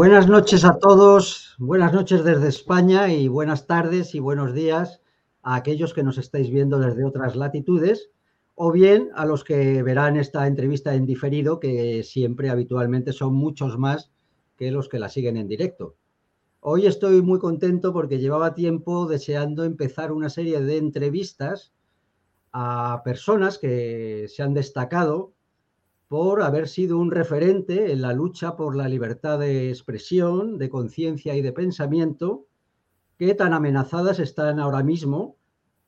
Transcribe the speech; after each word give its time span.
Buenas 0.00 0.28
noches 0.28 0.64
a 0.64 0.78
todos, 0.78 1.56
buenas 1.58 1.92
noches 1.92 2.24
desde 2.24 2.48
España 2.48 3.12
y 3.12 3.28
buenas 3.28 3.66
tardes 3.66 4.14
y 4.14 4.18
buenos 4.18 4.54
días 4.54 5.02
a 5.42 5.56
aquellos 5.56 5.92
que 5.92 6.02
nos 6.02 6.16
estáis 6.16 6.48
viendo 6.48 6.78
desde 6.78 7.04
otras 7.04 7.36
latitudes 7.36 8.08
o 8.54 8.72
bien 8.72 9.10
a 9.14 9.26
los 9.26 9.44
que 9.44 9.82
verán 9.82 10.16
esta 10.16 10.46
entrevista 10.46 10.94
en 10.94 11.04
diferido, 11.04 11.60
que 11.60 12.02
siempre 12.02 12.48
habitualmente 12.48 13.12
son 13.12 13.34
muchos 13.34 13.76
más 13.76 14.10
que 14.56 14.70
los 14.70 14.88
que 14.88 14.98
la 14.98 15.10
siguen 15.10 15.36
en 15.36 15.48
directo. 15.48 15.96
Hoy 16.60 16.86
estoy 16.86 17.20
muy 17.20 17.38
contento 17.38 17.92
porque 17.92 18.18
llevaba 18.18 18.54
tiempo 18.54 19.06
deseando 19.06 19.64
empezar 19.64 20.12
una 20.12 20.30
serie 20.30 20.62
de 20.62 20.78
entrevistas 20.78 21.74
a 22.52 23.02
personas 23.04 23.58
que 23.58 24.28
se 24.28 24.42
han 24.42 24.54
destacado 24.54 25.34
por 26.10 26.42
haber 26.42 26.66
sido 26.66 26.98
un 26.98 27.12
referente 27.12 27.92
en 27.92 28.02
la 28.02 28.12
lucha 28.12 28.56
por 28.56 28.74
la 28.74 28.88
libertad 28.88 29.38
de 29.38 29.68
expresión, 29.68 30.58
de 30.58 30.68
conciencia 30.68 31.36
y 31.36 31.40
de 31.40 31.52
pensamiento, 31.52 32.46
que 33.16 33.32
tan 33.36 33.52
amenazadas 33.52 34.18
están 34.18 34.58
ahora 34.58 34.82
mismo 34.82 35.36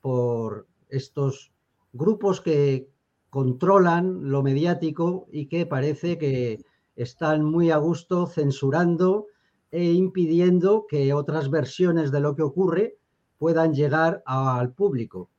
por 0.00 0.68
estos 0.88 1.50
grupos 1.92 2.40
que 2.40 2.88
controlan 3.30 4.30
lo 4.30 4.44
mediático 4.44 5.26
y 5.32 5.46
que 5.46 5.66
parece 5.66 6.18
que 6.18 6.64
están 6.94 7.44
muy 7.44 7.72
a 7.72 7.78
gusto 7.78 8.28
censurando 8.28 9.26
e 9.72 9.90
impidiendo 9.90 10.86
que 10.88 11.12
otras 11.14 11.50
versiones 11.50 12.12
de 12.12 12.20
lo 12.20 12.36
que 12.36 12.42
ocurre 12.42 12.96
puedan 13.38 13.74
llegar 13.74 14.22
al 14.24 14.72
público. 14.72 15.30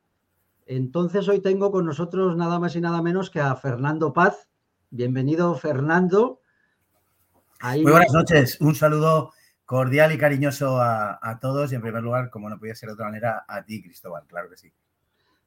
Entonces 0.65 1.29
hoy 1.29 1.39
tengo 1.39 1.71
con 1.71 1.85
nosotros 1.85 2.35
nada 2.35 2.59
más 2.59 2.75
y 2.75 2.81
nada 2.81 3.01
menos 3.01 3.29
que 3.29 3.39
a 3.39 3.55
Fernando 3.55 4.11
Paz, 4.11 4.49
Bienvenido, 4.95 5.55
Fernando. 5.55 6.41
Muy 7.63 7.81
buenas 7.81 8.13
noches. 8.13 8.61
Un 8.61 8.75
saludo 8.75 9.31
cordial 9.65 10.11
y 10.11 10.19
cariñoso 10.19 10.79
a, 10.79 11.39
todos 11.41 11.71
y 11.71 11.75
en 11.75 11.81
primer 11.81 12.03
lugar, 12.03 12.29
como 12.29 12.47
no 12.47 12.59
podía 12.59 12.75
ser 12.75 12.89
de 12.89 12.93
otra 12.93 13.07
manera, 13.07 13.43
a 13.47 13.65
ti, 13.65 13.81
Cristóbal, 13.81 14.27
claro 14.27 14.51
que 14.51 14.57
sí. 14.57 14.71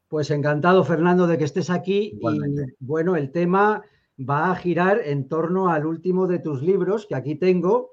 Pues 0.08 0.32
encantado, 0.32 0.82
Fernando, 0.82 1.28
de 1.28 1.38
que 1.38 1.44
estés 1.44 1.70
aquí. 1.70 2.18
Y 2.20 2.74
bueno, 2.80 3.14
el 3.14 3.30
tema 3.30 3.84
va 4.18 4.50
a 4.50 4.56
girar 4.56 5.00
en 5.04 5.28
torno 5.28 5.70
al 5.70 5.86
último 5.86 6.26
de 6.26 6.40
tus 6.40 6.60
libros, 6.60 7.06
que 7.06 7.14
aquí 7.14 7.36
tengo, 7.36 7.92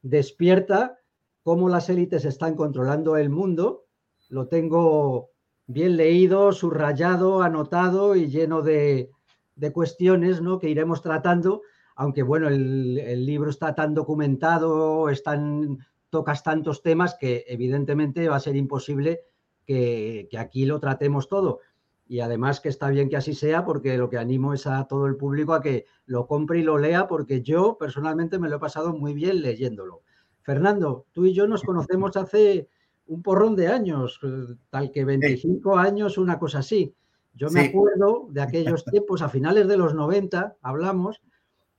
Despierta, 0.00 1.00
cómo 1.42 1.68
las 1.68 1.88
élites 1.88 2.24
están 2.24 2.54
controlando 2.54 3.16
el 3.16 3.30
mundo. 3.30 3.86
Lo 4.28 4.46
tengo 4.46 5.30
bien 5.66 5.96
leído, 5.96 6.52
subrayado, 6.52 7.42
anotado 7.42 8.14
y 8.14 8.28
lleno 8.28 8.62
de, 8.62 9.10
de 9.56 9.72
cuestiones 9.72 10.40
¿no? 10.40 10.58
que 10.58 10.68
iremos 10.68 11.02
tratando, 11.02 11.62
aunque 11.96 12.22
bueno, 12.22 12.48
el, 12.48 13.24
libro 13.24 13.50
está 13.50 13.74
tan 13.74 13.94
documentado, 13.94 15.08
están, 15.08 15.78
tocas 16.10 16.42
tantos 16.42 16.82
temas 16.82 17.16
que 17.18 17.44
evidentemente 17.46 18.28
va 18.28 18.36
a 18.36 18.40
ser 18.40 18.56
imposible 18.56 19.20
que, 19.66 20.28
aquí 20.38 20.66
lo 20.66 20.80
tratemos 20.80 21.28
todo. 21.28 21.60
Y 22.06 22.20
además 22.20 22.60
que 22.60 22.68
está 22.68 22.90
bien 22.90 23.08
que 23.08 23.16
así 23.16 23.34
sea, 23.34 23.64
porque 23.64 23.96
lo 23.96 24.10
que 24.10 24.18
animo 24.18 24.52
es 24.52 24.66
a 24.66 24.84
todo 24.84 25.06
el 25.06 25.16
público 25.16 25.54
a 25.54 25.62
que 25.62 25.86
lo 26.04 26.26
compre 26.26 26.58
y 26.58 26.62
lo 26.62 26.76
lea, 26.76 27.08
porque 27.08 27.40
yo 27.40 27.78
personalmente 27.78 28.38
me 28.38 28.48
lo 28.48 28.56
he 28.56 28.60
pasado 28.60 28.92
muy 28.92 29.14
bien 29.14 29.40
leyéndolo. 29.40 30.02
Fernando, 30.42 31.06
tú 31.12 31.24
y 31.24 31.32
yo 31.32 31.46
nos 31.46 31.62
conocemos 31.62 32.16
hace 32.16 32.68
un 33.06 33.22
porrón 33.22 33.56
de 33.56 33.68
años, 33.68 34.20
tal 34.68 34.90
que 34.90 35.04
25 35.04 35.78
años, 35.78 36.18
una 36.18 36.38
cosa 36.38 36.58
así. 36.58 36.94
Yo 37.34 37.50
me 37.50 37.60
acuerdo 37.60 38.28
de 38.30 38.40
aquellos 38.40 38.84
tiempos, 38.84 39.20
a 39.20 39.28
finales 39.28 39.66
de 39.66 39.76
los 39.76 39.94
90, 39.94 40.56
hablamos, 40.62 41.20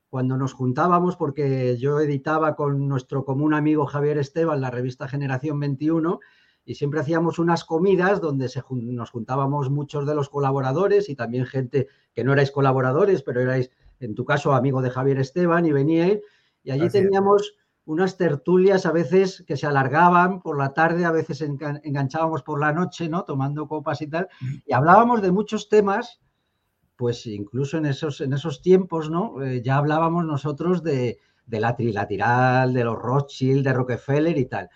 cuando 0.10 0.38
nos 0.38 0.54
juntábamos, 0.54 1.16
porque 1.16 1.78
yo 1.78 2.00
editaba 2.00 2.56
con 2.56 2.88
nuestro 2.88 3.24
común 3.24 3.54
amigo 3.54 3.86
Javier 3.86 4.18
Esteban 4.18 4.62
la 4.62 4.72
revista 4.72 5.08
Generación 5.08 5.60
21, 5.60 6.20
y 6.66 6.76
siempre 6.76 7.00
hacíamos 7.00 7.40
unas 7.40 7.64
comidas 7.64 8.22
donde 8.22 8.50
nos 8.70 9.12
juntábamos 9.12 9.70
muchos 9.70 10.06
de 10.06 10.16
los 10.16 10.30
colaboradores 10.30 11.10
y 11.10 11.16
también 11.16 11.46
gente 11.46 11.88
que 12.14 12.24
no 12.24 12.34
erais 12.34 12.52
colaboradores, 12.52 13.22
pero 13.22 13.40
erais, 13.40 13.72
en 14.00 14.16
tu 14.16 14.26
caso, 14.26 14.54
amigo 14.54 14.82
de 14.82 14.90
Javier 14.90 15.20
Esteban 15.20 15.66
y 15.66 15.72
veníais, 15.72 16.22
y 16.64 16.72
allí 16.72 16.90
teníamos 16.90 17.56
unas 17.86 18.18
tertulias 18.18 18.86
a 18.86 18.92
veces 18.92 19.44
que 19.48 19.58
se 19.58 19.68
alargaban 19.68 20.42
por 20.42 20.58
la 20.58 20.74
tarde, 20.74 21.06
a 21.06 21.12
veces 21.12 21.42
enganchábamos 21.42 22.42
por 22.42 22.60
la 22.60 22.74
noche, 22.74 23.08
¿no? 23.10 23.24
Tomando 23.24 23.68
copas 23.68 24.02
y 24.02 24.08
tal, 24.08 24.28
y 24.66 24.74
hablábamos 24.74 25.22
de 25.22 25.32
muchos 25.32 25.70
temas, 25.70 26.20
pues 26.96 27.26
incluso 27.28 27.78
en 27.78 27.86
esos, 27.86 28.22
en 28.22 28.34
esos 28.34 28.62
tiempos, 28.62 29.10
¿no? 29.10 29.42
Eh, 29.44 29.62
ya 29.64 29.78
hablábamos 29.78 30.26
nosotros 30.26 30.82
de, 30.82 31.20
la 31.48 31.76
trilateral, 31.76 32.74
de 32.74 32.84
los 32.84 32.98
Rothschild, 32.98 33.64
de 33.64 33.74
Rockefeller 33.74 34.38
y 34.38 34.46
tal. 34.46 34.70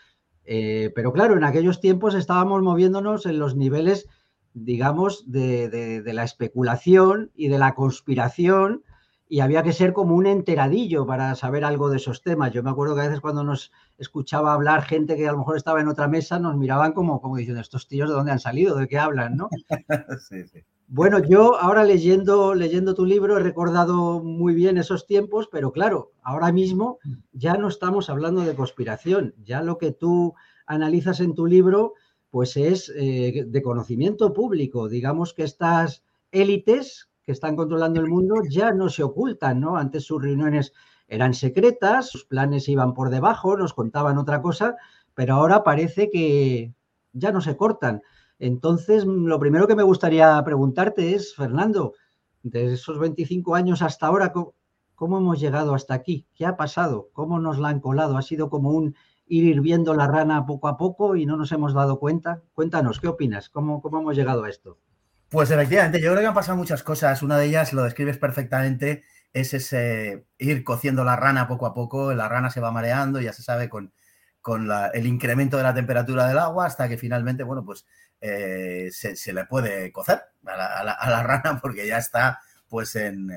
Eh, 0.45 0.91
pero 0.93 1.11
claro, 1.11 1.35
en 1.35 1.43
aquellos 1.43 1.79
tiempos 1.79 2.13
estábamos 2.13 2.61
moviéndonos 2.61 3.25
en 3.25 3.39
los 3.39 3.55
niveles, 3.55 4.07
digamos, 4.53 5.31
de, 5.31 5.69
de 5.69 6.13
la 6.13 6.23
especulación 6.23 7.31
y 7.33 7.47
de 7.47 7.57
la 7.57 7.73
conspiración, 7.73 8.83
y 9.31 9.41
había 9.41 9.62
que 9.62 9.73
ser 9.73 9.94
como 9.94 10.16
un 10.16 10.25
enteradillo 10.25 11.06
para 11.06 11.35
saber 11.35 11.63
algo 11.63 11.90
de 11.90 11.97
esos 11.97 12.23
temas. 12.23 12.51
Yo 12.51 12.63
me 12.63 12.72
acuerdo 12.72 12.95
que 12.95 13.01
a 13.01 13.06
veces 13.06 13.22
cuando 13.22 13.44
nos 13.44 13.72
escuchaba 14.00 14.53
hablar 14.53 14.81
gente 14.81 15.16
que 15.16 15.28
a 15.28 15.31
lo 15.31 15.38
mejor 15.38 15.56
estaba 15.56 15.79
en 15.79 15.88
otra 15.88 16.07
mesa, 16.07 16.40
nos 16.40 16.57
miraban 16.57 16.94
como, 16.94 17.22
como 17.22 17.38
diciendo, 17.38 17.62
estos 17.62 17.88
tíos 17.88 18.09
de 18.09 18.16
dónde 18.16 18.31
han 18.31 18.39
salido, 18.39 18.75
de 18.75 18.88
qué 18.88 18.97
hablan, 18.97 19.38
¿no? 19.38 19.50
sí, 20.29 20.47
sí. 20.47 20.66
Bueno, 20.88 21.19
yo 21.19 21.62
ahora 21.62 21.84
leyendo, 21.84 22.56
leyendo 22.56 22.95
tu 22.95 23.06
libro 23.06 23.38
he 23.38 23.44
recordado 23.44 24.23
muy 24.23 24.56
bien 24.56 24.79
esos 24.79 25.06
tiempos, 25.06 25.47
pero 25.51 25.72
claro, 25.72 26.13
ahora 26.23 26.51
mismo 26.51 26.97
ya 27.31 27.53
no 27.53 27.68
estamos 27.68 28.09
hablando 28.09 28.41
de 28.41 28.56
conspiración, 28.56 29.35
ya 29.44 29.62
lo 29.62 29.78
que 29.78 29.91
tú 29.91 30.34
analizas 30.66 31.19
en 31.19 31.35
tu 31.35 31.45
libro, 31.45 31.94
pues 32.31 32.57
es 32.57 32.91
eh, 32.95 33.45
de 33.45 33.62
conocimiento 33.62 34.34
público. 34.34 34.89
Digamos 34.89 35.35
que 35.35 35.44
estas 35.44 36.03
élites 36.31 37.08
que 37.29 37.34
están 37.34 37.56
controlando 37.56 38.00
el 38.00 38.07
mundo 38.07 38.41
ya 38.50 38.72
no 38.72 38.90
se 38.90 39.03
ocultan, 39.03 39.59
¿no? 39.59 39.78
Antes 39.78 40.03
sus 40.03 40.19
reuniones 40.19 40.73
eran 41.07 41.35
secretas, 41.35 42.09
sus 42.09 42.25
planes 42.25 42.67
iban 42.67 42.95
por 42.95 43.12
debajo, 43.12 43.56
nos 43.56 43.75
contaban 43.75 44.17
otra 44.17 44.41
cosa, 44.41 44.78
pero 45.13 45.35
ahora 45.35 45.63
parece 45.63 46.09
que 46.09 46.73
ya 47.13 47.31
no 47.31 47.39
se 47.39 47.56
cortan. 47.56 48.01
Entonces, 48.39 49.06
lo 49.06 49.39
primero 49.39 49.68
que 49.68 49.75
me 49.75 49.84
gustaría 49.84 50.44
preguntarte 50.44 51.13
es, 51.13 51.35
Fernando, 51.35 51.94
de 52.41 52.73
esos 52.73 52.97
25 52.97 53.53
años 53.53 53.83
hasta 53.83 54.07
ahora, 54.07 54.33
¿cómo, 54.33 55.18
hemos 55.19 55.39
llegado 55.39 55.75
hasta 55.75 55.94
aquí? 55.94 56.25
¿Qué 56.33 56.48
ha 56.48 56.57
pasado? 56.57 57.09
¿Cómo 57.13 57.39
nos 57.39 57.59
la 57.59 57.68
han 57.68 57.80
colado? 57.80 58.18
¿Ha 58.18 58.24
sido 58.24 58.50
como 58.50 58.71
un 58.71 58.95
ir 59.27 59.44
hirviendo 59.44 59.94
la 59.94 60.07
rana 60.07 60.48
poco 60.48 60.68
a 60.68 60.77
poco 60.77 61.15
y 61.15 61.27
no 61.27 61.38
nos 61.38 61.51
hemos 61.51 61.75
dado 61.75 62.00
cuenta? 62.00 62.42
Cuéntanos, 62.56 63.00
¿qué 63.00 63.07
opinas? 63.07 63.50
¿Cómo, 63.50 63.83
cómo 63.83 64.00
hemos 64.00 64.15
llegado 64.15 64.45
a 64.45 64.50
esto? 64.50 64.80
Pues 65.29 65.51
efectivamente, 65.51 66.01
yo 66.01 66.09
creo 66.11 66.21
que 66.21 66.27
han 66.27 66.33
pasado 66.33 66.57
muchas 66.57 66.81
cosas. 66.81 67.21
Una 67.21 67.37
de 67.37 67.45
ellas, 67.45 67.71
lo 67.73 67.83
describes 67.83 68.17
perfectamente, 68.17 69.03
es 69.31 69.53
ese 69.53 70.25
ir 70.39 70.63
cociendo 70.63 71.03
la 71.03 71.15
rana 71.15 71.47
poco 71.47 71.67
a 71.67 71.73
poco. 71.73 72.13
La 72.13 72.27
rana 72.27 72.49
se 72.49 72.59
va 72.59 72.71
mareando, 72.71 73.21
ya 73.21 73.31
se 73.31 73.43
sabe, 73.43 73.69
con, 73.69 73.93
con 74.41 74.67
el 74.93 75.05
incremento 75.05 75.57
de 75.57 75.63
la 75.63 75.73
temperatura 75.73 76.27
del 76.27 76.39
agua 76.39 76.65
hasta 76.65 76.89
que 76.89 76.97
finalmente, 76.97 77.43
bueno, 77.43 77.63
pues 77.63 77.85
eh, 78.21 78.89
se, 78.91 79.33
le 79.33 79.45
puede 79.45 79.91
cocer 79.91 80.19
a 80.45 80.83
la, 80.83 81.23
rana 81.23 81.59
porque 81.61 81.85
ya 81.87 81.99
está 81.99 82.39
pues 82.67 82.95
en, 82.95 83.29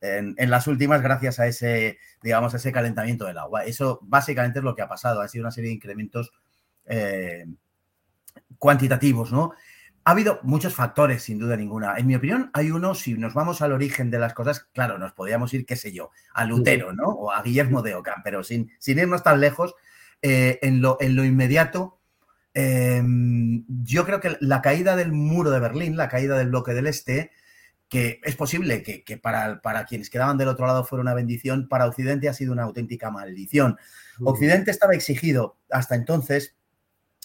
en, 0.00 0.50
las 0.50 0.66
últimas 0.68 1.02
gracias 1.02 1.40
a 1.40 1.46
ese, 1.46 1.98
digamos, 2.22 2.54
ese 2.54 2.72
calentamiento 2.72 3.26
del 3.26 3.38
agua. 3.38 3.64
Eso 3.64 3.98
básicamente 4.02 4.60
es 4.60 4.64
lo 4.64 4.76
que 4.76 4.82
ha 4.82 4.88
pasado. 4.88 5.20
Ha 5.20 5.28
sido 5.28 5.42
una 5.42 5.50
serie 5.50 5.70
de 5.70 5.76
incrementos 5.76 6.32
eh, 6.86 7.46
cuantitativos, 8.58 9.32
¿no? 9.32 9.54
Ha 10.04 10.10
habido 10.10 10.40
muchos 10.42 10.74
factores, 10.74 11.22
sin 11.22 11.38
duda 11.38 11.56
ninguna. 11.56 11.96
En 11.96 12.06
mi 12.06 12.16
opinión, 12.16 12.50
hay 12.54 12.70
uno, 12.70 12.94
si 12.94 13.14
nos 13.14 13.34
vamos 13.34 13.62
al 13.62 13.72
origen 13.72 14.10
de 14.10 14.18
las 14.18 14.34
cosas, 14.34 14.66
claro, 14.72 14.98
nos 14.98 15.12
podríamos 15.12 15.54
ir, 15.54 15.64
qué 15.64 15.76
sé 15.76 15.92
yo, 15.92 16.10
a 16.34 16.44
Lutero, 16.44 16.92
¿no? 16.92 17.04
O 17.04 17.30
a 17.30 17.42
Guillermo 17.42 17.82
de 17.82 17.94
Ockham, 17.94 18.20
pero 18.24 18.42
sin, 18.42 18.72
sin 18.78 18.98
irnos 18.98 19.22
tan 19.22 19.40
lejos, 19.40 19.74
eh, 20.20 20.58
en, 20.62 20.82
lo, 20.82 20.96
en 21.00 21.14
lo 21.14 21.24
inmediato, 21.24 22.00
em, 22.54 23.64
yo 23.68 24.04
creo 24.04 24.20
que 24.20 24.36
la 24.40 24.60
caída 24.60 24.96
del 24.96 25.12
muro 25.12 25.50
de 25.50 25.60
Berlín, 25.60 25.96
la 25.96 26.08
caída 26.08 26.36
del 26.36 26.48
bloque 26.48 26.74
del 26.74 26.88
Este, 26.88 27.30
que 27.92 28.20
es 28.24 28.36
posible 28.36 28.82
que, 28.82 29.18
para, 29.18 29.60
para, 29.60 29.84
quienes 29.84 30.08
quedaban 30.08 30.38
del 30.38 30.48
otro 30.48 30.66
lado 30.66 30.82
fuera 30.82 31.02
una 31.02 31.12
bendición, 31.12 31.68
para 31.68 31.86
Occidente 31.86 32.28
ha 32.28 32.32
sido 32.32 32.52
una 32.52 32.62
auténtica 32.62 33.10
maldición. 33.10 33.76
Occidente 34.24 34.70
estaba 34.70 34.94
exigido 34.94 35.58
hasta 35.70 35.94
entonces 35.94 36.56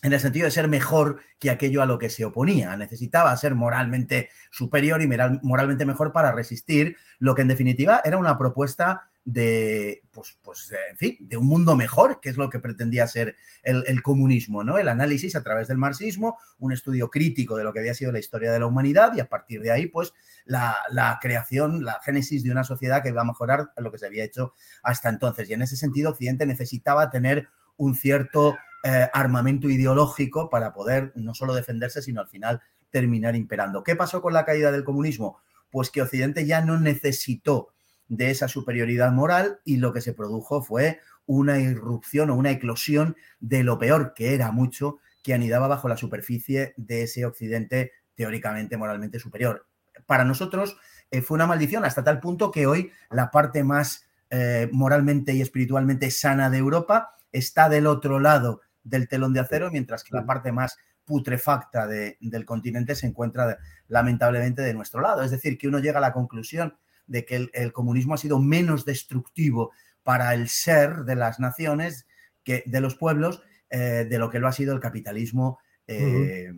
en 0.04 0.14
el 0.14 0.20
sentido 0.20 0.46
de 0.46 0.52
ser 0.52 0.68
mejor 0.68 1.20
que 1.40 1.50
aquello 1.50 1.82
a 1.82 1.86
lo 1.86 1.98
que 1.98 2.10
se 2.10 2.24
oponía. 2.24 2.76
Necesitaba 2.78 3.36
ser 3.36 3.56
moralmente 3.56 4.30
superior 4.52 5.02
y 5.02 5.08
moralmente 5.42 5.86
mejor 5.86 6.12
para 6.12 6.32
resistir 6.32 6.98
lo 7.20 7.34
que 7.34 7.42
en 7.42 7.48
definitiva 7.48 8.02
era 8.06 8.18
una 8.18 8.38
propuesta 8.38 9.10
de, 9.28 10.04
pues, 10.12 10.38
pues, 10.42 10.74
en 10.90 10.96
fin, 10.96 11.18
de 11.20 11.36
un 11.36 11.48
mundo 11.48 11.76
mejor, 11.76 12.22
que 12.22 12.30
es 12.30 12.38
lo 12.38 12.50
que 12.50 12.60
pretendía 12.60 13.06
ser 13.08 13.36
el, 13.62 14.02
comunismo, 14.02 14.64
¿no? 14.64 14.78
El 14.78 14.88
análisis 14.88 15.36
a 15.36 15.44
través 15.44 15.68
del 15.68 15.78
marxismo, 15.78 16.38
un 16.60 16.72
estudio 16.72 17.10
crítico 17.10 17.58
de 17.58 17.66
lo 17.66 17.74
que 17.74 17.80
había 17.80 17.94
sido 17.94 18.14
la 18.14 18.20
historia 18.20 18.54
de 18.54 18.60
la 18.60 18.68
humanidad 18.68 19.14
y 19.18 19.20
a 19.20 19.28
partir 19.28 19.62
de 19.62 19.72
ahí, 19.72 19.88
pues, 19.88 20.14
la, 20.46 21.20
creación, 21.22 21.84
la 21.84 22.00
génesis 22.06 22.42
de 22.42 22.52
una 22.52 22.64
sociedad 22.64 23.04
que 23.04 23.10
iba 23.10 23.22
a 23.22 23.26
mejorar 23.26 23.72
lo 23.76 23.92
que 23.92 23.98
se 23.98 24.06
había 24.06 24.24
hecho 24.24 24.54
hasta 24.82 25.10
entonces. 25.10 25.50
Y 25.50 25.54
en 25.54 25.62
ese 25.62 25.76
sentido, 25.76 26.12
Occidente 26.12 26.46
necesitaba 26.46 27.10
tener 27.10 27.50
un 27.76 27.96
cierto 27.96 28.56
eh, 28.84 29.08
armamento 29.14 29.70
ideológico 29.70 30.50
para 30.50 30.74
poder 30.74 31.12
no 31.16 31.34
solo 31.34 31.54
defenderse, 31.54 32.02
sino 32.02 32.22
al 32.22 32.28
final 32.28 32.62
terminar 32.90 33.36
imperando. 33.36 33.84
¿Qué 33.84 33.96
pasó 33.96 34.22
con 34.22 34.34
la 34.34 34.46
caída 34.46 34.72
del 34.72 34.84
comunismo? 34.84 35.40
Pues 35.70 35.90
que 35.90 36.02
Occidente 36.02 36.46
ya 36.46 36.62
no 36.62 36.80
necesitó 36.80 37.70
de 38.08 38.32
esa 38.32 38.48
superioridad 38.48 39.12
moral 39.12 39.60
y 39.66 39.78
lo 39.78 39.94
que 39.94 40.02
se 40.02 40.14
produjo 40.14 40.62
fue 40.62 41.00
una 41.26 41.60
irrupción 41.60 42.30
o 42.30 42.36
una 42.36 42.52
eclosión 42.52 43.18
de 43.40 43.64
lo 43.64 43.78
peor, 43.78 44.14
que 44.14 44.34
era 44.34 44.52
mucho, 44.52 45.00
que 45.24 45.34
anidaba 45.34 45.68
bajo 45.68 45.90
la 45.90 45.98
superficie 45.98 46.74
de 46.78 47.04
ese 47.04 47.26
Occidente 47.26 47.92
teóricamente 48.16 48.78
moralmente 48.78 49.20
superior. 49.20 49.68
Para 50.06 50.24
nosotros 50.24 50.78
eh, 51.12 51.22
fue 51.22 51.36
una 51.36 51.48
maldición 51.48 51.84
hasta 51.84 52.04
tal 52.04 52.20
punto 52.20 52.52
que 52.52 52.66
hoy 52.66 52.92
la 53.12 53.30
parte 53.30 53.64
más 53.64 54.08
eh, 54.30 54.70
moralmente 54.72 55.34
y 55.34 55.42
espiritualmente 55.42 56.12
sana 56.12 56.50
de 56.50 56.58
Europa 56.58 57.18
está 57.32 57.70
del 57.70 57.88
otro 57.88 58.20
lado 58.20 58.62
del 58.90 59.08
telón 59.08 59.34
de 59.34 59.40
acero, 59.40 59.72
mientras 59.72 60.04
que 60.04 60.16
la 60.16 60.26
parte 60.26 60.52
más 60.52 60.78
putrefacta 61.06 61.88
del 61.88 62.46
continente 62.46 62.94
se 62.94 63.08
encuentra 63.08 63.58
lamentablemente 63.88 64.62
de 64.62 64.74
nuestro 64.74 65.00
lado. 65.00 65.24
Es 65.24 65.32
decir, 65.32 65.58
que 65.58 65.68
uno 65.68 65.80
llega 65.80 66.00
a 66.00 66.02
la 66.02 66.14
conclusión 66.14 66.78
de 67.06 67.26
que 67.26 67.50
el, 67.54 67.72
comunismo 67.72 68.14
ha 68.14 68.18
sido 68.18 68.40
menos 68.40 68.84
destructivo 68.84 69.72
para 70.04 70.34
el 70.34 70.50
ser 70.50 71.06
de 71.06 71.16
las 71.16 71.40
naciones, 71.40 72.08
que, 72.44 72.64
de 72.66 72.82
los 72.82 72.96
pueblos, 72.96 73.42
eh, 73.70 74.06
de 74.10 74.20
lo 74.20 74.30
que 74.30 74.40
lo 74.40 74.48
ha 74.48 74.52
sido 74.52 74.74
el 74.74 74.82
capitalismo 74.82 75.60
eh, 75.88 76.52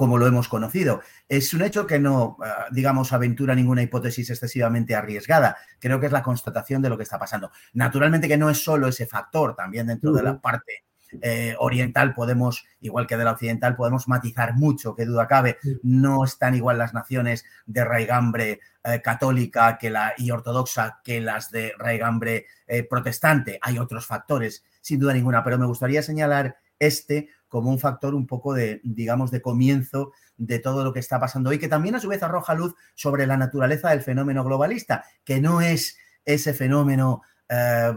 como 0.00 0.16
lo 0.16 0.26
hemos 0.26 0.48
conocido. 0.48 1.02
Es 1.28 1.52
un 1.52 1.62
hecho 1.62 1.86
que 1.86 1.98
no, 1.98 2.38
ah, 2.42 2.68
digamos, 2.70 3.12
aventura 3.12 3.54
ninguna 3.54 3.82
hipótesis 3.82 4.30
excesivamente 4.30 4.94
arriesgada. 4.94 5.58
Creo 5.78 6.00
que 6.00 6.06
es 6.06 6.12
la 6.12 6.22
constatación 6.22 6.80
de 6.80 6.88
lo 6.88 6.96
que 6.96 7.02
está 7.02 7.18
pasando. 7.18 7.50
Naturalmente 7.74 8.26
que 8.26 8.38
no 8.38 8.48
es 8.48 8.64
solo 8.64 8.88
ese 8.88 9.06
factor, 9.06 9.54
también 9.54 9.88
dentro 9.88 10.12
de 10.12 10.22
la 10.22 10.40
parte 10.40 10.84
eh, 11.22 11.54
oriental 11.58 12.14
podemos, 12.14 12.66
igual 12.80 13.06
que 13.06 13.16
de 13.16 13.24
la 13.24 13.32
occidental, 13.32 13.76
podemos 13.76 14.08
matizar 14.08 14.54
mucho, 14.54 14.94
que 14.94 15.04
duda 15.04 15.26
cabe. 15.26 15.58
No 15.82 16.24
están 16.24 16.54
igual 16.54 16.78
las 16.78 16.94
naciones 16.94 17.44
de 17.66 17.84
raigambre 17.84 18.60
eh, 18.84 19.00
católica 19.02 19.78
que 19.78 19.90
la, 19.90 20.14
y 20.16 20.30
ortodoxa 20.30 21.00
que 21.04 21.20
las 21.20 21.50
de 21.50 21.72
raigambre 21.78 22.46
eh, 22.66 22.82
protestante. 22.82 23.58
Hay 23.62 23.78
otros 23.78 24.06
factores, 24.06 24.64
sin 24.80 25.00
duda 25.00 25.14
ninguna, 25.14 25.44
pero 25.44 25.58
me 25.58 25.66
gustaría 25.66 26.02
señalar 26.02 26.56
este 26.78 27.28
como 27.48 27.70
un 27.70 27.78
factor 27.78 28.14
un 28.14 28.26
poco 28.26 28.54
de, 28.54 28.80
digamos, 28.84 29.30
de 29.30 29.42
comienzo 29.42 30.12
de 30.36 30.60
todo 30.60 30.84
lo 30.84 30.92
que 30.92 31.00
está 31.00 31.18
pasando 31.18 31.50
hoy, 31.50 31.58
que 31.58 31.68
también 31.68 31.96
a 31.96 32.00
su 32.00 32.08
vez 32.08 32.22
arroja 32.22 32.54
luz 32.54 32.74
sobre 32.94 33.26
la 33.26 33.36
naturaleza 33.36 33.90
del 33.90 34.02
fenómeno 34.02 34.44
globalista, 34.44 35.04
que 35.24 35.40
no 35.40 35.60
es 35.60 35.98
ese 36.24 36.54
fenómeno 36.54 37.22
eh, 37.50 37.92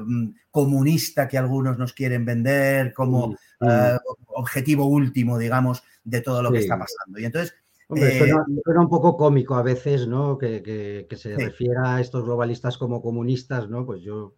comunista 0.50 1.28
que 1.28 1.38
algunos 1.38 1.78
nos 1.78 1.94
quieren 1.94 2.26
vender 2.26 2.94
como 2.94 3.28
mm, 3.28 3.32
mm. 3.32 3.70
Eh, 3.70 3.98
objetivo 4.36 4.86
último, 4.86 5.38
digamos, 5.38 5.84
de 6.04 6.22
todo 6.22 6.42
lo 6.42 6.52
que 6.52 6.60
está 6.60 6.78
pasando. 6.78 7.20
Y 7.20 7.26
entonces... 7.26 7.56
Hombre, 7.88 8.18
eh, 8.18 8.20
suena, 8.64 8.82
un 8.82 8.90
poco 8.90 9.16
cómico 9.16 9.56
a 9.56 9.62
veces, 9.62 10.08
¿no? 10.08 10.38
Que, 10.38 11.08
se 11.16 11.36
refiera 11.36 11.96
a 11.96 12.02
estos 12.02 12.24
globalistas 12.24 12.78
como 12.78 13.02
comunistas, 13.02 13.70
¿no? 13.70 13.86
Pues 13.86 14.02
yo 14.02 14.34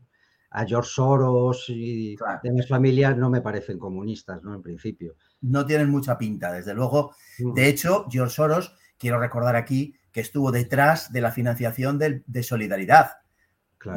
a 0.52 0.66
George 0.66 0.90
Soros 0.94 1.66
y 1.70 2.18
demás 2.44 2.68
familias 2.68 3.16
no 3.18 3.30
me 3.30 3.42
parecen 3.42 3.80
comunistas, 3.80 4.44
¿no? 4.44 4.54
En 4.54 4.62
principio. 4.62 5.16
No 5.42 5.66
tienen 5.66 5.90
mucha 5.90 6.18
pinta, 6.18 6.52
desde 6.52 6.74
luego. 6.74 7.16
Mm. 7.40 7.54
De 7.54 7.68
hecho, 7.68 8.06
George 8.10 8.36
Soros, 8.36 8.76
quiero 8.98 9.20
recordar 9.20 9.56
aquí 9.56 9.96
que 10.12 10.22
estuvo 10.22 10.52
detrás 10.52 11.12
de 11.14 11.22
la 11.22 11.32
financiación 11.32 11.98
de 11.98 12.44
Solidaridad 12.44 13.25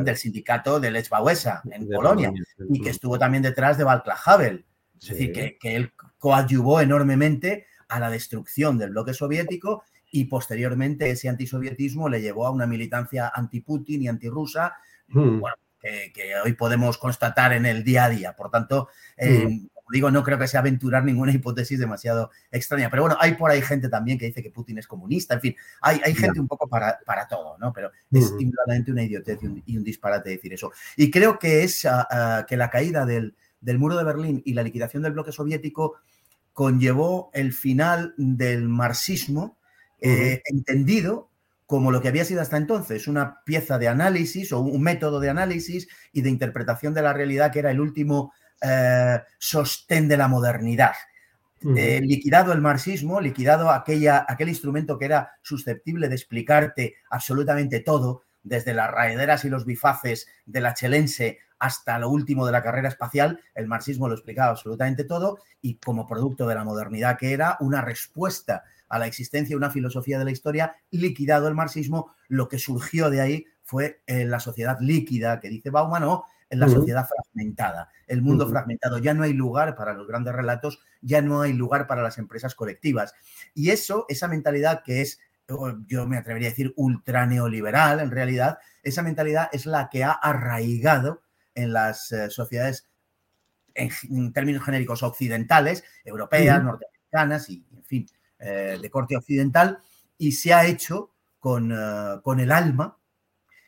del 0.00 0.16
sindicato 0.16 0.80
de 0.80 0.90
Lech 0.90 1.10
Wałęsa 1.10 1.62
en 1.70 1.88
Polonia 1.88 2.32
y 2.68 2.80
que 2.80 2.90
estuvo 2.90 3.18
también 3.18 3.42
detrás 3.42 3.78
de 3.78 3.84
Václav 3.84 4.18
Havel. 4.24 4.64
Es 5.00 5.08
decir, 5.08 5.32
que, 5.32 5.58
él 5.62 5.92
coadyuvó 6.18 6.80
enormemente 6.80 7.66
a 7.88 8.00
la 8.00 8.10
destrucción 8.10 8.78
del 8.78 8.90
bloque 8.90 9.14
soviético 9.14 9.84
y 10.10 10.24
posteriormente 10.24 11.10
ese 11.10 11.28
antisovietismo 11.28 12.08
le 12.08 12.20
llevó 12.20 12.46
a 12.46 12.50
una 12.50 12.66
militancia 12.66 13.30
anti-Putin 13.34 14.02
y 14.02 14.08
antirrusa, 14.08 14.74
hmm. 15.08 15.42
que, 15.80 16.32
hoy 16.44 16.54
podemos 16.54 16.98
constatar 16.98 17.52
en 17.52 17.66
el 17.66 17.84
día 17.84 18.04
a 18.04 18.08
día. 18.10 18.32
Por 18.34 18.50
tanto, 18.50 18.88
eh, 19.16 19.68
digo, 19.90 20.10
no 20.10 20.22
creo 20.22 20.38
que 20.38 20.48
sea 20.48 20.60
aventurar 20.60 21.04
ninguna 21.04 21.32
hipótesis 21.32 21.78
demasiado 21.78 22.30
extraña. 22.50 22.90
Pero 22.90 23.02
bueno, 23.04 23.16
hay 23.20 23.34
por 23.34 23.50
ahí 23.50 23.62
gente 23.62 23.88
también 23.88 24.18
que 24.18 24.26
dice 24.26 24.42
que 24.42 24.50
Putin 24.50 24.78
es 24.78 24.86
comunista. 24.86 25.34
En 25.34 25.40
fin, 25.40 25.56
hay, 25.80 26.00
hay 26.04 26.14
gente 26.14 26.40
un 26.40 26.48
poco 26.48 26.68
para, 26.68 26.98
para, 27.04 27.26
todo, 27.26 27.56
¿no? 27.58 27.72
Pero 27.72 27.90
es 28.10 28.28
simplemente 28.38 28.92
una 28.92 29.02
idiotez 29.02 29.38
y 29.66 29.76
un, 29.76 29.84
disparate 29.84 30.30
decir 30.30 30.52
eso. 30.52 30.72
Y 30.96 31.10
creo 31.10 31.38
que 31.38 31.64
es 31.64 31.84
ah, 31.84 32.06
ah, 32.10 32.46
que 32.46 32.56
la 32.56 32.70
caída 32.70 33.06
del, 33.06 33.34
muro 33.78 33.96
de 33.96 34.04
Berlín 34.04 34.42
y 34.44 34.54
la 34.54 34.62
liquidación 34.62 35.02
del 35.02 35.12
bloque 35.12 35.32
soviético 35.32 35.96
conllevó 36.52 37.30
el 37.32 37.52
final 37.52 38.14
del 38.16 38.68
marxismo 38.68 39.58
eh, 40.00 40.42
entendido 40.44 41.28
como 41.68 41.92
lo 41.92 42.00
que 42.00 42.08
había 42.08 42.24
sido 42.24 42.40
hasta 42.40 42.56
entonces, 42.56 43.08
una 43.08 43.44
pieza 43.44 43.78
de 43.78 43.88
análisis 43.88 44.54
o 44.54 44.60
un 44.60 44.80
método 44.80 45.20
de 45.20 45.28
análisis 45.28 45.86
y 46.14 46.22
de 46.22 46.30
interpretación 46.30 46.94
de 46.94 47.02
la 47.02 47.12
realidad 47.12 47.52
que 47.52 47.58
era 47.58 47.70
el 47.70 47.78
último 47.78 48.32
eh, 48.60 49.20
sostén 49.38 50.08
de 50.08 50.16
la 50.16 50.28
modernidad. 50.28 50.94
Eh, 51.76 52.00
liquidado 52.00 52.52
el 52.52 52.60
marxismo, 52.60 53.20
liquidado 53.20 53.72
aquella, 53.72 54.24
aquel 54.28 54.48
instrumento 54.48 54.96
que 54.96 55.06
era 55.06 55.32
susceptible 55.42 56.08
de 56.08 56.14
explicarte 56.14 56.94
absolutamente 57.10 57.80
todo, 57.80 58.22
desde 58.44 58.74
las 58.74 58.90
raederas 58.90 59.44
y 59.44 59.50
los 59.50 59.64
bifaces 59.64 60.28
de 60.46 60.60
la 60.60 60.74
chelense 60.74 61.38
hasta 61.58 61.98
lo 61.98 62.08
último 62.10 62.46
de 62.46 62.52
la 62.52 62.62
carrera 62.62 62.88
espacial, 62.88 63.40
el 63.54 63.66
marxismo 63.66 64.08
lo 64.08 64.14
explicaba 64.14 64.50
absolutamente 64.50 65.04
todo 65.04 65.38
y 65.60 65.74
como 65.76 66.06
producto 66.06 66.46
de 66.46 66.54
la 66.54 66.64
modernidad 66.64 67.18
que 67.18 67.32
era 67.32 67.56
una 67.60 67.82
respuesta 67.82 68.62
a 68.88 68.98
la 68.98 69.06
existencia 69.06 69.54
de 69.54 69.58
una 69.58 69.70
filosofía 69.70 70.18
de 70.18 70.24
la 70.24 70.30
historia, 70.30 70.76
liquidado 70.90 71.48
el 71.48 71.54
marxismo, 71.54 72.14
lo 72.28 72.48
que 72.48 72.58
surgió 72.58 73.10
de 73.10 73.20
ahí 73.20 73.46
fue 73.62 74.00
eh, 74.06 74.24
la 74.24 74.40
sociedad 74.40 74.78
líquida 74.80 75.40
que 75.40 75.50
dice 75.50 75.70
Bauman 75.70 76.04
o 76.04 76.24
en 76.50 76.60
la 76.60 76.68
sociedad 76.68 77.06
fragmentada, 77.06 77.90
el 78.06 78.22
mundo 78.22 78.48
fragmentado. 78.48 78.98
Ya 78.98 79.14
no 79.14 79.22
hay 79.22 79.32
lugar 79.32 79.74
para 79.74 79.92
los 79.92 80.06
grandes 80.06 80.34
relatos, 80.34 80.80
ya 81.02 81.20
no 81.20 81.42
hay 81.42 81.52
lugar 81.52 81.86
para 81.86 82.02
las 82.02 82.18
empresas 82.18 82.54
colectivas. 82.54 83.14
Y 83.54 83.70
eso, 83.70 84.06
esa 84.08 84.28
mentalidad 84.28 84.82
que 84.82 85.02
es, 85.02 85.20
yo 85.86 86.06
me 86.06 86.16
atrevería 86.16 86.48
a 86.48 86.50
decir, 86.50 86.72
ultra 86.76 87.26
neoliberal 87.26 88.00
en 88.00 88.10
realidad, 88.10 88.58
esa 88.82 89.02
mentalidad 89.02 89.48
es 89.52 89.66
la 89.66 89.88
que 89.88 90.04
ha 90.04 90.12
arraigado 90.12 91.22
en 91.54 91.72
las 91.72 92.12
eh, 92.12 92.30
sociedades, 92.30 92.88
en, 93.74 94.32
términos 94.32 94.64
genéricos, 94.64 95.02
occidentales, 95.02 95.84
europeas, 96.04 96.62
norteamericanas 96.62 97.50
y, 97.50 97.64
en 97.74 97.84
fin, 97.84 98.06
eh, 98.38 98.78
de 98.80 98.90
corte 98.90 99.16
occidental, 99.16 99.78
y 100.16 100.32
se 100.32 100.52
ha 100.52 100.66
hecho 100.66 101.12
con, 101.38 101.72
eh, 101.72 102.20
con 102.22 102.40
el 102.40 102.52
alma, 102.52 102.98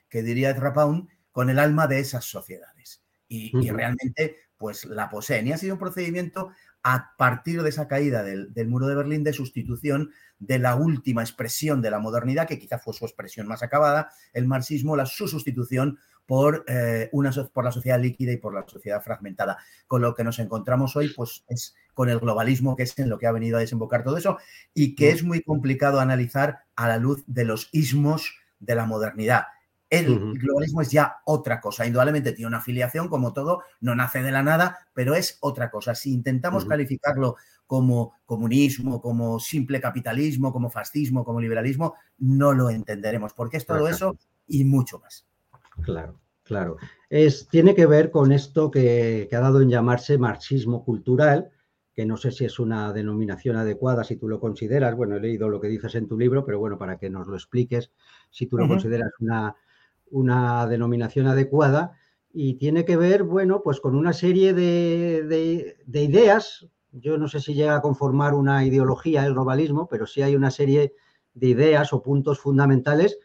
que 0.08 0.22
diría 0.22 0.54
Trapaun, 0.54 1.08
con 1.32 1.50
el 1.50 1.58
alma 1.58 1.86
de 1.86 2.00
esas 2.00 2.24
sociedades. 2.24 3.02
Y, 3.28 3.52
realmente, 3.70 4.36
pues 4.56 4.84
la 4.84 5.08
poseen. 5.08 5.46
Y 5.46 5.52
ha 5.52 5.58
sido 5.58 5.74
un 5.74 5.78
procedimiento 5.78 6.50
a 6.82 7.12
partir 7.16 7.62
de 7.62 7.68
esa 7.68 7.86
caída 7.86 8.22
del, 8.22 8.68
muro 8.68 8.88
de 8.88 8.96
Berlín 8.96 9.22
de 9.22 9.32
sustitución 9.32 10.10
de 10.38 10.58
la 10.58 10.74
última 10.74 11.22
expresión 11.22 11.80
de 11.82 11.90
la 11.90 11.98
modernidad, 11.98 12.48
que 12.48 12.58
quizá 12.58 12.78
fue 12.78 12.94
su 12.94 13.04
expresión 13.04 13.46
más 13.46 13.62
acabada, 13.62 14.10
el 14.32 14.46
marxismo, 14.46 14.96
la, 14.96 15.06
su 15.06 15.28
sustitución 15.28 15.98
por, 16.26 16.64
eh, 16.68 17.08
una, 17.12 17.30
por 17.52 17.64
la 17.64 17.72
sociedad 17.72 18.00
líquida 18.00 18.32
y 18.32 18.38
por 18.38 18.54
la 18.54 18.64
sociedad 18.66 19.02
fragmentada. 19.02 19.58
Con 19.86 20.02
lo 20.02 20.14
que 20.14 20.24
nos 20.24 20.38
encontramos 20.38 20.96
hoy, 20.96 21.08
pues 21.14 21.44
es 21.48 21.74
con 21.92 22.08
el 22.08 22.18
globalismo, 22.18 22.76
que 22.76 22.84
es 22.84 22.98
en 22.98 23.10
lo 23.10 23.18
que 23.18 23.26
ha 23.26 23.32
venido 23.32 23.58
a 23.58 23.60
desembocar 23.60 24.02
todo 24.02 24.16
eso, 24.16 24.38
y 24.72 24.94
que 24.94 25.10
es 25.10 25.22
muy 25.22 25.42
complicado 25.42 26.00
analizar 26.00 26.60
a 26.76 26.88
la 26.88 26.96
luz 26.96 27.22
de 27.26 27.44
los 27.44 27.68
ismos 27.72 28.34
de 28.58 28.74
la 28.74 28.86
modernidad. 28.86 29.44
El 29.90 30.38
globalismo 30.38 30.82
es 30.82 30.92
ya 30.92 31.16
otra 31.24 31.60
cosa. 31.60 31.84
Indudablemente 31.84 32.32
tiene 32.32 32.46
una 32.46 32.58
afiliación, 32.58 33.08
como 33.08 33.32
todo, 33.32 33.62
no 33.80 33.96
nace 33.96 34.22
de 34.22 34.30
la 34.30 34.44
nada, 34.44 34.78
pero 34.94 35.16
es 35.16 35.36
otra 35.40 35.68
cosa. 35.68 35.96
Si 35.96 36.12
intentamos 36.12 36.64
calificarlo 36.64 37.34
como 37.66 38.14
comunismo, 38.24 39.00
como 39.00 39.40
simple 39.40 39.80
capitalismo, 39.80 40.52
como 40.52 40.70
fascismo, 40.70 41.24
como 41.24 41.40
liberalismo, 41.40 41.94
no 42.18 42.52
lo 42.52 42.70
entenderemos, 42.70 43.34
porque 43.34 43.56
es 43.56 43.66
todo 43.66 43.88
eso 43.88 44.16
y 44.46 44.64
mucho 44.64 45.00
más. 45.00 45.26
Claro, 45.82 46.20
claro. 46.44 46.76
Es, 47.08 47.48
tiene 47.48 47.74
que 47.74 47.86
ver 47.86 48.12
con 48.12 48.30
esto 48.30 48.70
que, 48.70 49.26
que 49.28 49.36
ha 49.36 49.40
dado 49.40 49.60
en 49.60 49.70
llamarse 49.70 50.18
marxismo 50.18 50.84
cultural, 50.84 51.50
que 51.92 52.06
no 52.06 52.16
sé 52.16 52.30
si 52.30 52.44
es 52.44 52.60
una 52.60 52.92
denominación 52.92 53.56
adecuada, 53.56 54.04
si 54.04 54.14
tú 54.16 54.28
lo 54.28 54.38
consideras. 54.38 54.94
Bueno, 54.94 55.16
he 55.16 55.20
leído 55.20 55.48
lo 55.48 55.60
que 55.60 55.68
dices 55.68 55.96
en 55.96 56.06
tu 56.06 56.16
libro, 56.16 56.44
pero 56.44 56.60
bueno, 56.60 56.78
para 56.78 56.96
que 56.96 57.10
nos 57.10 57.26
lo 57.26 57.34
expliques, 57.34 57.90
si 58.30 58.46
tú 58.46 58.56
lo 58.56 58.68
consideras 58.68 59.10
una 59.18 59.56
una 60.10 60.66
denominación 60.66 61.26
adecuada, 61.26 61.92
y 62.32 62.54
tiene 62.54 62.84
que 62.84 62.96
ver, 62.96 63.24
bueno, 63.24 63.62
pues 63.62 63.80
con 63.80 63.96
una 63.96 64.12
serie 64.12 64.54
de, 64.54 65.76
ideas. 65.92 66.66
Yo 66.92 67.18
no 67.18 67.28
sé 67.28 67.40
si 67.40 67.54
llega 67.54 67.76
a 67.76 67.82
conformar 67.82 68.34
una 68.34 68.64
ideología 68.64 69.26
el 69.26 69.32
globalismo, 69.32 69.88
pero 69.88 70.06
sí 70.06 70.22
hay 70.22 70.36
una 70.36 70.50
serie 70.50 70.94
de 71.34 71.48
ideas 71.48 71.92
o 71.92 72.02
puntos 72.02 72.38
fundamentales 72.38 73.18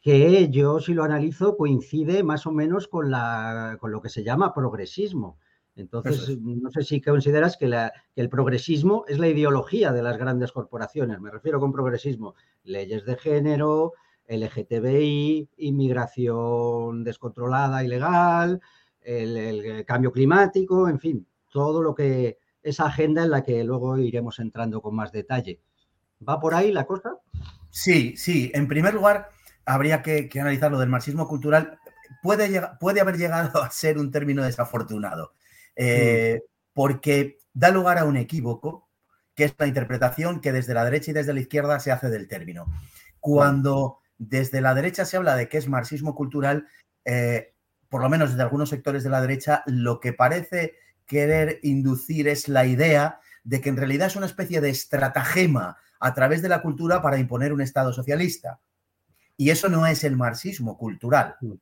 que 0.00 0.50
yo, 0.50 0.80
si 0.80 0.94
lo 0.94 1.04
analizo, 1.04 1.56
coincide 1.56 2.24
más 2.24 2.46
o 2.46 2.52
menos 2.52 2.88
con, 2.88 3.10
la, 3.10 3.76
con 3.80 3.92
lo 3.92 4.02
que 4.02 4.08
se 4.08 4.24
llama 4.24 4.52
progresismo. 4.52 5.38
Entonces, 5.76 6.38
no 6.38 6.70
sé 6.70 6.82
si 6.82 7.00
consideras 7.00 7.56
que, 7.56 7.70
el 8.16 8.28
progresismo 8.28 9.04
es 9.08 9.18
la 9.18 9.28
ideología 9.28 9.92
de 9.92 10.02
las 10.02 10.18
grandes 10.18 10.52
corporaciones. 10.52 11.20
Me 11.20 11.30
refiero 11.30 11.60
con 11.60 11.72
progresismo, 11.72 12.34
leyes 12.64 13.06
de 13.06 13.16
género, 13.16 13.94
LGTBI, 14.26 15.50
inmigración 15.58 17.04
descontrolada, 17.04 17.84
ilegal, 17.84 18.60
el, 19.00 19.84
cambio 19.86 20.12
climático, 20.12 20.88
en 20.88 20.98
fin, 20.98 21.26
todo 21.50 21.82
lo 21.82 21.94
que 21.94 22.38
esa 22.62 22.86
agenda 22.86 23.24
en 23.24 23.30
la 23.30 23.42
que 23.42 23.64
luego 23.64 23.98
iremos 23.98 24.38
entrando 24.38 24.80
con 24.80 24.94
más 24.94 25.12
detalle. 25.12 25.60
¿Va 26.26 26.38
por 26.38 26.54
ahí 26.54 26.70
la 26.72 26.86
cosa? 26.86 27.16
Sí, 27.70 28.16
sí. 28.16 28.50
En 28.54 28.68
primer 28.68 28.94
lugar, 28.94 29.30
habría 29.64 30.02
que, 30.02 30.28
analizar 30.40 30.70
lo 30.70 30.78
del 30.78 30.88
marxismo 30.88 31.26
cultural. 31.26 31.78
Puede, 32.22 32.62
puede 32.78 33.00
haber 33.00 33.16
llegado 33.16 33.62
a 33.62 33.70
ser 33.70 33.98
un 33.98 34.10
término 34.10 34.44
desafortunado, 34.44 35.32
eh, 35.74 36.42
porque 36.72 37.38
da 37.52 37.70
lugar 37.70 37.98
a 37.98 38.04
un 38.04 38.16
equívoco, 38.16 38.88
que 39.34 39.44
es 39.44 39.54
la 39.58 39.66
interpretación 39.66 40.40
que 40.40 40.52
desde 40.52 40.74
la 40.74 40.84
derecha 40.84 41.10
y 41.10 41.14
desde 41.14 41.34
la 41.34 41.40
izquierda 41.40 41.80
se 41.80 41.90
hace 41.90 42.10
del 42.10 42.28
término. 42.28 42.66
Cuando 43.18 44.01
desde 44.28 44.60
la 44.60 44.74
derecha 44.74 45.04
se 45.04 45.16
habla 45.16 45.34
de 45.34 45.48
que 45.48 45.58
es 45.58 45.68
marxismo 45.68 46.14
cultural, 46.14 46.68
eh, 47.04 47.54
por 47.88 48.02
lo 48.02 48.08
menos 48.08 48.30
desde 48.30 48.42
algunos 48.42 48.68
sectores 48.68 49.02
de 49.02 49.10
la 49.10 49.20
derecha, 49.20 49.64
lo 49.66 49.98
que 49.98 50.12
parece 50.12 50.76
querer 51.06 51.58
inducir 51.62 52.28
es 52.28 52.48
la 52.48 52.64
idea 52.64 53.20
de 53.42 53.60
que 53.60 53.68
en 53.68 53.76
realidad 53.76 54.06
es 54.06 54.16
una 54.16 54.26
especie 54.26 54.60
de 54.60 54.70
estratagema 54.70 55.76
a 55.98 56.14
través 56.14 56.40
de 56.40 56.48
la 56.48 56.62
cultura 56.62 57.02
para 57.02 57.18
imponer 57.18 57.52
un 57.52 57.60
Estado 57.60 57.92
socialista. 57.92 58.60
Y 59.36 59.50
eso 59.50 59.68
no 59.68 59.86
es 59.86 60.04
el 60.04 60.16
marxismo 60.16 60.78
cultural. 60.78 61.36
Mm, 61.40 61.54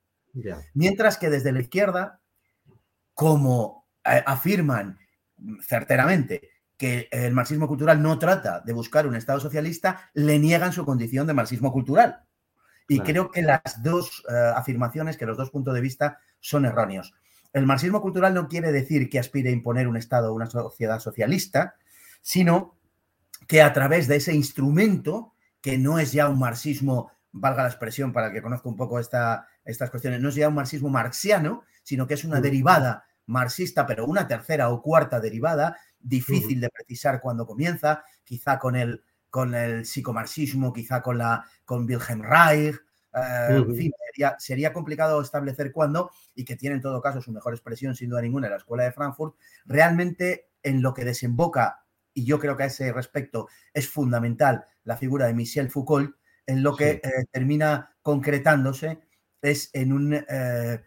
Mientras 0.75 1.17
que 1.17 1.31
desde 1.31 1.53
la 1.53 1.61
izquierda, 1.61 2.21
como 3.15 3.87
eh, 4.05 4.23
afirman 4.27 4.99
certeramente 5.63 6.51
que 6.77 7.09
el 7.11 7.33
marxismo 7.33 7.67
cultural 7.67 8.03
no 8.03 8.19
trata 8.19 8.61
de 8.61 8.73
buscar 8.73 9.07
un 9.07 9.17
Estado 9.17 9.41
socialista, 9.41 10.11
le 10.13 10.39
niegan 10.39 10.73
su 10.73 10.85
condición 10.85 11.27
de 11.27 11.35
marxismo 11.35 11.73
cultural. 11.73 12.25
Y 12.93 12.99
creo 12.99 13.31
que 13.31 13.43
las 13.43 13.83
dos 13.85 14.25
eh, 14.29 14.53
afirmaciones, 14.57 15.17
que 15.17 15.25
los 15.25 15.37
dos 15.37 15.51
puntos 15.51 15.75
de 15.75 15.81
vista 15.81 16.19
son 16.41 16.65
erróneos. 16.65 17.15
El 17.53 17.65
marxismo 17.65 18.03
cultural 18.03 18.35
no 18.35 18.49
quiere 18.49 18.73
decir 18.73 19.09
que 19.09 19.21
aspire 19.21 19.51
a 19.51 19.53
imponer 19.53 19.87
un 19.87 19.97
Estado 19.97 20.33
o 20.33 20.35
una 20.35 20.51
sociedad 20.51 20.99
socialista, 20.99 21.77
sino 22.21 22.77
que 23.47 23.63
a 23.63 23.73
través 23.73 24.09
de 24.09 24.17
ese 24.17 24.35
instrumento, 24.35 25.35
que 25.61 25.79
no 25.79 26.01
es 26.01 26.11
ya 26.11 26.29
un 26.29 26.41
marxismo, 26.41 27.13
valga 27.31 27.63
la 27.63 27.69
expresión 27.69 28.13
para 28.13 28.27
el 28.27 28.33
que 28.33 28.43
conozca 28.43 28.69
un 28.69 28.77
poco 28.77 28.99
esta, 28.99 29.47
estas 29.65 29.89
cuestiones, 29.91 30.21
no 30.21 30.31
es 30.31 30.35
ya 30.35 30.49
un 30.49 30.55
marxismo 30.57 30.89
marxiano, 30.89 31.63
sino 31.85 32.09
que 32.09 32.15
es 32.15 32.25
una 32.25 32.41
derivada 32.41 33.05
marxista, 33.27 33.87
pero 33.87 34.05
una 34.05 34.27
tercera 34.27 34.69
o 34.69 34.83
cuarta 34.83 35.21
derivada, 35.21 35.77
difícil 36.01 36.61
de 36.61 36.71
precisar 36.71 37.21
cuando 37.21 37.47
comienza, 37.47 38.03
quizá 38.25 38.59
con 38.59 38.75
el 38.75 39.05
con 39.31 39.55
el 39.55 39.87
psicomarxismo, 39.87 40.73
quizá 40.73 41.01
con, 41.01 41.19
la, 41.19 41.45
con 41.65 41.85
Wilhelm 41.87 42.23
Reich. 42.23 42.77
Eh, 43.13 43.57
en 43.57 43.75
fin, 43.75 43.93
sería, 44.39 44.73
complicado 44.73 45.21
establecer 45.21 45.73
cuándo 45.73 46.11
y 46.35 46.45
que 46.45 46.57
tiene 46.57 46.77
en 46.77 46.83
todo 46.83 47.01
caso 47.01 47.21
su 47.21 47.33
mejor 47.33 47.55
expresión, 47.55 47.95
sin 47.95 48.11
duda 48.11 48.23
ninguna, 48.23 48.47
en 48.47 48.53
la 48.53 48.59
Escuela 48.59 48.85
de 48.85 48.93
Frankfurt. 48.93 49.37
Realmente 49.65 50.51
en 50.63 50.83
lo 50.83 50.93
que 50.93 51.05
desemboca, 51.05 51.85
y 52.13 52.25
yo 52.25 52.39
creo 52.39 52.57
que 52.57 52.65
a 52.65 52.67
ese 52.67 52.93
respecto 52.93 53.49
es 53.73 53.89
fundamental 53.89 54.65
la 54.85 54.97
figura 54.97 55.27
de 55.27 55.35
Michel 55.35 55.71
Foucault, 55.71 56.15
en 56.47 56.63
lo 56.63 56.77
que 56.77 57.01
eh, 57.03 57.03
termina 57.31 57.95
concretándose 58.03 59.01
es 59.41 59.71
en 59.73 59.93
un 59.93 60.15
eh, 60.15 60.83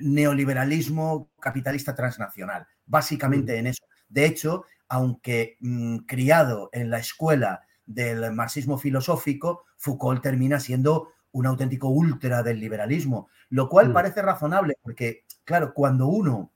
neoliberalismo 0.00 1.30
capitalista 1.40 1.94
transnacional, 1.94 2.66
básicamente 2.86 3.56
en 3.56 3.68
eso. 3.68 3.84
De 4.08 4.24
hecho, 4.24 4.64
aunque 4.88 5.56
mm, 5.60 5.98
criado 5.98 6.70
en 6.72 6.90
la 6.90 6.98
escuela 6.98 7.62
del 7.86 8.32
marxismo 8.32 8.78
filosófico, 8.78 9.64
Foucault 9.76 10.22
termina 10.22 10.60
siendo 10.60 11.12
un 11.32 11.46
auténtico 11.46 11.88
ultra 11.88 12.42
del 12.42 12.60
liberalismo, 12.60 13.28
lo 13.50 13.68
cual 13.68 13.90
mm. 13.90 13.92
parece 13.92 14.22
razonable 14.22 14.74
porque, 14.82 15.24
claro, 15.44 15.72
cuando 15.74 16.06
uno 16.06 16.52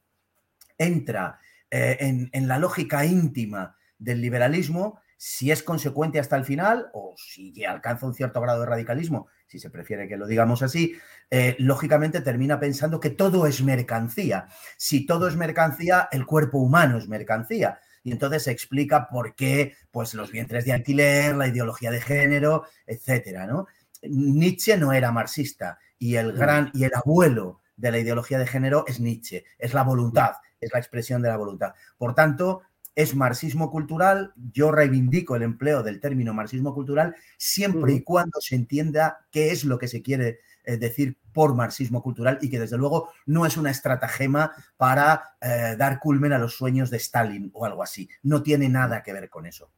entra 0.77 1.39
eh, 1.71 1.97
en, 2.01 2.29
en, 2.33 2.49
la 2.49 2.59
lógica 2.59 3.05
íntima 3.05 3.77
del 3.99 4.21
liberalismo, 4.21 5.01
si 5.17 5.51
es 5.51 5.63
consecuente 5.63 6.19
hasta 6.19 6.37
el 6.37 6.45
final 6.45 6.91
o 6.93 7.15
si 7.17 7.65
alcanza 7.65 8.07
un 8.07 8.15
cierto 8.15 8.41
grado 8.41 8.61
de 8.61 8.67
radicalismo, 8.67 9.29
si 9.47 9.59
se 9.59 9.71
prefiere 9.71 10.09
que 10.09 10.17
lo 10.17 10.27
digamos 10.27 10.63
así, 10.63 10.97
eh, 11.31 11.57
lógicamente 11.59 12.21
termina 12.21 12.59
pensando 12.59 13.01
que 13.01 13.11
todo 13.11 13.47
es 13.47 13.63
mercancía. 13.63 14.49
Si 14.77 15.07
todo 15.07 15.29
es 15.29 15.37
mercancía, 15.37 16.09
el 16.11 16.27
cuerpo 16.27 16.59
humano 16.59 16.99
es 16.99 17.09
mercancía 17.09 17.79
y 18.05 18.13
entonces 18.13 18.45
se 18.45 18.53
explica 18.53 19.09
por 19.09 19.35
qué 19.35 19.75
pues, 19.91 20.15
los 20.15 20.31
vientres 20.31 20.67
de 20.67 20.75
alquiler, 20.75 21.35
la 21.35 21.49
ideología 21.49 21.91
de 21.91 22.01
género, 22.01 22.65
etcétera, 22.87 23.47
¿no? 23.47 23.67
Nietzsche 24.03 24.77
no 24.77 24.93
era 24.93 25.11
marxista 25.11 25.79
y 25.99 26.17
el 26.17 26.33
gran 26.33 26.71
y 26.75 26.85
el 26.85 26.93
abuelo 26.95 27.63
de 27.77 27.91
la 27.91 27.99
ideología 27.99 28.39
de 28.39 28.47
género 28.47 28.85
es 28.87 29.01
Nietzsche, 29.01 29.45
es 29.59 29.73
la 29.73 29.83
voluntad, 29.83 30.33
es 30.61 30.71
la 30.73 30.79
expresión 30.79 31.23
de 31.23 31.31
la 31.31 31.39
voluntad. 31.39 31.73
Por 31.97 32.15
tanto, 32.15 32.63
es 32.95 33.17
marxismo 33.17 33.71
cultural, 33.71 34.35
yo 34.53 34.71
reivindico 34.71 35.35
el 35.35 35.43
empleo 35.43 35.83
del 35.83 35.99
término 35.99 36.35
marxismo 36.35 36.75
cultural 36.75 37.17
siempre 37.39 37.95
y 37.95 38.03
cuando 38.03 38.41
se 38.41 38.55
entienda 38.55 39.27
qué 39.31 39.51
es 39.51 39.65
lo 39.65 39.79
que 39.79 39.89
se 39.89 40.03
quiere 40.03 40.41
decir 40.65 41.19
por 41.33 41.55
marxismo 41.55 42.03
cultural 42.03 42.39
y 42.41 42.49
que 42.49 42.59
desde 42.59 42.79
luego 42.79 43.11
no 43.27 43.45
es 43.45 43.57
una 43.57 43.71
estratagema 43.71 44.53
para 44.77 45.37
eh, 45.41 45.77
dar 45.77 45.99
culmen 46.01 46.33
a 46.33 46.39
los 46.39 46.57
sueños 46.57 46.91
de 46.91 46.97
Stalin 46.99 47.51
o 47.55 47.65
algo 47.65 47.83
así. 47.83 48.09
No 48.23 48.43
tiene 48.43 48.69
nada 48.69 49.03
que 49.03 49.13
ver 49.13 49.29
con 49.29 49.47
eso. 49.47 49.71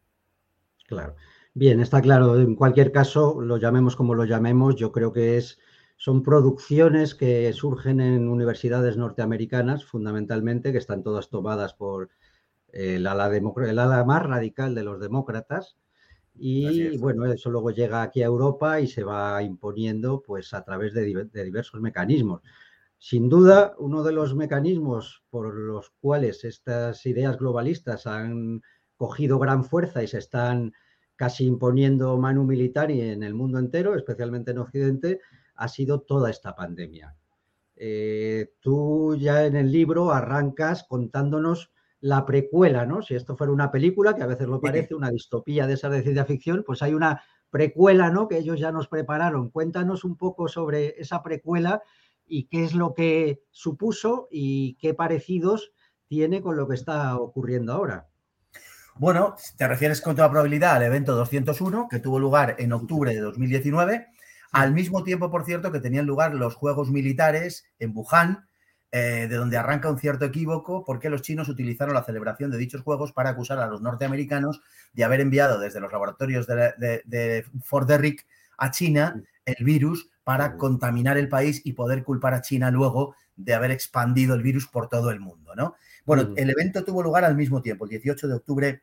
Claro. 0.86 1.16
Bien, 1.54 1.80
está 1.80 2.02
claro. 2.02 2.38
En 2.38 2.54
cualquier 2.54 2.92
caso, 2.92 3.40
lo 3.40 3.56
llamemos 3.56 3.96
como 3.96 4.14
lo 4.14 4.24
llamemos, 4.24 4.76
yo 4.76 4.92
creo 4.92 5.12
que 5.12 5.38
es, 5.38 5.58
son 5.96 6.22
producciones 6.22 7.14
que 7.14 7.50
surgen 7.54 8.00
en 8.00 8.28
universidades 8.28 8.98
norteamericanas, 8.98 9.84
fundamentalmente, 9.84 10.70
que 10.70 10.78
están 10.78 11.02
todas 11.02 11.30
tomadas 11.30 11.72
por 11.72 12.10
el 12.72 13.06
el 13.06 13.78
ala 13.78 14.04
más 14.04 14.22
radical 14.22 14.74
de 14.74 14.84
los 14.84 15.00
demócratas, 15.00 15.78
y 16.38 16.96
bueno, 16.98 17.24
eso 17.26 17.50
luego 17.50 17.70
llega 17.70 18.02
aquí 18.02 18.22
a 18.22 18.26
Europa 18.26 18.80
y 18.80 18.86
se 18.86 19.04
va 19.04 19.42
imponiendo 19.42 20.22
pues 20.22 20.52
a 20.54 20.62
través 20.64 20.92
de, 20.92 21.26
diversos 21.44 21.80
mecanismos. 21.80 22.42
Sin 22.98 23.28
duda, 23.28 23.74
uno 23.78 24.02
de 24.02 24.12
los 24.12 24.34
mecanismos 24.34 25.22
por 25.30 25.54
los 25.54 25.90
cuales 26.00 26.44
estas 26.44 27.04
ideas 27.06 27.38
globalistas 27.38 28.06
han 28.06 28.62
cogido 28.96 29.38
gran 29.38 29.64
fuerza 29.64 30.02
y 30.02 30.08
se 30.08 30.18
están 30.18 30.72
casi 31.14 31.46
imponiendo 31.46 32.16
manu 32.18 32.44
militar 32.44 32.90
en 32.90 33.22
el 33.22 33.34
mundo 33.34 33.58
entero, 33.58 33.94
especialmente 33.94 34.50
en 34.50 34.58
Occidente, 34.58 35.20
ha 35.54 35.68
sido 35.68 36.00
toda 36.00 36.30
esta 36.30 36.54
pandemia. 36.54 37.16
Eh, 37.76 38.52
tú 38.60 39.16
ya 39.18 39.44
en 39.44 39.56
el 39.56 39.70
libro 39.70 40.10
arrancas 40.10 40.84
contándonos 40.88 41.70
la 42.00 42.26
precuela, 42.26 42.86
¿no? 42.86 43.02
Si 43.02 43.14
esto 43.14 43.36
fuera 43.36 43.52
una 43.52 43.70
película, 43.70 44.14
que 44.14 44.22
a 44.22 44.26
veces 44.26 44.46
lo 44.46 44.60
parece, 44.60 44.94
una 44.94 45.10
distopía 45.10 45.66
de 45.66 45.74
esa 45.74 45.88
de 45.88 46.02
ciencia 46.02 46.24
ficción, 46.24 46.62
pues 46.66 46.82
hay 46.82 46.94
una 46.94 47.22
precuela, 47.50 48.10
¿no? 48.10 48.28
Que 48.28 48.38
ellos 48.38 48.60
ya 48.60 48.72
nos 48.72 48.88
prepararon. 48.88 49.50
Cuéntanos 49.50 50.04
un 50.04 50.16
poco 50.16 50.48
sobre 50.48 50.94
esa 50.98 51.22
precuela 51.22 51.82
y 52.26 52.48
qué 52.48 52.64
es 52.64 52.74
lo 52.74 52.94
que 52.94 53.42
supuso 53.50 54.28
y 54.30 54.74
qué 54.76 54.94
parecidos 54.94 55.72
tiene 56.08 56.42
con 56.42 56.56
lo 56.56 56.68
que 56.68 56.74
está 56.74 57.16
ocurriendo 57.16 57.72
ahora. 57.72 58.08
Bueno, 58.98 59.36
te 59.58 59.68
refieres 59.68 60.00
con 60.00 60.16
toda 60.16 60.30
probabilidad 60.30 60.76
al 60.76 60.84
evento 60.84 61.14
201 61.14 61.88
que 61.90 61.98
tuvo 61.98 62.18
lugar 62.18 62.56
en 62.58 62.72
octubre 62.72 63.14
de 63.14 63.20
2019, 63.20 64.06
al 64.52 64.72
mismo 64.72 65.02
tiempo, 65.02 65.30
por 65.30 65.44
cierto, 65.44 65.70
que 65.70 65.80
tenían 65.80 66.06
lugar 66.06 66.34
los 66.34 66.54
Juegos 66.54 66.90
Militares 66.90 67.66
en 67.78 67.92
Wuhan, 67.94 68.48
eh, 68.92 69.26
de 69.28 69.36
donde 69.36 69.56
arranca 69.56 69.90
un 69.90 69.98
cierto 69.98 70.24
equívoco 70.24 70.84
porque 70.84 71.10
los 71.10 71.22
chinos 71.22 71.48
utilizaron 71.48 71.94
la 71.94 72.04
celebración 72.04 72.50
de 72.50 72.58
dichos 72.58 72.82
juegos 72.82 73.12
para 73.12 73.30
acusar 73.30 73.58
a 73.58 73.66
los 73.66 73.82
norteamericanos 73.82 74.62
de 74.92 75.04
haber 75.04 75.20
enviado 75.20 75.58
desde 75.58 75.80
los 75.80 75.90
laboratorios 75.90 76.46
de, 76.46 77.44
Fort 77.62 77.88
Derrick 77.88 78.26
a 78.58 78.70
China 78.70 79.20
el 79.44 79.64
virus 79.64 80.08
para 80.24 80.56
contaminar 80.56 81.18
el 81.18 81.28
país 81.28 81.62
y 81.64 81.72
poder 81.72 82.04
culpar 82.04 82.34
a 82.34 82.42
China 82.42 82.70
luego 82.70 83.14
de 83.36 83.54
haber 83.54 83.70
expandido 83.70 84.34
el 84.34 84.42
virus 84.42 84.66
por 84.66 84.88
todo 84.88 85.10
el 85.10 85.20
mundo, 85.20 85.54
¿no? 85.54 85.76
Bueno, 86.04 86.32
el 86.36 86.50
evento 86.50 86.84
tuvo 86.84 87.02
lugar 87.02 87.24
al 87.24 87.36
mismo 87.36 87.60
tiempo, 87.62 87.84
el 87.84 87.90
18 87.90 88.28
de 88.28 88.34
octubre 88.34 88.82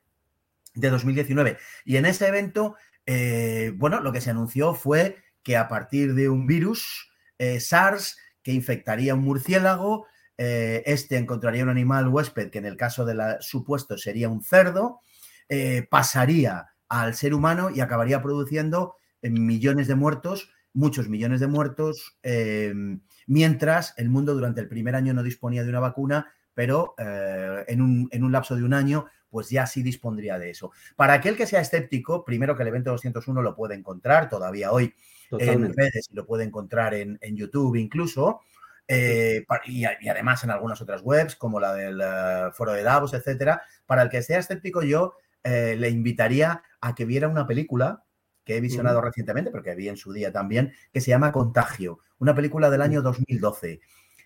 de 0.75 0.89
2019. 0.89 1.57
Y 1.85 1.97
en 1.97 2.05
ese 2.05 2.27
evento, 2.27 2.75
eh, 3.05 3.71
bueno, 3.75 4.01
lo 4.01 4.11
que 4.11 4.21
se 4.21 4.29
anunció 4.29 4.73
fue 4.73 5.17
que 5.41 5.57
a 5.57 5.67
partir 5.67 6.13
de 6.13 6.29
un 6.29 6.45
virus, 6.47 7.11
eh, 7.37 7.59
SARS, 7.59 8.17
que 8.43 8.51
infectaría 8.51 9.15
un 9.15 9.21
murciélago, 9.21 10.05
eh, 10.37 10.83
este 10.85 11.17
encontraría 11.17 11.63
un 11.63 11.69
animal 11.69 12.07
huésped 12.07 12.49
que 12.49 12.59
en 12.59 12.65
el 12.65 12.77
caso 12.77 13.05
del 13.05 13.21
supuesto 13.39 13.97
sería 13.97 14.29
un 14.29 14.43
cerdo, 14.43 14.99
eh, 15.49 15.87
pasaría 15.89 16.69
al 16.89 17.15
ser 17.15 17.33
humano 17.33 17.69
y 17.69 17.81
acabaría 17.81 18.21
produciendo 18.21 18.95
millones 19.21 19.87
de 19.87 19.95
muertos, 19.95 20.51
muchos 20.73 21.07
millones 21.07 21.39
de 21.39 21.47
muertos, 21.47 22.17
mientras 23.25 23.93
el 23.97 24.09
mundo 24.09 24.35
durante 24.35 24.59
el 24.59 24.67
primer 24.67 24.95
año 24.95 25.13
no 25.13 25.23
disponía 25.23 25.63
de 25.63 25.69
una 25.69 25.79
vacuna, 25.79 26.31
pero 26.53 26.93
en 26.97 27.81
un, 27.81 28.09
en 28.11 28.23
un 28.23 28.31
lapso 28.31 28.55
de 28.55 28.63
un 28.63 28.73
año 28.73 29.05
pues 29.33 29.49
ya 29.49 29.65
sí 29.65 29.81
dispondría 29.81 30.37
de 30.37 30.51
eso. 30.51 30.71
Para 30.95 31.13
aquel 31.13 31.35
que 31.35 31.47
sea 31.47 31.59
escéptico, 31.59 32.23
primero 32.23 32.55
que 32.55 32.61
el 32.61 32.67
evento 32.67 32.91
201 32.91 33.41
lo 33.41 33.55
puede 33.55 33.73
encontrar 33.73 34.29
todavía 34.29 34.71
hoy 34.71 34.93
en 35.39 35.73
redes 35.73 36.07
y 36.11 36.15
lo 36.15 36.25
puede 36.25 36.43
encontrar 36.43 36.93
en, 36.93 37.19
YouTube 37.35 37.75
incluso. 37.75 38.41
Eh, 38.87 39.45
y, 39.65 39.85
además 39.85 40.43
en 40.43 40.51
algunas 40.51 40.81
otras 40.81 41.01
webs 41.01 41.37
como 41.37 41.59
la 41.59 41.73
del 41.73 42.01
eh, 42.01 42.51
foro 42.53 42.73
de 42.73 42.83
Davos, 42.83 43.13
etcétera. 43.13 43.61
Para 43.85 44.01
el 44.01 44.09
que 44.09 44.21
sea 44.21 44.39
escéptico, 44.39 44.83
yo 44.83 45.15
eh, 45.43 45.75
le 45.77 45.89
invitaría 45.89 46.63
a 46.81 46.95
que 46.95 47.05
viera 47.05 47.27
una 47.27 47.47
película 47.47 48.03
que 48.43 48.57
he 48.57 48.61
visionado 48.61 48.99
recientemente, 49.01 49.51
pero 49.51 49.63
que 49.63 49.75
vi 49.75 49.87
en 49.87 49.97
su 49.97 50.11
día 50.11 50.31
también, 50.31 50.73
que 50.91 50.99
se 50.99 51.09
llama 51.09 51.31
Contagio, 51.31 51.99
una 52.19 52.35
película 52.35 52.69
del 52.69 52.81
año 52.81 53.01
2012. 53.01 53.79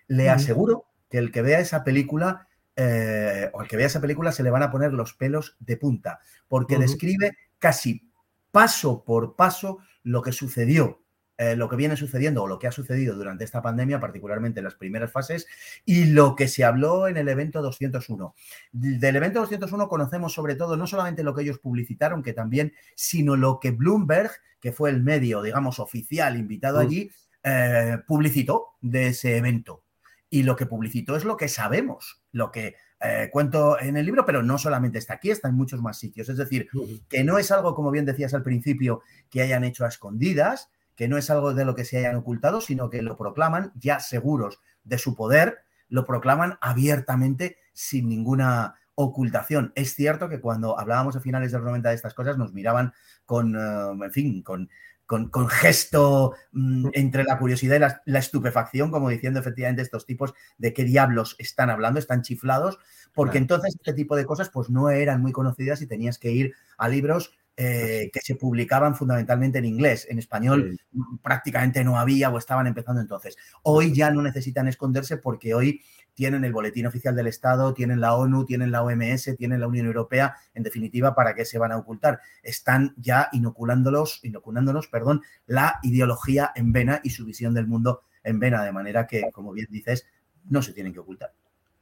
Le 0.07 0.29
aseguro 0.29 0.85
que 1.09 1.19
el 1.19 1.31
que 1.31 1.43
vea 1.43 1.59
esa 1.59 1.83
película 1.83 2.47
eh, 2.79 3.49
o 3.53 3.61
al 3.61 3.67
que 3.67 3.75
vea 3.75 3.87
esa 3.87 3.99
película 3.99 4.31
se 4.31 4.43
le 4.43 4.51
van 4.51 4.61
a 4.61 4.69
poner 4.69 4.93
los 4.93 5.13
pelos 5.13 5.57
de 5.59 5.77
punta, 5.77 6.19
porque 6.47 6.77
describe 6.77 7.35
casi 7.57 8.07
paso 8.51 9.03
por 9.03 9.35
paso 9.35 9.79
lo 10.07 10.21
que 10.21 10.31
sucedió, 10.31 11.03
eh, 11.37 11.55
lo 11.55 11.69
que 11.69 11.75
viene 11.75 11.97
sucediendo 11.97 12.43
o 12.43 12.47
lo 12.47 12.57
que 12.57 12.67
ha 12.67 12.71
sucedido 12.71 13.13
durante 13.15 13.43
esta 13.43 13.61
pandemia, 13.61 13.99
particularmente 13.99 14.61
en 14.61 14.63
las 14.63 14.75
primeras 14.75 15.11
fases, 15.11 15.47
y 15.85 16.05
lo 16.05 16.35
que 16.35 16.47
se 16.47 16.63
habló 16.63 17.07
en 17.07 17.17
el 17.17 17.27
evento 17.27 17.61
201. 17.61 18.33
Del 18.71 19.15
evento 19.17 19.41
201 19.41 19.89
conocemos 19.89 20.33
sobre 20.33 20.55
todo 20.55 20.77
no 20.77 20.87
solamente 20.87 21.23
lo 21.23 21.35
que 21.35 21.43
ellos 21.43 21.59
publicitaron, 21.59 22.23
que 22.23 22.33
también, 22.33 22.73
sino 22.95 23.35
lo 23.35 23.59
que 23.59 23.71
Bloomberg, 23.71 24.31
que 24.61 24.71
fue 24.71 24.89
el 24.89 25.03
medio, 25.03 25.41
digamos, 25.41 25.79
oficial 25.79 26.37
invitado 26.37 26.79
allí, 26.79 27.11
eh, 27.43 27.97
publicitó 28.07 28.77
de 28.81 29.07
ese 29.07 29.37
evento 29.37 29.83
y 30.29 30.43
lo 30.43 30.55
que 30.55 30.65
publicitó 30.65 31.15
es 31.15 31.23
lo 31.23 31.37
que 31.37 31.47
sabemos, 31.47 32.21
lo 32.31 32.51
que 32.51 32.75
eh, 32.99 33.29
cuento 33.31 33.79
en 33.79 33.95
el 33.97 34.05
libro, 34.05 34.25
pero 34.25 34.41
no 34.41 34.57
solamente 34.57 34.97
está 34.97 35.15
aquí, 35.15 35.29
está 35.29 35.49
en 35.49 35.55
muchos 35.55 35.81
más 35.81 35.97
sitios. 35.97 36.29
Es 36.29 36.37
decir, 36.37 36.67
que 37.07 37.23
no 37.23 37.37
es 37.37 37.51
algo, 37.51 37.75
como 37.75 37.91
bien 37.91 38.05
decías 38.05 38.33
al 38.33 38.43
principio, 38.43 39.01
que 39.29 39.41
hayan 39.41 39.63
hecho 39.63 39.85
a 39.85 39.89
escondidas, 39.89 40.69
que 40.95 41.07
no 41.07 41.17
es 41.17 41.29
algo 41.29 41.53
de 41.53 41.63
lo 41.63 41.75
que 41.75 41.85
se 41.85 41.97
hayan 41.97 42.15
ocultado, 42.15 42.59
sino 42.59 42.89
que 42.89 43.03
lo 43.03 43.15
proclaman 43.17 43.71
ya 43.75 43.99
seguros 43.99 44.59
de 44.83 44.97
su 44.97 45.15
poder, 45.15 45.59
lo 45.89 46.05
proclaman 46.05 46.57
abiertamente 46.59 47.57
sin 47.73 48.09
ninguna 48.09 48.75
ocultación. 48.95 49.71
Es 49.75 49.93
cierto 49.93 50.27
que 50.27 50.41
cuando 50.41 50.79
hablábamos 50.79 51.15
a 51.15 51.19
finales 51.19 51.51
de 51.51 51.59
los 51.59 51.67
90 51.67 51.89
de 51.89 51.95
estas 51.95 52.15
cosas 52.15 52.35
nos 52.37 52.51
miraban 52.51 52.93
con, 53.25 53.55
eh, 53.55 54.05
en 54.05 54.11
fin, 54.11 54.41
con 54.41 54.69
con, 55.07 55.31
gesto 55.49 56.35
mm, 56.51 56.89
entre 56.93 57.23
la 57.23 57.39
curiosidad 57.39 57.99
y 58.05 58.11
la, 58.11 58.19
estupefacción, 58.19 58.91
como 58.91 59.09
diciendo 59.09 59.39
efectivamente 59.39 59.81
estos 59.81 60.05
tipos 60.05 60.33
de 60.57 60.73
qué 60.73 60.83
diablos 60.83 61.35
están 61.39 61.69
hablando, 61.69 61.99
están 61.99 62.21
chiflados, 62.21 62.77
porque 63.13 63.37
entonces 63.37 63.75
este 63.75 63.93
tipo 63.93 64.15
de 64.15 64.25
cosas 64.25 64.49
pues 64.49 64.69
no 64.69 64.89
eran 64.89 65.21
muy 65.21 65.31
conocidas 65.31 65.81
y 65.81 65.87
tenías 65.87 66.19
que 66.19 66.31
ir 66.31 66.53
a 66.77 66.89
libros 66.89 67.31
eh, 67.59 68.11
que 68.13 68.19
se 68.21 68.35
publicaban 68.35 68.95
fundamentalmente 68.95 69.57
en 69.57 69.65
inglés. 69.65 70.05
En 70.11 70.19
español 70.19 70.77
prácticamente 71.23 71.83
no 71.83 71.97
había 71.97 72.29
o 72.29 72.37
estaban 72.37 72.67
empezando 72.67 73.01
entonces. 73.01 73.35
Hoy 73.63 73.93
ya 73.93 74.11
no 74.11 74.21
necesitan 74.21 74.67
esconderse 74.67 75.17
porque 75.17 75.55
hoy 75.55 75.81
tienen 76.13 76.43
el 76.43 76.53
Boletín 76.53 76.85
Oficial 76.85 77.15
del 77.15 77.25
Estado, 77.25 77.73
tienen 77.73 77.99
la 77.99 78.15
ONU, 78.15 78.45
tienen 78.45 78.69
la 78.71 78.83
OMS, 78.83 79.35
tienen 79.37 79.59
la 79.59 79.67
Unión 79.67 79.87
Europea, 79.87 80.35
en 80.53 80.61
definitiva, 80.61 81.15
¿para 81.15 81.33
qué 81.33 81.45
se 81.45 81.57
van 81.57 81.71
a 81.71 81.77
ocultar? 81.77 82.19
Están 82.43 82.93
ya 82.97 83.29
inoculándolos, 83.31 84.19
inoculándonos, 84.23 84.87
perdón, 84.87 85.23
la 85.47 85.79
ideología 85.81 86.51
en 86.55 86.71
vena 86.71 87.01
y 87.03 87.09
su 87.09 87.25
visión 87.25 87.55
del 87.55 87.65
mundo 87.65 88.03
en 88.23 88.39
vena, 88.39 88.63
de 88.63 88.71
manera 88.71 89.07
que, 89.07 89.31
como 89.31 89.51
bien 89.51 89.67
dices, 89.69 90.05
no 90.45 90.61
se 90.61 90.73
tienen 90.73 90.93
que 90.93 90.99
ocultar. 90.99 91.33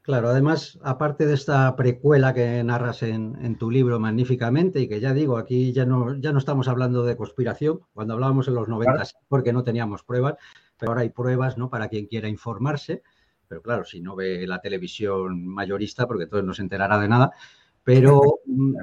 Claro, 0.05 0.29
además, 0.29 0.77
aparte 0.83 1.25
de 1.25 1.33
esta 1.33 1.75
precuela 1.75 2.31
que 2.31 2.63
narras 2.63 3.01
en, 3.01 3.57
tu 3.57 3.71
libro 3.71 3.99
magníficamente 3.99 4.79
y 4.79 4.87
que 4.87 4.99
ya 4.99 5.15
digo, 5.15 5.35
aquí 5.35 5.73
ya 5.73 5.83
no, 5.87 6.13
ya 6.19 6.31
no 6.31 6.37
estamos 6.37 6.67
hablando 6.67 7.03
de 7.03 7.17
conspiración, 7.17 7.79
cuando 7.91 8.13
hablábamos 8.13 8.47
en 8.47 8.53
los 8.53 8.67
90 8.67 9.03
porque 9.27 9.51
no 9.51 9.63
teníamos 9.63 10.03
pruebas, 10.03 10.35
pero 10.77 10.91
ahora 10.91 11.01
hay 11.01 11.09
pruebas 11.09 11.57
¿no? 11.57 11.71
para 11.71 11.87
quien 11.87 12.05
quiera 12.05 12.29
informarse, 12.29 13.01
pero 13.47 13.63
claro, 13.63 13.83
si 13.83 13.99
no 13.99 14.15
ve 14.15 14.45
la 14.45 14.61
televisión 14.61 15.43
mayorista, 15.43 16.05
porque 16.05 16.25
entonces 16.25 16.45
no 16.45 16.53
se 16.53 16.61
enterará 16.61 16.99
de 16.99 17.07
nada, 17.07 17.31
pero 17.83 18.21
mm, 18.45 18.75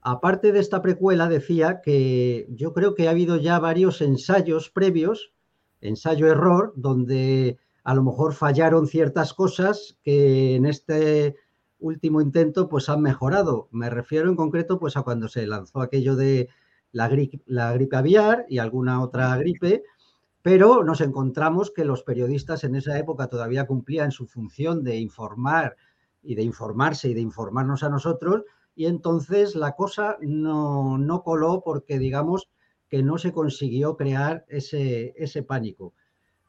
aparte 0.00 0.50
de 0.50 0.58
esta 0.58 0.82
precuela 0.82 1.28
decía 1.28 1.80
que 1.80 2.48
yo 2.50 2.72
creo 2.72 2.96
que 2.96 3.06
ha 3.06 3.12
habido 3.12 3.36
ya 3.36 3.60
varios 3.60 4.00
ensayos 4.00 4.70
previos, 4.70 5.32
ensayo-error, 5.80 6.72
donde 6.74 7.56
a 7.86 7.94
lo 7.94 8.02
mejor 8.02 8.34
fallaron 8.34 8.88
ciertas 8.88 9.32
cosas 9.32 9.96
que 10.02 10.56
en 10.56 10.66
este 10.66 11.36
último 11.78 12.20
intento 12.20 12.68
pues 12.68 12.88
han 12.88 13.00
mejorado. 13.00 13.68
Me 13.70 13.88
refiero 13.88 14.28
en 14.28 14.34
concreto 14.34 14.80
pues 14.80 14.96
a 14.96 15.02
cuando 15.02 15.28
se 15.28 15.46
lanzó 15.46 15.80
aquello 15.80 16.16
de 16.16 16.48
la 16.90 17.06
gripe, 17.06 17.40
la 17.46 17.72
gripe 17.74 17.94
aviar 17.94 18.44
y 18.48 18.58
alguna 18.58 19.00
otra 19.00 19.36
gripe, 19.36 19.84
pero 20.42 20.82
nos 20.82 21.00
encontramos 21.00 21.70
que 21.70 21.84
los 21.84 22.02
periodistas 22.02 22.64
en 22.64 22.74
esa 22.74 22.98
época 22.98 23.28
todavía 23.28 23.68
cumplían 23.68 24.10
su 24.10 24.26
función 24.26 24.82
de 24.82 24.96
informar 24.96 25.76
y 26.24 26.34
de 26.34 26.42
informarse 26.42 27.10
y 27.10 27.14
de 27.14 27.20
informarnos 27.20 27.84
a 27.84 27.88
nosotros 27.88 28.42
y 28.74 28.86
entonces 28.86 29.54
la 29.54 29.76
cosa 29.76 30.16
no, 30.20 30.98
no 30.98 31.22
coló 31.22 31.62
porque 31.64 32.00
digamos 32.00 32.50
que 32.88 33.04
no 33.04 33.16
se 33.16 33.30
consiguió 33.30 33.96
crear 33.96 34.44
ese, 34.48 35.14
ese 35.16 35.44
pánico. 35.44 35.94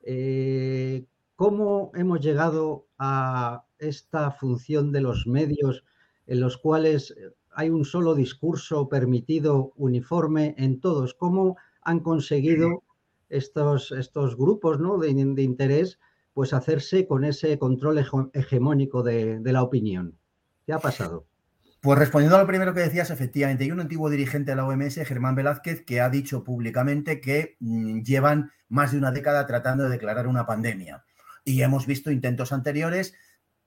Eh, 0.01 1.05
¿Cómo 1.37 1.91
hemos 1.93 2.19
llegado 2.21 2.87
a 2.97 3.63
esta 3.77 4.31
función 4.31 4.91
de 4.91 5.01
los 5.01 5.27
medios 5.27 5.83
en 6.25 6.41
los 6.41 6.57
cuales 6.57 7.13
hay 7.51 7.69
un 7.69 7.85
solo 7.85 8.15
discurso 8.15 8.89
permitido 8.89 9.71
uniforme 9.75 10.55
en 10.57 10.79
todos? 10.79 11.13
¿Cómo 11.13 11.55
han 11.83 11.99
conseguido 11.99 12.81
estos, 13.29 13.91
estos 13.91 14.35
grupos 14.35 14.79
de, 14.99 15.43
interés 15.43 15.99
pues 16.33 16.53
hacerse 16.53 17.05
con 17.05 17.23
ese 17.23 17.59
control 17.59 18.03
hegemónico 18.33 19.03
de, 19.03 19.39
de 19.39 19.53
la 19.53 19.61
opinión? 19.61 20.17
¿Qué 20.65 20.73
ha 20.73 20.79
pasado? 20.79 21.27
Pues 21.81 21.99
respondiendo 21.99 22.37
a 22.37 22.41
lo 22.41 22.47
primero 22.47 22.73
que 22.73 22.79
decías, 22.79 23.11
efectivamente, 23.11 23.63
hay 23.63 23.71
un 23.71 23.79
antiguo 23.79 24.09
dirigente 24.09 24.53
de 24.53 24.55
la 24.55 24.65
OMS, 24.65 24.95
Germán 25.05 25.35
Velázquez, 25.35 25.85
que 25.85 26.01
ha 26.01 26.09
dicho 26.09 26.43
públicamente 26.43 27.21
que 27.21 27.57
mm, 27.59 28.01
llevan 28.01 28.49
más 28.69 28.91
de 28.91 28.97
una 28.97 29.11
década 29.11 29.45
tratando 29.45 29.83
de 29.83 29.91
declarar 29.91 30.25
una 30.25 30.47
pandemia. 30.47 31.03
Y 31.47 31.61
hemos 31.61 31.85
visto 31.85 32.11
intentos 32.11 32.51
anteriores 32.51 33.13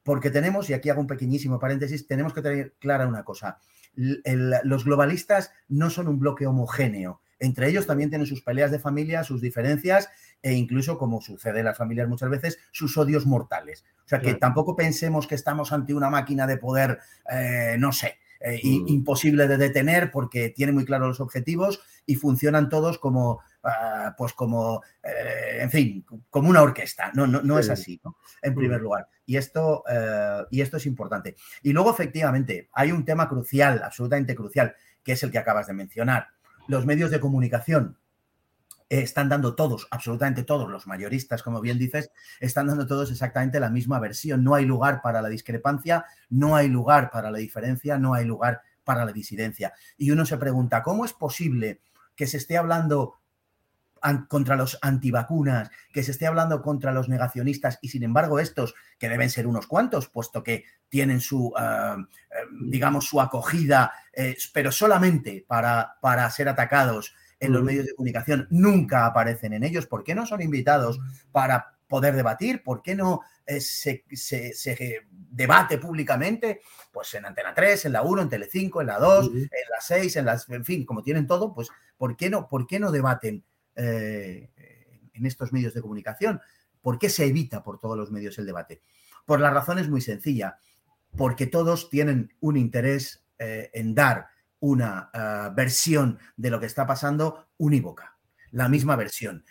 porque 0.02 0.30
tenemos, 0.30 0.68
y 0.68 0.74
aquí 0.74 0.90
hago 0.90 1.00
un 1.00 1.06
pequeñísimo 1.06 1.58
paréntesis, 1.58 2.06
tenemos 2.06 2.34
que 2.34 2.42
tener 2.42 2.74
clara 2.78 3.06
una 3.06 3.24
cosa. 3.24 3.58
los 3.94 4.84
globalistas 4.84 5.50
no 5.68 5.88
son 5.88 6.06
un 6.06 6.18
bloque 6.18 6.46
homogéneo. 6.46 7.22
Entre 7.38 7.68
ellos 7.68 7.86
también 7.86 8.10
tienen 8.10 8.26
sus 8.26 8.42
peleas 8.42 8.70
de 8.70 8.78
familia, 8.78 9.24
sus 9.24 9.40
diferencias 9.40 10.10
e 10.42 10.52
incluso, 10.52 10.98
como 10.98 11.22
sucede 11.22 11.60
en 11.60 11.64
las 11.64 11.78
familias 11.78 12.06
muchas 12.06 12.28
veces, 12.28 12.58
sus 12.70 12.98
odios 12.98 13.24
mortales. 13.24 13.82
O 14.04 14.08
sea, 14.10 14.20
que 14.20 14.34
tampoco 14.34 14.76
pensemos 14.76 15.26
que 15.26 15.34
estamos 15.36 15.72
ante 15.72 15.94
una 15.94 16.10
máquina 16.10 16.46
de 16.46 16.58
poder, 16.58 16.98
eh, 17.30 17.76
no 17.78 17.92
sé, 17.92 18.18
eh, 18.40 18.60
mm. 18.62 18.88
imposible 18.88 19.46
de 19.46 19.56
detener 19.56 20.10
porque 20.10 20.50
tiene 20.50 20.72
muy 20.72 20.84
claros 20.84 21.08
los 21.08 21.20
objetivos 21.20 21.80
y 22.06 22.16
funcionan 22.16 22.68
todos 22.68 22.98
como 22.98 23.40
Ah, 23.62 24.14
pues 24.16 24.32
como, 24.32 24.82
eh, 25.02 25.58
en 25.60 25.70
fin, 25.70 26.06
como 26.30 26.48
una 26.48 26.62
orquesta. 26.62 27.10
No, 27.14 27.26
no, 27.26 27.42
no 27.42 27.58
es 27.58 27.68
así, 27.68 28.00
¿no? 28.02 28.16
En 28.40 28.54
primer 28.54 28.80
lugar. 28.80 29.06
Y 29.26 29.36
esto, 29.36 29.84
eh, 29.90 30.44
y 30.50 30.62
esto 30.62 30.78
es 30.78 30.86
importante. 30.86 31.36
Y 31.62 31.72
luego, 31.72 31.90
efectivamente, 31.90 32.70
hay 32.72 32.90
un 32.90 33.04
tema 33.04 33.28
crucial, 33.28 33.82
absolutamente 33.84 34.34
crucial, 34.34 34.74
que 35.02 35.12
es 35.12 35.22
el 35.22 35.30
que 35.30 35.38
acabas 35.38 35.66
de 35.66 35.74
mencionar. 35.74 36.28
Los 36.68 36.86
medios 36.86 37.10
de 37.10 37.20
comunicación 37.20 37.98
están 38.90 39.28
dando 39.28 39.54
todos, 39.54 39.86
absolutamente 39.90 40.42
todos, 40.42 40.68
los 40.68 40.86
mayoristas, 40.88 41.42
como 41.42 41.60
bien 41.60 41.78
dices, 41.78 42.10
están 42.40 42.66
dando 42.66 42.86
todos 42.86 43.10
exactamente 43.10 43.60
la 43.60 43.70
misma 43.70 44.00
versión. 44.00 44.42
No 44.42 44.54
hay 44.56 44.66
lugar 44.66 45.00
para 45.00 45.22
la 45.22 45.28
discrepancia, 45.28 46.04
no 46.28 46.56
hay 46.56 46.68
lugar 46.68 47.10
para 47.10 47.30
la 47.30 47.38
diferencia, 47.38 47.98
no 47.98 48.14
hay 48.14 48.24
lugar 48.24 48.62
para 48.82 49.04
la 49.04 49.12
disidencia. 49.12 49.72
Y 49.96 50.10
uno 50.10 50.26
se 50.26 50.36
pregunta, 50.36 50.82
¿cómo 50.82 51.04
es 51.04 51.12
posible 51.12 51.80
que 52.16 52.26
se 52.26 52.36
esté 52.36 52.58
hablando 52.58 53.20
contra 54.28 54.56
los 54.56 54.78
antivacunas, 54.82 55.70
que 55.92 56.02
se 56.02 56.10
esté 56.10 56.26
hablando 56.26 56.62
contra 56.62 56.92
los 56.92 57.08
negacionistas 57.08 57.78
y 57.82 57.88
sin 57.88 58.02
embargo 58.02 58.38
estos, 58.38 58.74
que 58.98 59.08
deben 59.08 59.30
ser 59.30 59.46
unos 59.46 59.66
cuantos, 59.66 60.08
puesto 60.08 60.42
que 60.42 60.64
tienen 60.88 61.20
su, 61.20 61.52
ah, 61.56 61.96
em, 61.98 62.70
digamos, 62.70 63.06
su 63.06 63.20
acogida, 63.20 63.92
eh, 64.12 64.36
pero 64.52 64.72
solamente 64.72 65.44
para, 65.46 65.98
para 66.00 66.28
ser 66.30 66.48
atacados 66.48 67.14
en 67.40 67.52
los 67.52 67.62
medios 67.62 67.86
de 67.86 67.94
comunicación, 67.94 68.46
nunca 68.50 69.06
aparecen 69.06 69.54
en 69.54 69.64
ellos. 69.64 69.86
¿Por 69.86 70.04
qué 70.04 70.14
no 70.14 70.26
son 70.26 70.42
invitados 70.42 71.00
para 71.32 71.78
poder 71.88 72.14
debatir? 72.14 72.62
¿Por 72.62 72.82
qué 72.82 72.94
no 72.94 73.22
eh, 73.46 73.60
se, 73.60 74.04
se, 74.12 75.00
debate 75.10 75.78
públicamente, 75.78 76.60
pues 76.92 77.12
en 77.14 77.24
Antena 77.24 77.52
3, 77.52 77.86
en 77.86 77.92
la 77.92 78.02
1, 78.02 78.22
en 78.22 78.28
Telecinco, 78.28 78.80
en 78.80 78.86
la 78.86 78.98
2, 78.98 79.26
en 79.34 79.42
la 79.42 79.80
6, 79.80 80.16
en 80.16 80.24
las, 80.24 80.48
en 80.50 80.64
fin, 80.64 80.84
como 80.84 81.02
tienen 81.02 81.26
todo, 81.26 81.52
pues 81.52 81.68
¿por 81.96 82.16
qué 82.16 82.30
no, 82.30 82.46
por 82.46 82.68
qué 82.68 82.78
no 82.78 82.92
debaten 82.92 83.42
eh, 83.74 84.50
en 85.12 85.26
estos 85.26 85.52
medios 85.52 85.74
de 85.74 85.80
comunicación? 85.80 86.40
¿Por 86.80 86.98
qué 86.98 87.08
se 87.08 87.26
evita 87.26 87.64
por 87.64 87.80
todos 87.80 87.96
los 87.96 88.12
medios 88.12 88.38
el 88.38 88.46
debate? 88.46 88.82
Por 89.26 89.40
la 89.40 89.50
razón 89.50 89.80
es 89.80 89.88
muy 89.88 90.00
sencilla, 90.00 90.58
porque 91.16 91.46
todos 91.46 91.90
tienen 91.90 92.32
un 92.40 92.56
interés 92.56 93.24
eh, 93.38 93.70
en 93.74 93.96
dar 93.96 94.28
una 94.60 95.10
ah, 95.12 95.52
versión 95.54 96.18
de 96.36 96.50
lo 96.50 96.60
que 96.60 96.66
está 96.66 96.86
pasando 96.86 97.48
unívoca, 97.56 98.18
la 98.50 98.68
misma 98.68 98.96
versión. 98.96 99.44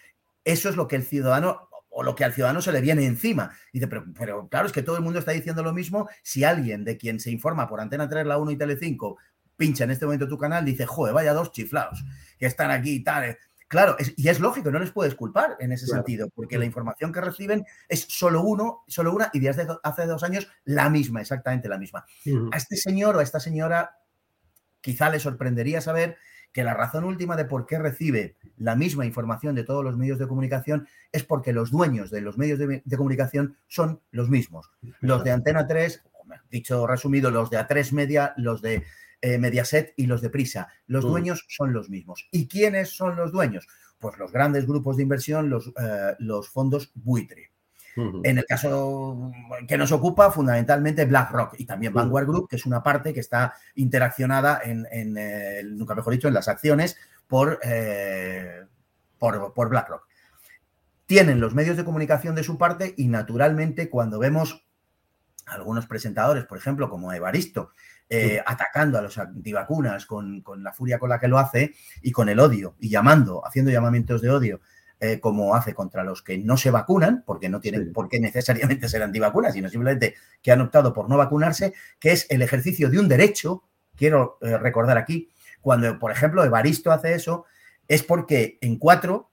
Eso 0.44 0.70
es 0.70 0.76
lo 0.76 0.88
que 0.88 0.96
el 0.96 1.04
ciudadano 1.04 1.70
o 1.90 2.04
lo 2.04 2.16
que 2.16 2.24
al 2.24 2.34
ciudadano 2.34 2.62
se 2.62 2.72
le 2.72 2.82
viene 2.82 3.06
encima. 3.06 3.52
Dice, 3.74 3.88
pero, 3.88 4.06
pero, 4.18 4.48
claro, 4.48 4.68
es 4.68 4.72
que 4.72 4.84
todo 4.84 4.96
el 4.96 5.04
mundo 5.04 5.20
está 5.20 5.32
diciendo 5.32 5.64
lo 5.64 5.74
mismo. 5.74 6.08
Si 6.24 6.44
alguien 6.44 6.84
de 6.86 6.98
quien 6.98 7.20
se 7.20 7.32
informa 7.32 7.68
por 7.68 7.82
Antena 7.82 8.08
3, 8.08 8.26
La 8.26 8.38
1 8.38 8.52
y 8.52 8.58
Tele5 8.58 9.18
pincha 9.58 9.84
en 9.84 9.92
este 9.92 10.06
momento 10.06 10.28
tu 10.28 10.38
canal, 10.38 10.64
dice, 10.64 10.86
joder, 10.86 11.14
vaya 11.14 11.34
dos 11.34 11.52
chiflados 11.52 12.04
que 12.38 12.46
están 12.46 12.72
aquí 12.72 12.92
y 12.92 13.04
tal. 13.04 13.38
Claro, 13.68 13.98
y 14.16 14.30
es 14.30 14.40
lógico, 14.40 14.72
no 14.72 14.80
les 14.80 14.92
puedes 14.92 15.14
culpar 15.14 15.56
en 15.60 15.72
ese 15.72 15.86
sentido, 15.86 16.30
porque 16.34 16.58
la 16.58 16.66
información 16.66 17.12
que 17.14 17.22
reciben 17.22 17.64
es 17.88 18.04
solo 18.10 18.42
uno, 18.42 18.84
solo 18.88 19.14
una, 19.14 19.30
y 19.32 19.40
desde 19.40 19.68
hace 19.84 20.08
dos 20.08 20.24
años 20.24 20.48
la 20.64 20.90
misma, 20.90 21.22
exactamente 21.22 21.70
la 21.70 21.78
misma. 21.78 22.04
A 22.52 22.58
este 22.58 22.78
señor 22.78 23.16
o 23.16 23.20
a 23.20 23.24
esta 23.24 23.40
señora 23.40 23.96
quizá 24.82 25.10
le 25.10 25.20
sorprendería 25.20 25.82
saber 25.82 26.18
que 26.52 26.64
la 26.64 26.74
razón 26.74 27.04
última 27.04 27.36
de 27.36 27.46
por 27.46 27.66
qué 27.66 27.78
recibe 27.78 28.36
la 28.58 28.76
misma 28.76 29.06
información 29.06 29.56
de 29.56 29.64
todos 29.64 29.84
los 29.84 29.98
medios 29.98 30.18
de 30.20 30.28
comunicación 30.28 30.88
es 31.12 31.24
porque 31.24 31.54
los 31.54 31.72
dueños 31.72 32.10
de 32.10 32.22
los 32.22 32.38
medios 32.38 32.60
de, 32.60 32.98
comunicación 32.98 33.58
son 33.68 34.02
los 34.12 34.30
mismos. 34.30 34.72
Los 35.00 35.24
de 35.24 35.32
Antena 35.32 35.68
3, 35.68 36.04
dicho 36.50 36.88
resumido, 36.88 37.30
los 37.30 37.50
de 37.50 37.58
A3 37.60 37.92
Media, 37.94 38.34
los 38.38 38.62
de 38.62 38.84
eh, 39.22 39.38
Mediaset 39.38 39.94
y 39.96 40.08
los 40.08 40.22
de 40.22 40.30
Prisa. 40.30 40.70
Los 40.88 41.06
mm. 41.06 41.10
dueños 41.10 41.46
son 41.50 41.74
los 41.74 41.90
mismos. 41.90 42.28
¿Y 42.32 42.48
quiénes 42.48 42.90
son 42.90 43.16
los 43.16 43.32
dueños? 43.32 43.68
Pues 44.00 44.18
los 44.18 44.32
grandes 44.32 44.66
grupos 44.66 44.98
de 44.98 45.04
inversión, 45.04 45.50
los, 45.50 45.68
eh, 45.68 46.16
los 46.20 46.50
fondos 46.50 46.92
buitre. 46.96 47.52
En 47.96 48.38
el 48.38 48.46
caso 48.46 49.32
que 49.68 49.78
nos 49.78 49.92
ocupa, 49.92 50.32
fundamentalmente 50.32 51.06
BlackRock 51.06 51.56
y 51.60 51.66
también 51.66 51.94
Vanguard 51.94 52.28
Group, 52.28 52.50
que 52.50 52.56
es 52.56 52.66
una 52.66 52.82
parte 52.82 53.14
que 53.14 53.20
está 53.20 53.56
interaccionada 53.76 54.62
en, 54.64 54.86
eh, 55.18 55.64
nunca 55.66 55.96
mejor 55.96 56.14
dicho, 56.14 56.28
en 56.28 56.34
las 56.34 56.48
acciones 56.48 56.98
por, 57.28 57.60
eh, 57.64 58.66
por, 59.18 59.54
por 59.54 59.70
BlackRock. 59.70 60.08
Tienen 61.06 61.40
los 61.40 61.56
medios 61.56 61.76
de 61.76 61.84
comunicación 61.84 62.36
de 62.36 62.44
su 62.44 62.58
parte 62.58 62.94
y 62.96 63.08
naturalmente 63.08 63.90
cuando 63.90 64.20
vemos 64.20 64.66
algunos 65.48 65.88
presentadores, 65.88 66.46
por 66.46 66.58
ejemplo, 66.58 66.90
como 66.90 67.12
Evaristo, 67.12 67.72
eh, 68.08 68.42
atacando 68.46 68.98
a 68.98 69.02
los 69.02 69.18
antivacunas 69.18 70.06
con, 70.06 70.42
con, 70.42 70.64
la 70.64 70.74
furia 70.74 71.00
con 71.00 71.10
la 71.10 71.20
que 71.20 71.28
lo 71.28 71.40
hace 71.40 71.74
y 72.02 72.12
con 72.12 72.30
el 72.30 72.40
odio 72.40 72.76
y 72.80 72.90
llamando, 72.90 73.46
haciendo 73.46 73.72
llamamientos 73.72 74.22
de 74.22 74.30
odio 74.30 74.62
eh, 75.00 75.20
como 75.20 75.56
hace 75.56 75.74
contra 75.74 76.04
los 76.04 76.22
que 76.22 76.38
no 76.38 76.58
se 76.58 76.72
vacunan, 76.72 77.24
porque 77.26 77.50
no 77.50 77.62
tienen 77.62 77.94
por 77.94 78.10
qué 78.10 78.20
necesariamente 78.20 78.90
ser 78.90 79.02
antivacunas, 79.02 79.54
sino 79.54 79.70
simplemente 79.70 80.16
que 80.42 80.52
han 80.52 80.62
optado 80.62 80.94
por 80.94 81.10
no 81.10 81.18
vacunarse, 81.18 81.74
que 82.00 82.12
es 82.12 82.26
el 82.30 82.42
ejercicio 82.42 82.90
de 82.90 83.00
un 83.00 83.08
derecho, 83.08 83.64
quiero 83.96 84.38
eh, 84.42 84.58
recordar 84.58 84.98
aquí, 84.98 85.30
cuando, 85.62 86.00
por 86.00 86.12
ejemplo, 86.12 86.44
Evaristo 86.44 86.92
hace 86.92 87.14
eso, 87.14 87.46
es 87.88 88.04
porque 88.04 88.58
en 88.62 88.78
cuatro 88.78 89.30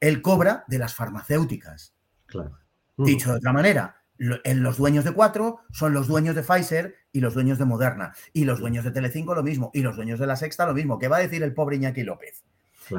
él 0.00 0.22
cobra 0.22 0.64
de 0.66 0.78
las 0.78 0.94
farmacéuticas. 0.94 1.94
Claro. 2.26 2.58
Dicho 2.96 3.30
de 3.30 3.38
otra 3.38 3.52
manera, 3.52 4.02
los 4.18 4.76
dueños 4.76 5.04
de 5.04 5.12
cuatro 5.12 5.60
son 5.72 5.94
los 5.94 6.06
dueños 6.06 6.34
de 6.34 6.42
Pfizer 6.42 6.94
y 7.10 7.20
los 7.20 7.34
dueños 7.34 7.58
de 7.58 7.64
Moderna. 7.64 8.14
Y 8.32 8.44
los 8.44 8.60
dueños 8.60 8.84
de 8.84 8.90
Telecinco 8.90 9.34
lo 9.34 9.42
mismo. 9.42 9.70
Y 9.74 9.82
los 9.82 9.96
dueños 9.96 10.18
de 10.20 10.26
la 10.26 10.36
Sexta 10.36 10.66
lo 10.66 10.74
mismo. 10.74 10.98
¿Qué 10.98 11.08
va 11.08 11.16
a 11.16 11.20
decir 11.20 11.42
el 11.42 11.54
pobre 11.54 11.76
Iñaki 11.76 12.02
López? 12.02 12.44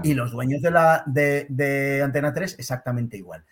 Y 0.04 0.14
los 0.14 0.32
dueños 0.32 0.62
de, 0.62 0.72
la, 0.72 1.04
de, 1.06 2.02
Antena 2.04 2.34
3 2.34 2.56
exactamente 2.60 3.18
igual. 3.18 3.46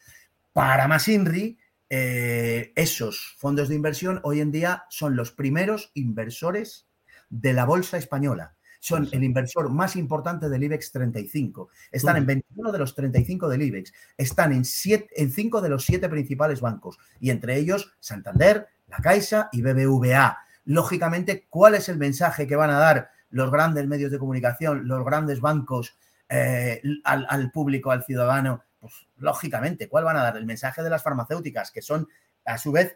Para 0.53 0.87
más 0.87 1.07
INRI, 1.07 1.57
eh, 1.89 2.71
esos 2.75 3.35
fondos 3.37 3.69
de 3.69 3.75
inversión 3.75 4.19
hoy 4.23 4.41
en 4.41 4.51
día 4.51 4.85
son 4.89 5.15
los 5.15 5.31
primeros 5.31 5.91
inversores 5.93 6.87
de 7.29 7.53
la 7.53 7.65
bolsa 7.65 7.97
española. 7.97 8.55
Son 8.79 9.07
el 9.11 9.23
inversor 9.23 9.69
más 9.69 9.95
importante 9.95 10.49
del 10.49 10.63
IBEX 10.63 10.91
35. 10.91 11.69
Están 11.91 12.17
en 12.17 12.25
21 12.25 12.71
de 12.71 12.79
los 12.79 12.95
35 12.95 13.47
del 13.47 13.61
IBEX. 13.61 13.93
Están 14.17 14.51
en, 14.53 14.63
en 14.63 15.31
5 15.31 15.61
de 15.61 15.69
los 15.69 15.85
7 15.85 16.09
principales 16.09 16.61
bancos. 16.61 16.97
Y 17.19 17.29
entre 17.29 17.57
ellos 17.57 17.93
Santander, 17.99 18.67
La 18.87 18.97
Caixa 18.97 19.49
y 19.51 19.61
BBVA. 19.61 20.37
Lógicamente, 20.65 21.45
¿cuál 21.47 21.75
es 21.75 21.89
el 21.89 21.97
mensaje 21.97 22.47
que 22.47 22.55
van 22.55 22.71
a 22.71 22.79
dar 22.79 23.11
los 23.31 23.49
grandes 23.49 23.87
medios 23.87 24.11
de 24.11 24.19
comunicación, 24.19 24.87
los 24.87 25.03
grandes 25.03 25.41
bancos 25.41 25.97
eh, 26.33 26.81
al, 27.03 27.51
público, 27.51 27.91
al 27.91 28.05
ciudadano, 28.05 28.63
pues 28.79 28.93
lógicamente, 29.17 29.89
¿cuál 29.89 30.05
van 30.05 30.15
a 30.15 30.23
dar? 30.23 30.37
El 30.37 30.45
mensaje 30.45 30.81
de 30.81 30.89
las 30.89 31.03
farmacéuticas, 31.03 31.71
que 31.71 31.81
son 31.81 32.07
a 32.45 32.57
su 32.57 32.71
vez, 32.71 32.95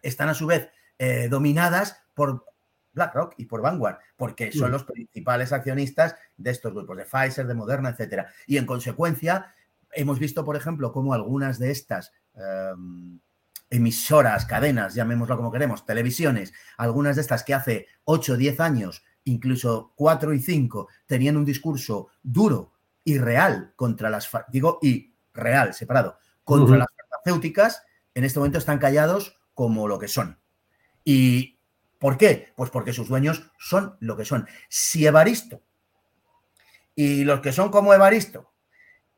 están 0.00 0.30
a 0.30 0.34
su 0.34 0.46
vez 0.46 0.70
eh, 0.98 1.28
dominadas 1.28 2.02
por 2.14 2.46
BlackRock 2.94 3.34
y 3.36 3.44
por 3.44 3.60
Vanguard, 3.60 3.98
porque 4.16 4.50
son 4.50 4.72
los 4.72 4.84
principales 4.84 5.52
accionistas 5.52 6.16
de 6.38 6.50
estos 6.50 6.72
grupos, 6.72 6.96
de 6.96 7.04
Pfizer, 7.04 7.46
de 7.46 7.54
Moderna, 7.54 7.90
etcétera. 7.90 8.32
Y 8.46 8.56
en 8.56 8.64
consecuencia, 8.64 9.54
hemos 9.92 10.18
visto, 10.18 10.42
por 10.42 10.56
ejemplo, 10.56 10.90
cómo 10.90 11.12
algunas 11.12 11.58
de 11.58 11.70
estas 11.70 12.12
em, 12.34 13.20
emisoras, 13.68 14.46
cadenas, 14.46 14.94
llamémoslo 14.94 15.36
como 15.36 15.52
queremos, 15.52 15.84
televisiones, 15.84 16.54
algunas 16.78 17.16
de 17.16 17.22
estas 17.22 17.44
que 17.44 17.52
hace 17.52 17.86
8 18.04 18.32
o 18.32 18.36
10 18.36 18.60
años 18.60 19.04
incluso 19.28 19.92
cuatro 19.94 20.32
y 20.32 20.40
cinco, 20.40 20.88
tenían 21.06 21.36
un 21.36 21.44
discurso 21.44 22.08
duro 22.22 22.72
y 23.04 23.18
real 23.18 23.72
contra 23.76 24.10
las, 24.10 24.28
digo, 24.48 24.78
y 24.82 25.14
real, 25.32 25.74
separado, 25.74 26.18
contra 26.44 26.76
las 26.76 26.88
farmacéuticas, 26.96 27.82
en 28.14 28.24
este 28.24 28.38
momento 28.38 28.58
están 28.58 28.78
callados 28.78 29.38
como 29.54 29.88
lo 29.88 29.98
que 29.98 30.08
son. 30.08 30.38
¿Y 31.04 31.58
por 31.98 32.18
qué? 32.18 32.52
Pues 32.56 32.70
porque 32.70 32.92
sus 32.92 33.08
dueños 33.08 33.50
son 33.58 33.96
lo 34.00 34.16
que 34.16 34.24
son. 34.24 34.46
Si 34.68 35.06
Evaristo 35.06 35.62
y 36.94 37.24
los 37.24 37.40
que 37.40 37.52
son 37.52 37.70
como 37.70 37.94
Evaristo 37.94 38.52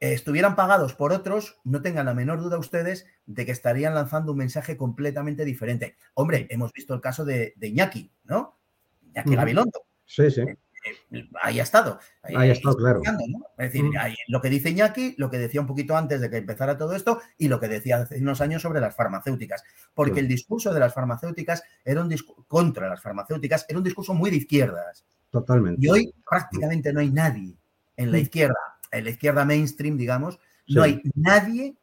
estuvieran 0.01 0.57
pagados 0.57 0.94
por 0.94 1.12
otros, 1.12 1.59
no 1.64 1.83
tengan 1.83 2.07
la 2.07 2.14
menor 2.14 2.40
duda 2.40 2.59
ustedes 2.59 3.07
de 3.27 3.44
que 3.44 3.53
estarían 3.53 3.94
lanzando 3.94 4.33
un 4.33 4.38
mensaje 4.38 4.77
completamente 4.77 5.44
diferente. 5.44 5.96
Hombre, 6.14 6.46
hemos 6.51 6.73
visto 6.73 6.94
el 6.94 7.01
caso 7.01 7.25
de, 7.25 7.55
Iñaki, 7.61 8.11
¿no? 8.25 8.59
Iñaki 9.03 9.35
Gabilondo. 9.35 9.89
Sí, 10.11 10.29
sí. 10.29 10.40
Eh, 10.40 10.57
eh, 11.12 11.29
ahí 11.40 11.61
ha 11.61 11.62
estado. 11.62 12.01
Ahí, 12.25 12.35
ha 12.35 12.53
estado, 12.53 12.77
claro. 12.77 13.01
Es 13.59 13.73
decir, 13.73 13.85
lo 14.27 14.40
que 14.40 14.51
dice 14.51 14.70
Iñaki, 14.70 15.14
lo 15.18 15.31
que 15.31 15.38
decía 15.38 15.61
un 15.61 15.68
poquito 15.68 15.96
antes 15.96 16.20
de 16.20 16.29
que 16.29 16.38
empezara 16.38 16.77
todo 16.77 16.96
esto 16.96 17.20
y 17.38 17.46
lo 17.46 17.61
que 17.61 17.68
decía 17.68 17.99
hace 17.99 18.18
unos 18.18 18.40
años 18.40 18.61
sobre 18.62 18.81
las 18.81 18.96
farmacéuticas. 18.96 19.62
Porque 19.94 20.18
el 20.18 20.27
discurso 20.27 20.75
de 20.75 20.81
las 20.81 20.92
farmacéuticas 20.94 21.62
era 21.85 22.01
un 22.01 22.09
discurso 22.09 22.44
contra 22.49 22.88
las 22.88 23.01
farmacéuticas, 23.01 23.66
era 23.68 23.79
un 23.79 23.85
discurso 23.85 24.12
muy 24.12 24.31
de 24.31 24.38
izquierdas. 24.38 25.05
Totalmente. 25.31 25.81
Y 25.81 25.88
hoy 25.88 26.14
prácticamente 26.29 26.92
no 26.92 26.99
hay 26.99 27.11
nadie 27.11 27.55
en 27.96 28.11
la 28.11 28.18
mm. 28.18 28.23
izquierda, 28.23 28.79
en 28.90 29.05
la 29.05 29.11
izquierda 29.11 29.44
mainstream, 29.44 29.96
digamos, 29.96 30.40
no 30.66 30.83
hay 30.83 31.01
nadie 31.14 31.77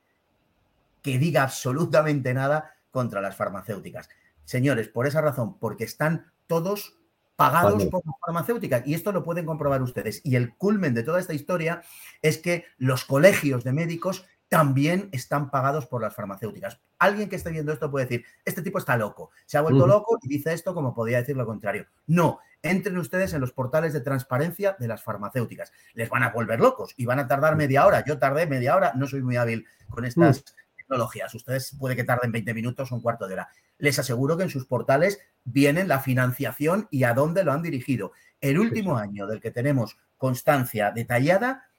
que 1.02 1.18
diga 1.18 1.44
absolutamente 1.44 2.34
nada 2.34 2.76
contra 2.92 3.22
las 3.22 3.38
farmacéuticas. 3.38 4.10
Señores, 4.44 4.90
por 4.90 5.08
esa 5.08 5.22
razón, 5.22 5.58
porque 5.60 5.86
están 5.86 6.26
todos 6.48 6.98
pagados 7.38 7.86
por 7.86 8.06
las 8.06 8.16
farmacéuticas. 8.20 8.86
Y 8.86 8.94
esto 8.94 9.14
lo 9.14 9.24
pueden 9.24 9.46
comprobar 9.46 9.82
ustedes. 9.82 10.20
Y 10.26 10.36
el 10.36 10.56
culmen 10.56 10.94
de 10.94 11.04
toda 11.04 11.20
esta 11.20 11.34
historia 11.34 11.84
es 12.22 12.40
que 12.40 12.66
los 12.78 13.06
colegios 13.06 13.64
de 13.64 13.72
médicos 13.72 14.26
también 14.50 15.10
están 15.12 15.50
pagados 15.50 15.86
por 15.86 16.02
las 16.02 16.16
farmacéuticas. 16.16 16.80
Alguien 17.00 17.30
que 17.30 17.36
esté 17.36 17.52
viendo 17.52 17.72
esto 17.72 17.92
puede 17.92 18.06
decir, 18.06 18.26
este 18.44 18.62
tipo 18.62 18.80
está 18.80 18.98
loco, 18.98 19.32
se 19.46 19.58
ha 19.58 19.62
vuelto 19.62 19.86
loco 19.86 20.18
y 20.22 20.28
dice 20.28 20.54
esto 20.54 20.74
como 20.74 20.96
podría 20.96 21.18
decir 21.20 21.36
lo 21.36 21.46
contrario. 21.46 21.86
No, 22.08 22.40
entren 22.62 22.98
ustedes 22.98 23.34
en 23.34 23.42
los 23.42 23.52
portales 23.52 23.94
de 23.94 24.00
transparencia 24.00 24.76
de 24.80 24.88
las 24.88 25.04
farmacéuticas. 25.04 25.72
Les 25.94 26.10
van 26.10 26.24
a 26.24 26.32
volver 26.32 26.60
locos 26.60 26.94
y 26.98 27.06
van 27.06 27.20
a 27.20 27.28
tardar 27.28 27.56
media 27.56 27.86
hora. 27.86 28.04
Yo 28.06 28.18
tardé 28.18 28.48
media 28.48 28.76
hora, 28.76 28.94
no 28.96 29.06
soy 29.06 29.22
muy 29.22 29.36
hábil 29.36 29.68
con 29.90 30.06
estas 30.06 30.44
tecnologías. 30.88 31.34
Ustedes 31.36 31.76
puede 31.78 31.96
que 31.96 32.04
tarden 32.04 32.32
20 32.32 32.54
minutos 32.54 32.92
o 32.92 32.96
un 32.96 33.02
cuarto 33.02 33.28
de 33.28 33.34
hora. 33.34 33.50
Les 33.78 34.00
aseguro 34.00 34.38
que 34.38 34.44
en 34.44 34.50
sus 34.50 34.66
portales 34.66 35.20
vienen 35.44 35.88
la 35.88 36.00
financiación 36.00 36.88
y 36.90 37.04
a 37.04 37.14
dónde 37.14 37.44
lo 37.44 37.52
han 37.52 37.62
dirigido. 37.62 38.14
El 38.40 38.60
último 38.60 38.98
año 38.98 39.28
del 39.28 39.42
que 39.42 39.52
tenemos 39.52 39.98
constancia 40.18 40.92
detallada, 40.92 41.70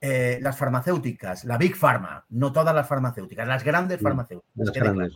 eh, 0.00 0.38
las 0.42 0.56
farmacéuticas, 0.56 1.44
la 1.44 1.58
Big 1.58 1.76
Pharma, 1.76 2.26
no 2.28 2.52
todas 2.52 2.74
las 2.74 2.88
farmacéuticas, 2.88 3.46
las 3.46 3.64
grandes 3.64 4.00
farmacéuticas, 4.00 5.12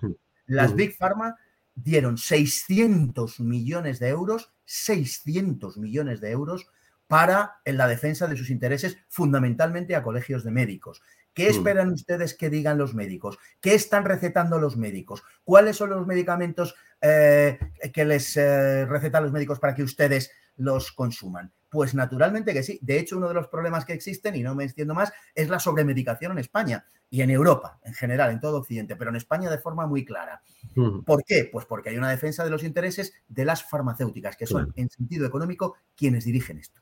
las, 0.47 0.75
Big 0.75 0.97
Pharma 0.97 1.37
dieron 1.75 2.17
600 2.17 3.41
millones 3.41 3.99
de 3.99 4.09
euros, 4.09 4.53
600 4.65 5.77
millones 5.79 6.21
de 6.21 6.31
euros 6.31 6.69
para 7.09 7.57
en 7.65 7.77
la 7.77 7.89
defensa 7.89 8.27
de 8.27 8.37
sus 8.37 8.51
intereses, 8.51 8.99
fundamentalmente 9.09 9.95
a 9.97 10.03
colegios 10.03 10.45
de 10.45 10.53
médicos 10.53 11.03
¿Qué 11.37 11.49
mm. 11.49 11.51
esperan 11.51 11.93
ustedes 11.93 12.35
que 12.35 12.49
digan 12.49 12.79
los 12.79 12.95
médicos? 12.95 13.39
¿Qué 13.61 13.75
están 13.75 14.07
recetando 14.07 14.59
los 14.59 14.79
médicos? 14.79 15.23
¿Cuáles 15.45 15.77
son 15.77 15.91
los 15.91 16.07
medicamentos 16.07 16.75
eh, 17.03 17.59
que 17.93 18.07
les 18.07 18.39
eh, 18.39 18.87
recetan 18.87 19.23
los 19.23 19.33
médicos 19.33 19.61
para 19.61 19.75
que 19.75 19.83
ustedes 19.83 20.33
los 20.57 20.93
consuman? 20.93 21.53
Pues 21.69 21.95
naturalmente 21.95 22.55
que 22.55 22.63
sí. 22.63 22.79
De 22.81 22.99
hecho, 22.99 23.19
uno 23.19 23.29
de 23.29 23.35
los 23.35 23.49
problemas 23.49 23.85
que 23.85 23.93
existen, 23.93 24.35
y 24.35 24.43
no 24.43 24.55
me 24.55 24.65
extiendo 24.65 24.95
más, 24.95 25.13
es 25.35 25.51
la 25.51 25.59
sobremedicación 25.59 26.33
en 26.33 26.39
España 26.39 26.87
y 27.11 27.21
en 27.21 27.29
Europa 27.29 27.81
en 27.85 27.93
general, 27.93 28.31
en 28.31 28.41
todo 28.41 28.57
Occidente, 28.57 28.97
pero 28.97 29.11
en 29.11 29.17
España 29.17 29.51
de 29.51 29.59
forma 29.59 29.87
muy 29.87 30.07
clara. 30.07 30.41
¿Por 31.05 31.23
qué? 31.23 31.51
Pues 31.53 31.67
porque 31.67 31.91
hay 31.91 31.99
una 31.99 32.11
defensa 32.11 32.45
de 32.45 32.51
los 32.51 32.65
intereses 32.65 33.13
de 33.29 33.45
las 33.45 33.63
farmacéuticas, 33.63 34.39
que 34.39 34.47
son 34.47 34.73
en 34.75 34.89
sentido 34.89 35.27
económico 35.27 35.77
quienes 35.95 36.25
dirigen 36.25 36.57
esto. 36.57 36.81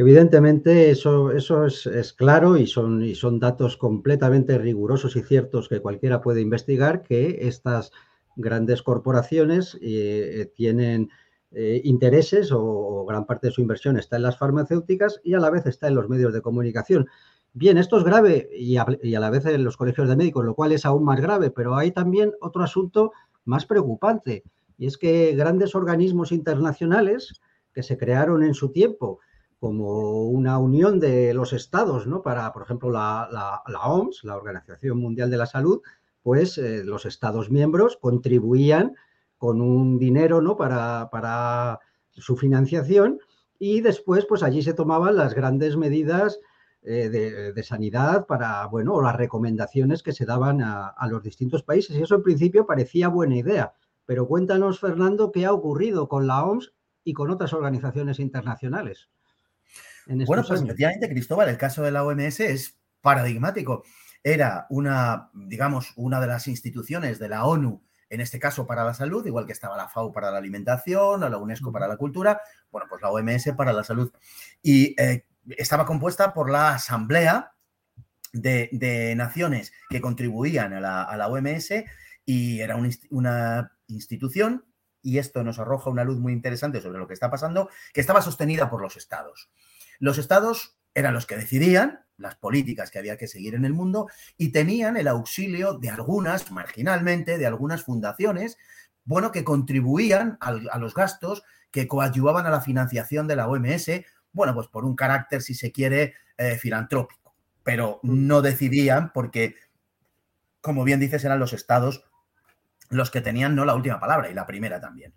Evidentemente, 0.00 0.90
eso, 0.90 1.30
eso 1.30 1.66
es, 1.66 2.14
claro 2.14 2.56
y 2.56 2.66
son, 2.66 3.04
y 3.04 3.14
son 3.14 3.38
datos 3.38 3.76
completamente 3.76 4.56
rigurosos 4.56 5.14
y 5.14 5.22
ciertos 5.22 5.68
que 5.68 5.82
cualquiera 5.82 6.22
puede 6.22 6.40
investigar, 6.40 7.02
que 7.02 7.40
estas 7.42 7.92
grandes 8.34 8.82
corporaciones 8.82 9.76
eh, 9.82 10.50
tienen 10.54 11.10
eh, 11.50 11.82
intereses 11.84 12.50
o, 12.50 13.04
gran 13.06 13.26
parte 13.26 13.48
de 13.48 13.52
su 13.52 13.60
inversión 13.60 13.98
está 13.98 14.16
en 14.16 14.22
las 14.22 14.38
farmacéuticas 14.38 15.20
y 15.22 15.34
a 15.34 15.38
la 15.38 15.50
vez 15.50 15.66
está 15.66 15.88
en 15.88 15.96
los 15.96 16.08
medios 16.08 16.32
de 16.32 16.40
comunicación. 16.40 17.06
Bien, 17.52 17.76
esto 17.76 17.98
es 17.98 18.04
grave 18.04 18.48
y 18.56 18.78
a 18.78 18.86
la 19.04 19.28
vez 19.28 19.44
en 19.44 19.62
los 19.62 19.76
colegios 19.76 20.08
de 20.08 20.16
médicos, 20.16 20.46
lo 20.46 20.54
cual 20.54 20.72
es 20.72 20.86
aún 20.86 21.04
más 21.04 21.20
grave, 21.20 21.50
pero 21.50 21.76
hay 21.76 21.90
también 21.90 22.32
otro 22.40 22.62
asunto 22.62 23.12
más 23.44 23.66
preocupante 23.66 24.44
y 24.78 24.86
es 24.86 24.96
que 24.96 25.34
grandes 25.34 25.74
organismos 25.74 26.32
internacionales 26.32 27.42
que 27.74 27.82
se 27.82 27.98
crearon 27.98 28.42
en 28.42 28.54
su 28.54 28.72
tiempo, 28.72 29.20
como 29.60 30.24
una 30.24 30.58
unión 30.58 30.98
de 31.00 31.34
los 31.34 31.52
estados, 31.52 32.06
¿no? 32.06 32.22
Para, 32.22 32.50
por 32.52 32.62
ejemplo, 32.62 32.90
la, 32.90 33.62
OMS, 33.84 34.24
la 34.24 34.36
Organización 34.36 34.98
Mundial 34.98 35.30
de 35.30 35.36
la 35.36 35.44
Salud, 35.44 35.82
pues 36.22 36.56
eh, 36.56 36.82
los 36.82 37.04
estados 37.04 37.50
miembros 37.50 37.98
contribuían 37.98 38.96
con 39.36 39.60
un 39.60 39.98
dinero, 39.98 40.40
¿no? 40.40 40.56
Para, 40.56 41.10
para 41.10 41.78
su 42.10 42.38
financiación 42.38 43.20
y 43.58 43.82
después, 43.82 44.24
pues 44.24 44.42
allí 44.42 44.62
se 44.62 44.72
tomaban 44.72 45.16
las 45.16 45.34
grandes 45.34 45.76
medidas 45.76 46.40
eh, 46.82 47.10
de, 47.54 47.62
sanidad 47.62 48.24
para, 48.26 48.64
bueno, 48.66 48.94
o 48.94 49.02
las 49.02 49.16
recomendaciones 49.16 50.02
que 50.02 50.12
se 50.12 50.24
daban 50.24 50.62
a 50.62 51.06
los 51.10 51.22
distintos 51.22 51.62
países. 51.62 51.96
Y 51.96 52.02
eso 52.02 52.14
en 52.14 52.22
principio 52.22 52.64
parecía 52.64 53.08
buena 53.08 53.36
idea. 53.36 53.74
Pero 54.06 54.26
cuéntanos, 54.26 54.80
Fernando, 54.80 55.30
qué 55.30 55.44
ha 55.44 55.52
ocurrido 55.52 56.08
con 56.08 56.26
la 56.26 56.44
OMS 56.46 56.72
y 57.04 57.12
con 57.12 57.30
otras 57.30 57.52
organizaciones 57.52 58.18
internacionales 58.18 59.10
bueno, 60.26 60.44
pues 60.46 60.62
efectivamente, 60.62 61.08
Cristóbal, 61.08 61.48
el 61.48 61.58
caso 61.58 61.82
de 61.82 61.90
la 61.90 62.04
OMS 62.04 62.40
es 62.40 62.78
paradigmático. 63.00 63.84
Era 64.22 64.66
una, 64.70 65.30
digamos, 65.32 65.92
una 65.96 66.20
de 66.20 66.26
las 66.26 66.48
instituciones 66.48 67.18
de 67.18 67.28
la 67.28 67.44
ONU, 67.44 67.82
en 68.08 68.20
este 68.20 68.38
caso 68.38 68.66
para 68.66 68.84
la 68.84 68.92
salud, 68.92 69.24
igual 69.24 69.46
que 69.46 69.52
estaba 69.52 69.76
la 69.76 69.88
FAO 69.88 70.12
para 70.12 70.30
la 70.30 70.38
alimentación 70.38 71.22
o 71.22 71.28
la 71.28 71.38
UNESCO 71.38 71.72
para 71.72 71.88
la 71.88 71.96
cultura, 71.96 72.40
bueno, 72.70 72.86
pues 72.88 73.00
la 73.00 73.10
OMS 73.10 73.52
para 73.56 73.72
la 73.72 73.84
salud. 73.84 74.12
Y 74.62 75.00
eh, 75.00 75.26
estaba 75.56 75.86
compuesta 75.86 76.34
por 76.34 76.50
la 76.50 76.74
Asamblea 76.74 77.52
de, 78.32 79.14
Naciones 79.16 79.72
que 79.88 80.00
contribuían 80.00 80.72
a 80.72 80.80
la, 80.80 81.28
OMS 81.28 81.72
y 82.26 82.60
era 82.60 82.76
una 83.10 83.72
institución 83.86 84.64
y 85.02 85.18
esto 85.18 85.42
nos 85.42 85.58
arroja 85.58 85.90
una 85.90 86.04
luz 86.04 86.18
muy 86.18 86.32
interesante 86.32 86.80
sobre 86.80 86.98
lo 86.98 87.06
que 87.06 87.14
está 87.14 87.30
pasando, 87.30 87.70
que 87.92 88.00
estaba 88.00 88.22
sostenida 88.22 88.68
por 88.70 88.82
los 88.82 88.96
estados. 88.96 89.50
Los 90.00 90.18
estados 90.18 90.76
eran 90.94 91.14
los 91.14 91.26
que 91.26 91.36
decidían 91.36 92.00
las 92.16 92.34
políticas 92.34 92.90
que 92.90 92.98
había 92.98 93.16
que 93.16 93.28
seguir 93.28 93.54
en 93.54 93.64
el 93.64 93.72
mundo 93.72 94.08
y 94.36 94.50
tenían 94.50 94.96
el 94.96 95.08
auxilio 95.08 95.74
de 95.74 95.88
algunas, 95.90 96.50
marginalmente, 96.50 97.38
de 97.38 97.46
algunas 97.46 97.82
fundaciones, 97.84 98.58
bueno, 99.04 99.32
que 99.32 99.44
contribuían 99.44 100.36
a, 100.40 100.78
los 100.78 100.94
gastos, 100.94 101.42
que 101.70 101.88
coadyuvaban 101.88 102.46
a 102.46 102.50
la 102.50 102.60
financiación 102.60 103.26
de 103.26 103.36
la 103.36 103.48
OMS, 103.48 103.90
bueno, 104.32 104.54
pues 104.54 104.68
por 104.68 104.84
un 104.84 104.96
carácter, 104.96 105.42
si 105.42 105.54
se 105.54 105.72
quiere, 105.72 106.14
eh, 106.36 106.56
filantrópico, 106.56 107.34
pero 107.62 108.00
no 108.02 108.42
decidían 108.42 109.12
porque, 109.12 109.54
como 110.60 110.84
bien 110.84 111.00
dices, 111.00 111.24
eran 111.24 111.38
los 111.38 111.52
estados 111.52 112.04
los 112.90 113.10
que 113.10 113.20
tenían 113.20 113.54
no 113.54 113.64
la 113.64 113.74
última 113.74 114.00
palabra 114.00 114.30
y 114.30 114.34
la 114.34 114.46
primera 114.46 114.80
también. 114.80 115.14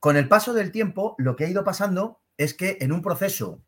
Con 0.00 0.16
el 0.16 0.28
paso 0.28 0.54
del 0.54 0.72
tiempo, 0.72 1.14
lo 1.18 1.36
que 1.36 1.44
ha 1.44 1.48
ido 1.48 1.62
pasando 1.62 2.20
es 2.36 2.54
que 2.54 2.78
en 2.80 2.90
un 2.90 3.02
proceso 3.02 3.62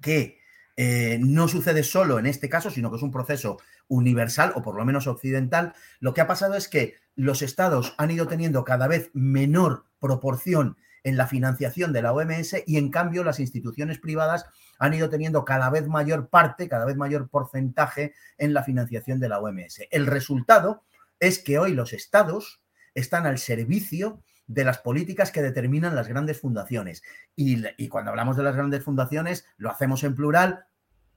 que 0.00 0.38
eh, 0.76 1.18
no 1.20 1.48
sucede 1.48 1.82
solo 1.82 2.18
en 2.18 2.26
este 2.26 2.48
caso, 2.48 2.70
sino 2.70 2.90
que 2.90 2.96
es 2.96 3.02
un 3.02 3.10
proceso 3.10 3.58
universal 3.88 4.52
o 4.54 4.62
por 4.62 4.76
lo 4.76 4.84
menos 4.84 5.06
occidental, 5.06 5.74
lo 5.98 6.14
que 6.14 6.20
ha 6.20 6.26
pasado 6.26 6.54
es 6.54 6.68
que 6.68 6.94
los 7.16 7.42
estados 7.42 7.94
han 7.98 8.12
ido 8.12 8.28
teniendo 8.28 8.64
cada 8.64 8.86
vez 8.86 9.10
menor 9.12 9.86
proporción 9.98 10.76
en 11.02 11.16
la 11.16 11.26
financiación 11.26 11.92
de 11.92 12.02
la 12.02 12.12
OMS 12.12 12.56
y 12.66 12.76
en 12.76 12.90
cambio 12.90 13.24
las 13.24 13.40
instituciones 13.40 13.98
privadas 13.98 14.46
han 14.78 14.94
ido 14.94 15.08
teniendo 15.08 15.44
cada 15.44 15.70
vez 15.70 15.88
mayor 15.88 16.28
parte, 16.28 16.68
cada 16.68 16.84
vez 16.84 16.96
mayor 16.96 17.28
porcentaje 17.28 18.14
en 18.36 18.54
la 18.54 18.62
financiación 18.62 19.18
de 19.18 19.28
la 19.28 19.40
OMS. 19.40 19.80
El 19.90 20.06
resultado 20.06 20.84
es 21.18 21.38
que 21.38 21.58
hoy 21.58 21.72
los 21.72 21.92
estados 21.92 22.62
están 22.94 23.26
al 23.26 23.38
servicio 23.38 24.22
de 24.48 24.64
las 24.64 24.78
políticas 24.78 25.30
que 25.30 25.42
determinan 25.42 25.94
las 25.94 26.08
grandes 26.08 26.40
fundaciones. 26.40 27.04
Y, 27.36 27.88
cuando 27.88 28.10
hablamos 28.10 28.36
de 28.36 28.42
las 28.42 28.56
grandes 28.56 28.82
fundaciones, 28.82 29.46
lo 29.56 29.70
hacemos 29.70 30.02
en 30.02 30.16
plural 30.16 30.64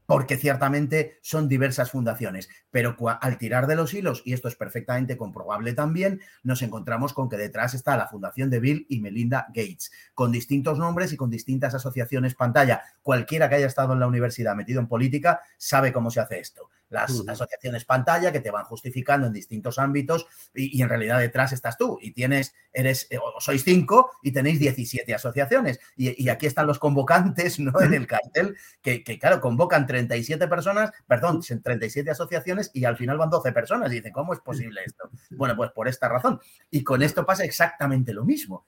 porque 0.06 0.36
ciertamente 0.36 1.20
son 1.22 1.48
diversas 1.48 1.90
fundaciones, 1.90 2.50
pero 2.70 2.98
al 3.22 3.38
tirar 3.38 3.66
de 3.66 3.78
los 3.78 3.94
hilos, 3.94 4.22
y 4.26 4.34
esto 4.34 4.50
es 4.50 4.56
perfectamente 4.56 5.16
comprobable 5.16 5.72
también, 5.72 6.20
nos 6.44 6.62
encontramos 6.64 7.14
con 7.14 7.30
que 7.30 7.38
detrás 7.38 7.74
está 7.76 7.96
la 7.96 8.08
fundación 8.08 8.50
de 8.50 8.60
Bill 8.60 8.86
y 8.90 9.00
Melinda 9.00 9.46
Gates, 9.50 9.90
con 10.14 10.34
distintos 10.34 10.78
nombres 10.78 11.14
y 11.14 11.18
con 11.18 11.30
distintas 11.30 11.76
asociaciones 11.76 12.36
pantalla. 12.36 12.82
Cualquiera 13.02 13.48
que 13.48 13.56
haya 13.56 13.68
estado 13.68 13.94
en 13.94 14.02
la 14.02 14.08
universidad 14.08 14.54
metido 14.54 14.82
en 14.82 14.88
política 14.88 15.40
sabe 15.58 15.94
cómo 15.94 16.12
se 16.12 16.20
hace 16.20 16.40
esto 16.40 16.70
las 16.92 17.24
asociaciones 17.28 17.86
pantalla 17.86 18.32
que 18.32 18.42
te 18.42 18.52
van 18.52 18.66
justificando 18.66 19.28
en 19.28 19.34
distintos 19.34 19.80
ámbitos 19.80 20.28
y, 20.54 20.82
en 20.82 20.90
realidad 20.90 21.20
detrás 21.20 21.54
estás 21.54 21.78
tú 21.78 21.98
y 22.02 22.12
tienes, 22.12 22.54
eres, 22.74 23.08
eh, 23.10 23.18
sois 23.40 23.64
cinco 23.64 24.12
y 24.22 24.32
tenéis 24.32 24.60
17 24.60 25.14
asociaciones 25.14 25.80
y, 25.96 26.30
aquí 26.30 26.46
están 26.46 26.68
los 26.68 26.80
convocantes, 26.80 27.60
¿no? 27.60 27.82
En 27.82 27.94
el 27.94 28.08
cartel, 28.08 28.56
que, 28.82 29.04
claro, 29.20 29.42
convocan 29.42 29.88
37 29.88 30.48
personas, 30.48 30.92
perdón, 31.08 31.42
37 31.42 32.12
asociaciones 32.12 32.72
y 32.74 32.86
al 32.86 32.98
final 32.98 33.18
van 33.18 33.30
12 33.30 33.52
personas 33.52 33.92
y 33.92 33.96
dicen, 33.96 34.12
¿cómo 34.12 34.34
es 34.34 34.40
posible 34.40 34.82
esto? 34.86 35.10
Bueno, 35.32 35.56
pues 35.56 35.72
por 35.72 35.88
esta 35.88 36.08
razón. 36.08 36.40
Y 36.70 36.84
con 36.84 37.02
esto 37.02 37.26
pasa 37.26 37.44
exactamente 37.44 38.14
lo 38.14 38.24
mismo, 38.26 38.66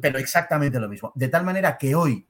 pero 0.00 0.18
exactamente 0.18 0.78
lo 0.78 0.88
mismo. 0.88 1.12
De 1.14 1.28
tal 1.28 1.44
manera 1.44 1.78
que 1.78 1.94
hoy 1.94 2.26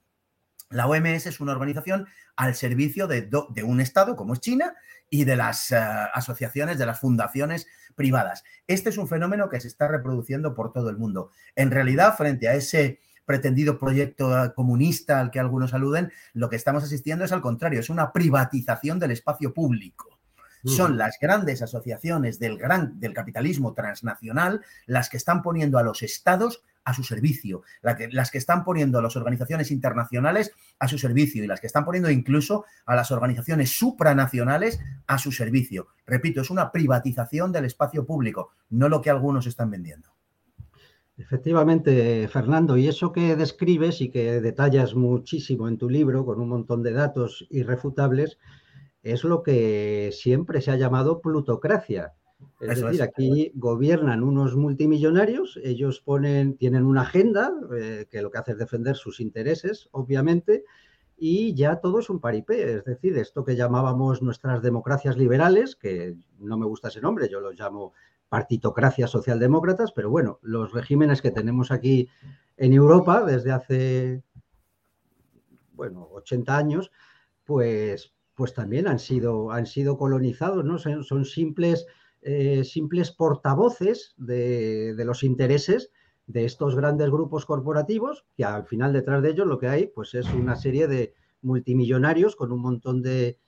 la 0.71 0.87
OMS 0.87 1.27
es 1.27 1.41
una 1.41 1.53
organización 1.53 2.07
al 2.37 2.55
servicio 2.55 3.07
de, 3.07 3.23
de 3.23 3.63
un 3.63 3.81
Estado 3.81 4.17
como 4.17 4.35
es 4.35 4.41
China 4.41 4.75
y 5.11 5.25
de 5.25 5.37
las 5.37 5.73
eh, 5.73 5.77
asociaciones, 5.77 6.79
de 6.79 6.87
las 6.87 7.01
fundaciones 7.01 7.67
privadas. 7.97 8.45
Este 8.69 8.89
es 8.89 8.97
un 8.97 9.09
fenómeno 9.09 9.49
que 9.49 9.61
se 9.61 9.69
está 9.69 9.89
reproduciendo 9.89 10.55
por 10.55 10.73
todo 10.73 10.89
el 10.89 10.97
mundo. 10.97 11.33
En 11.57 11.73
realidad, 11.73 12.17
frente 12.17 12.49
a 12.49 12.55
ese 12.55 13.01
pretendido 13.27 13.79
proyecto 13.79 14.45
eh, 14.45 14.53
comunista 14.55 15.21
al 15.21 15.31
que 15.33 15.41
algunos 15.41 15.75
aluden, 15.75 16.13
lo 16.33 16.49
que 16.49 16.57
estamos 16.57 16.85
asistiendo 16.85 17.25
es 17.25 17.33
al 17.33 17.43
contrario, 17.43 17.81
es 17.81 17.91
una 17.91 18.13
privatización 18.13 19.01
del 19.01 19.11
espacio 19.11 19.53
público. 19.53 20.21
Son 20.63 20.99
las 20.99 21.17
grandes 21.19 21.63
asociaciones 21.63 22.39
del, 22.39 22.59
gran, 22.59 23.01
del 23.01 23.15
capitalismo 23.15 23.73
transnacional 23.73 24.61
las 24.85 25.09
que 25.09 25.17
están 25.17 25.41
poniendo 25.41 25.79
a 25.79 25.83
los 25.83 26.03
estados 26.03 26.63
a 26.85 26.95
su 26.95 27.03
servicio, 27.03 27.63
las 27.83 28.31
que 28.31 28.39
están 28.39 28.65
poniendo 28.65 28.99
a 28.99 29.03
las 29.03 29.17
organizaciones 29.17 29.71
internacionales 29.71 30.53
a 30.79 30.89
su 30.89 30.99
servicio 30.99 31.45
y 31.45 31.47
las 31.47 31.61
que 31.61 31.67
están 31.67 31.85
poniendo 31.85 32.11
incluso 32.11 32.65
a 32.87 32.97
las 32.97 33.11
organizaciones 33.11 33.77
supranacionales 33.77 34.81
a 35.07 35.19
su 35.19 35.33
servicio. 35.33 35.89
Repito, 36.07 36.41
es 36.41 36.51
una 36.51 36.73
privatización 36.73 37.53
del 37.53 37.67
espacio 37.67 38.07
público, 38.07 38.51
no 38.71 38.89
lo 38.89 39.01
que 39.01 39.11
algunos 39.11 39.47
están 39.47 39.71
vendiendo. 39.71 40.11
Efectivamente, 41.17 42.29
Fernando, 42.29 42.79
y 42.79 42.89
eso 42.89 43.13
que 43.13 43.37
describes 43.37 44.01
y 44.01 44.11
que 44.11 44.41
detallas 44.41 44.95
muchísimo 44.95 45.69
en 45.69 45.77
tu 45.77 45.91
libro 45.91 46.25
con 46.25 46.41
un 46.41 46.49
montón 46.49 46.83
de 46.83 46.93
datos 46.93 47.47
irrefutables, 47.51 48.39
es 49.03 49.25
lo 49.25 49.43
que 49.43 50.11
siempre 50.13 50.63
se 50.63 50.71
ha 50.71 50.77
llamado 50.77 51.21
plutocracia 51.21 52.15
es 52.61 52.81
decir, 52.81 53.03
aquí 53.03 53.53
gobiernan 53.55 54.23
unos 54.23 54.55
multimillonarios, 54.55 55.59
ellos 55.63 56.01
ponen, 56.01 56.57
tienen 56.57 56.85
una 56.85 57.03
agenda 57.03 57.53
eh, 57.75 58.07
que 58.11 58.23
lo 58.23 58.31
que 58.31 58.39
hace 58.39 58.53
es 58.53 58.59
defender 58.59 58.97
sus 58.97 59.21
intereses, 59.21 59.89
obviamente, 59.93 60.65
y 61.17 61.55
ya 61.55 61.77
todo 61.77 62.01
es 62.01 62.11
un 62.11 62.21
paripé. 62.21 62.77
Es 62.77 62.85
decir, 62.85 63.17
esto 63.17 63.45
que 63.45 63.57
llamábamos 63.57 64.23
nuestras 64.23 64.63
democracias 64.63 65.17
liberales, 65.17 65.77
que 65.77 66.17
no 66.39 66.59
me 66.59 66.67
gusta 66.67 66.89
ese 66.89 67.01
nombre, 67.01 67.29
yo 67.31 67.41
lo 67.41 67.53
llamo 67.53 67.93
partitocracias 68.29 69.11
socialdemócratas, 69.11 69.93
pero 69.93 70.11
bueno, 70.11 70.39
los 70.43 70.73
regímenes 70.73 71.23
que 71.23 71.31
tenemos 71.31 71.71
aquí 71.71 72.09
en 72.57 72.73
Europa 72.73 73.25
desde 73.25 73.53
hace, 73.53 74.23
bueno, 75.73 76.09
80 76.13 76.57
años, 76.57 76.93
pues 77.45 78.13
pues 78.41 78.55
también 78.55 78.89
han 78.89 78.99
sido, 78.99 79.53
han 79.53 79.67
sido 79.67 79.99
colonizados, 79.99 80.65
¿no? 80.65 80.79
Son, 80.79 81.27
simples, 81.27 81.87
eh, 82.23 82.65
simples 82.65 83.11
portavoces 83.13 84.15
de, 84.17 84.95
los 85.05 85.23
intereses 85.23 85.91
de 86.27 86.45
estos 86.45 86.77
grandes 86.77 87.11
grupos 87.11 87.47
corporativos, 87.47 88.25
que 88.37 88.45
al 88.45 88.67
final 88.67 88.93
detrás 88.93 89.23
de 89.23 89.31
ellos 89.31 89.47
lo 89.47 89.59
que 89.59 89.69
hay, 89.69 89.87
pues 89.89 90.15
es 90.15 90.27
una 90.33 90.55
serie 90.57 90.87
de 90.87 91.15
multimillonarios 91.43 92.37
con 92.37 92.53
un 92.53 92.61
montón 92.61 93.03
de 93.03 93.39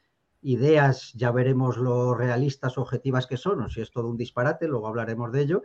ideas, 0.41 1.13
ya 1.15 1.31
veremos 1.31 1.77
lo 1.77 2.15
realistas, 2.15 2.79
objetivas 2.79 3.27
que 3.27 3.37
son, 3.37 3.61
o 3.61 3.69
si 3.69 3.81
es 3.81 3.91
todo 3.91 4.09
un 4.09 4.17
disparate, 4.17 4.67
luego 4.67 4.89
hablaremos 4.89 5.31
de 5.33 5.43
ello, 5.43 5.63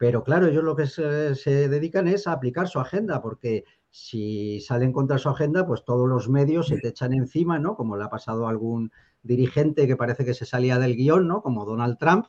pero 0.00 0.24
claro, 0.24 0.46
ellos 0.46 0.64
lo 0.64 0.76
que 0.76 0.86
se, 0.86 1.68
dedican 1.68 2.08
es 2.08 2.26
a 2.26 2.32
aplicar 2.32 2.68
su 2.68 2.80
agenda, 2.80 3.20
porque 3.20 3.64
si 3.90 4.60
salen 4.60 4.92
contra 4.92 5.18
su 5.18 5.28
agenda, 5.28 5.66
pues 5.66 5.84
todos 5.84 6.08
los 6.08 6.26
medios 6.28 6.68
se 6.68 6.78
te 6.78 6.88
echan 6.88 7.12
encima, 7.12 7.58
¿no? 7.58 7.74
Como 7.76 7.98
le 7.98 8.04
ha 8.04 8.08
pasado 8.08 8.46
a 8.46 8.50
algún 8.50 8.92
dirigente 9.22 9.86
que 9.86 9.96
parece 9.96 10.24
que 10.24 10.34
se 10.34 10.46
salía 10.46 10.78
del 10.78 10.96
guion, 10.96 11.26
¿no? 11.26 11.42
Como 11.42 11.64
Donald 11.64 11.98
Trump, 11.98 12.26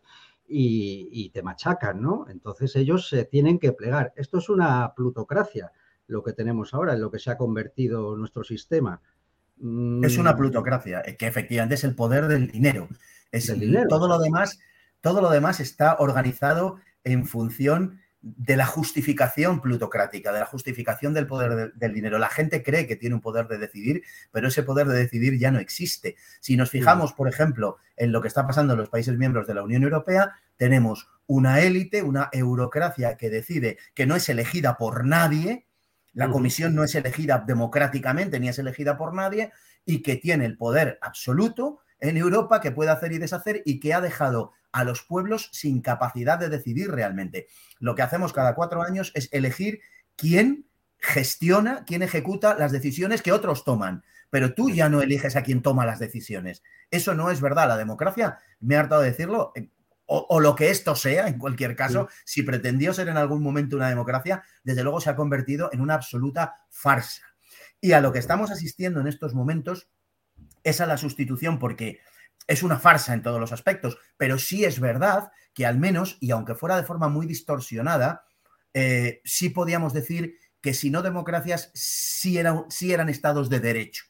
y, 0.53 1.29
te 1.29 1.43
machacan, 1.43 2.01
¿no? 2.01 2.25
Entonces 2.29 2.75
ellos 2.75 3.07
se 3.07 3.25
tienen 3.25 3.59
que 3.59 3.71
plegar. 3.71 4.13
Esto 4.15 4.37
es 4.37 4.49
una 4.49 4.93
plutocracia, 4.95 5.71
lo 6.07 6.23
que 6.23 6.33
tenemos 6.33 6.73
ahora, 6.73 6.93
en 6.93 7.01
lo 7.01 7.09
que 7.09 7.19
se 7.19 7.31
ha 7.31 7.37
convertido 7.37 8.17
nuestro 8.17 8.43
sistema. 8.43 9.01
Es 9.57 10.17
una 10.17 10.33
mm. 10.33 10.37
plutocracia, 10.37 11.03
que 11.17 11.27
efectivamente 11.27 11.75
es 11.75 11.83
el 11.83 11.95
poder 11.95 12.27
del 12.27 12.51
dinero. 12.51 12.89
Es 13.31 13.47
el 13.49 13.59
dinero. 13.59 13.87
Todo 13.87 14.07
lo 14.07 14.19
demás, 14.19 14.59
todo 14.99 15.21
lo 15.21 15.29
demás 15.29 15.59
está 15.59 15.95
organizado 15.99 16.79
en 17.03 17.25
función 17.25 18.01
de 18.21 18.55
la 18.55 18.67
justificación 18.67 19.61
plutocrática, 19.61 20.31
de 20.31 20.39
la 20.39 20.45
justificación 20.45 21.13
del 21.13 21.25
poder 21.25 21.73
del 21.73 21.93
dinero. 21.93 22.19
La 22.19 22.29
gente 22.29 22.61
cree 22.61 22.85
que 22.85 22.95
tiene 22.95 23.15
un 23.15 23.21
poder 23.21 23.47
de 23.47 23.57
decidir, 23.57 24.03
pero 24.31 24.47
ese 24.47 24.63
poder 24.63 24.87
de 24.87 24.97
decidir 24.97 25.39
ya 25.39 25.49
no 25.51 25.59
existe. 25.59 26.15
Si 26.39 26.55
nos 26.55 26.69
fijamos, 26.69 27.13
por 27.13 27.27
ejemplo, 27.27 27.77
en 27.97 28.11
lo 28.11 28.21
que 28.21 28.27
está 28.27 28.45
pasando 28.45 28.73
en 28.73 28.79
los 28.79 28.89
países 28.89 29.17
miembros 29.17 29.47
de 29.47 29.55
la 29.55 29.63
Unión 29.63 29.83
Europea, 29.83 30.35
tenemos 30.55 31.09
una 31.25 31.61
élite, 31.61 32.03
una 32.03 32.29
eurocracia 32.31 33.17
que 33.17 33.29
decide 33.29 33.79
que 33.95 34.05
no 34.05 34.15
es 34.15 34.29
elegida 34.29 34.77
por 34.77 35.05
nadie, 35.05 35.65
la 36.13 36.29
comisión 36.29 36.75
no 36.75 36.83
es 36.83 36.93
elegida 36.93 37.43
democráticamente 37.45 38.39
ni 38.39 38.49
es 38.49 38.59
elegida 38.59 38.97
por 38.97 39.13
nadie 39.13 39.51
y 39.85 40.03
que 40.03 40.17
tiene 40.17 40.45
el 40.45 40.57
poder 40.57 40.99
absoluto 41.01 41.79
en 42.01 42.17
Europa 42.17 42.59
que 42.59 42.71
puede 42.71 42.91
hacer 42.91 43.13
y 43.13 43.19
deshacer 43.19 43.61
y 43.63 43.79
que 43.79 43.93
ha 43.93 44.01
dejado 44.01 44.51
a 44.71 44.83
los 44.83 45.03
pueblos 45.03 45.49
sin 45.53 45.81
capacidad 45.81 46.37
de 46.37 46.49
decidir 46.49 46.91
realmente. 46.91 47.47
Lo 47.79 47.95
que 47.95 48.01
hacemos 48.01 48.33
cada 48.33 48.55
cuatro 48.55 48.81
años 48.81 49.11
es 49.15 49.29
elegir 49.31 49.79
quién 50.15 50.65
gestiona, 50.97 51.85
quién 51.85 52.03
ejecuta 52.03 52.55
las 52.57 52.71
decisiones 52.71 53.21
que 53.21 53.31
otros 53.31 53.63
toman. 53.63 54.03
Pero 54.29 54.53
tú 54.53 54.69
ya 54.69 54.89
no 54.89 55.01
eliges 55.01 55.35
a 55.35 55.43
quién 55.43 55.61
toma 55.61 55.85
las 55.85 55.99
decisiones. 55.99 56.63
Eso 56.89 57.13
no 57.13 57.31
es 57.31 57.41
verdad. 57.41 57.67
La 57.67 57.77
democracia, 57.77 58.39
me 58.59 58.75
he 58.75 58.77
hartado 58.77 59.01
de 59.01 59.11
decirlo, 59.11 59.51
eh, 59.55 59.69
o, 60.13 60.41
lo 60.41 60.55
que 60.55 60.69
esto 60.69 60.93
sea, 60.93 61.27
en 61.27 61.37
cualquier 61.37 61.73
caso, 61.73 62.09
si 62.25 62.43
pretendió 62.43 62.93
ser 62.93 63.07
en 63.07 63.15
algún 63.15 63.41
momento 63.41 63.77
una 63.77 63.87
democracia, 63.87 64.43
desde 64.61 64.83
luego 64.83 64.99
se 64.99 65.09
ha 65.09 65.15
convertido 65.15 65.69
en 65.71 65.79
una 65.79 65.93
absoluta 65.93 66.65
farsa. 66.69 67.23
Y 67.79 67.93
a 67.93 68.01
lo 68.01 68.11
que 68.11 68.19
estamos 68.19 68.51
asistiendo 68.51 68.99
en 68.99 69.07
estos 69.07 69.33
momentos 69.33 69.89
es 70.63 70.81
a 70.81 70.85
la 70.85 70.97
sustitución, 70.97 71.59
porque 71.59 71.99
es 72.47 72.63
una 72.63 72.79
farsa 72.79 73.13
en 73.13 73.21
todos 73.21 73.39
los 73.39 73.51
aspectos, 73.51 73.97
pero 74.17 74.37
sí 74.37 74.65
es 74.65 74.79
verdad 74.79 75.31
que 75.53 75.65
al 75.65 75.77
menos, 75.77 76.17
y 76.19 76.31
aunque 76.31 76.55
fuera 76.55 76.77
de 76.77 76.83
forma 76.83 77.09
muy 77.09 77.25
distorsionada, 77.25 78.25
eh, 78.73 79.21
sí 79.23 79.49
podíamos 79.49 79.93
decir 79.93 80.35
que 80.61 80.73
si 80.73 80.89
no 80.89 81.01
democracias, 81.01 81.71
sí 81.73 82.37
eran, 82.37 82.65
eran 82.81 83.09
estados 83.09 83.49
de 83.49 83.59
derecho. 83.59 84.05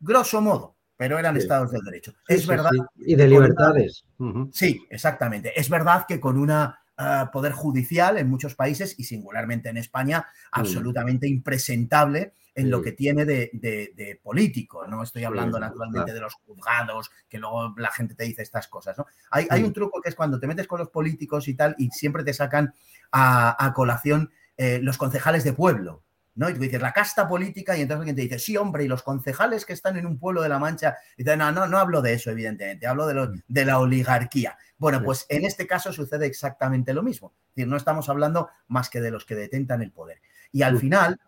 Grosso 0.00 0.40
modo, 0.40 0.76
pero 0.96 1.18
eran 1.18 1.36
estados 1.36 1.70
de 1.70 1.80
derecho. 1.84 2.14
es 2.26 2.46
verdad. 2.46 2.70
Y 2.96 3.14
de 3.14 3.28
libertades. 3.28 4.04
Sí, 4.52 4.84
exactamente. 4.90 5.58
Es 5.58 5.68
verdad 5.68 6.06
que 6.08 6.18
con 6.18 6.38
una 6.38 6.81
eh, 7.02 7.26
poder 7.32 7.52
judicial 7.52 8.18
en 8.18 8.28
muchos 8.28 8.54
países 8.54 8.94
y 8.98 9.04
singularmente 9.04 9.68
en 9.68 9.76
España, 9.76 10.26
absolutamente 10.52 11.28
impresentable 11.28 12.34
en 12.54 12.70
lo 12.70 12.82
que 12.82 12.92
tiene 12.92 13.24
de, 13.24 14.20
político. 14.22 14.86
No 14.86 15.02
estoy 15.02 15.24
hablando 15.24 15.58
naturalmente 15.58 16.12
de 16.12 16.20
los 16.20 16.34
juzgados, 16.34 17.10
que 17.28 17.38
luego 17.38 17.74
la 17.76 17.90
gente 17.90 18.14
te 18.14 18.24
dice 18.24 18.42
estas 18.42 18.68
cosas. 18.68 18.96
¿no? 18.98 19.06
Hay, 19.30 19.46
hay, 19.50 19.62
un 19.62 19.72
truco 19.72 20.00
que 20.00 20.10
es 20.10 20.14
cuando 20.14 20.38
te 20.38 20.46
metes 20.46 20.66
con 20.66 20.78
los 20.78 20.90
políticos 20.90 21.48
y 21.48 21.54
tal, 21.54 21.74
y 21.78 21.88
siempre 21.90 22.24
te 22.24 22.34
sacan 22.34 22.74
a, 23.10 23.72
colación 23.74 24.30
eh, 24.56 24.80
los 24.82 24.98
concejales 24.98 25.44
de 25.44 25.52
pueblo. 25.52 26.02
¿No? 26.34 26.48
Y 26.48 26.54
tú 26.54 26.60
dices, 26.60 26.80
la 26.80 26.92
casta 26.92 27.28
política, 27.28 27.76
y 27.76 27.82
entonces 27.82 28.00
alguien 28.00 28.16
te 28.16 28.22
dice, 28.22 28.38
sí, 28.38 28.56
hombre, 28.56 28.84
y 28.84 28.88
los 28.88 29.02
concejales 29.02 29.64
que 29.64 29.72
están 29.72 29.96
en 29.96 30.06
un 30.06 30.18
pueblo 30.18 30.42
de 30.42 30.48
la 30.48 30.58
Mancha, 30.58 30.96
y 31.16 31.24
dices, 31.24 31.38
no, 31.38 31.52
no, 31.52 31.66
no 31.66 31.78
hablo 31.78 32.02
de 32.02 32.14
eso, 32.14 32.30
evidentemente, 32.30 32.86
hablo 32.86 33.06
de, 33.06 33.14
mm. 33.14 33.42
de 33.48 33.64
la 33.64 33.78
oligarquía. 33.78 34.56
Bueno, 34.78 35.02
pues 35.02 35.26
en 35.28 35.44
este 35.44 35.66
caso 35.66 35.92
sucede 35.92 36.26
exactamente 36.26 36.92
lo 36.94 37.02
mismo. 37.02 37.34
Es 37.50 37.54
decir, 37.56 37.68
no 37.68 37.76
estamos 37.76 38.08
hablando 38.08 38.48
más 38.68 38.90
que 38.90 39.00
de 39.00 39.10
los 39.10 39.24
que 39.24 39.34
detentan 39.34 39.82
el 39.82 39.92
poder. 39.92 40.20
Y 40.50 40.62
al 40.62 40.74
mm. 40.74 40.78
final, 40.78 41.20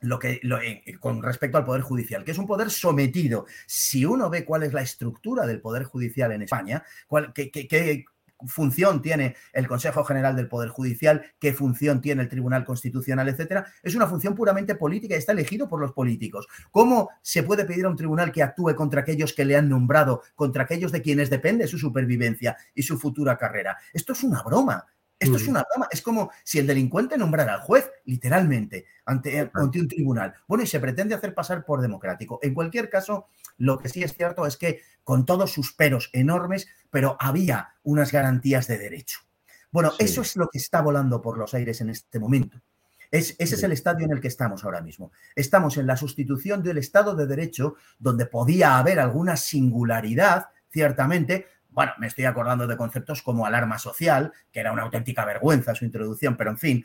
lo 0.00 0.18
que, 0.18 0.40
eh, 0.42 0.98
con 0.98 1.22
respecto 1.22 1.58
al 1.58 1.64
Poder 1.64 1.82
Judicial, 1.82 2.24
que 2.24 2.30
es 2.30 2.38
un 2.38 2.46
poder 2.46 2.70
sometido. 2.70 3.46
Si 3.66 4.04
uno 4.04 4.30
ve 4.30 4.44
cuál 4.44 4.62
es 4.62 4.72
la 4.72 4.82
estructura 4.82 5.46
del 5.46 5.60
Poder 5.60 5.84
Judicial 5.84 6.32
en 6.32 6.42
España, 6.42 6.84
cuál, 7.06 7.32
qué, 7.32 7.50
qué, 7.50 8.04
función 8.46 9.02
tiene 9.02 9.36
el 9.52 9.66
Consejo 9.66 10.04
General 10.04 10.36
del 10.36 10.48
Poder 10.48 10.68
Judicial, 10.68 11.24
qué 11.38 11.52
función 11.52 12.00
tiene 12.00 12.22
el 12.22 12.28
Tribunal 12.28 12.64
Constitucional, 12.64 13.28
etcétera, 13.28 13.66
es 13.82 13.94
una 13.94 14.06
función 14.06 14.34
puramente 14.34 14.74
política 14.74 15.14
y 15.14 15.18
está 15.18 15.32
elegido 15.32 15.68
por 15.68 15.80
los 15.80 15.92
políticos. 15.92 16.46
¿Cómo 16.70 17.10
se 17.22 17.42
puede 17.42 17.64
pedir 17.64 17.84
a 17.84 17.88
un 17.88 17.96
tribunal 17.96 18.32
que 18.32 18.42
actúe 18.42 18.74
contra 18.74 19.00
aquellos 19.00 19.32
que 19.32 19.44
le 19.44 19.56
han 19.56 19.68
nombrado, 19.68 20.22
contra 20.34 20.64
aquellos 20.64 20.92
de 20.92 21.02
quienes 21.02 21.30
depende 21.30 21.66
su 21.66 21.78
supervivencia 21.78 22.56
y 22.74 22.82
su 22.82 22.98
futura 22.98 23.36
carrera? 23.36 23.76
Esto 23.92 24.12
es 24.12 24.22
una 24.22 24.42
broma. 24.42 24.86
Esto 25.18 25.36
es 25.36 25.48
una 25.48 25.64
broma. 25.68 25.88
Es 25.90 26.00
como 26.00 26.30
si 26.44 26.58
el 26.58 26.66
delincuente 26.66 27.18
nombrara 27.18 27.54
al 27.54 27.60
juez, 27.60 27.90
literalmente, 28.04 28.86
ante, 29.04 29.50
ante, 29.52 29.80
un 29.80 29.88
tribunal. 29.88 30.34
Bueno, 30.46 30.62
y 30.62 30.66
se 30.66 30.78
pretende 30.78 31.14
hacer 31.14 31.34
pasar 31.34 31.64
por 31.64 31.80
democrático. 31.80 32.38
En 32.42 32.54
cualquier 32.54 32.88
caso, 32.88 33.26
lo 33.56 33.78
que 33.78 33.88
sí 33.88 34.02
es 34.02 34.14
cierto 34.14 34.46
es 34.46 34.56
que, 34.56 34.82
con 35.02 35.26
todos 35.26 35.52
sus 35.52 35.72
peros 35.72 36.10
enormes, 36.12 36.68
pero 36.90 37.16
había 37.18 37.74
unas 37.82 38.12
garantías 38.12 38.68
de 38.68 38.78
derecho. 38.78 39.20
Bueno, 39.70 39.92
eso 39.98 40.22
es 40.22 40.36
lo 40.36 40.48
que 40.48 40.58
está 40.58 40.80
volando 40.80 41.20
por 41.20 41.36
los 41.36 41.52
aires 41.54 41.80
en 41.80 41.90
este 41.90 42.18
momento. 42.18 42.60
Es, 43.10 43.34
ese 43.38 43.54
es 43.54 43.62
el 43.62 43.72
estadio 43.72 44.04
en 44.04 44.12
el 44.12 44.20
que 44.20 44.28
estamos 44.28 44.64
ahora 44.64 44.82
mismo. 44.82 45.12
Estamos 45.34 45.78
en 45.78 45.86
la 45.86 45.96
sustitución 45.96 46.62
del 46.62 46.78
Estado 46.78 47.14
de 47.14 47.26
Derecho, 47.26 47.76
donde 47.98 48.26
podía 48.26 48.78
haber 48.78 49.00
alguna 49.00 49.36
singularidad, 49.36 50.48
ciertamente, 50.70 51.46
bueno, 51.70 51.92
me 51.98 52.06
estoy 52.06 52.24
acordando 52.24 52.66
de 52.66 52.76
conceptos 52.76 53.22
como 53.22 53.46
alarma 53.46 53.78
social, 53.78 54.32
que 54.52 54.60
era 54.60 54.72
una 54.72 54.82
auténtica 54.82 55.24
vergüenza 55.24 55.74
su 55.74 55.84
introducción, 55.84 56.36
pero 56.36 56.50
en 56.50 56.58
fin, 56.58 56.84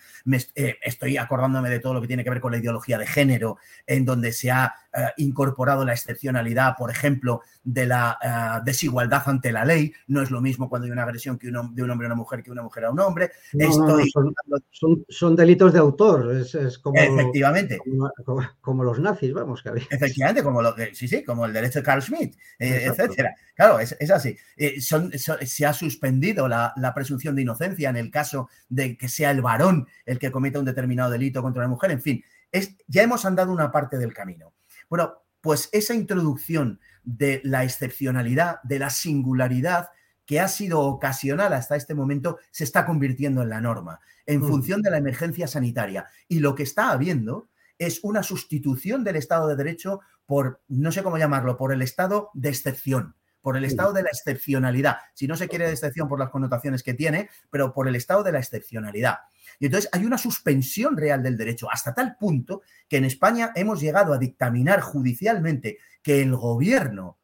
eh, 0.55 0.77
estoy 0.81 1.17
acordándome 1.17 1.69
de 1.69 1.79
todo 1.79 1.93
lo 1.93 2.01
que 2.01 2.07
tiene 2.07 2.23
que 2.23 2.29
ver 2.29 2.41
con 2.41 2.51
la 2.51 2.57
ideología 2.57 2.97
de 2.97 3.07
género, 3.07 3.57
en 3.87 4.05
donde 4.05 4.33
se 4.33 4.51
ha 4.51 4.75
incorporado 5.17 5.85
la 5.85 5.93
excepcionalidad, 5.93 6.75
por 6.77 6.91
ejemplo, 6.91 7.41
de 7.63 7.85
la 7.85 8.17
eh, 8.21 8.61
desigualdad 8.65 9.23
ante 9.25 9.51
la 9.51 9.65
ley. 9.65 9.93
No 10.07 10.21
es 10.21 10.31
lo 10.31 10.41
mismo 10.41 10.69
cuando 10.69 10.85
hay 10.85 10.91
una 10.91 11.03
agresión 11.03 11.37
que 11.37 11.47
de 11.47 11.83
un 11.83 11.89
hombre 11.89 12.05
a 12.05 12.09
una 12.09 12.15
mujer 12.15 12.43
que 12.43 12.51
una 12.51 12.61
mujer 12.61 12.85
a 12.85 12.91
un 12.91 12.99
hombre. 12.99 13.31
son, 15.09 15.35
delitos 15.35 15.73
de 15.73 15.79
autor, 15.79 16.35
es, 16.35 16.77
como, 16.79 16.99
Efectivamente. 16.99 17.79
Como, 18.61 18.83
los 18.83 18.99
nazis, 18.99 19.33
vamos, 19.33 19.61
que 19.63 19.69
Efectivamente, 19.89 20.43
como 20.43 20.61
lo, 20.61 20.75
sí, 20.93 21.07
sí, 21.07 21.23
como 21.23 21.45
el 21.45 21.53
derecho 21.53 21.79
de 21.79 21.83
Carl 21.83 22.01
Schmitt, 22.01 22.35
eh, 22.59 22.85
etcétera. 22.85 23.33
Claro, 23.55 23.79
es, 23.79 23.95
así. 24.11 24.35
se 24.57 25.65
ha 25.65 25.73
suspendido 25.73 26.47
la, 26.47 26.73
la 26.75 26.93
presunción 26.93 27.35
de 27.35 27.43
inocencia 27.43 27.89
en 27.89 27.97
el 27.97 28.11
caso 28.11 28.49
de 28.69 28.97
que 28.97 29.07
sea 29.07 29.31
el 29.31 29.41
varón 29.41 29.87
el 30.05 30.19
que 30.19 30.31
cometa 30.31 30.59
un 30.59 30.65
determinado 30.65 31.09
delito 31.09 31.41
contra 31.41 31.63
la 31.63 31.69
mujer. 31.69 31.91
En 31.91 32.01
fin, 32.01 32.23
es, 32.51 32.75
ya 32.87 33.03
hemos 33.03 33.25
andado 33.25 33.51
una 33.51 33.71
parte 33.71 33.97
del 33.97 34.13
camino. 34.13 34.53
Bueno, 34.89 35.23
pues 35.41 35.69
esa 35.71 35.93
introducción 35.93 36.79
de 37.03 37.41
la 37.43 37.63
excepcionalidad, 37.63 38.61
de 38.63 38.79
la 38.79 38.89
singularidad 38.89 39.89
que 40.25 40.39
ha 40.39 40.47
sido 40.47 40.79
ocasional 40.81 41.51
hasta 41.53 41.75
este 41.75 41.95
momento, 41.95 42.39
se 42.51 42.63
está 42.63 42.85
convirtiendo 42.85 43.41
en 43.41 43.49
la 43.49 43.59
norma, 43.59 43.99
en 44.25 44.39
mm. 44.39 44.47
función 44.47 44.81
de 44.81 44.89
la 44.89 44.97
emergencia 44.97 45.47
sanitaria. 45.47 46.07
Y 46.29 46.39
lo 46.39 46.55
que 46.55 46.63
está 46.63 46.91
habiendo 46.91 47.49
es 47.77 47.99
una 48.03 48.23
sustitución 48.23 49.03
del 49.03 49.17
Estado 49.17 49.49
de 49.49 49.57
Derecho 49.57 49.99
por, 50.25 50.61
no 50.69 50.91
sé 50.91 51.03
cómo 51.03 51.17
llamarlo, 51.17 51.57
por 51.57 51.73
el 51.73 51.81
Estado 51.81 52.29
de 52.33 52.49
excepción 52.49 53.15
por 53.43 53.57
el 53.57 53.65
estado 53.65 53.91
de 53.91 54.03
la 54.03 54.09
excepcionalidad. 54.09 54.99
Si 55.13 55.27
no 55.27 55.35
se 55.35 55.49
quiere 55.49 55.65
de 55.65 55.73
excepción 55.73 56.07
por 56.07 56.17
las 56.17 56.29
connotaciones 56.29 56.81
que 56.81 56.93
tiene, 56.93 57.29
pero 57.49 57.73
por 57.73 57.89
el 57.89 57.95
estado 57.97 58.23
de 58.23 58.31
la 58.31 58.39
excepcionalidad. 58.39 59.17
Y 59.63 59.67
entonces 59.67 59.89
hay 59.93 60.03
una 60.03 60.17
suspensión 60.17 60.97
real 60.97 61.23
del 61.23 61.37
derecho, 61.37 61.71
hasta 61.71 61.93
tal 61.93 62.17
punto 62.17 62.63
que 62.89 62.97
en 62.97 63.05
España 63.05 63.53
hemos 63.55 63.79
llegado 63.79 64.13
a 64.13 64.17
dictaminar 64.17 64.81
judicialmente 64.81 65.77
que 66.01 66.21
el 66.21 66.35
gobierno 66.35 67.17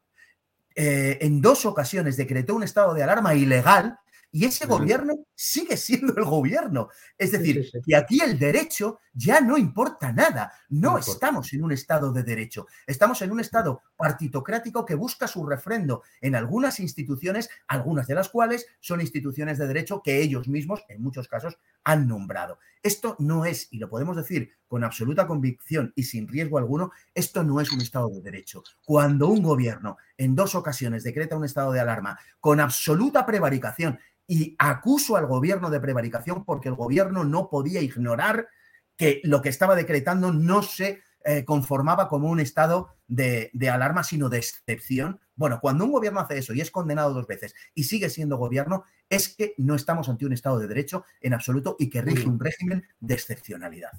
eh, 0.74 1.18
en 1.20 1.42
dos 1.42 1.66
ocasiones 1.66 2.16
decretó 2.16 2.56
un 2.56 2.64
estado 2.64 2.94
de 2.94 3.04
alarma 3.04 3.36
ilegal 3.36 4.00
y 4.32 4.46
ese 4.46 4.68
gobierno 4.68 5.26
sigue 5.34 5.76
siendo 5.76 6.16
el 6.16 6.24
gobierno. 6.24 6.90
Es 7.18 7.32
decir, 7.32 7.70
que 7.86 7.96
aquí 7.96 8.22
el 8.22 8.38
derecho 8.38 9.00
ya 9.12 9.42
no 9.42 9.58
importa 9.58 10.14
nada. 10.14 10.54
No, 10.70 11.00
estamos 11.00 11.52
en 11.54 11.64
un 11.64 11.72
Estado 11.72 12.14
de 12.14 12.24
derecho. 12.24 12.68
Estamos 12.86 13.22
en 13.24 13.32
un 13.32 13.40
Estado 13.40 13.82
partitocrático 13.98 14.86
que 14.86 14.94
busca 14.94 15.28
su 15.28 15.46
refrendo 15.46 16.04
en 16.22 16.36
algunas 16.36 16.80
instituciones, 16.80 17.50
algunas 17.68 18.06
de 18.08 18.16
las 18.16 18.30
cuales 18.30 18.68
son 18.80 19.02
instituciones 19.02 19.58
de 19.58 19.68
derecho 19.68 20.02
que 20.04 20.22
ellos 20.22 20.48
mismos, 20.48 20.84
en 20.90 21.02
muchos 21.02 21.28
casos, 21.28 21.58
han 21.90 22.08
nombrado. 22.08 22.60
Esto 22.82 23.16
no 23.20 23.46
es, 23.46 23.68
y 23.72 23.80
lo 23.80 23.90
podemos 23.90 24.16
decir 24.16 24.52
con 24.68 24.84
absoluta 24.84 25.26
convicción 25.26 25.92
y 25.96 26.04
sin 26.04 26.28
riesgo 26.28 26.58
alguno, 26.58 26.92
esto 27.14 27.44
no 27.44 27.60
es 27.60 27.72
un 27.72 27.82
Estado 27.82 28.10
de 28.10 28.22
derecho. 28.22 28.64
Cuando 28.86 29.28
un 29.28 29.42
gobierno 29.42 29.98
en 30.18 30.36
dos 30.36 30.56
ocasiones 30.56 31.04
decreta 31.04 31.36
un 31.36 31.46
estado 31.46 31.72
de 31.72 31.80
alarma 31.80 32.20
con 32.40 32.60
absoluta 32.60 33.26
prevaricación 33.26 34.00
y 34.28 34.56
acuso 34.60 35.18
al 35.18 35.26
gobierno 35.26 35.72
de 35.72 35.80
prevaricación 35.80 36.46
porque 36.46 36.70
el 36.70 36.76
gobierno 36.76 37.24
no 37.24 37.50
podía 37.50 37.82
ignorar 37.82 38.48
que 38.96 39.22
lo 39.24 39.42
que 39.42 39.50
estaba 39.50 39.76
decretando 39.76 40.32
no 40.32 40.62
se 40.62 41.02
eh, 41.26 41.44
conformaba 41.46 42.08
como 42.08 42.30
un 42.30 42.40
estado 42.40 42.90
de, 43.08 43.52
alarma, 43.72 44.04
sino 44.04 44.30
de 44.30 44.38
excepción. 44.38 45.20
Bueno, 45.36 45.60
cuando 45.62 45.86
un 45.86 45.92
gobierno 45.92 46.20
hace 46.20 46.38
eso 46.38 46.54
y 46.54 46.62
es 46.62 46.72
condenado 46.72 47.14
dos 47.14 47.28
veces 47.28 47.56
y 47.74 47.84
sigue 47.84 48.10
siendo 48.10 48.38
gobierno, 48.38 48.84
es 49.10 49.36
que 49.36 49.54
no 49.58 49.76
estamos 49.76 50.10
ante 50.10 50.26
un 50.26 50.34
estado 50.34 50.60
de 50.60 50.68
derecho 50.68 51.06
en 51.22 51.34
absoluto 51.34 51.76
y 51.80 51.90
que 51.90 52.02
rige 52.02 52.28
un 52.28 52.40
régimen 52.40 52.86
de 53.00 53.14
excepcionalidad. 53.14 53.92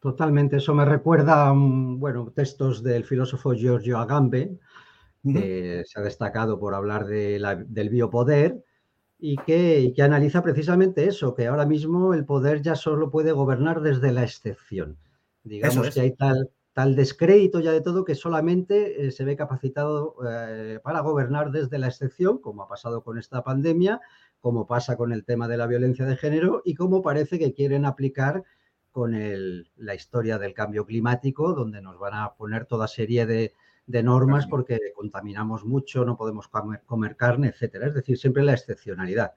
Totalmente, 0.00 0.58
eso 0.58 0.74
me 0.74 0.84
recuerda 0.84 1.48
a 1.48 1.52
bueno, 1.54 2.32
textos 2.34 2.82
del 2.82 3.04
filósofo 3.04 3.54
Giorgio 3.54 3.98
Agamben, 3.98 4.60
que 5.24 5.82
se 5.84 5.98
ha 5.98 6.02
destacado 6.02 6.60
por 6.60 6.74
hablar 6.74 7.06
del 7.06 7.88
biopoder, 7.88 8.62
y 9.18 9.36
que, 9.36 9.94
analiza 10.02 10.42
precisamente 10.42 11.08
eso, 11.08 11.34
que 11.34 11.46
ahora 11.46 11.66
mismo 11.66 12.14
el 12.14 12.24
poder 12.24 12.62
ya 12.62 12.74
solo 12.74 13.10
puede 13.10 13.32
gobernar 13.32 13.80
desde 13.80 14.12
la 14.12 14.22
excepción. 14.24 14.98
Digamos 15.48 15.94
que 15.94 16.00
hay 16.00 16.12
tal, 16.12 16.50
tal 16.72 16.96
descrédito 16.96 17.60
ya 17.60 17.72
de 17.72 17.80
todo 17.80 18.04
que 18.04 18.14
solamente 18.14 19.06
eh, 19.06 19.10
se 19.10 19.24
ve 19.24 19.36
capacitado 19.36 20.16
eh, 20.28 20.80
para 20.82 21.00
gobernar 21.00 21.50
desde 21.50 21.78
la 21.78 21.88
excepción, 21.88 22.38
como 22.38 22.62
ha 22.62 22.68
pasado 22.68 23.02
con 23.02 23.18
esta 23.18 23.42
pandemia, 23.42 24.00
como 24.40 24.66
pasa 24.66 24.96
con 24.96 25.12
el 25.12 25.24
tema 25.24 25.48
de 25.48 25.56
la 25.56 25.66
violencia 25.66 26.04
de 26.04 26.16
género 26.16 26.62
y 26.64 26.74
como 26.74 27.02
parece 27.02 27.38
que 27.38 27.54
quieren 27.54 27.84
aplicar 27.84 28.44
con 28.90 29.12
la 29.76 29.94
historia 29.94 30.38
del 30.38 30.54
cambio 30.54 30.86
climático, 30.86 31.52
donde 31.52 31.82
nos 31.82 31.98
van 31.98 32.14
a 32.14 32.34
poner 32.34 32.64
toda 32.64 32.88
serie 32.88 33.26
de, 33.26 33.52
de 33.86 34.02
normas 34.02 34.46
porque 34.46 34.78
contaminamos 34.94 35.64
mucho, 35.64 36.04
no 36.04 36.16
podemos 36.16 36.48
comer, 36.48 37.16
carne, 37.16 37.48
etcétera. 37.48 37.86
Es 37.86 37.94
decir, 37.94 38.18
siempre 38.18 38.42
la 38.42 38.52
excepcionalidad. 38.52 39.32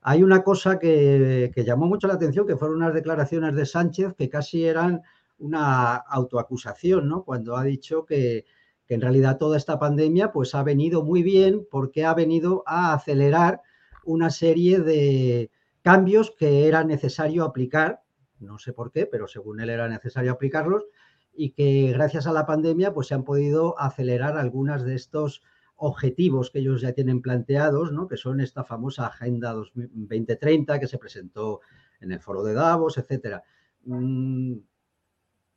Hay 0.00 0.22
una 0.22 0.42
cosa 0.42 0.78
que, 0.78 1.52
llamó 1.64 1.86
mucho 1.86 2.08
la 2.08 2.14
atención, 2.14 2.46
que 2.46 2.56
fueron 2.56 2.78
unas 2.78 2.94
declaraciones 2.94 3.54
de 3.54 3.66
Sánchez 3.66 4.14
que 4.18 4.28
casi 4.28 4.64
eran 4.64 5.02
una 5.42 5.96
autoacusación, 5.96 7.08
¿no? 7.08 7.24
Cuando 7.24 7.56
ha 7.56 7.64
dicho 7.64 8.06
que, 8.06 8.44
en 8.88 9.00
realidad 9.00 9.38
toda 9.38 9.56
esta 9.56 9.78
pandemia 9.78 10.32
pues 10.32 10.54
ha 10.54 10.62
venido 10.62 11.02
muy 11.02 11.22
bien 11.22 11.66
porque 11.70 12.04
ha 12.04 12.12
venido 12.12 12.62
a 12.66 12.92
acelerar 12.92 13.62
una 14.04 14.28
serie 14.28 14.80
de 14.80 15.50
cambios 15.80 16.30
que 16.38 16.68
era 16.68 16.84
necesario 16.84 17.44
aplicar, 17.44 18.02
no 18.38 18.58
sé 18.58 18.74
por 18.74 18.92
qué, 18.92 19.06
pero 19.06 19.26
según 19.28 19.60
él 19.60 19.70
era 19.70 19.88
necesario 19.88 20.30
aplicarlos, 20.30 20.84
y 21.32 21.52
que 21.52 21.90
gracias 21.94 22.26
a 22.26 22.34
la 22.34 22.44
pandemia 22.44 22.92
pues 22.92 23.06
se 23.06 23.14
han 23.14 23.24
podido 23.24 23.80
acelerar 23.80 24.36
algunas 24.36 24.84
de 24.84 24.94
estos 24.94 25.42
objetivos 25.76 26.50
que 26.50 26.58
ellos 26.58 26.82
ya 26.82 26.92
tienen 26.92 27.22
planteados, 27.22 27.92
¿no? 27.92 28.08
que 28.08 28.18
son 28.18 28.42
esta 28.42 28.62
famosa 28.62 29.06
Agenda 29.06 29.54
2030 29.54 30.78
que 30.78 30.86
se 30.86 30.98
presentó 30.98 31.62
en 31.98 32.12
el 32.12 32.20
foro 32.20 32.44
de 32.44 32.52
Davos, 32.52 32.98
etcétera. 32.98 33.42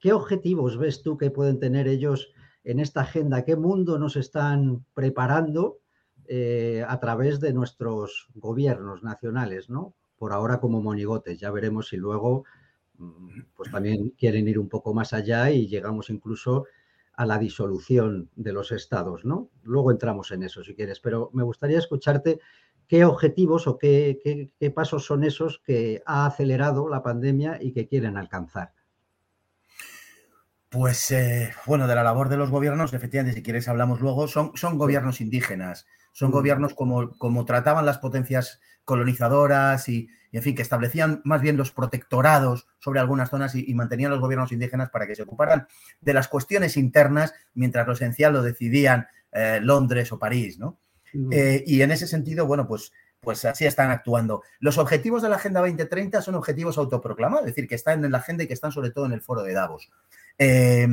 Mm, 0.05 0.07
¿Qué 0.07 0.13
objetivos 0.13 0.77
ves 0.77 1.01
tú 1.01 1.17
que 1.17 1.31
pueden 1.31 1.59
tener 1.59 1.87
ellos 1.87 2.31
en 2.63 2.79
esta 2.79 3.01
agenda? 3.01 3.43
¿Qué 3.43 3.55
mundo 3.55 3.97
nos 3.97 4.15
están 4.15 4.85
preparando 4.93 5.79
eh, 6.27 6.83
a 6.87 6.99
través 6.99 7.39
de 7.39 7.53
nuestros 7.53 8.27
gobiernos 8.35 9.03
nacionales? 9.03 9.69
¿no? 9.69 9.95
Por 10.17 10.31
ahora 10.31 10.59
como 10.59 10.81
monigotes, 10.81 11.39
ya 11.39 11.51
veremos 11.51 11.89
si 11.89 11.97
luego 11.97 12.43
pues 13.57 13.69
también 13.71 14.11
quieren 14.11 14.47
ir 14.47 14.57
un 14.57 14.69
poco 14.69 14.93
más 14.93 15.11
allá 15.11 15.51
y 15.51 15.67
llegamos 15.67 16.09
incluso 16.09 16.65
a 17.13 17.25
la 17.25 17.37
disolución 17.37 18.29
de 18.35 18.53
los 18.53 18.71
estados, 18.71 19.25
¿no? 19.25 19.49
Luego 19.63 19.91
entramos 19.91 20.31
en 20.31 20.43
eso 20.43 20.63
si 20.63 20.75
quieres, 20.75 21.01
pero 21.01 21.29
me 21.33 21.43
gustaría 21.43 21.79
escucharte 21.79 22.39
qué 22.87 23.03
objetivos 23.03 23.67
o 23.67 23.77
qué, 23.77 24.49
pasos 24.73 25.05
son 25.05 25.25
esos 25.25 25.59
que 25.59 26.03
ha 26.05 26.25
acelerado 26.25 26.87
la 26.87 27.03
pandemia 27.03 27.57
y 27.61 27.73
que 27.73 27.87
quieren 27.87 28.15
alcanzar. 28.15 28.71
Pues 30.75 31.09
eh, 31.11 31.53
bueno, 31.65 31.87
de 31.87 31.95
la 31.95 32.03
labor 32.03 32.27
de 32.27 32.35
los 32.35 32.51
gobiernos, 32.51 32.93
efectivamente, 32.93 33.37
si 33.37 33.41
quieres 33.41 33.69
hablamos 33.69 34.01
luego, 34.01 34.27
son, 34.27 34.51
son 34.55 34.77
gobiernos 34.77 35.21
indígenas, 35.21 35.87
son 36.11 36.31
gobiernos 36.31 36.73
como, 36.73 37.17
como 37.17 37.45
trataban 37.45 37.85
las 37.85 37.99
potencias 37.99 38.59
colonizadoras 38.83 39.87
y, 39.87 40.09
en 40.33 40.43
fin, 40.43 40.53
que 40.53 40.61
establecían 40.61 41.21
más 41.23 41.41
bien 41.41 41.55
los 41.55 41.71
protectorados 41.71 42.67
sobre 42.79 42.99
algunas 42.99 43.29
zonas 43.29 43.55
y, 43.55 43.73
mantenían 43.73 44.11
los 44.11 44.19
gobiernos 44.19 44.51
indígenas 44.51 44.89
para 44.89 45.07
que 45.07 45.15
se 45.15 45.23
ocuparan 45.23 45.65
de 46.01 46.13
las 46.13 46.27
cuestiones 46.27 46.75
internas, 46.75 47.33
mientras 47.53 47.87
lo 47.87 47.93
esencial 47.93 48.33
lo 48.33 48.41
decidían 48.41 49.07
eh, 49.31 49.59
Londres 49.61 50.11
o 50.11 50.19
París, 50.19 50.59
¿no? 50.59 50.77
Eh, 51.31 51.63
y 51.65 51.83
en 51.83 51.91
ese 51.91 52.05
sentido, 52.05 52.45
bueno, 52.47 52.67
pues, 52.67 52.91
pues 53.25 53.43
así 53.43 53.65
están 53.65 53.91
actuando. 53.91 54.43
Los 54.59 54.77
objetivos 54.77 55.21
de 55.21 55.29
la 55.29 55.35
Agenda 55.35 55.59
2030 55.59 56.21
son 56.21 56.35
objetivos 56.35 56.77
autoproclamados, 56.77 57.45
es 57.45 57.55
decir, 57.55 57.67
que 57.67 57.75
están 57.75 58.05
en 58.05 58.11
la 58.11 58.19
agenda 58.19 58.45
y 58.45 58.47
que 58.47 58.53
están 58.53 58.71
sobre 58.71 58.91
todo 58.91 59.05
en 59.05 59.11
el 59.11 59.21
foro 59.21 59.43
de 59.43 59.51
Davos. 59.51 59.91
Eh, 60.37 60.87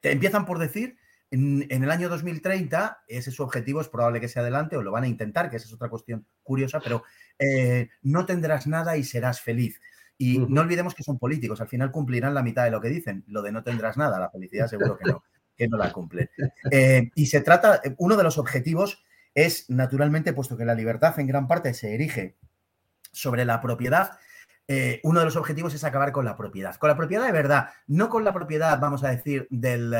te 0.00 0.12
empiezan 0.12 0.44
por 0.44 0.58
decir 0.58 0.98
en, 1.30 1.66
el 1.70 1.90
año 1.90 2.08
2030, 2.08 3.04
ese 3.06 3.30
su 3.30 3.42
objetivo, 3.42 3.80
es 3.80 3.88
probable 3.88 4.20
que 4.20 4.28
sea 4.28 4.42
adelante 4.42 4.76
o 4.76 4.82
lo 4.82 4.92
van 4.92 5.04
a 5.04 5.08
intentar, 5.08 5.50
que 5.50 5.56
esa 5.56 5.66
es 5.66 5.74
otra 5.74 5.88
cuestión 5.88 6.26
curiosa, 6.42 6.80
pero 6.80 7.04
eh, 7.38 7.90
no 8.02 8.24
tendrás 8.24 8.66
nada 8.66 8.96
y 8.96 9.04
serás 9.04 9.40
feliz. 9.40 9.80
Y 10.16 10.38
no 10.38 10.62
olvidemos 10.62 10.94
que 10.94 11.04
son 11.04 11.18
políticos, 11.18 11.60
al 11.60 11.68
final 11.68 11.92
cumplirán 11.92 12.34
la 12.34 12.42
mitad 12.42 12.64
de 12.64 12.70
lo 12.70 12.80
que 12.80 12.88
dicen, 12.88 13.24
lo 13.28 13.42
de 13.42 13.52
no 13.52 13.62
tendrás 13.62 13.96
nada, 13.96 14.18
la 14.18 14.30
felicidad 14.30 14.66
seguro 14.66 14.96
que 14.96 15.10
no, 15.10 15.22
que 15.56 15.68
no 15.68 15.76
la 15.76 15.92
cumplen. 15.92 16.28
Eh, 16.70 17.10
y 17.14 17.26
se 17.26 17.40
trata, 17.40 17.80
uno 17.98 18.16
de 18.16 18.24
los 18.24 18.38
objetivos 18.38 19.04
es, 19.44 19.68
naturalmente, 19.70 20.32
puesto 20.32 20.56
que 20.56 20.64
la 20.64 20.74
libertad 20.74 21.18
en 21.18 21.26
gran 21.26 21.46
parte 21.46 21.74
se 21.74 21.94
erige 21.94 22.36
sobre 23.12 23.44
la 23.44 23.60
propiedad, 23.60 24.18
eh, 24.66 25.00
uno 25.02 25.20
de 25.20 25.26
los 25.26 25.36
objetivos 25.36 25.74
es 25.74 25.84
acabar 25.84 26.12
con 26.12 26.24
la 26.24 26.36
propiedad. 26.36 26.76
Con 26.76 26.88
la 26.88 26.96
propiedad 26.96 27.24
de 27.24 27.32
verdad, 27.32 27.70
no 27.86 28.08
con 28.08 28.24
la 28.24 28.32
propiedad, 28.32 28.78
vamos 28.78 29.02
a 29.04 29.10
decir, 29.10 29.46
del, 29.50 29.94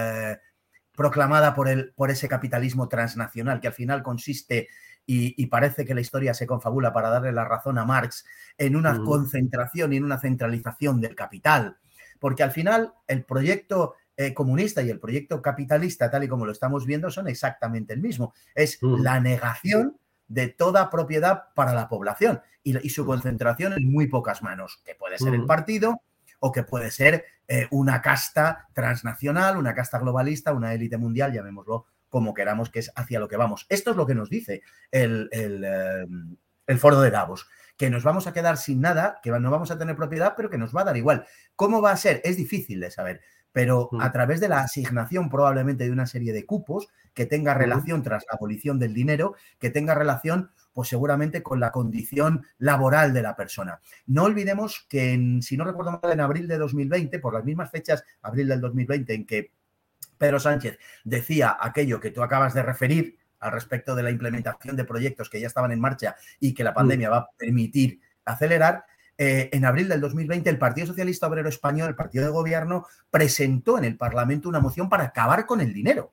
proclamada 0.99 1.55
por, 1.55 1.69
el, 1.69 1.93
por 1.95 2.11
ese 2.11 2.29
capitalismo 2.29 2.89
transnacional 2.89 3.61
que 3.61 3.69
al 3.69 3.73
final 3.73 4.03
consiste 4.03 4.69
y, 5.11 5.47
parece 5.47 5.87
que 5.87 5.95
la 5.95 6.03
historia 6.03 6.35
se 6.35 6.47
confabula 6.47 6.93
para 6.93 7.09
darle 7.09 7.33
la 7.33 7.45
razón 7.47 7.79
a 7.79 7.87
Marx 7.87 8.27
en 8.59 8.77
una 8.77 8.99
concentración 9.05 9.93
y 9.93 9.97
en 9.97 10.05
una 10.05 10.19
centralización 10.19 11.01
del 11.01 11.15
capital. 11.15 11.79
Porque 12.19 12.43
al 12.43 12.51
final 12.51 12.93
el 13.07 13.25
proyecto 13.25 13.95
eh, 14.19 14.35
comunista 14.35 14.83
y 14.83 14.91
el 14.91 15.01
proyecto 15.01 15.41
capitalista, 15.41 16.11
tal 16.11 16.25
y 16.25 16.29
como 16.29 16.45
lo 16.45 16.53
estamos 16.53 16.85
viendo, 16.85 17.11
son 17.11 17.29
exactamente 17.29 17.95
el 17.95 18.01
mismo. 18.01 18.35
Es 18.55 18.79
la 18.83 19.21
negación 19.21 19.97
de 20.27 20.49
toda 20.49 20.91
propiedad 20.91 21.45
para 21.55 21.73
la 21.73 21.89
población 21.89 22.43
y, 22.63 22.87
y, 22.87 22.91
su 22.91 23.07
concentración 23.07 23.73
en 23.73 23.91
muy 23.91 24.09
pocas 24.09 24.43
manos, 24.43 24.83
que 24.85 24.95
puede 24.95 25.17
ser 25.17 25.33
el 25.33 25.47
partido, 25.47 26.03
o 26.41 26.53
que 26.53 26.63
puede 26.63 26.91
ser 26.91 27.25
eh, 27.47 27.67
una 27.71 28.03
casta 28.03 28.69
transnacional, 28.73 29.57
una 29.57 29.75
casta 29.75 29.99
globalista, 29.99 30.53
una 30.53 30.75
élite 30.75 30.97
mundial, 30.97 31.33
llamémoslo 31.33 31.87
como 32.09 32.33
queramos, 32.33 32.71
que 32.71 32.79
es 32.79 32.91
hacia 32.95 33.21
lo 33.21 33.29
que 33.29 33.37
vamos. 33.37 33.67
Esto 33.69 33.91
es 33.91 33.97
lo 33.97 34.07
que 34.07 34.15
nos 34.15 34.31
dice 34.31 34.63
el, 34.91 35.29
el, 35.31 35.65
em, 35.65 36.37
el 36.67 36.79
foro 36.79 37.01
de 37.01 37.11
Davos, 37.11 37.47
que 37.77 37.91
nos 37.91 38.03
vamos 38.03 38.27
a 38.27 38.33
quedar 38.33 38.57
sin 38.57 38.81
nada, 38.81 39.21
que 39.23 39.31
no 39.31 39.51
vamos 39.51 39.71
a 39.71 39.79
tener 39.79 39.95
propiedad, 39.95 40.35
pero 40.37 40.49
que 40.49 40.59
nos 40.59 40.75
va 40.75 40.83
a 40.83 40.85
dar 40.85 40.97
igual. 40.97 41.27
¿Cómo 41.55 41.83
va 41.83 41.93
a 41.93 41.97
ser? 41.97 42.21
Es 42.25 42.37
difícil 42.37 42.81
de 42.81 42.91
saber 42.91 43.21
pero 43.53 43.91
a 44.01 44.13
través 44.13 44.41
de 44.41 44.49
la 44.49 44.61
asignación 44.61 45.29
probablemente 45.29 45.85
de 45.85 45.91
una 45.91 46.07
serie 46.07 46.33
de 46.33 46.47
cupos 46.47 46.89
que 47.15 47.27
tenga 47.27 47.55
relación 47.55 48.03
tras 48.03 48.25
la 48.31 48.37
abolición 48.37 48.79
del 48.79 48.95
dinero, 48.95 49.35
que 49.59 49.71
tenga 49.71 49.95
relación 49.95 50.51
pues 50.73 50.89
seguramente 50.89 51.43
con 51.43 51.59
la 51.59 51.73
condición 51.73 52.47
laboral 52.59 53.13
de 53.13 53.23
la 53.23 53.35
persona. 53.35 53.81
No 54.07 54.23
olvidemos 54.25 54.87
que, 54.89 55.13
en, 55.13 55.43
si 55.43 55.57
no 55.57 55.65
recuerdo 55.65 55.99
mal, 56.01 56.13
en 56.13 56.21
abril 56.21 56.47
de 56.47 56.57
2020, 56.57 57.19
por 57.19 57.35
las 57.35 57.45
mismas 57.45 57.71
fechas, 57.71 58.05
abril 58.23 58.47
del 58.47 58.61
2020, 58.61 59.13
en 59.13 59.27
que 59.27 59.51
Pedro 60.19 60.39
Sánchez 60.39 60.79
decía 61.03 61.57
aquello 61.61 61.99
que 61.99 62.13
tú 62.13 62.23
acabas 62.23 62.55
de 62.55 62.63
referir 62.63 63.19
al 63.41 63.53
respecto 63.53 63.95
de 63.95 64.03
la 64.03 64.11
implementación 64.11 64.77
de 64.77 64.85
proyectos 64.85 65.29
que 65.31 65.41
ya 65.41 65.47
estaban 65.47 65.73
en 65.73 65.81
marcha 65.81 66.17
y 66.39 66.55
que 66.55 66.65
la 66.65 66.73
mm. 66.73 66.75
pandemia 66.75 67.11
va 67.11 67.19
a 67.19 67.31
permitir 67.37 68.01
acelerar, 68.25 68.85
eh, 69.21 69.51
en 69.53 69.65
abril 69.65 69.89
del 69.89 70.01
2020 70.01 70.49
el 70.49 70.59
Partido 70.59 70.87
Socialista 70.87 71.27
Obrero 71.27 71.49
Español, 71.49 71.89
el 71.89 71.97
partido 71.97 72.25
de 72.25 72.31
gobierno, 72.31 72.87
presentó 73.11 73.77
en 73.77 73.85
el 73.85 73.97
Parlamento 73.97 74.49
una 74.49 74.61
moción 74.61 74.89
para 74.89 75.05
acabar 75.05 75.45
con 75.45 75.61
el 75.61 75.75
dinero, 75.75 76.13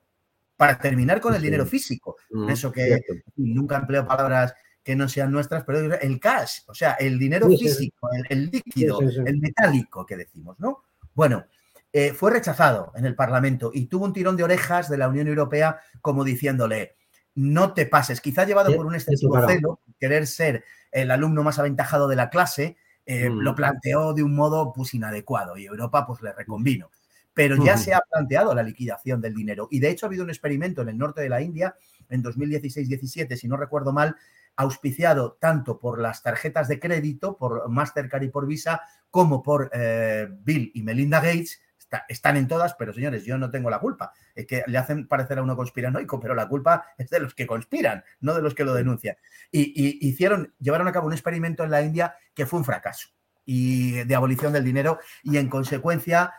para 0.57 0.79
terminar 0.79 1.21
con 1.21 1.35
el 1.35 1.41
dinero 1.41 1.67
físico. 1.67 2.17
Eso 2.49 2.71
que 2.71 2.99
nunca 3.35 3.77
empleo 3.77 4.07
palabras 4.07 4.55
que 4.83 4.95
no 4.95 5.07
sean 5.07 5.31
nuestras, 5.31 5.63
pero 5.63 5.95
el 5.95 6.19
cash, 6.19 6.61
o 6.67 6.73
sea, 6.73 6.93
el 6.93 7.17
dinero 7.19 7.47
físico, 7.47 8.09
el, 8.29 8.49
líquido, 8.51 8.99
el 9.01 9.39
metálico 9.39 10.05
que 10.05 10.17
decimos, 10.17 10.59
¿no? 10.59 10.83
Bueno, 11.13 11.45
eh, 11.91 12.11
fue 12.11 12.31
rechazado 12.31 12.91
en 12.95 13.05
el 13.05 13.15
Parlamento 13.15 13.71
y 13.73 13.85
tuvo 13.85 14.05
un 14.05 14.13
tirón 14.13 14.35
de 14.35 14.43
orejas 14.43 14.89
de 14.89 14.97
la 14.97 15.07
Unión 15.07 15.27
Europea 15.27 15.79
como 16.01 16.23
diciéndole, 16.23 16.97
no 17.35 17.73
te 17.73 17.85
pases, 17.85 18.19
quizá 18.19 18.45
llevado 18.45 18.75
por 18.75 18.85
un 18.85 18.95
excesivo 18.95 19.39
celo, 19.47 19.79
querer 19.99 20.27
ser 20.27 20.63
el 20.91 21.11
alumno 21.11 21.43
más 21.43 21.57
aventajado 21.59 22.07
de 22.07 22.15
la 22.15 22.29
clase, 22.29 22.77
eh, 23.05 23.29
mm. 23.29 23.39
lo 23.39 23.55
planteó 23.55 24.13
de 24.13 24.23
un 24.23 24.35
modo 24.35 24.73
pues 24.73 24.93
inadecuado 24.93 25.57
y 25.57 25.65
Europa 25.65 26.05
pues 26.05 26.21
le 26.21 26.33
reconvino. 26.33 26.89
Pero 27.33 27.61
ya 27.61 27.77
se 27.77 27.93
ha 27.93 27.99
planteado 27.99 28.55
la 28.55 28.63
liquidación 28.63 29.19
del 29.19 29.33
dinero 29.33 29.67
y 29.69 29.79
de 29.79 29.89
hecho 29.89 30.05
ha 30.05 30.07
habido 30.07 30.23
un 30.23 30.29
experimento 30.29 30.81
en 30.81 30.89
el 30.89 30.97
norte 30.97 31.19
de 31.19 31.27
la 31.27 31.41
India 31.41 31.75
en 32.07 32.23
2016-17, 32.23 33.35
si 33.35 33.49
no 33.49 33.57
recuerdo 33.57 33.91
mal, 33.91 34.15
auspiciado 34.55 35.33
tanto 35.33 35.77
por 35.77 35.99
las 35.99 36.23
tarjetas 36.23 36.67
de 36.67 36.79
crédito, 36.79 37.37
por 37.37 37.67
Mastercard 37.69 38.23
y 38.23 38.29
por 38.29 38.47
Visa, 38.47 38.81
como 39.11 39.43
por 39.43 39.69
eh, 39.73 40.29
Bill 40.43 40.71
y 40.73 40.83
Melinda 40.83 41.19
Gates. 41.19 41.61
Están 42.09 42.37
en 42.37 42.47
todas, 42.47 42.75
pero 42.75 42.93
señores, 42.93 43.23
yo 43.23 43.37
no 43.37 43.51
tengo 43.51 43.69
la 43.69 43.79
culpa. 43.79 44.13
Es 44.33 44.45
que 44.45 44.63
le 44.67 44.77
hacen 44.77 45.07
parecer 45.07 45.39
a 45.39 45.43
uno 45.43 45.55
conspiranoico, 45.55 46.19
pero 46.19 46.35
la 46.35 46.47
culpa 46.47 46.85
es 46.97 47.09
de 47.09 47.19
los 47.19 47.33
que 47.33 47.47
conspiran, 47.47 48.03
no 48.19 48.33
de 48.33 48.41
los 48.41 48.53
que 48.55 48.65
lo 48.65 48.73
denuncian. 48.73 49.17
Y, 49.51 50.07
hicieron, 50.07 50.53
llevaron 50.59 50.87
a 50.87 50.91
cabo 50.91 51.07
un 51.07 51.13
experimento 51.13 51.63
en 51.63 51.71
la 51.71 51.81
India 51.81 52.15
que 52.33 52.45
fue 52.45 52.59
un 52.59 52.65
fracaso 52.65 53.09
y 53.45 54.03
de 54.03 54.15
abolición 54.15 54.51
del 54.53 54.65
dinero 54.65 54.99
y 55.23 55.37
en 55.37 55.49
consecuencia, 55.49 56.33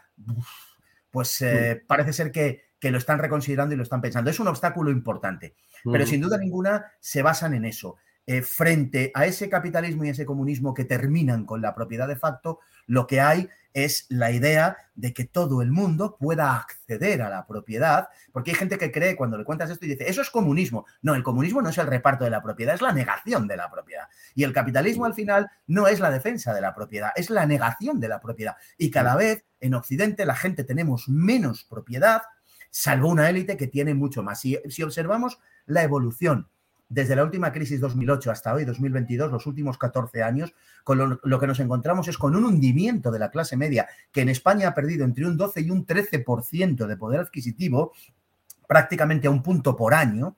pues 1.11 1.41
eh, 1.41 1.83
parece 1.87 2.13
ser 2.13 2.33
que, 2.33 2.67
que 2.81 2.91
lo 2.91 2.99
están 2.99 3.19
reconsiderando 3.19 3.75
y 3.75 3.77
lo 3.77 3.85
están 3.85 4.01
pensando. 4.01 4.31
Es 4.31 4.41
un 4.41 4.49
obstáculo 4.49 4.91
importante, 4.91 5.55
pero 5.85 6.05
sin 6.05 6.21
duda 6.21 6.37
ninguna 6.37 6.93
se 7.01 7.23
basan 7.23 7.55
en 7.55 7.65
eso. 7.65 7.97
Eh, 8.29 8.43
frente 8.43 9.13
a 9.15 9.25
ese 9.25 9.49
capitalismo 9.49 10.05
y 10.05 10.09
ese 10.09 10.27
comunismo 10.27 10.75
que 10.75 10.85
terminan 10.85 11.45
con 11.47 11.63
la 11.63 11.77
propiedad 11.77 12.09
de 12.09 12.17
facto, 12.17 12.59
lo 12.89 13.07
que 13.07 13.21
hay 13.21 13.49
es 13.73 14.07
la 14.09 14.33
idea 14.33 14.79
de 14.97 15.13
que 15.13 15.27
todo 15.27 15.63
el 15.63 15.71
mundo 15.71 16.17
pueda 16.19 16.57
acceder 16.57 17.23
a 17.23 17.29
la 17.29 17.47
propiedad, 17.47 18.09
porque 18.33 18.51
hay 18.51 18.57
gente 18.57 18.79
que 18.79 18.91
cree 18.91 19.15
cuando 19.15 19.39
le 19.39 19.45
cuentas 19.45 19.71
esto 19.71 19.85
y 19.85 19.91
dice, 19.91 20.11
eso 20.11 20.23
es 20.23 20.31
comunismo. 20.31 20.87
No, 21.03 21.15
el 21.15 21.23
comunismo 21.23 21.63
no 21.63 21.69
es 21.69 21.79
el 21.79 21.87
reparto 21.87 22.25
de 22.25 22.31
la 22.31 22.43
propiedad, 22.43 22.75
es 22.75 22.83
la 22.83 22.93
negación 22.93 23.47
de 23.47 23.59
la 23.59 23.71
propiedad. 23.71 24.09
Y 24.35 24.43
el 24.43 24.53
capitalismo 24.53 25.05
al 25.05 25.15
final 25.15 25.49
no 25.69 25.87
es 25.87 26.01
la 26.01 26.11
defensa 26.11 26.53
de 26.53 26.63
la 26.63 26.75
propiedad, 26.75 27.13
es 27.15 27.31
la 27.31 27.47
negación 27.47 28.01
de 28.01 28.09
la 28.09 28.21
propiedad. 28.21 28.57
Y 28.77 28.91
cada 28.91 29.15
vez 29.15 29.45
en 29.61 29.75
Occidente 29.75 30.27
la 30.27 30.35
gente 30.35 30.65
tenemos 30.65 31.09
menos 31.09 31.63
propiedad, 31.63 32.23
salvo 32.71 33.09
una 33.09 33.31
élite 33.31 33.57
que 33.57 33.69
tiene 33.69 33.95
mucho 33.95 34.25
más. 34.25 34.41
Si, 34.41 34.59
si 34.69 34.83
observamos 34.83 35.39
la 35.67 35.85
evolución 35.85 36.49
desde 36.89 37.17
la 37.17 37.25
última 37.25 37.53
crisis 37.53 37.81
2008 37.81 38.31
hasta 38.31 38.55
hoy, 38.55 38.65
2022, 38.65 39.33
los 39.33 39.47
últimos 39.47 39.77
14 39.77 40.23
años, 40.23 40.55
con 40.85 41.21
lo, 41.21 41.41
que 41.41 41.47
nos 41.47 41.59
encontramos 41.61 42.07
es 42.09 42.17
con 42.17 42.37
un 42.37 42.45
hundimiento 42.45 43.11
de 43.11 43.19
la 43.19 43.31
clase 43.31 43.57
media 43.57 43.89
que 44.13 44.21
en 44.21 44.29
España 44.29 44.69
ha 44.69 44.75
perdido 44.75 45.05
entre 45.05 45.27
un 45.27 45.37
12 45.37 45.63
y 45.63 45.71
un 45.71 45.85
13% 45.85 46.87
de 46.87 46.97
poder 46.97 47.21
adquisitivo, 47.21 47.93
prácticamente 48.69 49.27
a 49.27 49.31
un 49.31 49.43
punto 49.43 49.75
por 49.75 49.95
año, 49.95 50.37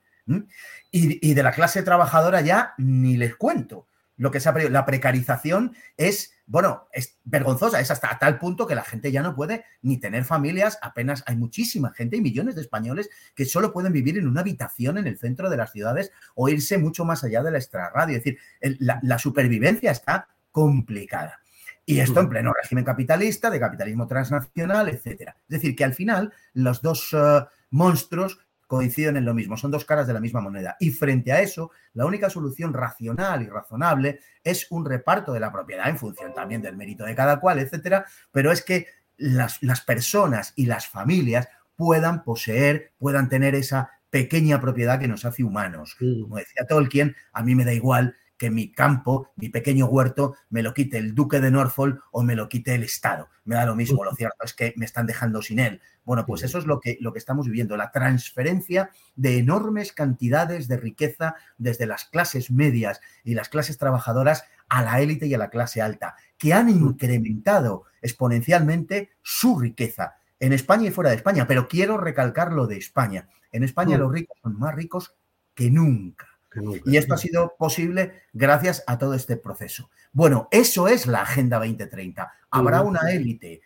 y, 0.91 1.31
y 1.31 1.35
de 1.35 1.43
la 1.43 1.53
clase 1.53 1.83
trabajadora 1.83 2.41
ya 2.41 2.75
ni 2.79 3.17
les 3.17 3.37
cuento. 3.37 3.87
Lo 4.17 4.31
que 4.31 4.41
se 4.41 4.49
ha 4.49 4.53
la 4.53 4.85
precarización 4.85 5.75
es, 5.97 6.35
bueno, 6.49 6.89
es 6.93 7.19
vergonzosa, 7.25 7.79
es 7.79 7.91
hasta 7.91 8.19
tal 8.19 8.39
punto 8.39 8.67
que 8.67 8.75
la 8.75 8.83
gente 8.83 9.13
ya 9.13 9.23
no 9.23 9.35
puede 9.35 9.67
ni 9.83 9.99
tener 9.99 10.25
familias, 10.25 10.79
apenas 10.81 11.23
hay 11.27 11.37
muchísima 11.37 11.93
gente 11.93 12.17
y 12.17 12.23
millones 12.23 12.55
de 12.55 12.63
españoles 12.63 13.11
que 13.35 13.45
solo 13.45 13.71
pueden 13.71 13.93
vivir 13.93 14.17
en 14.17 14.27
una 14.27 14.41
habitación 14.41 14.97
en 14.97 15.07
el 15.07 15.19
centro 15.19 15.51
de 15.51 15.59
las 15.59 15.73
ciudades 15.73 16.11
o 16.35 16.49
irse 16.49 16.79
mucho 16.79 17.05
más 17.05 17.23
allá 17.23 17.43
de 17.43 17.51
la 17.51 17.59
extrarradio. 17.59 18.17
Es 18.17 18.25
decir, 18.25 18.39
la, 18.81 19.19
supervivencia 19.19 19.91
está 19.91 20.29
complicada. 20.51 21.39
Y 21.85 22.01
esto 22.01 22.21
en 22.21 22.31
pleno 22.31 22.55
régimen 22.55 22.85
capitalista, 22.85 23.51
de 23.51 23.61
capitalismo 23.61 24.07
transnacional, 24.07 24.89
etcétera. 24.89 25.37
Es 25.43 25.61
decir, 25.61 25.77
que 25.77 25.85
al 25.85 25.95
final 25.95 26.33
los 26.55 26.81
dos 26.81 27.11
eh, 27.13 27.45
monstruos 27.71 28.39
coinciden 28.69 29.16
en 29.16 29.25
lo 29.25 29.35
mismo, 29.35 29.57
son 29.57 29.73
dos 29.73 29.85
caras 29.85 30.07
de 30.07 30.12
la 30.12 30.21
misma 30.21 30.41
moneda. 30.41 30.77
Y 30.79 30.91
frente 30.91 31.33
a 31.33 31.41
eso, 31.41 31.73
la 31.95 32.07
única 32.07 32.31
solución 32.31 32.73
racional 32.73 33.43
y 33.43 33.47
razonable 33.47 34.21
es 34.45 34.69
un 34.71 34.85
reparto 34.85 35.33
de 35.33 35.41
la 35.41 35.51
propiedad 35.51 35.89
en 35.89 35.99
función 35.99 36.33
también 36.35 36.62
del 36.62 36.77
mérito 36.77 37.05
de 37.05 37.16
cada 37.16 37.41
cual, 37.41 37.59
etcétera, 37.59 38.05
pero 38.31 38.53
es 38.53 38.62
que 38.62 38.87
las, 39.16 39.61
las 39.62 39.81
personas 39.81 40.53
y 40.55 40.66
las 40.66 40.87
familias 40.87 41.49
puedan 41.75 42.23
poseer, 42.23 42.93
puedan 42.99 43.29
tener 43.29 43.55
esa 43.55 43.91
pequeña 44.11 44.61
propiedad 44.61 45.01
que 45.01 45.09
nos 45.09 45.25
hace 45.25 45.43
humanos. 45.43 45.97
Como 45.99 46.37
decía 46.37 46.66
Tolkien, 46.69 47.16
a 47.33 47.43
mí 47.43 47.55
me 47.55 47.64
da 47.64 47.73
igual 47.73 48.16
que 48.39 48.51
mi 48.51 48.70
campo, 48.70 49.30
mi 49.36 49.49
pequeño 49.49 49.86
huerto, 49.86 50.36
me 50.49 50.62
lo 50.62 50.72
quite 50.72 50.97
el 50.97 51.14
duque 51.14 51.41
de 51.41 51.51
Norfolk 51.51 52.03
o 52.12 52.22
me 52.22 52.36
lo 52.36 52.49
quite 52.49 52.74
el 52.74 52.84
Estado. 52.84 53.28
Me 53.45 53.57
da 53.57 53.66
lo 53.66 53.74
mismo, 53.74 54.05
lo 54.05 54.14
cierto 54.14 54.45
es 54.45 54.55
que 54.55 54.72
me 54.76 54.84
están 54.84 55.07
dejando 55.07 55.43
sin 55.43 55.59
él. 55.59 55.80
Bueno, 56.05 56.24
pues 56.24 56.43
eso 56.43 56.59
es 56.59 56.64
lo 56.64 56.80
que, 56.80 56.97
lo 57.01 57.12
que 57.12 57.18
estamos 57.18 57.47
viviendo, 57.47 57.76
la 57.76 57.91
transferencia 57.91 58.91
de 59.16 59.39
enormes 59.39 59.93
cantidades 59.93 60.68
de 60.68 60.76
riqueza 60.76 61.34
desde 61.59 61.86
las 61.86 62.05
clases 62.05 62.51
medias 62.51 63.01
y 63.24 63.34
las 63.34 63.49
clases 63.49 63.76
trabajadoras 63.76 64.45
a 64.68 64.82
la 64.82 65.01
élite 65.01 65.26
y 65.26 65.34
a 65.34 65.39
la 65.39 65.51
clase 65.51 65.82
alta, 65.82 66.14
que 66.39 66.53
han 66.53 66.70
incrementado 66.70 67.84
exponencialmente 68.01 69.11
su 69.22 69.59
riqueza 69.59 70.16
en 70.39 70.53
España 70.53 70.89
y 70.89 70.93
fuera 70.93 71.11
de 71.11 71.16
España. 71.16 71.47
Pero 71.47 71.68
quiero 71.68 71.99
recalcar 71.99 72.53
lo 72.53 72.66
de 72.66 72.76
España. 72.76 73.28
En 73.51 73.64
España 73.64 73.99
los 73.99 74.12
ricos 74.12 74.39
son 74.43 74.59
más 74.59 74.74
ricos 74.74 75.14
que 75.55 75.70
nunca. 75.70 76.38
Y 76.87 76.97
esto 76.97 77.15
ha 77.15 77.19
sido 77.19 77.55
posible 77.59 78.23
gracias 78.33 78.83
a 78.87 78.99
todo 78.99 79.15
este 79.15 79.37
proceso. 79.37 79.91
Bueno, 80.13 80.49
eso 80.51 80.89
es 80.89 81.07
la 81.07 81.23
Agenda 81.23 81.59
2030. 81.59 82.33
Habrá 82.51 82.83
una 82.83 83.11
élite 83.11 83.61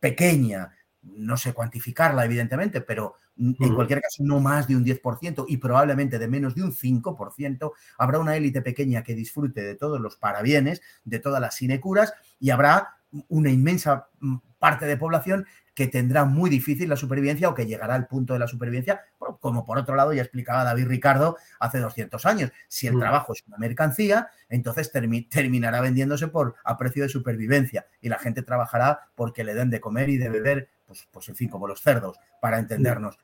pequeña, 0.00 0.74
no 1.02 1.36
sé 1.36 1.52
cuantificarla 1.52 2.24
evidentemente, 2.24 2.80
pero 2.80 3.16
en 3.38 3.74
cualquier 3.74 4.00
caso 4.00 4.22
no 4.24 4.40
más 4.40 4.66
de 4.66 4.76
un 4.76 4.84
10% 4.84 5.44
y 5.48 5.58
probablemente 5.58 6.18
de 6.18 6.26
menos 6.26 6.54
de 6.54 6.62
un 6.62 6.72
5%, 6.72 7.72
habrá 7.98 8.18
una 8.18 8.34
élite 8.36 8.62
pequeña 8.62 9.02
que 9.02 9.14
disfrute 9.14 9.62
de 9.62 9.74
todos 9.74 10.00
los 10.00 10.16
parabienes, 10.16 10.80
de 11.04 11.18
todas 11.18 11.40
las 11.40 11.54
sinecuras 11.54 12.14
y 12.40 12.50
habrá 12.50 12.96
una 13.28 13.50
inmensa 13.50 14.08
mm, 14.20 14.36
parte 14.58 14.86
de 14.86 14.96
población 14.96 15.46
que 15.76 15.86
tendrá 15.86 16.24
muy 16.24 16.48
difícil 16.48 16.88
la 16.88 16.96
supervivencia 16.96 17.50
o 17.50 17.54
que 17.54 17.66
llegará 17.66 17.94
al 17.94 18.06
punto 18.06 18.32
de 18.32 18.38
la 18.38 18.48
supervivencia, 18.48 19.02
como 19.40 19.62
por 19.66 19.76
otro 19.76 19.94
lado 19.94 20.14
ya 20.14 20.22
explicaba 20.22 20.64
David 20.64 20.86
Ricardo 20.86 21.36
hace 21.60 21.80
200 21.80 22.24
años. 22.24 22.50
Si 22.66 22.86
el 22.86 22.96
mm. 22.96 23.00
trabajo 23.00 23.34
es 23.34 23.44
una 23.46 23.58
mercancía, 23.58 24.30
entonces 24.48 24.90
terminará 24.90 25.82
vendiéndose 25.82 26.28
por 26.28 26.54
a 26.64 26.78
precio 26.78 27.02
de 27.02 27.10
supervivencia 27.10 27.86
y 28.00 28.08
la 28.08 28.18
gente 28.18 28.40
trabajará 28.40 29.10
porque 29.14 29.44
le 29.44 29.52
den 29.52 29.68
de 29.68 29.78
comer 29.78 30.08
y 30.08 30.16
de 30.16 30.30
beber, 30.30 30.70
pues, 30.86 31.06
pues 31.12 31.28
en 31.28 31.36
fin, 31.36 31.50
como 31.50 31.68
los 31.68 31.82
cerdos, 31.82 32.18
para 32.40 32.58
entendernos. 32.58 33.18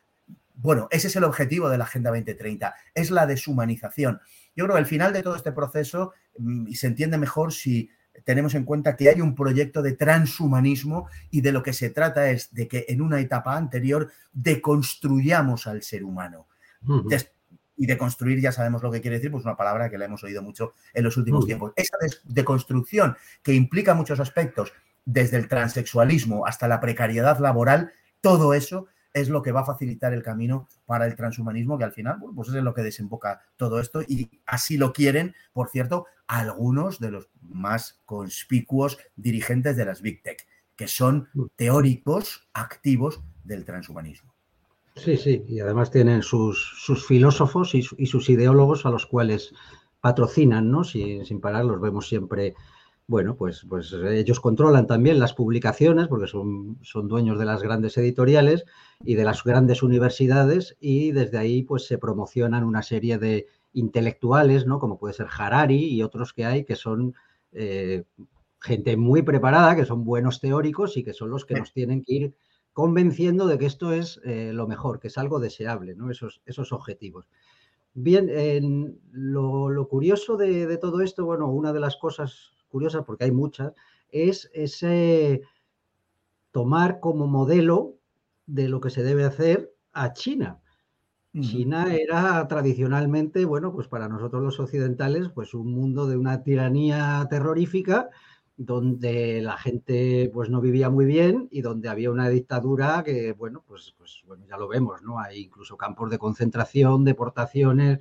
Bueno, 0.54 0.88
ese 0.90 1.06
es 1.06 1.16
el 1.16 1.24
objetivo 1.24 1.70
de 1.70 1.78
la 1.78 1.84
Agenda 1.84 2.10
2030, 2.10 2.74
es 2.94 3.10
la 3.10 3.26
deshumanización. 3.26 4.20
Yo 4.54 4.66
creo 4.66 4.74
que 4.74 4.82
el 4.82 4.86
final 4.86 5.14
de 5.14 5.22
todo 5.22 5.36
este 5.36 5.52
proceso 5.52 6.12
mm, 6.36 6.68
y 6.68 6.74
se 6.74 6.88
entiende 6.88 7.16
mejor 7.16 7.54
si 7.54 7.88
tenemos 8.24 8.54
en 8.54 8.64
cuenta 8.64 8.96
que 8.96 9.08
hay 9.08 9.20
un 9.20 9.34
proyecto 9.34 9.82
de 9.82 9.92
transhumanismo 9.92 11.08
y 11.30 11.40
de 11.40 11.52
lo 11.52 11.62
que 11.62 11.72
se 11.72 11.90
trata 11.90 12.30
es 12.30 12.52
de 12.54 12.68
que 12.68 12.84
en 12.88 13.00
una 13.00 13.20
etapa 13.20 13.56
anterior 13.56 14.10
deconstruyamos 14.32 15.66
al 15.66 15.82
ser 15.82 16.04
humano. 16.04 16.46
y 17.76 17.86
de 17.86 17.98
construir 17.98 18.40
ya 18.40 18.52
sabemos 18.52 18.82
lo 18.82 18.90
que 18.92 19.00
quiere 19.00 19.16
decir, 19.16 19.30
pues 19.30 19.44
una 19.44 19.56
palabra 19.56 19.90
que 19.90 19.98
la 19.98 20.04
hemos 20.04 20.22
oído 20.22 20.42
mucho 20.42 20.74
en 20.92 21.04
los 21.04 21.16
últimos 21.16 21.46
tiempos. 21.46 21.72
Esa 21.74 21.96
deconstrucción 22.24 23.16
que 23.42 23.54
implica 23.54 23.94
muchos 23.94 24.20
aspectos, 24.20 24.72
desde 25.04 25.36
el 25.36 25.48
transexualismo 25.48 26.46
hasta 26.46 26.68
la 26.68 26.80
precariedad 26.80 27.38
laboral, 27.40 27.92
todo 28.20 28.54
eso 28.54 28.86
es 29.14 29.28
lo 29.28 29.42
que 29.42 29.52
va 29.52 29.60
a 29.60 29.66
facilitar 29.66 30.12
el 30.12 30.22
camino 30.22 30.68
para 30.86 31.06
el 31.06 31.14
transhumanismo, 31.14 31.78
que 31.78 31.84
al 31.84 31.92
final, 31.92 32.18
pues 32.34 32.48
es 32.48 32.54
lo 32.54 32.74
que 32.74 32.82
desemboca 32.82 33.42
todo 33.56 33.80
esto 33.80 34.02
y 34.02 34.30
así 34.46 34.76
lo 34.76 34.92
quieren, 34.92 35.34
por 35.52 35.68
cierto, 35.68 36.06
algunos 36.26 36.98
de 36.98 37.10
los 37.10 37.28
más 37.40 38.00
conspicuos 38.04 38.98
dirigentes 39.16 39.76
de 39.76 39.84
las 39.84 40.02
Big 40.02 40.22
Tech, 40.22 40.46
que 40.76 40.88
son 40.88 41.28
teóricos 41.56 42.48
activos 42.54 43.22
del 43.44 43.64
transhumanismo. 43.64 44.32
Sí, 44.96 45.16
sí, 45.16 45.44
y 45.48 45.60
además 45.60 45.90
tienen 45.90 46.22
sus, 46.22 46.74
sus 46.76 47.06
filósofos 47.06 47.74
y, 47.74 47.82
sus 47.82 48.28
ideólogos 48.28 48.84
a 48.84 48.90
los 48.90 49.06
cuales 49.06 49.54
patrocinan, 50.00 50.70
¿no? 50.70 50.84
sin 50.84 51.40
parar, 51.40 51.64
los 51.64 51.80
vemos 51.80 52.08
siempre 52.08 52.54
bueno, 53.12 53.36
pues, 53.36 53.66
pues 53.68 53.92
ellos 53.92 54.40
controlan 54.40 54.86
también 54.86 55.18
las 55.18 55.34
publicaciones 55.34 56.08
porque 56.08 56.26
son, 56.26 56.78
son 56.80 57.08
dueños 57.08 57.38
de 57.38 57.44
las 57.44 57.62
grandes 57.62 57.98
editoriales 57.98 58.64
y 59.04 59.16
de 59.16 59.24
las 59.24 59.44
grandes 59.44 59.82
universidades 59.82 60.78
y 60.80 61.12
desde 61.12 61.36
ahí 61.36 61.62
pues 61.62 61.84
se 61.86 61.98
promocionan 61.98 62.64
una 62.64 62.82
serie 62.82 63.18
de 63.18 63.48
intelectuales, 63.74 64.64
¿no? 64.66 64.78
Como 64.78 64.98
puede 64.98 65.12
ser 65.12 65.26
Harari 65.30 65.92
y 65.94 66.02
otros 66.02 66.32
que 66.32 66.46
hay 66.46 66.64
que 66.64 66.74
son 66.74 67.14
eh, 67.52 68.04
gente 68.58 68.96
muy 68.96 69.20
preparada, 69.20 69.76
que 69.76 69.84
son 69.84 70.04
buenos 70.04 70.40
teóricos 70.40 70.96
y 70.96 71.04
que 71.04 71.12
son 71.12 71.28
los 71.28 71.44
que 71.44 71.56
nos 71.56 71.74
tienen 71.74 72.02
que 72.02 72.14
ir 72.14 72.34
convenciendo 72.72 73.46
de 73.46 73.58
que 73.58 73.66
esto 73.66 73.92
es 73.92 74.22
eh, 74.24 74.52
lo 74.54 74.66
mejor, 74.66 75.00
que 75.00 75.08
es 75.08 75.18
algo 75.18 75.38
deseable, 75.38 75.94
¿no? 75.94 76.10
Esos, 76.10 76.40
esos 76.46 76.72
objetivos. 76.72 77.28
Bien, 77.92 78.98
lo, 79.10 79.86
curioso 79.86 80.38
de, 80.38 80.78
todo 80.78 81.02
esto, 81.02 81.26
bueno, 81.26 81.50
una 81.50 81.74
de 81.74 81.80
las 81.80 81.96
cosas 81.96 82.52
curiosas, 82.72 83.04
porque 83.06 83.24
hay 83.24 83.32
muchas, 83.32 83.72
es 84.10 84.50
ese 84.54 85.42
tomar 86.50 87.00
como 87.00 87.26
modelo 87.26 87.98
de 88.46 88.68
lo 88.68 88.80
que 88.80 88.90
se 88.90 89.02
debe 89.02 89.24
hacer 89.24 89.74
a 89.92 90.12
China. 90.12 90.58
China 91.40 91.94
era 91.94 92.46
tradicionalmente, 92.46 93.46
bueno, 93.46 93.72
pues 93.72 93.88
para 93.88 94.06
nosotros 94.06 94.42
los 94.42 94.60
occidentales, 94.60 95.30
pues 95.30 95.54
un 95.54 95.72
mundo 95.72 96.06
de 96.06 96.18
una 96.18 96.42
tiranía 96.42 97.26
terrorífica 97.30 98.10
donde 98.58 99.40
la 99.40 99.56
gente 99.56 100.30
pues 100.34 100.50
no 100.50 100.60
vivía 100.60 100.90
muy 100.90 101.06
bien 101.06 101.48
y 101.50 101.62
donde 101.62 101.88
había 101.88 102.10
una 102.10 102.28
dictadura 102.28 103.02
que, 103.02 103.32
bueno, 103.32 103.64
pues, 103.66 103.94
pues 103.96 104.22
bueno, 104.26 104.44
ya 104.46 104.58
lo 104.58 104.68
vemos, 104.68 105.00
¿no? 105.02 105.20
Hay 105.20 105.40
incluso 105.44 105.78
campos 105.78 106.10
de 106.10 106.18
concentración, 106.18 107.02
deportaciones, 107.04 108.00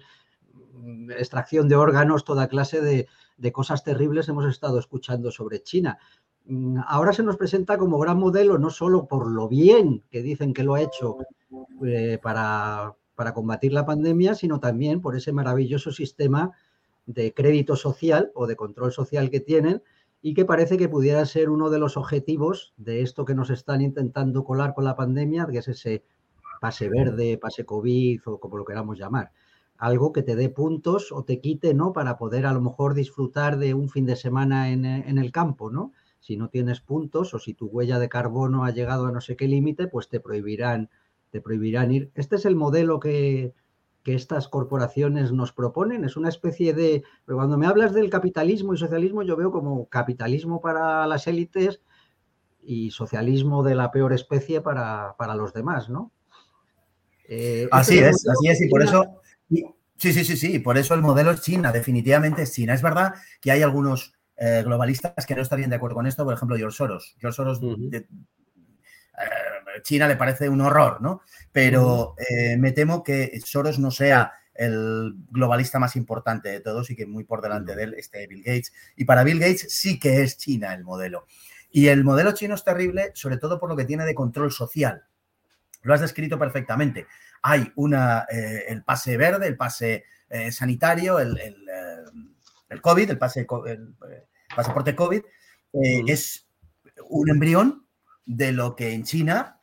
mm, 0.73 1.11
extracción 1.11 1.69
de 1.69 1.77
órganos, 1.77 2.25
toda 2.25 2.49
clase 2.49 2.81
de, 2.81 3.07
cosas 3.51 3.83
terribles 3.83 4.29
hemos 4.29 4.45
estado 4.45 4.77
escuchando 4.77 5.31
sobre 5.31 5.63
China. 5.63 5.97
Mm, 6.45 6.79
ahora 6.85 7.13
se 7.13 7.23
nos 7.23 7.37
presenta 7.37 7.77
como 7.77 7.97
gran 7.97 8.19
modelo, 8.19 8.57
no 8.57 8.69
solo 8.69 9.07
por 9.07 9.31
lo 9.31 9.47
bien 9.47 10.03
que 10.11 10.21
dicen 10.21 10.53
que 10.53 10.63
lo 10.63 10.75
ha 10.75 10.81
hecho 10.81 11.17
eh, 11.85 12.19
para, 12.21 12.93
para 13.15 13.33
combatir 13.33 13.73
la 13.73 13.85
pandemia, 13.85 14.35
sino 14.35 14.59
también 14.59 15.01
por 15.01 15.15
ese 15.15 15.31
maravilloso 15.31 15.91
sistema 15.91 16.51
de 17.05 17.33
crédito 17.33 17.75
social 17.75 18.31
o 18.35 18.47
de 18.47 18.55
control 18.55 18.91
social 18.91 19.29
que 19.29 19.39
tienen, 19.39 19.81
y 20.21 20.33
que 20.33 20.45
parece 20.45 20.77
que 20.77 20.89
pudiera 20.89 21.25
ser 21.25 21.49
uno 21.49 21.69
de 21.69 21.79
los 21.79 21.97
objetivos 21.97 22.73
de 22.77 23.01
esto 23.01 23.25
que 23.25 23.33
nos 23.33 23.49
están 23.49 23.81
intentando 23.81 24.43
colar 24.43 24.73
con 24.73 24.85
la 24.85 24.95
pandemia, 24.95 25.47
que 25.51 25.57
es 25.57 25.67
ese 25.67 26.03
pase 26.59 26.89
verde, 26.89 27.39
pase 27.39 27.65
COVID 27.65 28.21
o 28.25 28.39
como 28.39 28.57
lo 28.57 28.65
queramos 28.65 28.99
llamar. 28.99 29.31
Algo 29.81 30.13
que 30.13 30.21
te 30.21 30.35
dé 30.35 30.47
puntos 30.49 31.11
o 31.11 31.23
te 31.23 31.41
quite, 31.41 31.73
¿no? 31.73 31.91
Para 31.91 32.19
poder 32.19 32.45
a 32.45 32.53
lo 32.53 32.61
mejor 32.61 32.93
disfrutar 32.93 33.57
de 33.57 33.73
un 33.73 33.89
fin 33.89 34.05
de 34.05 34.15
semana 34.15 34.69
en, 34.69 34.85
en 34.85 35.17
el 35.17 35.31
campo, 35.31 35.71
¿no? 35.71 35.91
Si 36.19 36.37
no 36.37 36.49
tienes 36.49 36.81
puntos 36.81 37.33
o 37.33 37.39
si 37.39 37.55
tu 37.55 37.65
huella 37.65 37.97
de 37.97 38.07
carbono 38.07 38.63
ha 38.63 38.69
llegado 38.69 39.07
a 39.07 39.11
no 39.11 39.21
sé 39.21 39.35
qué 39.35 39.47
límite, 39.47 39.87
pues 39.87 40.07
te 40.07 40.19
prohibirán, 40.19 40.91
te 41.31 41.41
prohibirán 41.41 41.91
ir. 41.91 42.11
Este 42.13 42.35
es 42.35 42.45
el 42.45 42.55
modelo 42.55 42.99
que, 42.99 43.55
que 44.03 44.13
estas 44.13 44.47
corporaciones 44.47 45.31
nos 45.31 45.51
proponen. 45.51 46.03
Es 46.05 46.17
una 46.17 46.29
especie 46.29 46.75
de... 46.75 47.03
Pero 47.25 47.37
cuando 47.37 47.57
me 47.57 47.65
hablas 47.65 47.93
del 47.95 48.11
capitalismo 48.11 48.75
y 48.75 48.77
socialismo, 48.77 49.23
yo 49.23 49.35
veo 49.35 49.51
como 49.51 49.87
capitalismo 49.87 50.61
para 50.61 51.07
las 51.07 51.25
élites 51.25 51.81
y 52.61 52.91
socialismo 52.91 53.63
de 53.63 53.73
la 53.73 53.91
peor 53.91 54.13
especie 54.13 54.61
para, 54.61 55.15
los 55.35 55.53
demás, 55.53 55.89
¿no? 55.89 56.11
Eh, 57.27 57.67
así 57.71 57.97
es, 57.97 58.27
así 58.27 58.47
es, 58.47 58.61
y 58.61 58.69
por 58.69 58.83
eso... 58.83 59.20
sí, 59.97 60.13
sí, 60.13 60.23
sí, 60.23 60.37
sí, 60.37 60.59
por 60.59 60.77
eso 60.77 60.93
el 60.93 61.01
modelo 61.01 61.31
es 61.31 61.41
China, 61.41 61.71
definitivamente 61.71 62.43
es 62.43 62.53
China. 62.53 62.73
Es 62.73 62.81
verdad 62.81 63.13
que 63.39 63.51
hay 63.51 63.61
algunos 63.61 64.13
eh, 64.37 64.61
globalistas 64.63 65.25
que 65.25 65.35
no 65.35 65.41
estarían 65.41 65.69
de 65.69 65.75
acuerdo 65.75 65.95
con 65.95 66.07
esto, 66.07 66.23
por 66.23 66.33
ejemplo, 66.33 66.57
George 66.57 66.77
Soros. 66.77 67.15
George 67.19 67.35
Soros 67.35 67.59
China 69.83 70.07
le 70.07 70.15
parece 70.15 70.49
un 70.49 70.61
horror, 70.61 71.01
¿no? 71.01 71.21
Pero 71.51 72.15
eh, 72.17 72.57
me 72.57 72.71
temo 72.71 73.03
que 73.03 73.39
Soros 73.43 73.79
no 73.79 73.91
sea 73.91 74.33
el 74.53 75.13
globalista 75.29 75.79
más 75.79 75.95
importante 75.95 76.49
de 76.49 76.59
todos 76.59 76.89
y 76.89 76.95
que 76.95 77.05
muy 77.05 77.23
por 77.23 77.41
delante 77.41 77.75
de 77.75 77.83
él 77.83 77.93
esté 77.95 78.27
Bill 78.27 78.43
Gates. 78.43 78.73
Y 78.95 79.05
para 79.05 79.23
Bill 79.23 79.39
Gates 79.39 79.67
sí 79.69 79.99
que 79.99 80.21
es 80.21 80.37
China 80.37 80.73
el 80.73 80.83
modelo. 80.83 81.25
Y 81.71 81.87
el 81.87 82.03
modelo 82.03 82.33
chino 82.33 82.55
es 82.55 82.63
terrible, 82.63 83.11
sobre 83.13 83.37
todo 83.37 83.59
por 83.59 83.69
lo 83.69 83.75
que 83.75 83.85
tiene 83.85 84.05
de 84.05 84.13
control 84.13 84.51
social. 84.51 85.03
Lo 85.83 85.93
has 85.93 86.01
descrito 86.01 86.37
perfectamente. 86.37 87.07
Hay 87.41 87.71
una, 87.75 88.25
eh, 88.31 88.65
el 88.67 88.83
pase 88.83 89.17
verde, 89.17 89.47
el 89.47 89.57
pase 89.57 90.05
eh, 90.29 90.51
sanitario, 90.51 91.19
el, 91.19 91.37
el, 92.69 92.81
COVID, 92.81 93.09
el, 93.09 93.17
pase, 93.17 93.47
el 93.67 93.95
pasaporte 94.55 94.95
COVID, 94.95 95.21
es 95.73 96.47
un 97.09 97.29
embrión 97.29 97.85
de 98.25 98.51
lo 98.51 98.75
que 98.75 98.93
en 98.93 99.03
China 99.03 99.61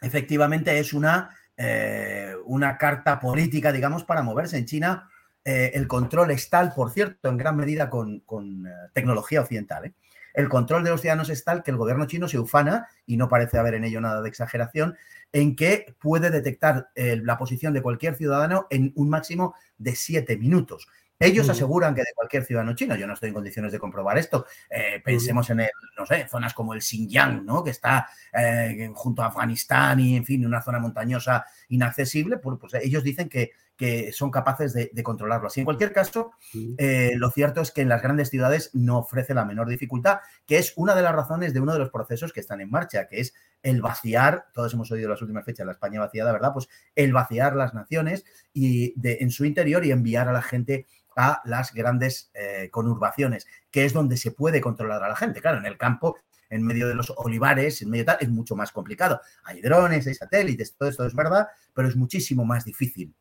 efectivamente 0.00 0.78
es 0.78 0.92
una, 0.92 1.30
eh, 1.56 2.34
una 2.44 2.76
carta 2.76 3.18
política, 3.18 3.72
digamos, 3.72 4.04
para 4.04 4.22
moverse. 4.22 4.58
En 4.58 4.66
China 4.66 5.08
eh, 5.44 5.72
el 5.74 5.86
control 5.86 6.30
es 6.30 6.48
tal, 6.50 6.72
por 6.74 6.90
cierto, 6.90 7.28
en 7.28 7.36
gran 7.36 7.56
medida 7.56 7.90
con, 7.90 8.20
con 8.20 8.66
eh, 8.66 8.70
tecnología 8.92 9.40
occidental. 9.40 9.94
El 10.34 10.48
control 10.48 10.84
de 10.84 10.90
los 10.90 11.00
ciudadanos 11.00 11.30
es 11.30 11.44
tal 11.44 11.62
que 11.62 11.70
el 11.70 11.76
gobierno 11.78 12.06
chino 12.06 12.28
se 12.28 12.38
ufana, 12.38 12.88
y 13.06 13.16
no 13.16 13.28
parece 13.28 13.58
haber 13.58 13.74
en 13.74 13.84
ello 13.84 14.00
nada 14.00 14.20
de 14.20 14.28
exageración, 14.28 14.96
en 15.32 15.56
que 15.56 15.94
puede 15.98 16.30
detectar 16.30 16.90
la 16.94 17.38
posición 17.38 17.72
de 17.72 17.82
cualquier 17.82 18.14
ciudadano 18.14 18.66
en 18.70 18.92
un 18.96 19.08
máximo 19.08 19.54
de 19.78 19.96
siete 19.96 20.36
minutos. 20.36 20.86
Ellos 21.18 21.48
aseguran 21.48 21.94
que 21.94 22.00
de 22.00 22.12
cualquier 22.14 22.44
ciudadano 22.44 22.74
chino, 22.74 22.96
yo 22.96 23.06
no 23.06 23.14
estoy 23.14 23.28
en 23.28 23.34
condiciones 23.34 23.70
de 23.72 23.78
comprobar 23.78 24.18
esto, 24.18 24.46
eh, 24.68 25.00
pensemos 25.04 25.48
en, 25.50 25.60
el, 25.60 25.70
no 25.96 26.04
sé, 26.04 26.26
zonas 26.28 26.52
como 26.52 26.74
el 26.74 26.82
Xinjiang, 26.82 27.44
¿no? 27.46 27.62
que 27.62 27.70
está 27.70 28.08
eh, 28.32 28.90
junto 28.94 29.22
a 29.22 29.26
Afganistán 29.26 30.00
y, 30.00 30.16
en 30.16 30.24
fin, 30.24 30.44
una 30.44 30.60
zona 30.60 30.80
montañosa 30.80 31.44
inaccesible, 31.68 32.38
pues 32.38 32.74
ellos 32.82 33.04
dicen 33.04 33.28
que, 33.28 33.52
que 33.76 34.12
son 34.12 34.30
capaces 34.30 34.72
de, 34.72 35.02
controlarlo. 35.02 35.48
Así, 35.48 35.60
en 35.60 35.64
cualquier 35.64 35.92
caso, 35.92 36.32
eh, 36.78 37.12
lo 37.16 37.30
cierto 37.30 37.60
es 37.60 37.72
que 37.72 37.80
en 37.80 37.88
las 37.88 38.02
grandes 38.02 38.30
ciudades 38.30 38.70
no 38.72 38.98
ofrece 38.98 39.34
la 39.34 39.44
menor 39.44 39.68
dificultad, 39.68 40.20
que 40.46 40.58
es 40.58 40.72
una 40.76 40.94
de 40.94 41.02
las 41.02 41.14
razones 41.14 41.52
de 41.52 41.60
uno 41.60 41.72
de 41.72 41.80
los 41.80 41.90
procesos 41.90 42.32
que 42.32 42.40
están 42.40 42.60
en 42.60 42.70
marcha, 42.70 43.08
que 43.08 43.20
es 43.20 43.34
el 43.62 43.82
vaciar, 43.82 44.46
todos 44.52 44.74
hemos 44.74 44.90
oído 44.92 45.08
las 45.08 45.22
últimas 45.22 45.44
fechas, 45.44 45.66
la 45.66 45.72
España 45.72 46.00
vaciada, 46.00 46.32
¿verdad? 46.32 46.52
Pues 46.52 46.68
el 46.94 47.12
vaciar 47.12 47.56
las 47.56 47.74
naciones 47.74 48.24
y 48.52 48.98
de, 49.00 49.18
en 49.20 49.30
su 49.30 49.44
interior 49.44 49.84
y 49.84 49.90
enviar 49.90 50.28
a 50.28 50.32
la 50.32 50.42
gente 50.42 50.86
a 51.16 51.40
las 51.44 51.72
grandes 51.72 52.30
eh, 52.34 52.68
conurbaciones, 52.70 53.46
que 53.70 53.84
es 53.84 53.92
donde 53.92 54.16
se 54.16 54.32
puede 54.32 54.60
controlar 54.60 55.02
a 55.02 55.08
la 55.08 55.16
gente. 55.16 55.40
Claro, 55.40 55.58
en 55.58 55.66
el 55.66 55.78
campo, 55.78 56.16
en 56.50 56.62
medio 56.62 56.88
de 56.88 56.94
los 56.94 57.12
olivares, 57.16 57.82
en 57.82 57.90
medio 57.90 58.02
de 58.02 58.06
tal, 58.06 58.18
es 58.20 58.28
mucho 58.28 58.56
más 58.56 58.72
complicado. 58.72 59.20
Hay 59.44 59.60
drones, 59.60 60.06
hay 60.06 60.14
satélites, 60.14 60.76
todo 60.76 60.88
esto 60.88 61.04
es 61.06 61.14
verdad, 61.14 61.48
pero 61.72 61.88
es 61.88 61.96
muchísimo 61.96 62.44
más 62.44 62.64
difícil. 62.64 63.14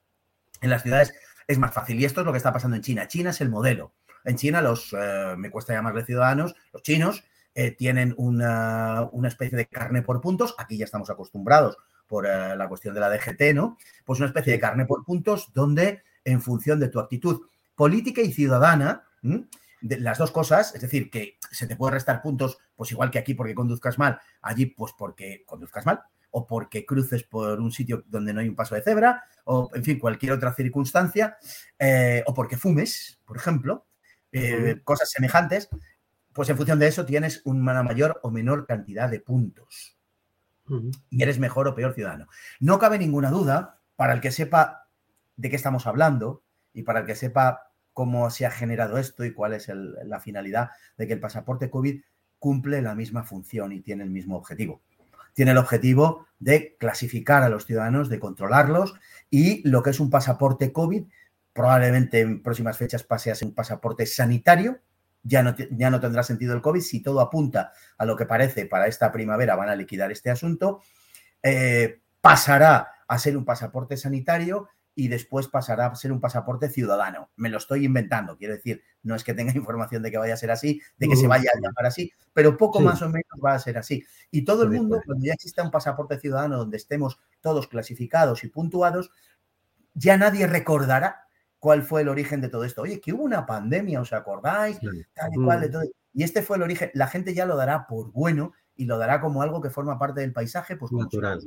En 0.63 0.69
las 0.69 0.81
ciudades 0.81 1.13
es 1.45 1.59
más 1.59 1.73
fácil. 1.73 1.99
Y 1.99 2.05
esto 2.05 2.21
es 2.21 2.25
lo 2.25 2.31
que 2.31 2.37
está 2.37 2.53
pasando 2.53 2.77
en 2.77 2.81
China. 2.81 3.07
China 3.07 3.31
es 3.31 3.41
el 3.41 3.49
modelo. 3.49 3.93
En 4.23 4.37
China, 4.37 4.61
los, 4.61 4.93
eh, 4.97 5.35
me 5.37 5.51
cuesta 5.51 5.73
llamarle 5.73 6.05
ciudadanos, 6.05 6.55
los 6.71 6.81
chinos 6.81 7.25
eh, 7.53 7.71
tienen 7.71 8.15
una, 8.17 9.09
una, 9.11 9.27
especie 9.27 9.57
de 9.57 9.67
carne 9.67 10.01
por 10.01 10.21
puntos. 10.21 10.55
Aquí 10.57 10.77
ya 10.77 10.85
estamos 10.85 11.09
acostumbrados 11.09 11.77
por 12.07 12.25
la 12.25 12.67
cuestión 12.69 12.93
de 12.93 13.01
la 13.01 13.09
DGT, 13.09 13.53
¿no? 13.53 13.77
Pues 14.05 14.19
una 14.19 14.27
especie 14.27 14.53
de 14.53 14.59
carne 14.59 14.85
por 14.85 15.03
puntos 15.03 15.51
donde 15.53 16.03
en 16.23 16.41
función 16.41 16.79
de 16.79 16.87
tu 16.87 16.99
actitud 16.99 17.41
política 17.75 18.21
y 18.21 18.31
ciudadana, 18.31 19.03
de 19.83 19.99
las 19.99 20.17
dos 20.17 20.31
cosas, 20.31 20.73
es 20.75 20.81
decir, 20.81 21.09
que 21.09 21.37
se 21.51 21.67
te 21.67 21.75
puede 21.75 21.95
restar 21.95 22.21
puntos, 22.21 22.57
pues 22.75 22.91
igual 22.91 23.11
que 23.11 23.19
aquí 23.19 23.33
porque 23.33 23.53
conduzcas 23.53 23.97
mal, 23.97 24.19
allí 24.41 24.67
pues 24.67 24.93
porque 24.97 25.43
conduzcas 25.45 25.85
mal, 25.85 26.01
o 26.35 26.47
porque 26.47 26.83
cruces 26.85 27.23
por 27.23 27.59
un 27.59 27.71
sitio 27.71 28.03
donde 28.07 28.33
no 28.33 28.41
hay 28.41 28.49
un 28.49 28.55
paso 28.55 28.73
de 28.73 28.81
cebra, 28.81 29.23
o 29.45 29.69
en 29.73 29.83
fin, 29.83 29.99
cualquier 29.99 30.31
otra 30.31 30.53
circunstancia, 30.53 31.37
eh, 31.77 32.23
o 32.25 32.33
porque 32.33 32.57
fumes, 32.57 33.19
por 33.23 33.37
ejemplo, 33.37 33.85
eh, 34.31 34.81
cosas 34.83 35.11
semejantes, 35.11 35.69
pues 36.33 36.49
en 36.49 36.57
función 36.57 36.79
de 36.79 36.87
eso 36.87 37.05
tienes 37.05 37.41
una 37.45 37.83
mayor 37.83 38.19
o 38.23 38.31
menor 38.31 38.65
cantidad 38.65 39.09
de 39.09 39.19
puntos. 39.19 39.95
Y 41.11 41.21
eres 41.21 41.37
mejor 41.37 41.67
o 41.67 41.75
peor 41.75 41.93
ciudadano. 41.93 42.27
No 42.59 42.79
cabe 42.79 42.97
ninguna 42.97 43.29
duda, 43.29 43.79
para 43.95 44.13
el 44.13 44.21
que 44.21 44.31
sepa 44.31 44.87
de 45.35 45.51
qué 45.51 45.55
estamos 45.55 45.85
hablando, 45.85 46.41
y 46.73 46.81
para 46.81 47.01
el 47.01 47.05
que 47.05 47.15
sepa 47.15 47.71
cómo 47.93 48.31
se 48.31 48.47
ha 48.47 48.51
generado 48.51 48.97
esto 48.97 49.23
y 49.23 49.33
cuál 49.33 49.53
es 49.53 49.69
la 49.69 50.19
finalidad 50.19 50.71
de 50.97 51.05
que 51.05 51.13
el 51.13 51.19
pasaporte 51.19 51.69
COVID 51.69 52.01
cumple 52.39 52.81
la 52.81 52.95
misma 52.95 53.23
función 53.23 53.71
y 53.71 53.81
tiene 53.81 54.03
el 54.03 54.09
mismo 54.09 54.35
objetivo. 54.35 54.81
Tiene 55.33 55.51
el 55.51 55.57
objetivo 55.57 56.27
de 56.39 56.75
clasificar 56.79 57.43
a 57.43 57.49
los 57.49 57.65
ciudadanos, 57.65 58.09
de 58.09 58.19
controlarlos 58.19 58.95
y 59.29 59.67
lo 59.67 59.81
que 59.81 59.91
es 59.91 59.99
un 59.99 60.09
pasaporte 60.09 60.71
COVID, 60.71 61.03
probablemente 61.53 62.19
en 62.21 62.41
próximas 62.41 62.77
fechas 62.77 63.03
pase 63.03 63.31
a 63.31 63.35
ser 63.35 63.47
un 63.47 63.53
pasaporte 63.53 64.05
sanitario, 64.05 64.79
ya 65.23 65.41
no, 65.41 65.55
ya 65.71 65.89
no, 65.89 65.99
tendrá 65.99 66.21
sentido 66.23 66.53
el 66.53 66.61
COVID. 66.61 66.81
Si 66.81 67.01
todo 67.01 67.21
apunta 67.21 67.71
a 67.97 68.05
lo 68.05 68.15
que 68.17 68.25
parece 68.25 68.65
para 68.65 68.87
esta 68.87 69.11
primavera, 69.11 69.55
van 69.55 69.69
a 69.69 69.75
liquidar 69.75 70.11
este 70.11 70.29
asunto. 70.29 70.81
Eh, 71.41 72.01
pasará 72.19 72.89
a 73.07 73.17
ser 73.17 73.37
un 73.37 73.45
pasaporte 73.45 73.95
sanitario 73.95 74.67
y 74.95 75.07
después 75.07 75.47
pasará 75.47 75.87
a 75.87 75.95
ser 75.95 76.11
un 76.11 76.19
pasaporte 76.19 76.69
ciudadano. 76.69 77.29
Me 77.35 77.49
lo 77.49 77.57
estoy 77.57 77.85
inventando, 77.85 78.37
quiero 78.37 78.53
decir, 78.53 78.83
no 79.01 79.15
es 79.15 79.23
que 79.23 79.33
tenga 79.33 79.51
información 79.55 80.03
de 80.03 80.11
que 80.11 80.17
vaya 80.17 80.33
a 80.33 80.37
ser 80.37 80.51
así, 80.51 80.81
de 80.97 81.07
que 81.07 81.15
se 81.15 81.27
vaya 81.27 81.49
a 81.53 81.59
llamar 81.59 81.85
así, 81.85 82.11
pero 82.33 82.57
poco 82.57 82.79
más 82.79 83.01
o 83.01 83.09
menos 83.09 83.39
va 83.43 83.53
a 83.53 83.59
ser 83.59 83.77
así. 83.77 84.05
Y 84.31 84.43
todo 84.45 84.63
el 84.63 84.69
mundo, 84.69 85.01
cuando 85.05 85.25
ya 85.25 85.33
exista 85.33 85.63
un 85.63 85.71
pasaporte 85.71 86.19
ciudadano 86.19 86.57
donde 86.57 86.77
estemos 86.77 87.19
todos 87.41 87.67
clasificados 87.67 88.43
y 88.43 88.49
puntuados, 88.49 89.11
ya 89.93 90.17
nadie 90.17 90.47
recordará 90.47 91.27
cuál 91.59 91.83
fue 91.83 92.01
el 92.01 92.09
origen 92.09 92.41
de 92.41 92.49
todo 92.49 92.63
esto. 92.65 92.81
Oye, 92.81 92.99
que 92.99 93.13
hubo 93.13 93.23
una 93.23 93.45
pandemia, 93.45 94.01
¿os 94.01 94.13
acordáis? 94.13 94.79
Tal 95.13 95.31
y 95.33 95.43
cual, 95.43 95.71
y 96.13 96.23
este 96.23 96.41
fue 96.41 96.57
el 96.57 96.63
origen. 96.63 96.91
La 96.93 97.07
gente 97.07 97.33
ya 97.33 97.45
lo 97.45 97.55
dará 97.55 97.87
por 97.87 98.11
bueno 98.11 98.53
y 98.75 98.85
lo 98.85 98.97
dará 98.97 99.21
como 99.21 99.41
algo 99.41 99.61
que 99.61 99.69
forma 99.69 99.99
parte 99.99 100.21
del 100.21 100.33
paisaje, 100.33 100.75
pues 100.75 100.91
natural. 100.91 101.39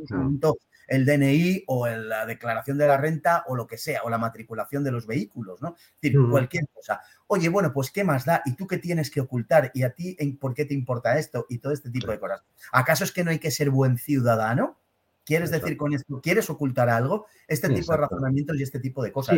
el 0.87 1.05
DNI 1.05 1.64
o 1.66 1.89
la 1.89 2.27
declaración 2.27 2.79
de 2.79 2.87
la 2.87 2.97
renta 2.97 3.45
o 3.49 3.57
lo 3.57 3.66
que 3.66 3.79
sea, 3.79 4.03
o 4.05 4.11
la 4.11 4.18
matriculación 4.18 4.85
de 4.85 4.93
los 4.93 5.07
vehículos, 5.07 5.61
¿no? 5.61 5.77
Es 5.77 6.01
decir, 6.01 6.20
cualquier 6.31 6.66
cosa. 6.72 7.01
Oye, 7.27 7.49
bueno, 7.49 7.72
pues 7.72 7.91
¿qué 7.91 8.05
más 8.05 8.24
da? 8.24 8.43
¿Y 8.45 8.55
tú 8.55 8.66
qué 8.66 8.79
tienes 8.79 9.11
que 9.11 9.20
ocultar? 9.20 9.70
¿Y 9.74 9.83
a 9.83 9.95
ti 9.95 10.16
por 10.41 10.55
qué 10.55 10.64
te 10.64 10.74
importa 10.74 11.18
esto? 11.18 11.47
Y 11.49 11.59
todo 11.59 11.72
este 11.72 11.91
tipo 11.91 12.11
de 12.11 12.20
cosas. 12.20 12.43
¿Acaso 12.72 13.05
es 13.05 13.12
que 13.12 13.24
no 13.24 13.31
hay 13.31 13.39
que 13.39 13.51
ser 13.51 13.70
buen 13.70 13.99
ciudadano? 13.99 14.79
¿Quieres 15.27 15.51
decir 15.51 15.77
con 15.77 15.93
esto? 15.93 16.20
¿Quieres 16.22 16.49
ocultar 16.49 16.89
algo? 16.89 17.27
Este 17.49 17.68
tipo 17.68 17.91
de 17.91 17.99
razonamientos 17.99 18.57
y 18.59 18.62
este 18.62 18.79
tipo 18.79 19.03
de 19.03 19.11
cosas. 19.11 19.37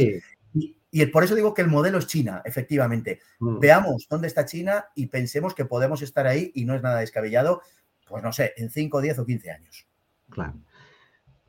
Y, 0.52 1.06
por 1.06 1.24
eso 1.24 1.34
digo 1.34 1.54
que 1.54 1.62
el 1.62 1.68
modelo 1.68 1.96
es 1.96 2.06
China, 2.06 2.42
efectivamente. 2.44 3.20
Mm. 3.40 3.58
Veamos 3.58 4.06
dónde 4.08 4.28
está 4.28 4.44
China 4.44 4.84
y 4.94 5.06
pensemos 5.06 5.54
que 5.54 5.64
podemos 5.64 6.02
estar 6.02 6.26
ahí 6.26 6.52
y 6.54 6.66
no 6.66 6.74
es 6.74 6.82
nada 6.82 7.00
descabellado, 7.00 7.62
pues 8.06 8.22
no 8.22 8.32
sé, 8.32 8.52
en 8.58 8.68
5, 8.68 9.00
10 9.00 9.18
o 9.20 9.24
15 9.24 9.50
años. 9.50 9.86
Claro. 10.28 10.60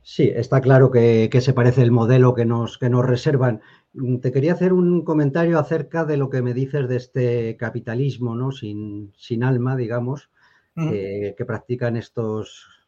Sí, 0.01 0.31
está 0.33 0.61
claro 0.61 0.89
que, 0.89 1.29
se 1.41 1.53
parece 1.53 1.81
el 1.81 1.91
modelo 1.91 2.33
que 2.33 2.45
nos, 2.45 2.77
que 2.77 2.89
nos 2.89 3.05
reservan. 3.05 3.59
Mm, 3.91 4.19
te 4.19 4.31
quería 4.31 4.53
hacer 4.53 4.71
un 4.71 5.03
comentario 5.03 5.59
acerca 5.59 6.05
de 6.05 6.15
lo 6.15 6.29
que 6.29 6.41
me 6.41 6.53
dices 6.53 6.87
de 6.87 6.95
este 6.95 7.57
capitalismo, 7.57 8.35
¿no? 8.35 8.53
Sin, 8.53 9.11
sin 9.17 9.43
alma, 9.43 9.75
digamos, 9.75 10.29
que 10.75 11.43
practican 11.45 11.97
estos 11.97 12.78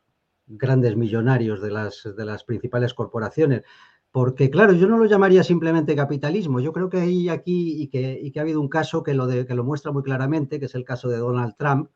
grandes 0.58 0.96
millonarios 0.96 1.62
de 1.62 1.72
las, 1.72 2.04
de 2.16 2.26
las 2.26 2.44
principales 2.44 2.94
corporaciones. 2.94 3.64
Porque, 4.12 4.50
claro, 4.50 4.74
yo 4.74 4.88
no 4.88 4.98
lo 4.98 5.06
llamaría 5.06 5.44
simplemente 5.44 5.96
capitalismo. 5.96 6.60
Yo 6.60 6.74
creo 6.74 6.90
que 6.90 7.00
hay 7.00 7.30
aquí 7.30 7.82
y 7.82 7.88
que, 7.88 8.40
ha 8.40 8.42
habido 8.42 8.60
un 8.60 8.68
caso 8.68 9.04
que 9.04 9.14
lo, 9.14 9.26
de, 9.26 9.46
que 9.46 9.56
lo 9.56 9.64
muestra 9.64 9.92
muy 9.92 10.04
claramente, 10.04 10.60
que 10.60 10.66
es 10.66 10.76
el 10.76 10.84
caso 10.84 11.08
de 11.08 11.18
Donald 11.18 11.56
Trump, 11.58 11.90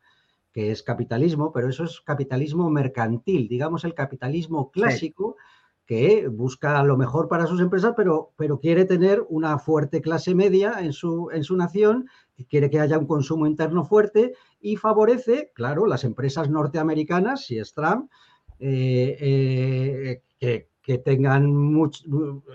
que 0.52 0.70
es 0.70 0.82
capitalismo, 0.82 1.52
pero 1.52 1.68
eso 1.68 1.84
es 1.84 2.00
capitalismo 2.00 2.70
mercantil, 2.70 3.46
digamos 3.46 3.84
el 3.84 3.92
capitalismo 3.92 4.70
clásico, 4.70 5.36
que 5.84 6.26
busca 6.28 6.82
lo 6.82 6.96
mejor 6.96 7.28
para 7.28 7.46
sus 7.46 7.60
empresas, 7.60 7.92
pero, 7.96 8.32
pero 8.36 8.58
quiere 8.58 8.86
tener 8.86 9.24
una 9.28 9.58
fuerte 9.58 10.00
clase 10.00 10.34
media 10.34 10.80
en 10.80 10.94
su, 10.94 11.30
en 11.30 11.44
su 11.44 11.56
nación, 11.56 12.08
quiere 12.48 12.70
que 12.70 12.80
haya 12.80 12.98
un 12.98 13.06
consumo 13.06 13.46
interno 13.46 13.84
fuerte 13.84 14.34
y 14.58 14.76
favorece, 14.76 15.52
claro, 15.54 15.86
las 15.86 16.04
empresas 16.04 16.50
norteamericanas, 16.50 17.44
si 17.44 17.58
es 17.58 17.72
Trump, 17.72 18.10
eh, 18.58 20.22
eh, 20.40 20.68
que, 20.82 20.98
tengan 20.98 21.90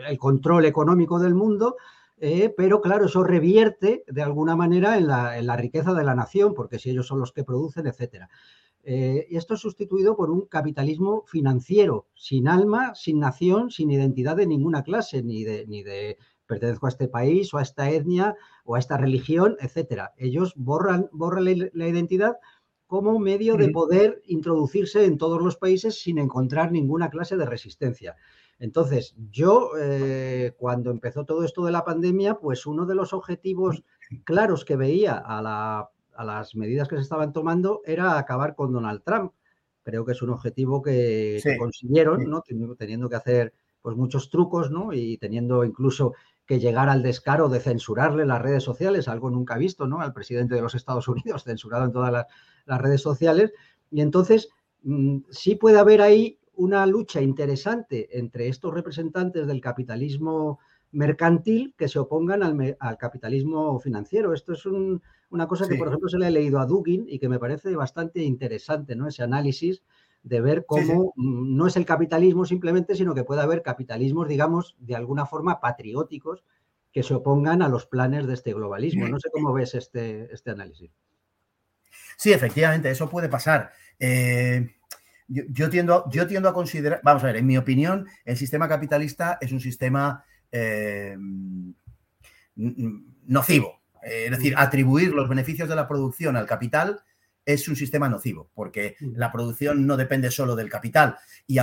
el 0.08 0.18
control 0.18 0.66
económico 0.66 1.20
del 1.20 1.36
mundo, 1.36 1.76
eh, 2.18 2.54
pero 2.56 2.80
claro, 2.80 3.06
eso 3.06 3.26
revierte 3.26 4.06
de 4.08 4.22
alguna 4.22 4.56
manera 4.56 4.98
en 4.98 5.08
la, 5.08 5.58
riqueza 5.58 5.94
de 5.94 6.06
la 6.06 6.16
nación, 6.16 6.54
porque 6.54 6.80
si 6.80 6.92
ellos 6.92 7.08
son 7.08 7.20
los 7.20 7.34
que 7.34 7.44
producen, 7.44 7.88
etc. 7.88 8.28
y 8.86 9.36
esto 9.36 9.56
es 9.56 9.60
sustituido 9.60 10.16
por 10.16 10.32
un 10.32 10.46
capitalismo 10.46 11.26
financiero, 11.28 12.08
sin 12.14 12.48
alma, 12.48 12.96
sin 12.96 13.20
nación, 13.20 13.70
sin 13.70 13.92
identidad 13.92 14.38
de 14.38 14.48
ninguna 14.48 14.84
clase, 14.84 15.24
ni 15.24 15.44
de, 15.44 16.18
pertenezco 16.46 16.86
a 16.86 16.90
este 16.90 17.10
país 17.10 17.54
o 17.54 17.58
a 17.58 17.64
esta 17.64 17.90
etnia 17.90 18.38
o 18.64 18.76
a 18.76 18.80
esta 18.80 18.98
religión, 18.98 19.58
etcétera. 19.60 20.14
Ellos 20.18 20.54
borran, 20.56 21.10
borran 21.12 21.46
la 21.74 21.88
identidad 21.88 22.38
como 22.92 23.20
medio 23.20 23.56
de 23.56 23.70
poder 23.70 24.22
introducirse 24.26 25.06
en 25.06 25.18
todos 25.18 25.42
los 25.42 25.56
países 25.56 26.02
sin 26.02 26.18
encontrar 26.18 26.74
ninguna 26.74 27.10
clase 27.10 27.38
de 27.38 27.46
resistencia. 27.46 28.18
Entonces, 28.60 29.16
yo, 29.32 29.72
eh, 29.80 30.56
cuando 30.58 30.92
empezó 30.92 31.24
todo 31.24 31.46
esto 31.46 31.64
de 31.64 31.72
la 31.72 31.86
pandemia, 31.86 32.40
pues 32.40 32.66
uno 32.66 32.86
de 32.86 32.96
los 32.96 33.14
objetivos 33.14 33.86
claros 34.26 34.66
que 34.66 34.76
veía 34.76 35.24
a, 35.26 35.90
las 36.18 36.54
medidas 36.54 36.90
que 36.90 36.98
se 36.98 37.04
estaban 37.04 37.32
tomando 37.32 37.82
era 37.86 38.18
acabar 38.18 38.56
con 38.56 38.74
Donald 38.74 39.04
Trump. 39.06 39.32
Creo 39.84 40.04
que 40.04 40.12
es 40.12 40.22
un 40.22 40.32
objetivo 40.32 40.82
que, 40.82 41.42
consiguieron, 41.58 42.30
¿no? 42.30 42.44
Teniendo 42.78 43.08
que 43.08 43.16
hacer 43.16 43.54
pues 43.82 43.96
muchos 43.96 44.30
trucos, 44.30 44.70
¿no? 44.70 44.92
Y 44.92 45.18
teniendo 45.18 45.64
incluso 45.64 46.14
que 46.46 46.60
llegar 46.60 46.90
al 46.90 47.04
descaro 47.04 47.48
de 47.48 47.62
censurarle 47.62 48.26
las 48.26 48.42
redes 48.42 48.64
sociales, 48.64 49.08
algo 49.08 49.30
nunca 49.30 49.58
visto, 49.58 49.88
¿no? 49.88 50.02
Al 50.02 50.12
presidente 50.12 50.56
de 50.56 50.62
los 50.62 50.76
Estados 50.76 51.08
Unidos 51.08 51.44
censurado 51.46 51.86
en 51.86 51.94
todas 51.94 52.12
las, 52.12 52.26
redes 52.66 53.02
sociales. 53.02 53.52
Y 53.92 54.02
entonces 54.02 54.50
mm, 54.84 55.20
sí 55.30 55.56
puede 55.56 55.80
haber 55.80 56.02
ahí 56.02 56.40
una 56.56 56.86
lucha 56.86 57.22
interesante 57.22 58.18
entre 58.18 58.48
estos 58.48 58.74
representantes 58.74 59.48
del 59.48 59.62
capitalismo 59.62 60.60
mercantil 60.92 61.74
que 61.78 61.88
se 61.88 62.00
opongan 62.00 62.44
al, 62.44 62.98
capitalismo 62.98 63.80
financiero. 63.80 64.34
Esto 64.34 64.54
es 64.54 64.66
una 64.66 65.48
cosa 65.48 65.68
que, 65.68 65.78
por 65.78 65.88
ejemplo, 65.88 66.10
se 66.10 66.18
le 66.18 66.28
ha 66.28 66.32
leído 66.32 66.60
a 66.60 66.66
Dugin 66.66 67.06
y 67.08 67.20
que 67.20 67.30
me 67.30 67.40
parece 67.40 67.76
bastante 67.76 68.22
interesante, 68.24 68.96
¿no? 68.96 69.08
Ese 69.08 69.24
análisis 69.24 69.82
de 70.24 70.42
ver 70.42 70.66
cómo 70.66 71.14
mm, 71.16 71.56
no 71.56 71.68
es 71.68 71.78
el 71.78 71.86
capitalismo 71.86 72.46
simplemente, 72.46 72.96
sino 72.96 73.16
que 73.16 73.24
puede 73.24 73.42
haber 73.42 73.64
capitalismos, 73.64 74.28
digamos, 74.28 74.76
de 74.80 74.96
alguna 74.96 75.26
forma 75.26 75.60
patrióticos 75.60 76.44
que 76.92 77.04
se 77.04 77.14
opongan 77.14 77.62
a 77.62 77.70
los 77.70 77.86
planes 77.86 78.28
de 78.28 78.34
este 78.34 78.54
globalismo. 78.54 79.08
No 79.08 79.20
sé 79.20 79.30
cómo 79.32 79.54
ves 79.54 79.76
este, 79.76 80.32
este 80.34 80.52
análisis. 80.52 80.92
Sí, 82.22 82.32
efectivamente, 82.32 82.92
eso 82.92 83.10
puede 83.10 83.30
pasar. 83.30 83.72
Eh, 83.98 84.76
yo, 85.28 85.72
tiendo, 85.72 86.08
yo 86.12 86.28
tiendo 86.28 86.50
a 86.50 86.54
considerar, 86.54 87.02
vamos 87.04 87.24
a 87.24 87.26
ver, 87.26 87.38
en 87.38 87.48
mi 87.48 87.58
opinión, 87.58 88.08
el 88.24 88.38
sistema 88.38 88.70
capitalista 88.70 89.40
es 89.42 89.52
un 89.52 89.60
sistema 89.60 90.24
eh, 90.52 91.18
nocivo. 92.56 93.82
Es 94.04 94.30
decir, 94.30 94.54
atribuir 94.56 95.16
los 95.16 95.28
beneficios 95.28 95.68
de 95.68 95.76
la 95.76 95.88
producción 95.88 96.38
al 96.38 96.46
capital 96.46 97.02
es 97.44 97.68
un 97.68 97.76
sistema 97.76 98.08
nocivo, 98.08 98.52
porque 98.54 98.98
mm. 99.00 99.16
la 99.16 99.32
producción 99.32 99.88
no 99.88 99.98
depende 99.98 100.30
solo 100.30 100.56
del 100.56 100.70
capital 100.70 101.18
y 101.48 101.58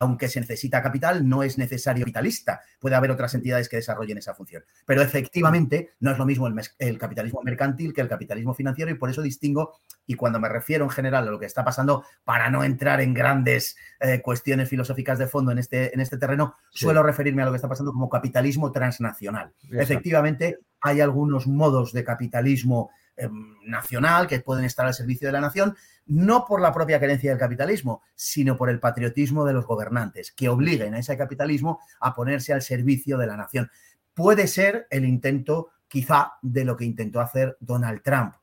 aunque 0.00 0.28
se 0.28 0.40
necesita 0.40 0.82
capital, 0.82 1.28
no 1.28 1.42
es 1.42 1.58
necesario 1.58 2.04
capitalista. 2.04 2.60
Puede 2.78 2.96
haber 2.96 3.10
otras 3.10 3.34
entidades 3.34 3.68
que 3.68 3.76
desarrollen 3.76 4.18
esa 4.18 4.34
función. 4.34 4.64
Pero 4.86 5.02
efectivamente 5.02 5.92
no 6.00 6.12
es 6.12 6.18
lo 6.18 6.26
mismo 6.26 6.46
el, 6.46 6.98
capitalismo 6.98 7.42
mercantil 7.42 7.92
que 7.92 8.00
el 8.00 8.08
capitalismo 8.08 8.54
financiero 8.54 8.90
y 8.90 8.94
por 8.94 9.10
eso 9.10 9.22
distingo, 9.22 9.80
y 10.06 10.14
cuando 10.14 10.38
me 10.38 10.48
refiero 10.48 10.84
en 10.84 10.90
general 10.90 11.26
a 11.26 11.30
lo 11.30 11.38
que 11.38 11.46
está 11.46 11.64
pasando, 11.64 12.04
para 12.24 12.50
no 12.50 12.62
entrar 12.62 13.00
en 13.00 13.12
grandes 13.12 13.76
eh, 14.00 14.20
cuestiones 14.22 14.68
filosóficas 14.68 15.18
de 15.18 15.26
fondo 15.26 15.50
en 15.50 15.58
este, 15.58 15.92
en 15.92 16.00
este 16.00 16.16
terreno, 16.16 16.54
suelo 16.70 17.02
referirme 17.02 17.42
a 17.42 17.46
lo 17.46 17.50
que 17.50 17.56
está 17.56 17.68
pasando 17.68 17.92
como 17.92 18.08
capitalismo 18.08 18.70
transnacional. 18.70 19.52
Efectivamente, 19.72 20.60
hay 20.80 21.00
algunos 21.00 21.46
modos 21.46 21.92
de 21.92 22.04
capitalismo 22.04 22.90
em, 23.18 23.56
nacional 23.64 24.26
que 24.26 24.40
pueden 24.40 24.64
estar 24.64 24.86
al 24.86 24.94
servicio 24.94 25.28
de 25.28 25.32
la 25.32 25.40
nación, 25.40 25.76
no 26.06 26.46
por 26.46 26.60
la 26.60 26.72
propia 26.72 26.98
creencia 26.98 27.30
del 27.30 27.38
capitalismo, 27.38 28.02
sino 28.14 28.56
por 28.56 28.70
el 28.70 28.80
patriotismo 28.80 29.44
de 29.44 29.52
los 29.52 29.66
gobernantes, 29.66 30.32
que 30.32 30.48
obliguen 30.48 30.94
a 30.94 30.98
ese 30.98 31.16
capitalismo 31.16 31.80
a 32.00 32.14
ponerse 32.14 32.52
al 32.52 32.62
servicio 32.62 33.18
de 33.18 33.26
la 33.26 33.36
nación. 33.36 33.70
Puede 34.14 34.46
ser 34.46 34.86
el 34.90 35.04
intento, 35.04 35.70
quizá, 35.86 36.32
de 36.42 36.64
lo 36.64 36.76
que 36.76 36.84
intentó 36.84 37.20
hacer 37.20 37.56
Donald 37.60 38.02
Trump, 38.02 38.34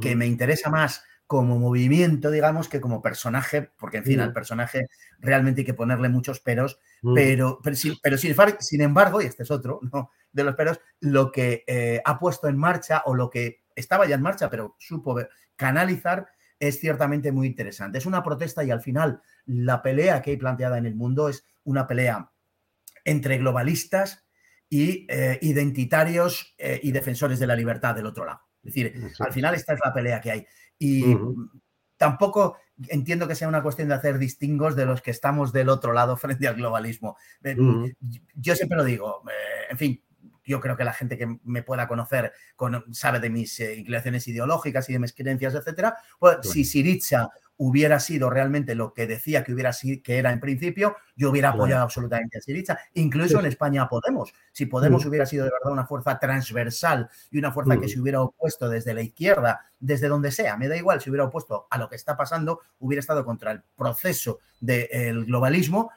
que 0.00 0.16
me 0.16 0.26
interesa 0.26 0.70
más 0.70 1.02
como 1.26 1.58
movimiento, 1.58 2.30
digamos, 2.30 2.68
que 2.68 2.80
como 2.80 3.02
personaje, 3.02 3.70
porque 3.78 3.98
en 3.98 4.04
fin, 4.04 4.20
al 4.20 4.32
personaje 4.32 4.86
realmente 5.18 5.62
hay 5.62 5.64
que 5.64 5.74
ponerle 5.74 6.08
muchos 6.08 6.40
peros, 6.40 6.78
pero, 7.14 7.58
pero, 7.62 7.76
sin, 8.18 8.80
embargo, 8.80 9.22
y 9.22 9.26
este 9.26 9.42
es 9.42 9.50
otro 9.50 9.80
de 10.32 10.44
los 10.44 10.54
peros, 10.54 10.80
lo 11.00 11.32
que 11.32 11.64
eh, 11.66 12.00
ha 12.04 12.18
puesto 12.18 12.48
en 12.48 12.58
marcha 12.58 13.02
o 13.06 13.14
lo 13.14 13.30
que 13.30 13.63
estaba 13.74 14.06
ya 14.06 14.14
en 14.14 14.22
marcha, 14.22 14.50
pero 14.50 14.76
supo 14.78 15.16
canalizar 15.56 16.28
es 16.58 16.80
ciertamente 16.80 17.32
muy 17.32 17.46
interesante. 17.46 17.98
Es 17.98 18.06
una 18.06 18.22
protesta 18.22 18.64
y 18.64 18.70
al 18.70 18.80
final 18.80 19.20
la 19.46 19.82
pelea 19.82 20.22
que 20.22 20.30
hay 20.30 20.36
planteada 20.36 20.78
en 20.78 20.86
el 20.86 20.94
mundo 20.94 21.28
es 21.28 21.44
una 21.64 21.86
pelea 21.86 22.30
entre 23.04 23.38
globalistas 23.38 24.24
y 24.68 25.06
eh, 25.08 25.38
identitarios 25.42 26.54
eh, 26.58 26.80
y 26.82 26.92
defensores 26.92 27.38
de 27.38 27.46
la 27.46 27.56
libertad 27.56 27.94
del 27.94 28.06
otro 28.06 28.24
lado. 28.24 28.40
Es 28.62 28.74
decir, 28.74 29.12
al 29.18 29.32
final 29.32 29.54
esta 29.54 29.74
es 29.74 29.80
la 29.84 29.92
pelea 29.92 30.20
que 30.20 30.30
hay. 30.30 30.46
Y 30.78 31.16
tampoco 31.96 32.56
entiendo 32.88 33.28
que 33.28 33.34
sea 33.34 33.46
una 33.46 33.62
cuestión 33.62 33.88
de 33.88 33.94
hacer 33.94 34.18
distingos 34.18 34.74
de 34.74 34.86
los 34.86 35.02
que 35.02 35.10
estamos 35.10 35.52
del 35.52 35.68
otro 35.68 35.92
lado 35.92 36.16
frente 36.16 36.48
al 36.48 36.56
globalismo. 36.56 37.16
Eh, 37.42 37.56
yo 38.34 38.56
siempre 38.56 38.78
lo 38.78 38.84
digo, 38.84 39.22
en 39.68 39.78
fin, 39.78 40.02
yo 40.44 40.60
creo 40.60 40.76
que 40.76 40.84
la 40.84 40.92
gente 40.92 41.16
que 41.16 41.38
me 41.44 41.62
pueda 41.62 41.88
conocer 41.88 42.32
sabe 42.92 43.20
de 43.20 43.30
mis 43.30 43.58
eh, 43.60 43.76
inclinaciones 43.76 44.26
ideológicas 44.28 44.88
y 44.88 44.92
de 44.92 44.98
mis 44.98 45.12
creencias, 45.12 45.54
etcétera. 45.54 45.96
Pues 46.18 46.38
si 46.42 46.64
Siriza 46.64 47.30
hubiera 47.56 48.00
sido 48.00 48.30
realmente 48.30 48.74
lo 48.74 48.92
que 48.92 49.06
decía 49.06 49.44
que 49.44 49.52
hubiera 49.52 49.72
sido, 49.72 50.02
que 50.02 50.18
era 50.18 50.32
en 50.32 50.40
principio, 50.40 50.96
yo 51.14 51.30
hubiera 51.30 51.50
apoyado 51.50 51.82
absolutamente 51.82 52.38
a 52.38 52.40
Siriza. 52.40 52.78
Incluso 52.94 53.38
en 53.38 53.46
España 53.46 53.88
Podemos. 53.88 54.32
Si 54.52 54.66
Podemos 54.66 55.04
hubiera 55.06 55.26
sido 55.26 55.44
de 55.44 55.52
verdad 55.52 55.72
una 55.72 55.86
fuerza 55.86 56.18
transversal 56.18 57.08
y 57.30 57.38
una 57.38 57.52
fuerza 57.52 57.78
que 57.78 57.88
se 57.88 58.00
hubiera 58.00 58.22
opuesto 58.22 58.68
desde 58.68 58.94
la 58.94 59.02
izquierda, 59.02 59.60
desde 59.78 60.08
donde 60.08 60.32
sea, 60.32 60.56
me 60.56 60.68
da 60.68 60.76
igual, 60.76 61.00
si 61.00 61.10
hubiera 61.10 61.24
opuesto 61.24 61.66
a 61.70 61.78
lo 61.78 61.88
que 61.88 61.96
está 61.96 62.16
pasando, 62.16 62.60
hubiera 62.80 63.00
estado 63.00 63.24
contra 63.24 63.52
el 63.52 63.62
proceso 63.76 64.40
del 64.60 65.26
globalismo, 65.26 65.90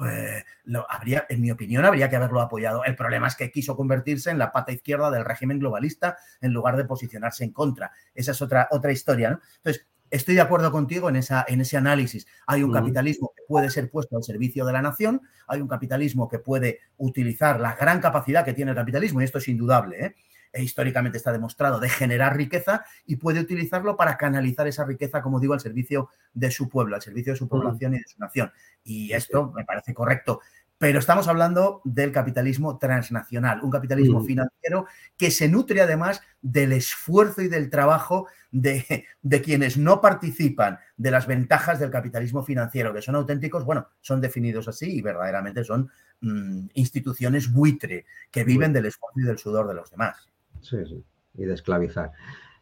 pues, 0.00 0.46
habría, 0.88 1.26
en 1.28 1.42
mi 1.42 1.50
opinión, 1.50 1.84
habría 1.84 2.08
que 2.08 2.16
haberlo 2.16 2.40
apoyado. 2.40 2.84
El 2.84 2.96
problema 2.96 3.26
es 3.26 3.36
que 3.36 3.50
quiso 3.50 3.76
convertirse 3.76 4.30
en 4.30 4.38
la 4.38 4.50
pata 4.50 4.72
izquierda 4.72 5.10
del 5.10 5.26
régimen 5.26 5.58
globalista 5.58 6.16
en 6.40 6.54
lugar 6.54 6.78
de 6.78 6.86
posicionarse 6.86 7.44
en 7.44 7.52
contra. 7.52 7.92
Esa 8.14 8.30
es 8.30 8.40
otra, 8.40 8.66
otra 8.70 8.92
historia, 8.92 9.28
¿no? 9.28 9.40
Entonces, 9.56 9.86
estoy 10.08 10.36
de 10.36 10.40
acuerdo 10.40 10.72
contigo 10.72 11.10
en, 11.10 11.16
esa, 11.16 11.44
en 11.46 11.60
ese 11.60 11.76
análisis. 11.76 12.26
Hay 12.46 12.62
un 12.62 12.72
capitalismo 12.72 13.30
que 13.36 13.42
puede 13.46 13.68
ser 13.68 13.90
puesto 13.90 14.16
al 14.16 14.22
servicio 14.22 14.64
de 14.64 14.72
la 14.72 14.80
nación, 14.80 15.20
hay 15.46 15.60
un 15.60 15.68
capitalismo 15.68 16.30
que 16.30 16.38
puede 16.38 16.78
utilizar 16.96 17.60
la 17.60 17.74
gran 17.74 18.00
capacidad 18.00 18.42
que 18.42 18.54
tiene 18.54 18.70
el 18.70 18.78
capitalismo, 18.78 19.20
y 19.20 19.24
esto 19.24 19.36
es 19.36 19.48
indudable, 19.48 20.06
¿eh? 20.06 20.14
E 20.52 20.62
históricamente 20.62 21.18
está 21.18 21.32
demostrado, 21.32 21.80
de 21.80 21.88
generar 21.88 22.36
riqueza 22.36 22.84
y 23.06 23.16
puede 23.16 23.40
utilizarlo 23.40 23.96
para 23.96 24.16
canalizar 24.16 24.66
esa 24.66 24.84
riqueza, 24.84 25.22
como 25.22 25.40
digo, 25.40 25.54
al 25.54 25.60
servicio 25.60 26.08
de 26.32 26.50
su 26.50 26.68
pueblo, 26.68 26.96
al 26.96 27.02
servicio 27.02 27.32
de 27.32 27.38
su 27.38 27.48
población 27.48 27.94
y 27.94 27.98
de 27.98 28.08
su 28.08 28.18
nación. 28.18 28.52
Y 28.84 29.12
esto 29.12 29.52
me 29.52 29.64
parece 29.64 29.94
correcto. 29.94 30.40
Pero 30.80 30.98
estamos 30.98 31.28
hablando 31.28 31.82
del 31.84 32.10
capitalismo 32.10 32.78
transnacional, 32.78 33.60
un 33.62 33.70
capitalismo 33.70 34.24
financiero 34.24 34.86
que 35.18 35.30
se 35.30 35.46
nutre 35.46 35.82
además 35.82 36.22
del 36.40 36.72
esfuerzo 36.72 37.42
y 37.42 37.48
del 37.48 37.68
trabajo 37.68 38.28
de, 38.50 39.04
quienes 39.44 39.76
no 39.76 40.00
participan 40.00 40.78
de 40.96 41.10
las 41.10 41.26
ventajas 41.26 41.78
del 41.80 41.90
capitalismo 41.90 42.42
financiero, 42.42 42.94
que 42.94 43.02
son 43.02 43.14
auténticos, 43.14 43.66
bueno, 43.66 43.88
son 44.00 44.22
definidos 44.22 44.68
así 44.68 44.90
y 44.90 45.02
verdaderamente 45.02 45.64
son 45.64 45.90
mm, 46.22 46.68
instituciones 46.72 47.52
buitre 47.52 48.06
que 48.30 48.44
viven 48.44 48.72
del 48.72 48.86
esfuerzo 48.86 49.20
y 49.20 49.24
del 49.24 49.36
sudor 49.36 49.68
de 49.68 49.74
los 49.74 49.90
demás. 49.90 50.29
Sí, 50.60 50.76
sí, 50.86 51.04
y 51.34 51.44
de 51.44 51.54
esclavizar. 51.54 52.12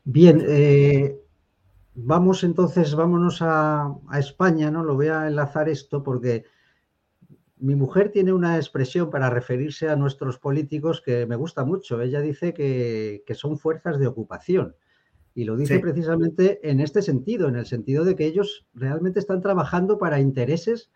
Bien, 0.05 0.42
eh, 0.46 1.18
vamos 1.94 2.44
entonces, 2.44 2.94
vámonos 2.94 3.42
a, 3.42 3.94
a 4.09 4.18
España, 4.18 4.70
¿no? 4.70 4.84
Lo 4.84 4.94
voy 4.94 5.09
a 5.09 5.26
enlazar 5.26 5.68
esto 5.68 6.03
porque 6.03 6.44
mi 7.61 7.74
mujer 7.74 8.11
tiene 8.11 8.32
una 8.32 8.57
expresión 8.57 9.11
para 9.11 9.30
referirse 9.30 9.88
a 9.88 9.96
nuestros 9.96 10.38
políticos 10.38 11.03
que 11.05 11.26
me 11.26 11.36
gusta 11.36 11.64
mucho. 11.64 12.01
Ella 12.01 12.20
dice 12.20 12.55
que, 12.55 13.22
son 13.34 13.59
fuerzas 13.59 13.99
de 13.99 14.07
ocupación. 14.07 14.76
Y 15.34 15.44
lo 15.44 15.57
dice 15.57 15.78
precisamente 15.78 16.59
en 16.68 16.80
este 16.80 17.01
sentido, 17.01 17.49
en 17.49 17.57
el 17.57 17.66
sentido 17.66 18.05
de 18.05 18.16
que 18.16 18.26
ellos 18.26 18.66
realmente 18.74 19.20
están 19.20 19.40
trabajando 19.40 19.99
para 19.99 20.18
intereses 20.18 20.90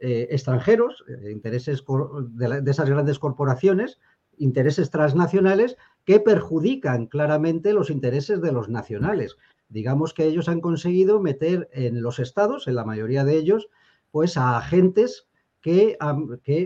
eh, 0.00 0.28
extranjeros, 0.30 1.04
eh, 1.08 1.32
intereses 1.32 1.84
de, 2.30 2.60
de, 2.62 2.70
esas 2.70 2.88
grandes 2.88 3.18
corporaciones, 3.18 3.98
intereses 4.40 4.90
transnacionales 4.90 5.76
que 6.04 6.18
perjudican 6.18 7.06
claramente 7.06 7.72
los 7.72 7.90
intereses 7.90 8.40
de 8.40 8.52
los 8.52 8.68
nacionales. 8.68 9.36
Digamos 9.68 10.14
que 10.14 10.24
ellos 10.24 10.48
han 10.48 10.60
conseguido 10.60 11.20
meter 11.20 11.68
en 11.72 12.02
los 12.02 12.18
estados, 12.18 12.66
en 12.66 12.74
la 12.74 12.84
mayoría 12.84 13.24
de 13.24 13.36
ellos, 13.36 13.68
pues 14.10 14.36
a 14.36 14.56
agentes 14.56 15.28
que, 15.60 15.96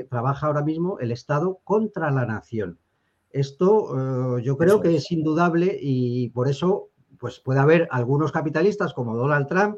trabaja 0.08 0.46
ahora 0.46 0.62
mismo 0.62 0.98
el 1.00 1.10
Estado 1.10 1.60
contra 1.64 2.10
la 2.10 2.24
nación. 2.26 2.78
Esto 3.30 4.38
eh, 4.38 4.42
yo 4.42 4.56
creo 4.56 4.80
que 4.80 4.94
es 4.94 5.10
indudable 5.10 5.76
y 5.80 6.30
por 6.30 6.48
eso 6.48 6.90
pues 7.18 7.40
puede 7.40 7.60
haber 7.60 7.88
algunos 7.90 8.32
capitalistas 8.32 8.94
como 8.94 9.16
Donald 9.16 9.48
Trump 9.48 9.76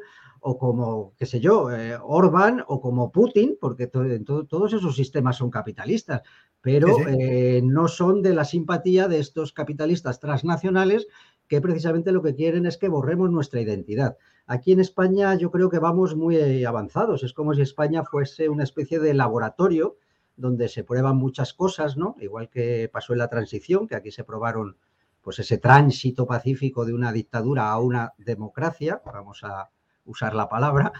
o 0.49 0.57
como, 0.57 1.13
qué 1.17 1.25
sé 1.25 1.41
yo, 1.41 1.69
eh, 1.71 1.97
Orban 2.01 2.63
o 2.67 2.79
como 2.79 3.11
Putin, 3.11 3.57
porque 3.59 3.87
todos 3.87 4.71
esos 4.71 4.95
sistemas 4.95 5.35
son 5.35 5.49
capitalistas, 5.49 6.21
pero 6.61 6.95
eh, 7.05 7.59
no 7.65 7.89
son 7.89 8.21
de 8.21 8.33
la 8.33 8.45
simpatía 8.45 9.09
de 9.09 9.19
estos 9.19 9.51
capitalistas 9.51 10.21
transnacionales 10.21 11.07
que 11.49 11.59
precisamente 11.59 12.13
lo 12.13 12.23
que 12.23 12.33
quieren 12.33 12.65
es 12.65 12.77
que 12.77 12.87
borremos 12.87 13.29
nuestra 13.29 13.59
identidad. 13.59 14.15
Aquí 14.45 14.71
en 14.71 14.79
España 14.79 15.35
yo 15.35 15.51
creo 15.51 15.69
que 15.69 15.79
vamos 15.79 16.15
muy 16.15 16.63
avanzados. 16.63 17.23
Es 17.23 17.33
como 17.33 17.53
si 17.53 17.61
España 17.61 18.05
fuese 18.05 18.47
una 18.47 18.63
especie 18.63 18.99
de 18.99 19.13
laboratorio 19.13 19.97
donde 20.37 20.69
se 20.69 20.85
prueban 20.85 21.17
muchas 21.17 21.53
cosas, 21.53 21.97
¿no? 21.97 22.15
Igual 22.21 22.47
que 22.47 22.89
pasó 22.89 23.11
en 23.11 23.19
la 23.19 23.27
transición, 23.27 23.85
que 23.85 23.95
aquí 23.95 24.11
se 24.11 24.23
probaron 24.23 24.77
pues 25.21 25.39
ese 25.39 25.57
tránsito 25.57 26.25
pacífico 26.25 26.85
de 26.85 26.93
una 26.93 27.11
dictadura 27.11 27.69
a 27.69 27.79
una 27.79 28.13
democracia, 28.17 29.01
vamos 29.03 29.43
a 29.43 29.69
usar 30.07 30.33
la 30.33 30.49
palabra. 30.49 30.91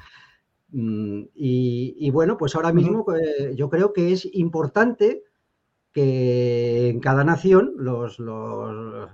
Mm, 0.69 1.23
y, 1.33 2.09
bueno, 2.11 2.37
pues 2.37 2.55
ahora 2.55 2.71
mismo 2.71 3.05
eh, 3.15 3.55
yo 3.55 3.69
creo 3.69 3.93
que 3.93 4.11
es 4.11 4.27
importante 4.33 5.23
que 5.91 6.89
en 6.89 6.99
cada 6.99 7.23
nación 7.23 7.73
los, 7.77 8.19
los 8.19 9.09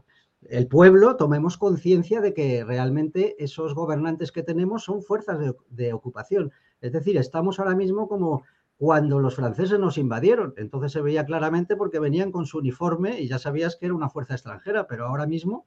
el 0.49 0.67
pueblo 0.67 1.15
tomemos 1.15 1.57
conciencia 1.57 2.21
de 2.21 2.33
que 2.33 2.63
realmente 2.63 3.35
esos 3.43 3.73
gobernantes 3.75 4.31
que 4.31 4.43
tenemos 4.43 4.83
son 4.83 5.01
fuerzas 5.01 5.39
de, 5.69 5.93
ocupación. 5.93 6.51
Es 6.81 6.91
decir, 6.91 7.17
estamos 7.17 7.59
ahora 7.59 7.75
mismo 7.75 8.07
como 8.07 8.43
cuando 8.77 9.19
los 9.19 9.35
franceses 9.35 9.79
nos 9.79 9.97
invadieron. 9.97 10.53
Entonces 10.57 10.91
se 10.91 11.01
veía 11.01 11.25
claramente 11.25 11.75
porque 11.75 11.99
venían 11.99 12.31
con 12.31 12.45
su 12.45 12.57
uniforme 12.57 13.21
y 13.21 13.27
ya 13.27 13.39
sabías 13.39 13.75
que 13.75 13.85
era 13.85 13.95
una 13.95 14.09
fuerza 14.09 14.33
extranjera, 14.33 14.87
pero 14.87 15.05
ahora 15.05 15.25
mismo 15.25 15.65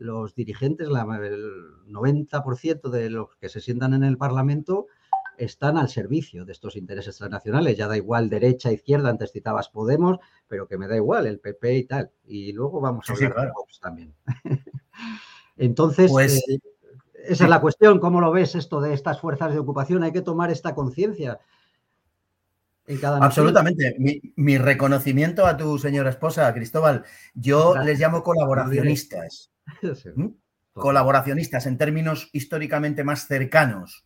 los 0.00 0.34
dirigentes, 0.34 0.88
el 0.88 0.94
90% 1.86 2.88
de 2.88 3.10
los 3.10 3.36
que 3.36 3.48
se 3.48 3.60
sientan 3.60 3.92
en 3.92 4.02
el 4.02 4.16
Parlamento, 4.16 4.86
están 5.36 5.76
al 5.76 5.88
servicio 5.88 6.44
de 6.44 6.52
estos 6.52 6.76
intereses 6.76 7.16
transnacionales. 7.18 7.76
Ya 7.76 7.86
da 7.86 7.96
igual 7.96 8.30
derecha, 8.30 8.72
izquierda, 8.72 9.10
antes 9.10 9.32
citabas 9.32 9.68
Podemos, 9.68 10.18
pero 10.48 10.66
que 10.66 10.78
me 10.78 10.88
da 10.88 10.96
igual 10.96 11.26
el 11.26 11.38
PP 11.38 11.76
y 11.76 11.84
tal. 11.84 12.10
Y 12.26 12.52
luego 12.52 12.80
vamos 12.80 13.08
a 13.08 13.12
hablar 13.12 13.34
de 13.34 13.52
Vox 13.52 13.80
también. 13.80 14.14
Entonces, 15.56 16.10
pues, 16.10 16.36
eh, 16.48 16.58
esa 17.26 17.44
es 17.44 17.50
la 17.50 17.60
cuestión. 17.60 18.00
¿Cómo 18.00 18.20
lo 18.20 18.32
ves 18.32 18.54
esto 18.54 18.80
de 18.80 18.94
estas 18.94 19.20
fuerzas 19.20 19.52
de 19.52 19.58
ocupación? 19.58 20.02
Hay 20.02 20.12
que 20.12 20.22
tomar 20.22 20.50
esta 20.50 20.74
conciencia. 20.74 21.38
Absolutamente. 23.20 23.96
Mi, 24.36 24.58
reconocimiento 24.58 25.46
a 25.46 25.56
tu 25.56 25.78
señora 25.78 26.10
esposa, 26.10 26.52
Cristóbal. 26.52 27.04
Yo 27.34 27.76
les 27.76 28.00
llamo 28.00 28.22
colaboracionistas. 28.22 29.50
¿Mm? 30.16 30.28
Colaboracionistas 30.72 31.66
en 31.66 31.78
términos 31.78 32.28
históricamente 32.32 33.04
más 33.04 33.26
cercanos. 33.26 34.04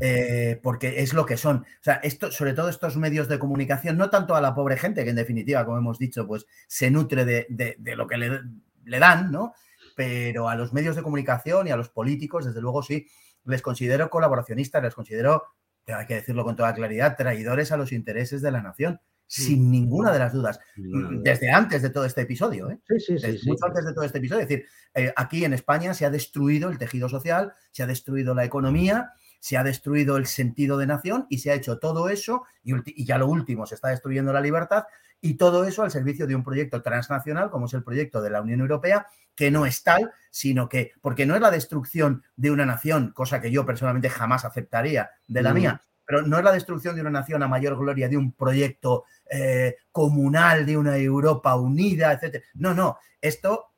Eh, 0.00 0.58
porque 0.60 1.02
es 1.02 1.14
lo 1.14 1.24
que 1.24 1.36
son. 1.36 1.58
O 1.58 1.82
sea, 1.82 1.94
esto, 2.02 2.32
sobre 2.32 2.52
todo 2.52 2.68
estos 2.68 2.96
medios 2.96 3.28
de 3.28 3.38
comunicación, 3.38 3.96
no 3.96 4.10
tanto 4.10 4.34
a 4.34 4.40
la 4.40 4.56
pobre 4.56 4.76
gente, 4.76 5.04
que 5.04 5.10
en 5.10 5.16
definitiva, 5.16 5.64
como 5.64 5.78
hemos 5.78 6.00
dicho, 6.00 6.26
pues 6.26 6.46
se 6.66 6.90
nutre 6.90 7.24
de, 7.24 7.76
lo 7.94 8.08
que 8.08 8.16
le, 8.16 8.40
le, 8.84 8.98
dan, 8.98 9.30
¿no? 9.30 9.54
Pero 9.94 10.48
a 10.48 10.56
los 10.56 10.72
medios 10.72 10.96
de 10.96 11.02
comunicación 11.02 11.68
y 11.68 11.70
a 11.70 11.76
los 11.76 11.90
políticos, 11.90 12.44
desde 12.44 12.60
luego 12.60 12.82
sí, 12.82 13.06
les 13.44 13.62
considero 13.62 14.10
colaboracionistas, 14.10 14.82
les 14.82 14.94
considero, 14.96 15.44
hay 15.86 16.06
que 16.06 16.14
decirlo 16.14 16.42
con 16.42 16.56
toda 16.56 16.74
claridad, 16.74 17.16
traidores 17.16 17.70
a 17.70 17.76
los 17.76 17.92
intereses 17.92 18.42
de 18.42 18.50
la 18.50 18.62
nación 18.62 19.00
sin 19.40 19.70
ninguna 19.70 20.12
de 20.12 20.18
las 20.18 20.32
dudas, 20.34 20.60
desde 20.76 21.50
antes 21.50 21.80
de 21.80 21.88
todo 21.88 22.04
este 22.04 22.20
episodio, 22.20 22.70
¿eh? 22.70 22.78
sí, 22.98 23.18
sí, 23.18 23.38
sí, 23.38 23.48
mucho 23.48 23.64
antes 23.64 23.86
de 23.86 23.94
todo 23.94 24.04
este 24.04 24.18
episodio. 24.18 24.42
Es 24.42 24.48
decir, 24.48 24.66
eh, 24.94 25.10
aquí 25.16 25.46
en 25.46 25.54
España 25.54 25.94
se 25.94 26.04
ha 26.04 26.10
destruido 26.10 26.68
el 26.68 26.76
tejido 26.76 27.08
social, 27.08 27.52
se 27.70 27.82
ha 27.82 27.86
destruido 27.86 28.34
la 28.34 28.44
economía, 28.44 29.12
se 29.40 29.56
ha 29.56 29.64
destruido 29.64 30.18
el 30.18 30.26
sentido 30.26 30.76
de 30.76 30.86
nación 30.86 31.26
y 31.30 31.38
se 31.38 31.50
ha 31.50 31.54
hecho 31.54 31.78
todo 31.78 32.10
eso, 32.10 32.44
y, 32.62 33.04
ya 33.06 33.16
lo 33.16 33.26
último, 33.26 33.64
se 33.64 33.74
está 33.74 33.88
destruyendo 33.88 34.34
la 34.34 34.40
libertad, 34.42 34.84
y 35.22 35.34
todo 35.34 35.64
eso 35.64 35.82
al 35.82 35.90
servicio 35.90 36.26
de 36.26 36.34
un 36.36 36.44
proyecto 36.44 36.82
transnacional 36.82 37.50
como 37.50 37.66
es 37.66 37.72
el 37.72 37.84
proyecto 37.84 38.20
de 38.20 38.28
la 38.28 38.42
Unión 38.42 38.60
Europea, 38.60 39.06
que 39.34 39.50
no 39.50 39.64
es 39.64 39.82
tal, 39.82 40.12
sino 40.30 40.68
que, 40.68 40.92
porque 41.00 41.24
no 41.24 41.34
es 41.34 41.40
la 41.40 41.50
destrucción 41.50 42.22
de 42.36 42.50
una 42.50 42.66
nación, 42.66 43.12
cosa 43.12 43.40
que 43.40 43.50
yo 43.50 43.64
personalmente 43.64 44.10
jamás 44.10 44.44
aceptaría 44.44 45.10
de 45.26 45.42
la 45.42 45.54
mía, 45.54 45.80
pero 46.12 46.26
no 46.26 46.36
es 46.36 46.44
la 46.44 46.52
destrucción 46.52 46.94
de 46.94 47.00
una 47.00 47.08
nación 47.08 47.42
a 47.42 47.48
mayor 47.48 47.78
gloria 47.78 48.06
de 48.06 48.18
un 48.18 48.32
proyecto 48.32 49.04
eh, 49.30 49.76
comunal, 49.90 50.66
de 50.66 50.76
una 50.76 50.98
Europa 50.98 51.56
unida, 51.56 52.12
etc. 52.12 52.44
No, 52.52 52.74
no, 52.74 52.98
esto 53.18 53.70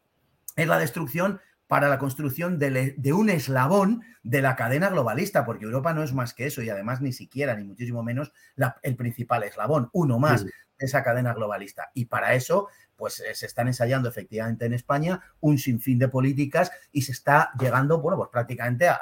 es 0.56 0.66
la 0.66 0.80
destrucción 0.80 1.40
para 1.66 1.88
la 1.88 1.98
construcción 1.98 2.58
de, 2.58 3.12
un 3.12 3.30
eslabón 3.30 4.02
de 4.22 4.42
la 4.42 4.56
cadena 4.56 4.90
globalista, 4.90 5.44
porque 5.44 5.64
Europa 5.64 5.94
no 5.94 6.02
es 6.02 6.12
más 6.12 6.34
que 6.34 6.46
eso 6.46 6.62
y 6.62 6.68
además 6.68 7.00
ni 7.00 7.12
siquiera, 7.12 7.54
ni 7.56 7.64
muchísimo 7.64 8.02
menos, 8.02 8.32
el 8.82 8.96
principal 8.96 9.42
eslabón, 9.44 9.88
uno 9.92 10.18
más 10.18 10.44
de 10.44 10.52
esa 10.78 11.02
cadena 11.02 11.32
globalista. 11.32 11.90
Y 11.94 12.06
para 12.06 12.34
eso, 12.34 12.68
pues 12.96 13.20
eh, 13.20 13.34
se 13.34 13.46
están 13.46 13.68
ensayando 13.68 14.08
efectivamente 14.08 14.66
en 14.66 14.74
España 14.74 15.22
un 15.40 15.58
sinfín 15.58 15.98
de 15.98 16.08
políticas 16.08 16.70
y 16.92 17.02
se 17.02 17.12
está 17.12 17.50
llegando, 17.58 18.00
bueno, 18.00 18.18
pues 18.18 18.30
prácticamente 18.30 18.88
a, 18.88 19.00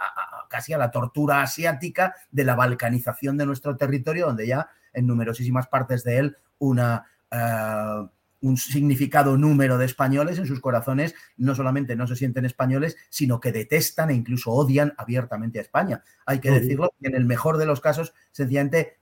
casi 0.49 0.73
a 0.73 0.79
la 0.79 0.91
tortura 0.91 1.43
asiática 1.43 2.15
de 2.31 2.45
la 2.45 2.55
balcanización 2.55 3.37
de 3.37 3.47
nuestro 3.47 3.77
territorio, 3.77 4.27
donde 4.27 4.47
ya 4.47 4.69
en 4.93 5.07
numerosísimas 5.07 5.67
partes 5.67 6.05
de 6.05 6.19
él 6.19 6.37
una... 6.59 7.07
Eh, 7.31 8.09
un 8.43 8.57
significado 8.57 9.39
número 9.39 9.79
de 9.79 9.87
españoles 9.87 10.39
en 10.39 10.47
sus 10.47 10.61
corazones 10.61 11.15
no 11.37 11.55
solamente 11.55 11.97
no 11.97 12.07
se 12.07 12.17
sienten 12.17 12.45
españoles, 12.45 12.97
sino 13.09 13.41
que 13.41 13.53
detestan 13.53 14.11
e 14.11 14.15
incluso 14.15 14.51
odian 14.51 14.93
abiertamente 14.99 15.59
a 15.59 15.63
España. 15.63 16.03
Hay 16.27 16.41
que 16.41 16.51
decirlo, 16.51 16.93
en 17.01 17.15
el 17.15 17.25
mejor 17.25 17.57
de 17.57 17.67
los 17.67 17.81
casos, 17.81 18.13
sencillamente 18.33 18.99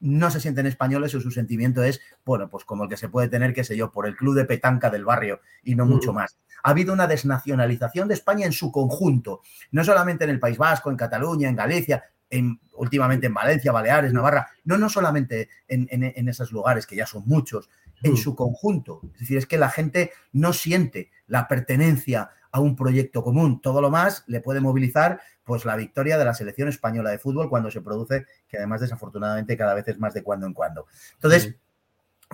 no 0.00 0.30
se 0.30 0.40
sienten 0.40 0.66
españoles 0.66 1.14
o 1.14 1.20
su 1.20 1.30
sentimiento 1.30 1.82
es, 1.82 2.00
bueno, 2.24 2.48
pues 2.48 2.64
como 2.64 2.84
el 2.84 2.90
que 2.90 2.96
se 2.96 3.08
puede 3.08 3.28
tener, 3.28 3.52
qué 3.52 3.64
sé 3.64 3.76
yo, 3.76 3.90
por 3.90 4.06
el 4.06 4.16
club 4.16 4.34
de 4.34 4.44
petanca 4.44 4.90
del 4.90 5.04
barrio 5.04 5.40
y 5.62 5.74
no 5.74 5.86
mucho 5.86 6.12
más. 6.12 6.38
Ha 6.62 6.70
habido 6.70 6.92
una 6.92 7.06
desnacionalización 7.06 8.08
de 8.08 8.14
España 8.14 8.46
en 8.46 8.52
su 8.52 8.70
conjunto, 8.70 9.40
no 9.70 9.82
solamente 9.82 10.24
en 10.24 10.30
el 10.30 10.40
País 10.40 10.58
Vasco, 10.58 10.90
en 10.90 10.96
Cataluña, 10.96 11.48
en 11.48 11.56
Galicia, 11.56 12.04
en, 12.34 12.60
últimamente 12.74 13.28
en 13.28 13.34
Valencia, 13.34 13.70
Baleares, 13.70 14.12
Navarra, 14.12 14.48
no, 14.64 14.76
no 14.76 14.88
solamente 14.88 15.48
en, 15.68 16.28
esos 16.28 16.50
lugares, 16.50 16.86
que 16.86 16.96
ya 16.96 17.06
son 17.06 17.22
muchos, 17.26 17.70
en 18.02 18.14
mm. 18.14 18.16
su 18.16 18.34
conjunto. 18.34 19.00
Es 19.14 19.20
decir, 19.20 19.38
es 19.38 19.46
que 19.46 19.56
la 19.56 19.70
gente 19.70 20.12
no 20.32 20.52
siente 20.52 21.10
la 21.28 21.46
pertenencia 21.46 22.30
a 22.50 22.60
un 22.60 22.74
proyecto 22.74 23.22
común. 23.22 23.60
Todo 23.60 23.80
lo 23.80 23.90
más 23.90 24.24
le 24.26 24.40
puede 24.40 24.60
movilizar 24.60 25.20
pues 25.44 25.64
la 25.64 25.76
victoria 25.76 26.18
de 26.18 26.24
la 26.24 26.34
selección 26.34 26.68
española 26.68 27.10
de 27.10 27.18
fútbol 27.18 27.48
cuando 27.48 27.70
se 27.70 27.82
produce, 27.82 28.26
que 28.48 28.56
además 28.56 28.80
desafortunadamente 28.80 29.56
cada 29.56 29.74
vez 29.74 29.86
es 29.88 29.98
más 29.98 30.14
de 30.14 30.22
cuando 30.22 30.46
en 30.46 30.54
cuando. 30.54 30.86
Entonces, 31.14 31.54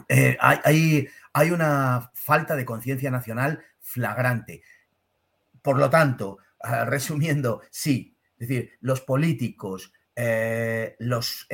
eh, 0.08 0.36
hay, 0.40 1.08
hay 1.32 1.50
una 1.50 2.10
falta 2.14 2.56
de 2.56 2.64
conciencia 2.64 3.10
nacional 3.10 3.62
flagrante. 3.80 4.62
Por 5.60 5.78
lo 5.78 5.90
tanto, 5.90 6.38
resumiendo, 6.86 7.60
sí, 7.70 8.16
es 8.40 8.48
decir, 8.48 8.72
los 8.80 9.02
políticos, 9.02 9.92
eh, 10.16 10.96
los 10.98 11.46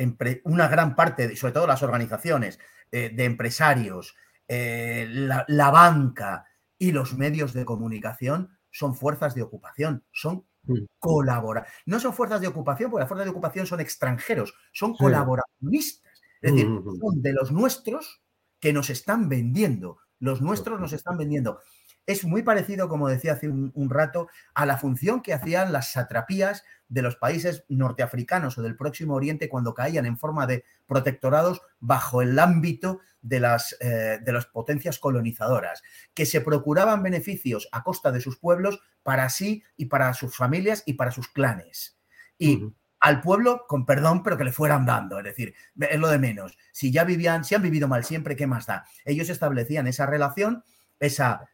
una 0.45 0.69
gran 0.69 0.95
parte, 0.95 1.35
sobre 1.35 1.53
todo 1.53 1.67
las 1.67 1.83
organizaciones 1.83 2.59
eh, 2.91 3.11
de 3.13 3.25
empresarios, 3.25 4.15
eh, 4.47 5.05
la, 5.09 5.71
banca 5.71 6.45
y 6.77 6.93
los 6.93 7.17
medios 7.17 7.51
de 7.51 7.65
comunicación 7.65 8.57
son 8.71 8.95
fuerzas 8.95 9.35
de 9.35 9.41
ocupación, 9.41 10.05
son 10.13 10.45
mm. 10.63 10.85
colaboradores. 10.97 11.73
No 11.85 11.99
son 11.99 12.13
fuerzas 12.13 12.39
de 12.39 12.47
ocupación, 12.47 12.89
porque 12.89 13.01
las 13.01 13.09
fuerzas 13.09 13.25
de 13.25 13.31
ocupación 13.31 13.65
son 13.65 13.81
extranjeros, 13.81 14.53
son 14.71 14.95
colaboracionistas. 14.95 16.21
Es 16.41 16.53
decir, 16.53 16.69
mm, 16.69 16.87
mm, 16.87 16.99
son 17.01 17.21
de 17.21 17.33
los 17.33 17.51
nuestros 17.51 18.21
que 18.61 18.71
nos 18.71 18.89
están 18.89 19.27
vendiendo. 19.27 19.97
Los 20.19 20.41
nuestros 20.41 20.79
nos 20.79 20.93
están 20.93 21.17
vendiendo 21.17 21.59
es 22.07 22.23
muy 22.23 22.41
parecido, 22.41 22.87
como 22.87 23.09
decía 23.09 23.33
hace 23.33 23.49
un, 23.49 23.89
rato, 23.89 24.29
a 24.53 24.65
la 24.65 24.77
función 24.77 25.21
que 25.21 25.33
hacían 25.33 25.73
las 25.73 25.91
satrapías 25.91 26.63
de 26.87 27.01
los 27.01 27.17
países 27.17 27.65
norteafricanos 27.67 28.57
o 28.57 28.61
del 28.61 28.77
Próximo 28.77 29.13
Oriente 29.13 29.49
cuando 29.49 29.73
caían 29.73 30.05
en 30.05 30.17
forma 30.17 30.47
de 30.47 30.63
protectorados 30.87 31.61
bajo 31.79 32.21
el 32.21 32.39
ámbito 32.39 33.01
de 33.21 33.41
las, 33.41 33.75
eh, 33.81 34.19
de 34.23 34.31
las 34.31 34.45
potencias 34.45 34.99
colonizadoras, 34.99 35.83
que 36.13 36.25
se 36.25 36.39
procuraban 36.39 37.03
beneficios 37.03 37.67
a 37.73 37.83
costa 37.83 38.11
de 38.13 38.21
sus 38.21 38.39
pueblos 38.39 38.79
para 39.03 39.29
sí 39.29 39.63
y 39.75 39.87
para 39.87 40.13
sus 40.13 40.37
familias 40.37 40.83
y 40.85 40.93
para 40.93 41.11
sus 41.11 41.27
clanes. 41.27 41.99
Y 42.39 42.71
al 43.01 43.19
pueblo, 43.19 43.65
con 43.67 43.85
perdón, 43.85 44.23
pero 44.23 44.37
que 44.37 44.45
le 44.45 44.53
fueran 44.53 44.85
dando, 44.85 45.17
es 45.17 45.25
decir, 45.25 45.53
es 45.77 45.99
lo 45.99 46.07
de 46.07 46.19
menos. 46.19 46.57
Si 46.71 46.89
ya 46.89 47.03
vivían, 47.03 47.43
si 47.43 47.53
han 47.53 47.61
vivido 47.61 47.89
mal 47.89 48.05
siempre, 48.05 48.37
¿qué 48.37 48.47
más 48.47 48.65
da? 48.65 48.85
Ellos 49.03 49.29
establecían 49.29 49.87
esa 49.87 50.05
relación, 50.05 50.63
esa 50.99 51.49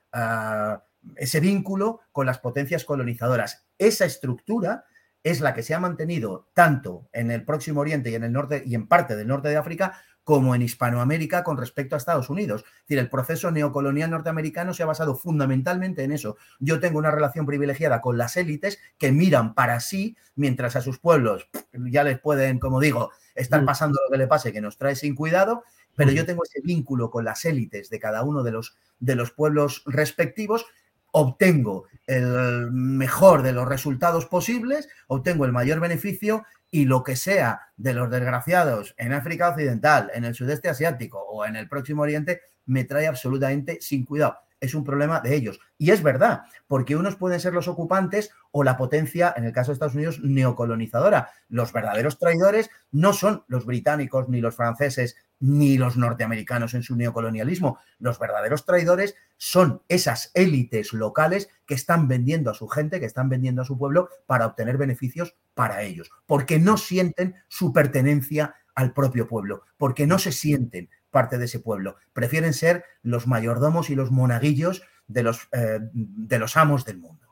ese 1.16 1.40
vínculo 1.40 2.02
con 2.12 2.26
las 2.26 2.40
potencias 2.40 2.86
colonizadoras. 2.86 3.66
Esa 3.78 4.06
estructura 4.06 4.86
es 5.24 5.40
la 5.40 5.54
que 5.54 5.64
se 5.64 5.74
ha 5.74 5.80
mantenido 5.80 6.50
tanto 6.54 7.08
en 7.14 7.32
el 7.32 7.46
Próximo 7.46 7.82
Oriente 7.82 8.10
y 8.10 8.16
en 8.16 8.26
el 8.26 8.34
norte 8.34 8.64
y 8.66 8.76
en 8.76 8.88
parte 8.88 9.16
del 9.16 9.28
norte 9.28 9.50
de 9.50 9.58
África 9.58 10.02
como 10.24 10.56
en 10.56 10.62
Hispanoamérica 10.62 11.44
con 11.44 11.58
respecto 11.58 11.96
a 11.96 11.98
Estados 11.98 12.30
Unidos. 12.30 12.64
Es 12.66 12.88
decir, 12.88 13.00
el 13.00 13.10
proceso 13.10 13.52
neocolonial 13.52 14.10
norteamericano 14.10 14.74
se 14.74 14.84
ha 14.84 14.86
basado 14.86 15.16
fundamentalmente 15.16 16.04
en 16.04 16.12
eso. 16.12 16.38
Yo 16.60 16.80
tengo 16.80 16.98
una 16.98 17.12
relación 17.12 17.46
privilegiada 17.46 18.02
con 18.02 18.18
las 18.18 18.38
élites 18.38 18.80
que 18.98 19.12
miran 19.12 19.54
para 19.54 19.80
sí, 19.80 20.16
mientras 20.36 20.76
a 20.76 20.82
sus 20.82 21.00
pueblos 21.00 21.50
ya 21.74 22.04
les 22.04 22.20
pueden, 22.20 22.60
como 22.60 22.80
digo, 22.80 23.12
estar 23.36 23.62
mm. 23.62 23.66
pasando 23.66 24.00
lo 24.06 24.12
que 24.12 24.18
le 24.18 24.28
pase, 24.28 24.54
que 24.54 24.62
nos 24.62 24.78
trae 24.78 24.96
sin 24.96 25.16
cuidado, 25.16 25.64
pero 25.96 26.12
yo 26.12 26.26
tengo 26.26 26.44
ese 26.44 26.62
vínculo 26.62 27.10
con 27.10 27.26
las 27.26 27.46
élites 27.46 27.90
de 27.90 28.00
cada 28.00 28.24
uno 28.24 28.44
de 28.44 28.52
los, 28.52 28.76
de 29.00 29.16
los 29.16 29.32
pueblos 29.32 29.84
respectivos, 29.86 30.66
obtengo 31.12 31.86
el 32.08 32.72
mejor 32.72 33.44
de 33.44 33.54
los 33.54 33.68
resultados 33.68 34.26
posibles, 34.26 34.90
obtengo 35.08 35.46
el 35.46 35.52
mayor 35.52 35.80
beneficio 35.80 36.46
y 36.72 36.86
lo 36.86 37.04
que 37.04 37.16
sea 37.16 37.72
de 37.78 37.94
los 37.94 38.10
desgraciados 38.10 38.96
en 38.98 39.14
África 39.14 39.50
Occidental, 39.50 40.10
en 40.16 40.26
el 40.26 40.34
sudeste 40.34 40.70
asiático 40.70 41.20
o 41.20 41.46
en 41.46 41.56
el 41.56 41.70
Próximo 41.70 42.02
Oriente, 42.02 42.42
me 42.66 42.84
trae 42.84 43.06
absolutamente 43.06 43.78
sin 43.80 44.06
cuidado 44.06 44.38
es 44.64 44.74
un 44.74 44.86
problema 44.86 45.20
de 45.20 45.36
ellos. 45.36 45.60
Y 45.78 45.92
es 45.92 46.02
verdad, 46.02 46.44
porque 46.68 46.96
unos 46.96 47.18
pueden 47.18 47.42
ser 47.42 47.54
los 47.54 47.68
ocupantes 47.68 48.32
o 48.52 48.64
la 48.64 48.78
potencia, 48.78 49.34
en 49.36 49.44
el 49.44 49.52
caso 49.52 49.72
de 49.72 49.74
Estados 49.74 49.96
Unidos, 49.96 50.22
neocolonizadora. 50.24 51.32
Los 51.50 51.74
verdaderos 51.74 52.18
traidores 52.18 52.70
no 52.92 53.12
son 53.12 53.44
los 53.48 53.66
británicos, 53.66 54.30
ni 54.30 54.40
los 54.40 54.56
franceses, 54.56 55.18
ni 55.42 55.78
los 55.78 55.98
norteamericanos 55.98 56.74
en 56.76 56.84
su 56.84 56.96
neocolonialismo. 56.96 57.78
Los 58.00 58.20
verdaderos 58.20 58.66
traidores 58.66 59.16
son 59.36 59.82
esas 59.90 60.32
élites 60.34 60.94
locales 60.94 61.50
que 61.66 61.74
están 61.74 62.08
vendiendo 62.08 62.50
a 62.50 62.54
su 62.54 62.70
gente, 62.70 63.02
que 63.02 63.06
están 63.06 63.28
vendiendo 63.28 63.64
a 63.64 63.66
su 63.66 63.78
pueblo 63.78 64.08
para 64.26 64.46
obtener 64.46 64.78
beneficios 64.78 65.36
para 65.54 65.84
ellos, 65.84 66.10
porque 66.26 66.58
no 66.58 66.78
sienten 66.78 67.36
su 67.50 67.74
pertenencia 67.74 68.56
al 68.76 68.94
propio 68.94 69.28
pueblo, 69.28 69.64
porque 69.78 70.08
no 70.08 70.18
se 70.20 70.32
sienten 70.32 70.90
parte 71.14 71.38
de 71.38 71.46
ese 71.46 71.62
pueblo. 71.62 71.96
Prefieren 72.12 72.52
ser 72.52 72.84
los 73.04 73.28
mayordomos 73.28 73.90
y 73.90 73.96
los 73.96 74.12
monaguillos 74.12 74.82
de 75.08 75.24
los, 75.24 75.48
eh, 75.54 75.80
de 75.94 76.40
los 76.40 76.58
amos 76.58 76.84
del 76.84 76.98
mundo. 76.98 77.28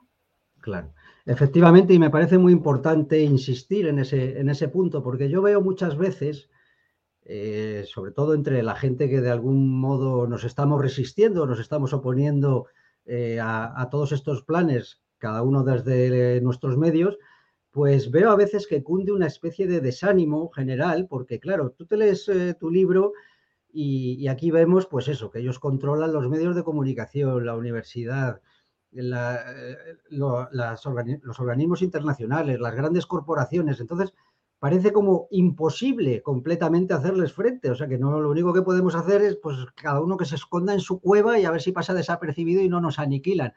Claro. 0.61 0.93
Efectivamente, 1.25 1.93
y 1.93 1.99
me 1.99 2.09
parece 2.09 2.37
muy 2.37 2.53
importante 2.53 3.21
insistir 3.21 3.87
en 3.87 3.99
ese, 3.99 4.39
en 4.39 4.49
ese 4.49 4.69
punto, 4.69 5.03
porque 5.03 5.29
yo 5.29 5.41
veo 5.41 5.61
muchas 5.61 5.97
veces, 5.97 6.49
eh, 7.25 7.83
sobre 7.87 8.11
todo 8.11 8.33
entre 8.33 8.63
la 8.63 8.75
gente 8.75 9.09
que 9.09 9.21
de 9.21 9.29
algún 9.29 9.79
modo 9.79 10.27
nos 10.27 10.43
estamos 10.43 10.81
resistiendo, 10.81 11.45
nos 11.45 11.59
estamos 11.59 11.93
oponiendo 11.93 12.67
eh, 13.05 13.39
a, 13.41 13.87
todos 13.91 14.11
estos 14.11 14.43
planes, 14.43 15.01
cada 15.17 15.43
uno 15.43 15.63
desde 15.63 16.41
nuestros 16.41 16.77
medios, 16.77 17.17
pues 17.71 18.11
veo 18.11 18.31
a 18.31 18.35
veces 18.35 18.67
que 18.67 18.83
cunde 18.83 19.11
una 19.11 19.27
especie 19.27 19.67
de 19.67 19.79
desánimo 19.79 20.49
general, 20.49 21.07
porque 21.07 21.39
claro, 21.39 21.71
tú 21.71 21.85
te 21.85 21.97
lees 21.97 22.29
tu 22.59 22.69
libro 22.69 23.13
y, 23.73 24.27
aquí 24.27 24.51
vemos, 24.51 24.85
pues 24.85 25.07
eso, 25.07 25.31
que 25.31 25.39
ellos 25.39 25.59
controlan 25.59 26.13
los 26.13 26.27
medios 26.29 26.55
de 26.55 26.63
comunicación, 26.63 27.45
la 27.45 27.55
universidad, 27.55 28.41
eh, 28.93 29.75
los 30.09 31.39
organismos 31.39 31.81
internacionales, 31.81 32.59
las 32.59 32.75
grandes 32.75 33.05
corporaciones. 33.05 33.79
Entonces, 33.79 34.13
parece 34.59 34.91
como 34.91 35.27
imposible 35.31 36.21
completamente 36.21 36.93
hacerles 36.93 37.33
frente. 37.33 37.71
O 37.71 37.75
sea 37.75 37.87
que 37.87 37.97
no 37.97 38.19
lo 38.19 38.29
único 38.29 38.53
que 38.53 38.61
podemos 38.61 38.95
hacer 38.95 39.21
es, 39.21 39.37
pues, 39.37 39.57
cada 39.75 40.01
uno 40.01 40.17
que 40.17 40.25
se 40.25 40.35
esconda 40.35 40.73
en 40.73 40.79
su 40.79 40.99
cueva 40.99 41.39
y 41.39 41.45
a 41.45 41.51
ver 41.51 41.61
si 41.61 41.71
pasa 41.71 41.93
desapercibido 41.93 42.61
y 42.61 42.69
no 42.69 42.81
nos 42.81 42.99
aniquilan. 42.99 43.53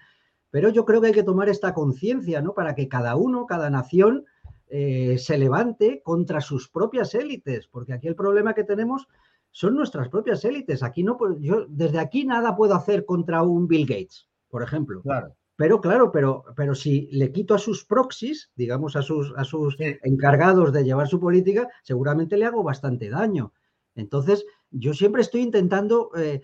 Pero 0.50 0.68
yo 0.68 0.84
creo 0.84 1.00
que 1.00 1.08
hay 1.08 1.12
que 1.12 1.24
tomar 1.24 1.48
esta 1.48 1.74
conciencia, 1.74 2.40
¿no? 2.40 2.54
Para 2.54 2.74
que 2.74 2.88
cada 2.88 3.16
uno, 3.16 3.46
cada 3.46 3.70
nación, 3.70 4.24
eh, 4.68 5.18
se 5.18 5.36
levante 5.36 6.00
contra 6.02 6.40
sus 6.40 6.68
propias 6.68 7.14
élites, 7.14 7.68
porque 7.68 7.92
aquí 7.92 8.08
el 8.08 8.16
problema 8.16 8.54
que 8.54 8.64
tenemos 8.64 9.08
son 9.54 9.76
nuestras 9.76 10.08
propias 10.08 10.44
élites. 10.44 10.82
Aquí 10.82 11.04
no, 11.04 11.16
yo 11.38 11.66
desde 11.68 12.00
aquí 12.00 12.26
nada 12.26 12.56
puedo 12.56 12.74
hacer 12.74 13.04
contra 13.06 13.44
un 13.44 13.68
Bill 13.68 13.86
Gates, 13.86 14.28
por 14.48 14.64
ejemplo. 14.64 15.00
Claro. 15.02 15.36
Pero 15.54 15.80
claro, 15.80 16.10
pero, 16.10 16.44
pero 16.56 16.74
si 16.74 17.08
le 17.12 17.30
quito 17.30 17.54
a 17.54 17.60
sus 17.60 17.84
proxies, 17.84 18.50
digamos 18.56 18.96
a 18.96 19.02
sus, 19.02 19.32
a 19.36 19.44
sus 19.44 19.76
encargados 20.02 20.72
de 20.72 20.82
llevar 20.82 21.06
su 21.06 21.20
política, 21.20 21.68
seguramente 21.84 22.36
le 22.36 22.46
hago 22.46 22.64
bastante 22.64 23.08
daño. 23.08 23.52
Entonces, 23.94 24.44
yo 24.72 24.92
siempre 24.92 25.22
estoy 25.22 25.42
intentando 25.42 26.10
eh, 26.16 26.42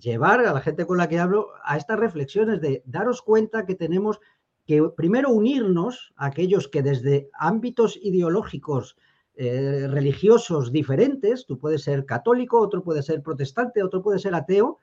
llevar 0.00 0.46
a 0.46 0.52
la 0.52 0.60
gente 0.60 0.86
con 0.86 0.98
la 0.98 1.08
que 1.08 1.18
hablo 1.18 1.48
a 1.64 1.76
estas 1.76 1.98
reflexiones 1.98 2.60
de 2.60 2.84
daros 2.86 3.20
cuenta 3.20 3.66
que 3.66 3.74
tenemos 3.74 4.20
que 4.64 4.80
primero 4.96 5.30
unirnos 5.30 6.14
a 6.14 6.26
aquellos 6.26 6.68
que 6.68 6.82
desde 6.82 7.30
ámbitos 7.32 7.98
ideológicos 8.00 8.96
eh, 9.38 9.86
religiosos 9.88 10.72
diferentes, 10.72 11.44
tú 11.44 11.58
puedes 11.58 11.82
ser 11.82 12.06
católico, 12.06 12.58
otro 12.58 12.82
puede 12.82 13.02
ser 13.02 13.22
protestante, 13.22 13.82
otro 13.82 14.02
puede 14.02 14.18
ser 14.18 14.34
ateo, 14.34 14.78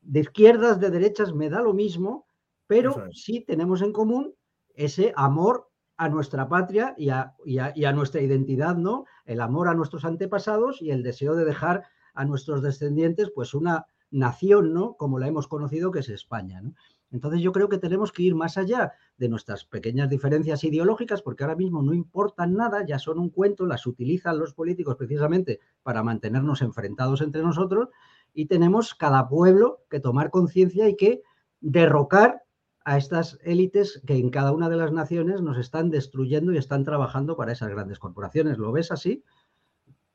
de 0.00 0.20
izquierdas, 0.20 0.80
de 0.80 0.88
derechas, 0.88 1.34
me 1.34 1.50
da 1.50 1.60
lo 1.60 1.74
mismo, 1.74 2.26
pero 2.66 3.08
sí 3.12 3.44
tenemos 3.46 3.82
en 3.82 3.92
común 3.92 4.34
ese 4.74 5.12
amor 5.16 5.68
a 5.98 6.08
nuestra 6.08 6.48
patria 6.48 6.94
y 6.96 7.10
a, 7.10 7.92
nuestra 7.92 8.22
identidad, 8.22 8.76
¿no? 8.76 9.04
El 9.24 9.40
amor 9.40 9.68
a 9.68 9.74
nuestros 9.74 10.04
antepasados 10.04 10.80
y 10.80 10.90
el 10.90 11.02
deseo 11.02 11.34
de 11.34 11.44
dejar 11.44 11.84
a 12.14 12.24
nuestros 12.24 12.62
descendientes, 12.62 13.30
pues 13.34 13.52
una 13.52 13.86
nación, 14.10 14.72
¿no? 14.72 14.94
Como 14.96 15.18
la 15.18 15.28
hemos 15.28 15.46
conocido, 15.46 15.90
que 15.90 16.00
es 16.00 16.08
España, 16.08 16.60
¿no? 16.62 16.74
Entonces 17.12 17.40
yo 17.40 17.52
creo 17.52 17.68
que 17.68 17.78
tenemos 17.78 18.12
que 18.12 18.22
ir 18.22 18.34
más 18.34 18.58
allá 18.58 18.92
de 19.16 19.28
nuestras 19.28 19.64
pequeñas 19.64 20.10
diferencias 20.10 20.64
ideológicas, 20.64 21.22
porque 21.22 21.44
ahora 21.44 21.56
mismo 21.56 21.82
no 21.82 21.94
importan 21.94 22.54
nada, 22.54 22.84
ya 22.84 22.98
son 22.98 23.18
un 23.18 23.30
cuento, 23.30 23.64
las 23.66 23.86
utilizan 23.86 24.38
los 24.38 24.54
políticos 24.54 24.96
precisamente 24.96 25.60
para 25.82 26.02
mantenernos 26.02 26.62
enfrentados 26.62 27.20
entre 27.20 27.42
nosotros, 27.42 27.88
y 28.34 28.46
tenemos 28.46 28.94
cada 28.94 29.28
pueblo 29.28 29.84
que 29.88 30.00
tomar 30.00 30.30
conciencia 30.30 30.88
y 30.88 30.96
que 30.96 31.22
derrocar 31.60 32.42
a 32.84 32.98
estas 32.98 33.38
élites 33.42 34.00
que 34.06 34.14
en 34.14 34.30
cada 34.30 34.52
una 34.52 34.68
de 34.68 34.76
las 34.76 34.92
naciones 34.92 35.42
nos 35.42 35.58
están 35.58 35.90
destruyendo 35.90 36.52
y 36.52 36.58
están 36.58 36.84
trabajando 36.84 37.36
para 37.36 37.52
esas 37.52 37.68
grandes 37.70 37.98
corporaciones. 37.98 38.58
¿Lo 38.58 38.70
ves 38.70 38.92
así? 38.92 39.24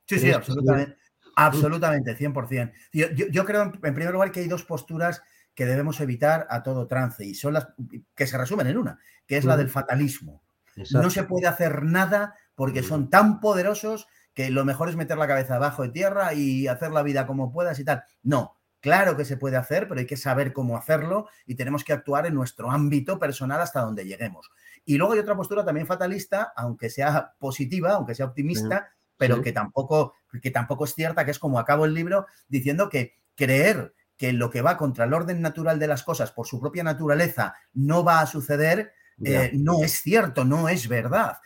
Sí, 0.05 0.19
sí, 0.19 0.31
absolutamente. 0.31 0.95
Absolutamente, 1.35 2.15
100%. 2.15 2.71
Yo, 2.93 3.07
yo 3.09 3.45
creo, 3.45 3.63
en 3.63 3.93
primer 3.93 4.11
lugar, 4.11 4.31
que 4.31 4.41
hay 4.41 4.47
dos 4.47 4.63
posturas 4.63 5.21
debemos 5.57 5.99
evitar 5.99 6.47
a 6.49 6.63
todo 6.63 6.87
trance 6.87 7.25
y 7.25 7.35
son 7.35 7.53
las 7.53 7.67
que 8.15 8.27
se 8.27 8.37
resumen 8.37 8.67
en 8.67 8.77
una, 8.77 8.99
que 9.25 9.37
es 9.37 9.45
la 9.45 9.57
del 9.57 9.69
fatalismo. 9.69 10.43
No 10.91 11.09
se 11.09 11.23
puede 11.23 11.47
hacer 11.47 11.83
nada 11.83 12.35
porque 12.55 12.83
son 12.83 13.09
tan 13.09 13.39
poderosos 13.39 14.07
que 14.33 14.49
lo 14.49 14.65
mejor 14.65 14.89
es 14.89 14.95
meter 14.95 15.17
la 15.17 15.27
cabeza 15.27 15.55
abajo 15.55 15.83
de 15.83 15.89
tierra 15.89 16.33
y 16.33 16.67
hacer 16.67 16.91
la 16.91 17.03
vida 17.03 17.27
como 17.27 17.51
puedas 17.51 17.79
y 17.79 17.83
tal. 17.83 18.03
No, 18.23 18.55
claro 18.79 19.17
que 19.17 19.25
se 19.25 19.37
puede 19.37 19.57
hacer, 19.57 19.87
pero 19.87 19.99
hay 19.99 20.05
que 20.05 20.17
saber 20.17 20.53
cómo 20.53 20.77
hacerlo 20.77 21.27
y 21.45 21.55
tenemos 21.55 21.83
que 21.83 21.93
actuar 21.93 22.25
en 22.25 22.33
nuestro 22.33 22.71
ámbito 22.71 23.19
personal 23.19 23.61
hasta 23.61 23.81
donde 23.81 24.05
lleguemos. 24.05 24.51
Y 24.85 24.97
luego 24.97 25.13
hay 25.13 25.19
otra 25.19 25.35
postura 25.35 25.65
también 25.65 25.85
fatalista, 25.85 26.53
aunque 26.55 26.89
sea 26.89 27.33
positiva, 27.37 27.91
aunque 27.93 28.15
sea 28.15 28.25
optimista, 28.25 28.89
pero 29.17 29.41
que, 29.41 29.51
tampoco, 29.51 30.15
que 30.41 30.49
tampoco 30.49 30.85
es 30.85 30.95
cierta, 30.95 31.25
que 31.25 31.31
es 31.31 31.37
como 31.37 31.59
acabo 31.59 31.85
el 31.85 31.93
libro 31.93 32.25
diciendo 32.47 32.89
que 32.89 33.19
creer 33.35 33.93
que 34.21 34.33
lo 34.33 34.51
que 34.51 34.61
va 34.61 34.77
contra 34.77 35.05
el 35.05 35.15
orden 35.15 35.41
natural 35.41 35.79
de 35.79 35.87
las 35.87 36.03
cosas 36.03 36.31
por 36.31 36.45
su 36.45 36.59
propia 36.59 36.83
naturaleza 36.83 37.55
no 37.73 38.03
va 38.03 38.19
a 38.19 38.27
suceder, 38.27 38.93
eh, 39.23 39.49
no 39.55 39.83
es 39.83 39.93
cierto, 40.03 40.45
no 40.45 40.69
es 40.69 40.87
verdad. 40.87 41.37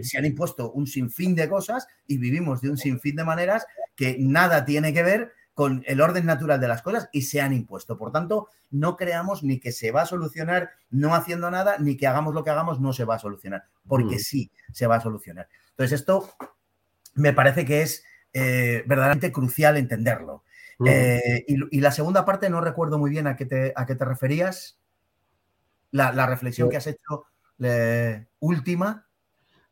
Se 0.00 0.16
han 0.16 0.24
impuesto 0.24 0.72
un 0.72 0.86
sinfín 0.86 1.34
de 1.34 1.50
cosas 1.50 1.86
y 2.06 2.16
vivimos 2.16 2.62
de 2.62 2.70
un 2.70 2.78
sinfín 2.78 3.16
de 3.16 3.24
maneras 3.24 3.66
que 3.94 4.16
nada 4.18 4.64
tiene 4.64 4.94
que 4.94 5.02
ver 5.02 5.34
con 5.52 5.84
el 5.86 6.00
orden 6.00 6.24
natural 6.24 6.58
de 6.58 6.66
las 6.66 6.80
cosas 6.80 7.10
y 7.12 7.20
se 7.20 7.42
han 7.42 7.52
impuesto. 7.52 7.98
Por 7.98 8.10
tanto, 8.10 8.48
no 8.70 8.96
creamos 8.96 9.42
ni 9.42 9.60
que 9.60 9.70
se 9.70 9.90
va 9.90 10.00
a 10.00 10.06
solucionar 10.06 10.70
no 10.88 11.14
haciendo 11.14 11.50
nada, 11.50 11.76
ni 11.78 11.98
que 11.98 12.06
hagamos 12.06 12.32
lo 12.32 12.42
que 12.42 12.48
hagamos 12.48 12.80
no 12.80 12.94
se 12.94 13.04
va 13.04 13.16
a 13.16 13.18
solucionar, 13.18 13.64
porque 13.86 14.18
sí 14.18 14.50
se 14.72 14.86
va 14.86 14.96
a 14.96 15.02
solucionar. 15.02 15.46
Entonces, 15.72 16.00
esto 16.00 16.30
me 17.16 17.34
parece 17.34 17.66
que 17.66 17.82
es 17.82 18.02
eh, 18.32 18.82
verdaderamente 18.86 19.30
crucial 19.30 19.76
entenderlo. 19.76 20.42
Eh, 20.84 21.44
y, 21.46 21.80
la 21.80 21.92
segunda 21.92 22.24
parte 22.24 22.50
no 22.50 22.60
recuerdo 22.60 22.98
muy 22.98 23.10
bien 23.10 23.26
a 23.26 23.36
qué 23.36 23.46
te, 23.46 23.72
a 23.76 23.86
qué 23.86 23.94
te 23.94 24.04
referías. 24.04 24.78
La, 25.90 26.26
reflexión 26.26 26.68
que 26.68 26.76
has 26.76 26.86
hecho 26.86 27.26
última. 28.40 29.06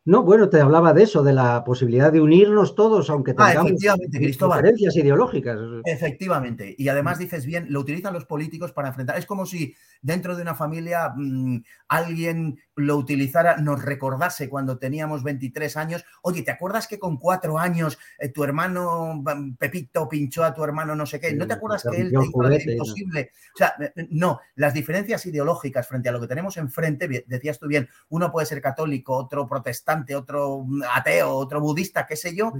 No, 0.05 0.23
bueno, 0.23 0.49
te 0.49 0.59
hablaba 0.59 0.93
de 0.93 1.03
eso, 1.03 1.23
de 1.23 1.31
la 1.31 1.63
posibilidad 1.63 2.11
de 2.11 2.19
unirnos 2.19 2.75
todos, 2.75 3.09
aunque 3.09 3.33
ah, 3.37 3.51
tengamos 3.51 3.79
diferencias 4.09 4.97
ideológicas. 4.97 5.57
Efectivamente. 5.85 6.75
Y 6.77 6.89
además 6.89 7.19
dices 7.19 7.45
bien, 7.45 7.67
lo 7.69 7.79
utilizan 7.79 8.13
los 8.13 8.25
políticos 8.25 8.73
para 8.73 8.89
enfrentar. 8.89 9.17
Es 9.17 9.25
como 9.25 9.45
si 9.45 9.73
dentro 10.01 10.35
de 10.35 10.41
una 10.41 10.55
familia 10.55 11.13
mm, 11.15 11.63
alguien 11.87 12.59
lo 12.75 12.97
utilizara, 12.97 13.57
nos 13.57 13.81
recordase 13.81 14.49
cuando 14.49 14.77
teníamos 14.77 15.23
23 15.23 15.77
años. 15.77 16.05
Oye, 16.21 16.41
¿te 16.41 16.51
acuerdas 16.51 16.87
que 16.87 16.99
con 16.99 17.17
cuatro 17.17 17.57
años 17.57 17.97
eh, 18.19 18.27
tu 18.27 18.43
hermano 18.43 19.23
mm, 19.23 19.55
Pepito 19.55 20.09
pinchó 20.09 20.43
a 20.43 20.53
tu 20.53 20.65
hermano 20.65 20.95
no 20.95 21.05
sé 21.05 21.21
qué? 21.21 21.33
¿No 21.33 21.47
te 21.47 21.53
acuerdas 21.53 21.87
que 21.89 22.01
él 22.01 22.11
te 22.11 22.25
hizo 22.25 22.41
lo 22.41 22.53
imposible? 22.53 23.31
O 23.53 23.57
sea, 23.57 23.73
no, 24.09 24.41
las 24.55 24.73
diferencias 24.73 25.25
ideológicas 25.25 25.87
frente 25.87 26.09
a 26.09 26.11
lo 26.11 26.19
que 26.19 26.27
tenemos 26.27 26.57
enfrente, 26.57 27.23
decías 27.25 27.57
tú 27.57 27.67
bien, 27.67 27.87
uno 28.09 28.31
puede 28.33 28.47
ser 28.47 28.61
católico, 28.61 29.15
otro 29.15 29.47
protestante, 29.47 29.92
otro 30.15 30.65
ateo, 30.93 31.31
otro 31.31 31.61
budista, 31.61 32.05
qué 32.05 32.15
sé 32.15 32.35
yo, 32.35 32.53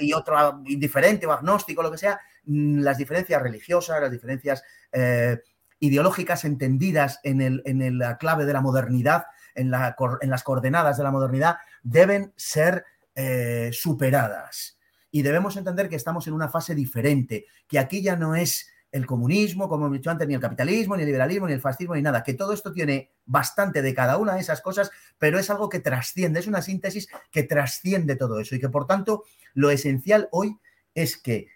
y 0.00 0.12
otro 0.12 0.62
indiferente 0.66 1.26
o 1.26 1.32
agnóstico, 1.32 1.82
lo 1.82 1.90
que 1.90 1.98
sea, 1.98 2.20
mm, 2.44 2.80
las 2.80 2.98
diferencias 2.98 3.42
religiosas, 3.42 4.00
las 4.00 4.10
diferencias... 4.10 4.62
Eh, 4.92 5.38
ideológicas 5.80 6.44
entendidas 6.44 7.20
en, 7.24 7.42
el, 7.42 7.62
en 7.66 7.98
la 7.98 8.16
clave 8.16 8.46
de 8.46 8.52
la 8.52 8.62
modernidad, 8.62 9.24
en, 9.54 9.70
la, 9.70 9.94
en, 10.20 10.30
las 10.30 10.42
coordenadas 10.42 10.96
de 10.96 11.04
la 11.04 11.10
modernidad, 11.10 11.56
deben 11.82 12.32
ser 12.36 12.84
eh, 13.14 13.70
superadas. 13.72 14.78
Y 15.10 15.22
debemos 15.22 15.56
entender 15.56 15.88
que 15.88 15.96
estamos 15.96 16.26
en 16.26 16.32
una 16.32 16.48
fase 16.48 16.74
diferente, 16.74 17.46
que 17.68 17.78
aquí 17.78 18.02
ya 18.02 18.16
no 18.16 18.34
es 18.34 18.68
el 18.94 19.06
comunismo, 19.06 19.68
como 19.68 19.88
he 19.88 19.98
dicho 19.98 20.08
antes, 20.08 20.28
ni 20.28 20.34
el 20.34 20.40
capitalismo, 20.40 20.96
ni 20.96 21.02
el 21.02 21.08
liberalismo, 21.08 21.48
ni 21.48 21.52
el 21.52 21.60
fascismo, 21.60 21.96
ni 21.96 22.02
nada, 22.02 22.22
que 22.22 22.34
todo 22.34 22.52
esto 22.52 22.72
tiene 22.72 23.10
bastante 23.26 23.82
de 23.82 23.92
cada 23.92 24.18
una 24.18 24.34
de 24.34 24.40
esas 24.40 24.60
cosas, 24.60 24.92
pero 25.18 25.36
es 25.40 25.50
algo 25.50 25.68
que 25.68 25.80
trasciende, 25.80 26.38
es 26.38 26.46
una 26.46 26.62
síntesis 26.62 27.08
que 27.32 27.42
trasciende 27.42 28.14
todo 28.14 28.38
eso 28.38 28.54
y 28.54 28.60
que 28.60 28.68
por 28.68 28.86
tanto 28.86 29.24
lo 29.52 29.70
esencial 29.70 30.28
hoy 30.30 30.58
es 30.94 31.16
que 31.16 31.48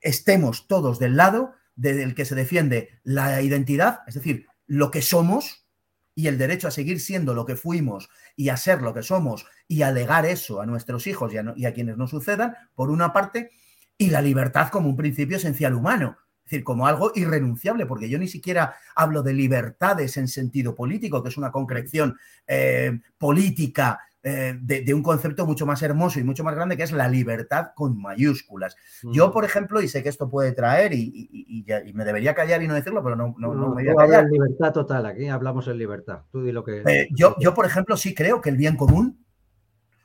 estemos 0.00 0.66
todos 0.66 0.98
del 0.98 1.16
lado 1.16 1.52
del 1.74 2.14
que 2.14 2.24
se 2.24 2.34
defiende 2.34 3.00
la 3.04 3.42
identidad, 3.42 4.00
es 4.06 4.14
decir, 4.14 4.46
lo 4.66 4.90
que 4.90 5.02
somos 5.02 5.66
y 6.14 6.28
el 6.28 6.38
derecho 6.38 6.68
a 6.68 6.70
seguir 6.70 7.00
siendo 7.00 7.34
lo 7.34 7.44
que 7.44 7.56
fuimos 7.56 8.08
y 8.34 8.48
a 8.48 8.56
ser 8.56 8.80
lo 8.80 8.94
que 8.94 9.02
somos 9.02 9.44
y 9.68 9.82
a 9.82 9.92
legar 9.92 10.24
eso 10.24 10.62
a 10.62 10.66
nuestros 10.66 11.06
hijos 11.06 11.34
y 11.34 11.66
a, 11.66 11.74
quienes 11.74 11.98
nos 11.98 12.08
sucedan, 12.08 12.56
por 12.74 12.88
una 12.88 13.12
parte, 13.12 13.50
y 13.98 14.08
la 14.08 14.22
libertad 14.22 14.70
como 14.70 14.88
un 14.88 14.96
principio 14.96 15.36
esencial 15.36 15.74
humano, 15.74 16.16
es 16.46 16.50
decir, 16.50 16.64
como 16.64 16.86
algo 16.86 17.10
irrenunciable, 17.16 17.86
porque 17.86 18.08
yo 18.08 18.20
ni 18.20 18.28
siquiera 18.28 18.76
hablo 18.94 19.24
de 19.24 19.34
libertades 19.34 20.16
en 20.16 20.28
sentido 20.28 20.76
político, 20.76 21.20
que 21.20 21.28
es 21.28 21.36
una 21.36 21.50
concreción 21.50 22.16
eh, 22.46 23.00
política 23.18 23.98
eh, 24.22 24.56
de, 24.60 24.94
un 24.94 25.02
concepto 25.02 25.44
mucho 25.44 25.66
más 25.66 25.82
hermoso 25.82 26.20
y 26.20 26.24
mucho 26.24 26.44
más 26.44 26.54
grande 26.54 26.76
que 26.76 26.84
es 26.84 26.92
la 26.92 27.08
libertad 27.08 27.72
con 27.74 28.00
mayúsculas. 28.00 28.76
Yo, 29.02 29.28
mm. 29.28 29.32
por 29.32 29.44
ejemplo, 29.44 29.82
y 29.82 29.88
sé 29.88 30.04
que 30.04 30.08
esto 30.08 30.28
puede 30.28 30.52
traer, 30.52 30.92
y, 30.92 31.64
me 31.94 32.04
debería 32.04 32.32
callar 32.32 32.62
y 32.62 32.68
no 32.68 32.74
decirlo, 32.74 33.02
pero 33.02 33.16
no, 33.16 33.34
no, 33.38 33.54
me 33.74 33.82
voy 33.82 33.88
a 33.88 33.94
callar. 33.96 34.26
libertad 34.30 34.72
total, 34.72 35.06
aquí 35.06 35.26
hablamos 35.26 35.66
en 35.66 35.78
libertad. 35.78 36.20
Tú 36.30 36.44
di 36.44 36.52
lo 36.52 36.62
que. 36.62 36.82
Eh, 36.86 37.08
yo, 37.10 37.34
yo, 37.40 37.54
por 37.54 37.66
ejemplo, 37.66 37.96
sí 37.96 38.14
creo 38.14 38.40
que 38.40 38.50
el 38.50 38.56
bien 38.56 38.76
común 38.76 39.24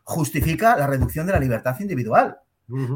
justifica 0.03 0.75
la 0.75 0.87
reducción 0.87 1.27
de 1.27 1.33
la 1.33 1.39
libertad 1.39 1.79
individual. 1.79 2.37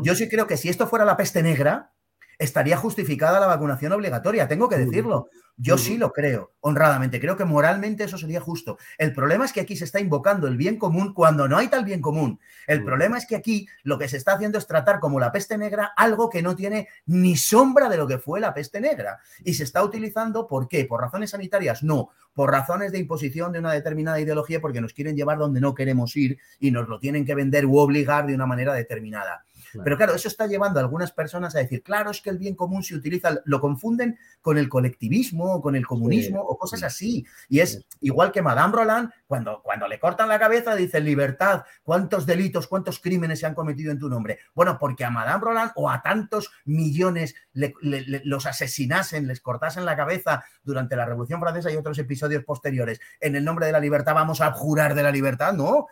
Yo 0.04 0.16
sí 0.16 0.30
creo 0.30 0.48
que 0.48 0.58
si 0.58 0.70
esto 0.70 0.88
fuera 0.88 1.04
la 1.04 1.18
peste 1.18 1.44
negra, 1.44 1.92
estaría 2.38 2.78
justificada 2.78 3.40
la 3.40 3.48
vacunación 3.48 3.92
obligatoria, 3.92 4.48
tengo 4.48 4.70
que 4.70 4.78
decirlo. 4.78 5.30
Yo 5.58 5.78
sí 5.78 5.98
lo 5.98 6.12
creo, 6.12 6.52
honradamente. 6.60 7.22
Creo 7.22 7.38
que 7.38 7.46
moralmente 7.46 8.04
eso 8.04 8.18
sería 8.18 8.42
justo. 8.42 8.78
El 8.98 9.14
problema 9.14 9.46
es 9.46 9.54
que 9.54 9.62
aquí 9.62 9.78
se 9.78 9.86
está 9.86 10.02
invocando 10.02 10.48
el 10.48 10.58
bien 10.58 10.78
común 10.78 11.14
cuando 11.14 11.48
no 11.48 11.58
hay 11.58 11.70
tal 11.70 11.86
bien 11.86 12.02
común. 12.02 12.42
El 12.68 12.84
problema 12.84 13.18
es 13.18 13.26
que 13.26 13.38
aquí 13.38 13.66
lo 13.84 13.98
que 13.98 14.10
se 14.10 14.18
está 14.18 14.34
haciendo 14.34 14.58
es 14.58 14.68
tratar 14.68 15.00
como 15.00 15.18
la 15.18 15.32
peste 15.32 15.58
negra 15.58 15.94
algo 15.96 16.30
que 16.30 16.42
no 16.42 16.58
tiene 16.58 16.90
ni 17.06 17.38
sombra 17.38 17.88
de 17.88 17.96
lo 17.96 18.06
que 18.06 18.20
fue 18.20 18.42
la 18.42 18.54
peste 18.54 18.82
negra. 18.82 19.20
Y 19.46 19.54
se 19.54 19.64
está 19.64 19.82
utilizando, 19.82 20.46
¿por 20.46 20.68
qué? 20.68 20.84
¿Por 20.84 21.00
razones 21.00 21.30
sanitarias? 21.30 21.84
No, 21.84 22.10
por 22.34 22.52
razones 22.52 22.92
de 22.92 23.00
imposición 23.00 23.54
de 23.54 23.60
una 23.60 23.72
determinada 23.72 24.20
ideología 24.20 24.60
porque 24.60 24.82
nos 24.82 24.94
quieren 24.94 25.16
llevar 25.16 25.38
donde 25.38 25.62
no 25.62 25.74
queremos 25.74 26.18
ir 26.18 26.38
y 26.60 26.72
nos 26.72 26.90
lo 26.90 27.00
tienen 27.00 27.26
que 27.26 27.34
vender 27.34 27.66
u 27.66 27.78
obligar 27.78 28.28
de 28.28 28.36
una 28.36 28.46
manera 28.46 28.74
determinada. 28.74 29.46
Pero 29.84 29.98
claro, 29.98 30.16
eso 30.16 30.28
está 30.28 30.48
llevando 30.48 30.80
a 30.80 30.84
algunas 30.84 31.12
personas 31.12 31.56
a 31.56 31.60
decir, 31.60 31.84
claro, 31.84 32.12
es 32.12 32.22
que 32.22 32.30
el 32.30 32.38
bien 32.38 32.56
común 32.56 32.84
se 32.84 32.96
utiliza, 32.96 33.42
lo 33.46 33.60
confunden 33.60 34.18
con 34.42 34.58
el 34.58 34.70
colectivismo 34.70 35.56
o 35.56 35.62
con 35.62 35.76
el 35.76 35.86
comunismo 35.86 36.42
o 36.42 36.58
cosas 36.58 36.84
así. 36.84 37.26
Y 37.50 37.60
es 37.60 37.86
igual 38.02 38.32
que 38.32 38.42
Madame 38.42 38.74
Roland, 38.74 39.10
cuando, 39.28 39.62
cuando 39.64 39.88
le 39.88 40.00
cortan 40.00 40.30
la 40.30 40.40
cabeza, 40.40 40.76
dice 40.76 41.00
libertad, 41.00 41.64
¿cuántos 41.84 42.26
delitos, 42.26 42.68
cuántos 42.68 43.00
crímenes 43.00 43.40
se 43.40 43.46
han 43.46 43.56
cometido 43.56 43.92
en 43.92 44.00
tu 44.00 44.10
nombre? 44.10 44.40
Bueno, 44.54 44.78
porque 44.80 45.06
a 45.06 45.10
Madame 45.10 45.44
Roland 45.44 45.72
o 45.76 45.90
a 45.90 46.02
tantos 46.02 46.52
millones 46.66 47.36
los 47.54 48.46
asesinasen, 48.46 49.28
les 49.28 49.42
cortasen 49.42 49.86
la 49.86 49.96
cabeza 49.96 50.44
durante 50.64 50.96
la 50.96 51.06
Revolución 51.06 51.40
Francesa 51.40 51.72
y 51.72 51.76
otros 51.76 51.98
episodios 51.98 52.44
posteriores, 52.44 53.00
en 53.20 53.36
el 53.36 53.44
nombre 53.44 53.66
de 53.66 53.72
la 53.72 53.80
libertad 53.80 54.14
vamos 54.14 54.42
a 54.42 54.52
jurar 54.52 54.96
de 54.96 55.04
la 55.04 55.12
libertad, 55.12 55.54
no, 55.54 55.88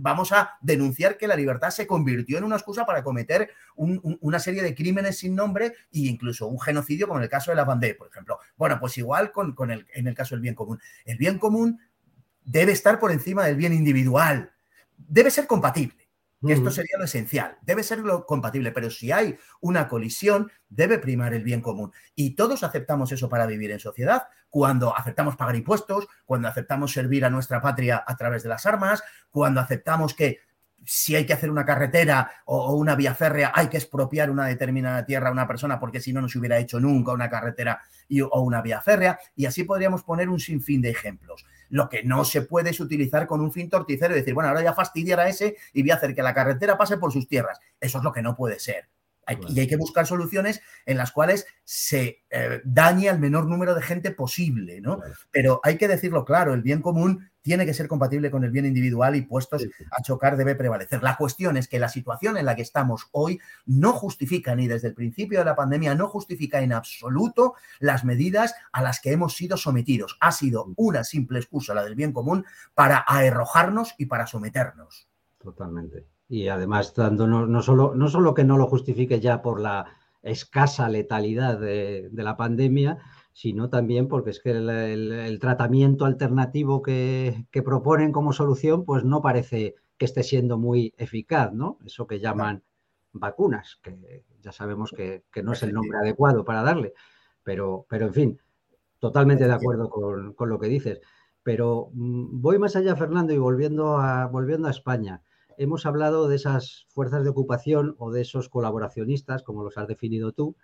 vamos 0.00 0.32
a 0.32 0.56
denunciar 0.60 1.16
que 1.16 1.26
la 1.26 1.36
libertad 1.36 1.70
se 1.70 1.86
convirtió 1.86 2.38
en 2.38 2.44
una 2.44 2.56
excusa 2.56 2.86
para 2.86 3.02
cometer 3.02 3.50
una 3.76 4.38
serie 4.38 4.62
de 4.62 4.74
crímenes 4.74 5.18
sin 5.18 5.34
nombre 5.34 5.74
e 5.92 6.00
incluso 6.00 6.46
un 6.46 6.60
genocidio 6.60 7.06
como 7.06 7.18
en 7.18 7.24
el 7.24 7.30
caso 7.30 7.50
de 7.50 7.56
la 7.56 7.64
Vendée, 7.64 7.94
por 7.94 8.08
ejemplo. 8.08 8.38
Bueno, 8.56 8.78
pues 8.80 8.98
igual 8.98 9.32
con, 9.32 9.70
el, 9.70 9.86
en 9.92 10.06
el 10.06 10.14
caso 10.14 10.34
del 10.34 10.42
bien 10.42 10.54
común. 10.54 10.80
El 11.04 11.18
bien 11.18 11.38
común 11.38 11.80
debe 12.48 12.72
estar 12.72 12.98
por 12.98 13.12
encima 13.12 13.44
del 13.44 13.56
bien 13.56 13.74
individual. 13.74 14.50
Debe 14.96 15.30
ser 15.30 15.46
compatible. 15.46 16.08
Esto 16.46 16.70
sería 16.70 16.96
lo 16.98 17.04
esencial. 17.04 17.58
Debe 17.62 17.82
ser 17.82 17.98
lo 17.98 18.24
compatible, 18.24 18.70
pero 18.70 18.90
si 18.90 19.10
hay 19.10 19.36
una 19.60 19.88
colisión, 19.88 20.50
debe 20.68 20.98
primar 20.98 21.34
el 21.34 21.42
bien 21.42 21.60
común. 21.60 21.92
Y 22.14 22.36
todos 22.36 22.62
aceptamos 22.62 23.10
eso 23.10 23.28
para 23.28 23.44
vivir 23.44 23.72
en 23.72 23.80
sociedad, 23.80 24.28
cuando 24.48 24.96
aceptamos 24.96 25.36
pagar 25.36 25.56
impuestos, 25.56 26.06
cuando 26.24 26.48
aceptamos 26.48 26.92
servir 26.92 27.24
a 27.24 27.30
nuestra 27.30 27.60
patria 27.60 28.02
a 28.06 28.16
través 28.16 28.44
de 28.44 28.50
las 28.50 28.64
armas, 28.66 29.02
cuando 29.30 29.60
aceptamos 29.60 30.14
que 30.14 30.38
si 30.86 31.16
hay 31.16 31.26
que 31.26 31.32
hacer 31.32 31.50
una 31.50 31.66
carretera 31.66 32.30
o, 32.46 32.72
una 32.76 32.94
vía 32.94 33.14
férrea, 33.16 33.52
hay 33.52 33.66
que 33.66 33.76
expropiar 33.76 34.30
una 34.30 34.46
determinada 34.46 35.04
tierra 35.04 35.28
a 35.28 35.32
una 35.32 35.48
persona 35.48 35.80
porque 35.80 36.00
si 36.00 36.12
no, 36.12 36.22
no 36.22 36.28
se 36.28 36.38
hubiera 36.38 36.58
hecho 36.58 36.78
nunca 36.78 37.12
una 37.12 37.28
carretera 37.28 37.82
o 38.30 38.40
una 38.40 38.62
vía 38.62 38.80
férrea. 38.80 39.18
Y 39.34 39.46
así 39.46 39.64
podríamos 39.64 40.04
poner 40.04 40.28
un 40.28 40.38
sinfín 40.38 40.80
de 40.80 40.90
ejemplos. 40.90 41.44
Lo 41.68 41.88
que 41.88 42.02
no 42.02 42.24
se 42.24 42.42
puede 42.42 42.70
es 42.70 42.80
utilizar 42.80 43.26
con 43.26 43.40
un 43.40 43.52
fin 43.52 43.68
torticero 43.68 44.14
y 44.14 44.18
decir, 44.18 44.34
bueno, 44.34 44.48
ahora 44.48 44.62
ya 44.62 44.72
fastidiar 44.72 45.20
a 45.20 45.28
ese 45.28 45.56
y 45.72 45.82
voy 45.82 45.90
a 45.90 45.96
hacer 45.96 46.14
que 46.14 46.22
la 46.22 46.34
carretera 46.34 46.78
pase 46.78 46.96
por 46.96 47.12
sus 47.12 47.28
tierras. 47.28 47.58
Eso 47.80 47.98
es 47.98 48.04
lo 48.04 48.12
que 48.12 48.22
no 48.22 48.34
puede 48.34 48.58
ser. 48.58 48.88
Y 49.48 49.60
hay 49.60 49.66
que 49.66 49.76
buscar 49.76 50.06
soluciones 50.06 50.60
en 50.86 50.96
las 50.96 51.12
cuales 51.12 51.46
se 51.64 52.24
eh, 52.30 52.60
dañe 52.64 53.08
al 53.08 53.18
menor 53.18 53.46
número 53.46 53.74
de 53.74 53.82
gente 53.82 54.10
posible, 54.10 54.80
¿no? 54.80 55.00
Pero 55.30 55.60
hay 55.62 55.76
que 55.76 55.88
decirlo 55.88 56.24
claro, 56.24 56.54
el 56.54 56.62
bien 56.62 56.80
común 56.80 57.30
tiene 57.42 57.64
que 57.64 57.74
ser 57.74 57.88
compatible 57.88 58.30
con 58.30 58.44
el 58.44 58.50
bien 58.50 58.66
individual 58.66 59.16
y 59.16 59.22
puestos 59.22 59.66
a 59.90 60.02
chocar 60.02 60.36
debe 60.36 60.54
prevalecer. 60.54 61.02
La 61.02 61.16
cuestión 61.16 61.56
es 61.56 61.66
que 61.66 61.78
la 61.78 61.88
situación 61.88 62.36
en 62.36 62.44
la 62.44 62.54
que 62.54 62.62
estamos 62.62 63.08
hoy 63.12 63.40
no 63.64 63.92
justifica 63.92 64.54
ni 64.54 64.68
desde 64.68 64.88
el 64.88 64.94
principio 64.94 65.38
de 65.38 65.46
la 65.46 65.56
pandemia, 65.56 65.94
no 65.94 66.08
justifica 66.08 66.60
en 66.60 66.72
absoluto 66.72 67.54
las 67.78 68.04
medidas 68.04 68.54
a 68.72 68.82
las 68.82 69.00
que 69.00 69.12
hemos 69.12 69.34
sido 69.34 69.56
sometidos. 69.56 70.18
Ha 70.20 70.32
sido 70.32 70.72
una 70.76 71.04
simple 71.04 71.38
excusa, 71.38 71.74
la 71.74 71.84
del 71.84 71.94
bien 71.94 72.12
común, 72.12 72.44
para 72.74 72.98
arrojarnos 72.98 73.94
y 73.96 74.06
para 74.06 74.26
someternos. 74.26 75.08
Totalmente. 75.38 76.17
Y 76.28 76.48
además, 76.48 76.94
dándonos, 76.94 77.48
no, 77.48 77.62
solo, 77.62 77.94
no 77.94 78.08
solo 78.08 78.34
que 78.34 78.44
no 78.44 78.58
lo 78.58 78.66
justifique 78.66 79.18
ya 79.18 79.40
por 79.40 79.60
la 79.60 79.86
escasa 80.22 80.88
letalidad 80.88 81.58
de, 81.58 82.10
la 82.12 82.36
pandemia, 82.36 82.98
sino 83.32 83.70
también 83.70 84.08
porque 84.08 84.30
es 84.30 84.40
que 84.40 84.50
el, 84.50 85.38
tratamiento 85.40 86.04
alternativo 86.04 86.82
que, 86.82 87.46
proponen 87.64 88.12
como 88.12 88.32
solución, 88.32 88.84
pues 88.84 89.04
no 89.04 89.22
parece 89.22 89.76
que 89.96 90.04
esté 90.04 90.22
siendo 90.22 90.58
muy 90.58 90.94
eficaz, 90.98 91.52
¿no? 91.52 91.78
Eso 91.84 92.06
que 92.06 92.20
llaman 92.20 92.62
vacunas, 93.12 93.80
que 93.82 94.22
ya 94.42 94.52
sabemos 94.52 94.92
que, 94.94 95.24
no 95.42 95.52
es 95.52 95.62
el 95.62 95.72
nombre 95.72 95.98
adecuado 95.98 96.44
para 96.44 96.62
darle, 96.62 96.92
pero, 97.42 97.86
pero 97.88 98.06
en 98.06 98.14
fin, 98.14 98.40
totalmente 98.98 99.46
de 99.46 99.54
acuerdo 99.54 99.88
con, 99.88 100.34
con 100.34 100.50
lo 100.50 100.58
que 100.58 100.68
dices. 100.68 101.00
Pero 101.42 101.90
mm, 101.94 102.42
voy 102.42 102.58
más 102.58 102.76
allá, 102.76 102.94
Fernando, 102.96 103.32
y 103.32 103.38
volviendo 103.38 103.96
a, 103.96 104.26
volviendo 104.26 104.68
a 104.68 104.72
España 104.72 105.22
hemos 105.58 105.86
hablado 105.86 106.28
de 106.28 106.36
esas 106.36 106.86
fuerzas 106.88 107.24
de 107.24 107.30
ocupación 107.30 107.94
o 107.98 108.10
de 108.10 108.22
esos 108.22 108.48
colaboracionistas, 108.48 109.42
como 109.42 109.64
los 109.64 109.76
has 109.76 109.88
definido 109.88 110.32
tú. 110.32 110.56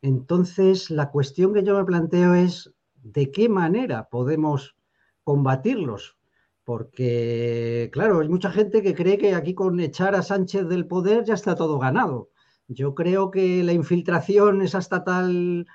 Entonces, 0.00 0.90
la 0.90 1.10
cuestión 1.10 1.52
que 1.52 1.62
yo 1.62 1.76
me 1.76 1.84
planteo 1.84 2.34
es 2.34 2.72
de 3.02 3.30
qué 3.30 3.48
manera 3.48 4.08
podemos 4.08 4.76
combatirlos. 5.24 6.16
Porque, 6.64 7.90
claro, 7.92 8.20
hay 8.20 8.28
mucha 8.28 8.50
gente 8.50 8.82
que 8.82 8.94
cree 8.94 9.18
que 9.18 9.34
aquí 9.34 9.54
con 9.54 9.80
echar 9.80 10.14
a 10.14 10.22
Sánchez 10.22 10.68
del 10.68 10.86
poder 10.86 11.24
ya 11.24 11.34
está 11.34 11.56
todo 11.56 11.78
ganado. 11.78 12.30
Yo 12.68 12.94
creo 12.94 13.30
que 13.30 13.64
la 13.64 13.72
infiltración 13.72 14.62
es 14.62 14.74
hasta 14.74 15.02
tal 15.04 15.66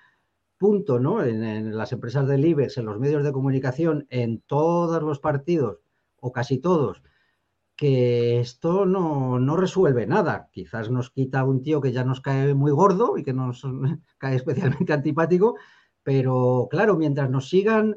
punto, 0.58 1.00
¿no? 1.00 1.24
En, 1.24 1.76
las 1.78 1.92
empresas 1.92 2.28
del 2.28 2.46
IBEX, 2.46 2.78
en 2.78 2.86
los 2.86 3.00
medios 3.00 3.24
de 3.24 3.32
comunicación, 3.32 4.08
en 4.10 4.42
todos 4.42 5.04
los 5.04 5.20
partidos, 5.20 5.80
o 6.20 6.32
casi 6.32 6.58
todos, 6.58 7.04
que 7.78 8.40
esto 8.40 8.86
no, 8.86 9.56
resuelve 9.56 10.08
nada. 10.08 10.50
Quizás 10.52 10.90
nos 10.90 11.12
quita 11.12 11.46
un 11.46 11.62
tío 11.62 11.80
que 11.80 11.94
ya 11.94 12.04
nos 12.04 12.20
cae 12.20 12.54
muy 12.56 12.72
gordo 12.72 13.18
y 13.18 13.24
que 13.24 13.34
nos 13.34 13.64
cae 14.18 14.36
especialmente 14.36 14.92
antipático, 14.92 15.56
pero 16.04 16.68
claro, 16.70 16.98
mientras 16.98 17.30
nos 17.30 17.48
sigan 17.48 17.96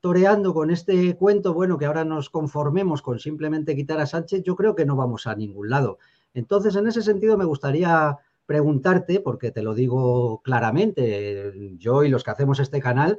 toreando 0.00 0.52
con 0.52 0.70
este 0.70 1.16
cuento, 1.16 1.54
bueno, 1.54 1.78
que 1.78 1.86
ahora 1.86 2.04
nos 2.04 2.28
conformemos 2.28 3.02
con 3.02 3.18
simplemente 3.18 3.74
quitar 3.74 4.00
a 4.00 4.06
Sánchez, 4.06 4.42
yo 4.42 4.54
creo 4.54 4.74
que 4.74 4.84
no 4.84 4.96
vamos 4.96 5.26
a 5.26 5.34
ningún 5.34 5.70
lado. 5.70 5.98
Entonces, 6.34 6.76
en 6.76 6.86
ese 6.88 7.02
sentido, 7.02 7.38
me 7.38 7.44
gustaría 7.44 8.18
preguntarte, 8.44 9.20
porque 9.20 9.50
te 9.50 9.62
lo 9.62 9.74
digo 9.74 10.42
claramente, 10.42 11.52
yo 11.78 12.04
y 12.04 12.08
los 12.10 12.24
que 12.24 12.32
hacemos 12.32 12.58
este 12.60 12.80
canal, 12.80 13.18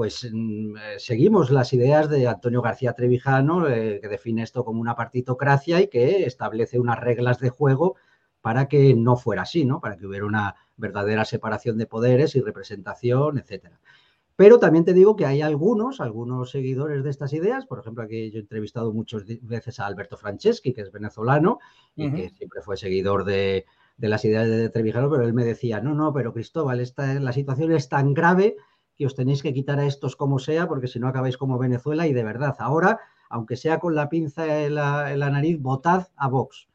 pues 0.00 0.26
mm, 0.32 0.76
eh, 0.78 0.80
seguimos 0.96 1.50
las 1.50 1.74
ideas 1.74 2.08
de 2.08 2.26
Antonio 2.26 2.62
García 2.62 2.94
Trevijano, 2.94 3.68
eh, 3.68 3.98
que 4.00 4.08
define 4.08 4.42
esto 4.42 4.64
como 4.64 4.80
una 4.80 4.96
partitocracia 4.96 5.78
y 5.78 5.88
que 5.88 6.24
establece 6.24 6.80
unas 6.80 6.98
reglas 6.98 7.38
de 7.38 7.50
juego 7.50 7.96
para 8.40 8.66
que 8.66 8.94
no 8.94 9.18
fuera 9.18 9.42
así, 9.42 9.66
¿no? 9.66 9.78
Para 9.78 9.98
que 9.98 10.06
hubiera 10.06 10.24
una 10.24 10.54
verdadera 10.78 11.26
separación 11.26 11.76
de 11.76 11.84
poderes 11.84 12.34
y 12.34 12.40
representación, 12.40 13.36
etcétera. 13.36 13.78
Pero 14.36 14.58
también 14.58 14.86
te 14.86 14.94
digo 14.94 15.16
que 15.16 15.26
hay 15.26 15.42
algunos, 15.42 16.00
algunos 16.00 16.50
seguidores 16.50 17.04
de 17.04 17.10
estas 17.10 17.34
ideas, 17.34 17.66
por 17.66 17.80
ejemplo, 17.80 18.02
aquí 18.02 18.30
yo 18.30 18.38
he 18.38 18.40
entrevistado 18.40 18.94
muchas 18.94 19.24
veces 19.42 19.80
a 19.80 19.86
Alberto 19.86 20.16
Franceschi, 20.16 20.72
que 20.72 20.80
es 20.80 20.90
venezolano 20.90 21.58
y 21.94 22.10
que 22.10 22.30
siempre 22.30 22.62
fue 22.62 22.78
seguidor 22.78 23.24
de, 23.26 23.66
las 23.98 24.24
ideas 24.24 24.48
de 24.48 24.70
Trevijano, 24.70 25.10
pero 25.10 25.24
él 25.24 25.34
me 25.34 25.44
decía, 25.44 25.82
no, 25.82 25.94
no, 25.94 26.14
pero 26.14 26.32
Cristóbal, 26.32 26.80
esta, 26.80 27.20
la 27.20 27.34
situación 27.34 27.70
es 27.72 27.90
tan 27.90 28.14
grave 28.14 28.56
que 29.00 29.06
os 29.06 29.14
tenéis 29.14 29.40
que 29.40 29.54
quitar 29.54 29.78
a 29.80 29.86
estos 29.86 30.14
como 30.14 30.38
sea, 30.38 30.68
porque 30.68 30.86
si 30.86 31.00
no 31.00 31.08
acabáis 31.08 31.38
como 31.38 31.56
Venezuela 31.56 32.06
y 32.06 32.12
de 32.12 32.22
verdad, 32.22 32.54
ahora, 32.58 33.00
aunque 33.30 33.56
sea 33.56 33.80
con 33.80 33.94
la 33.94 34.10
pinza 34.10 34.62
en 34.66 34.74
la, 34.74 35.30
nariz, 35.30 35.58
votad 35.58 36.08
a 36.16 36.28
Vox. 36.28 36.68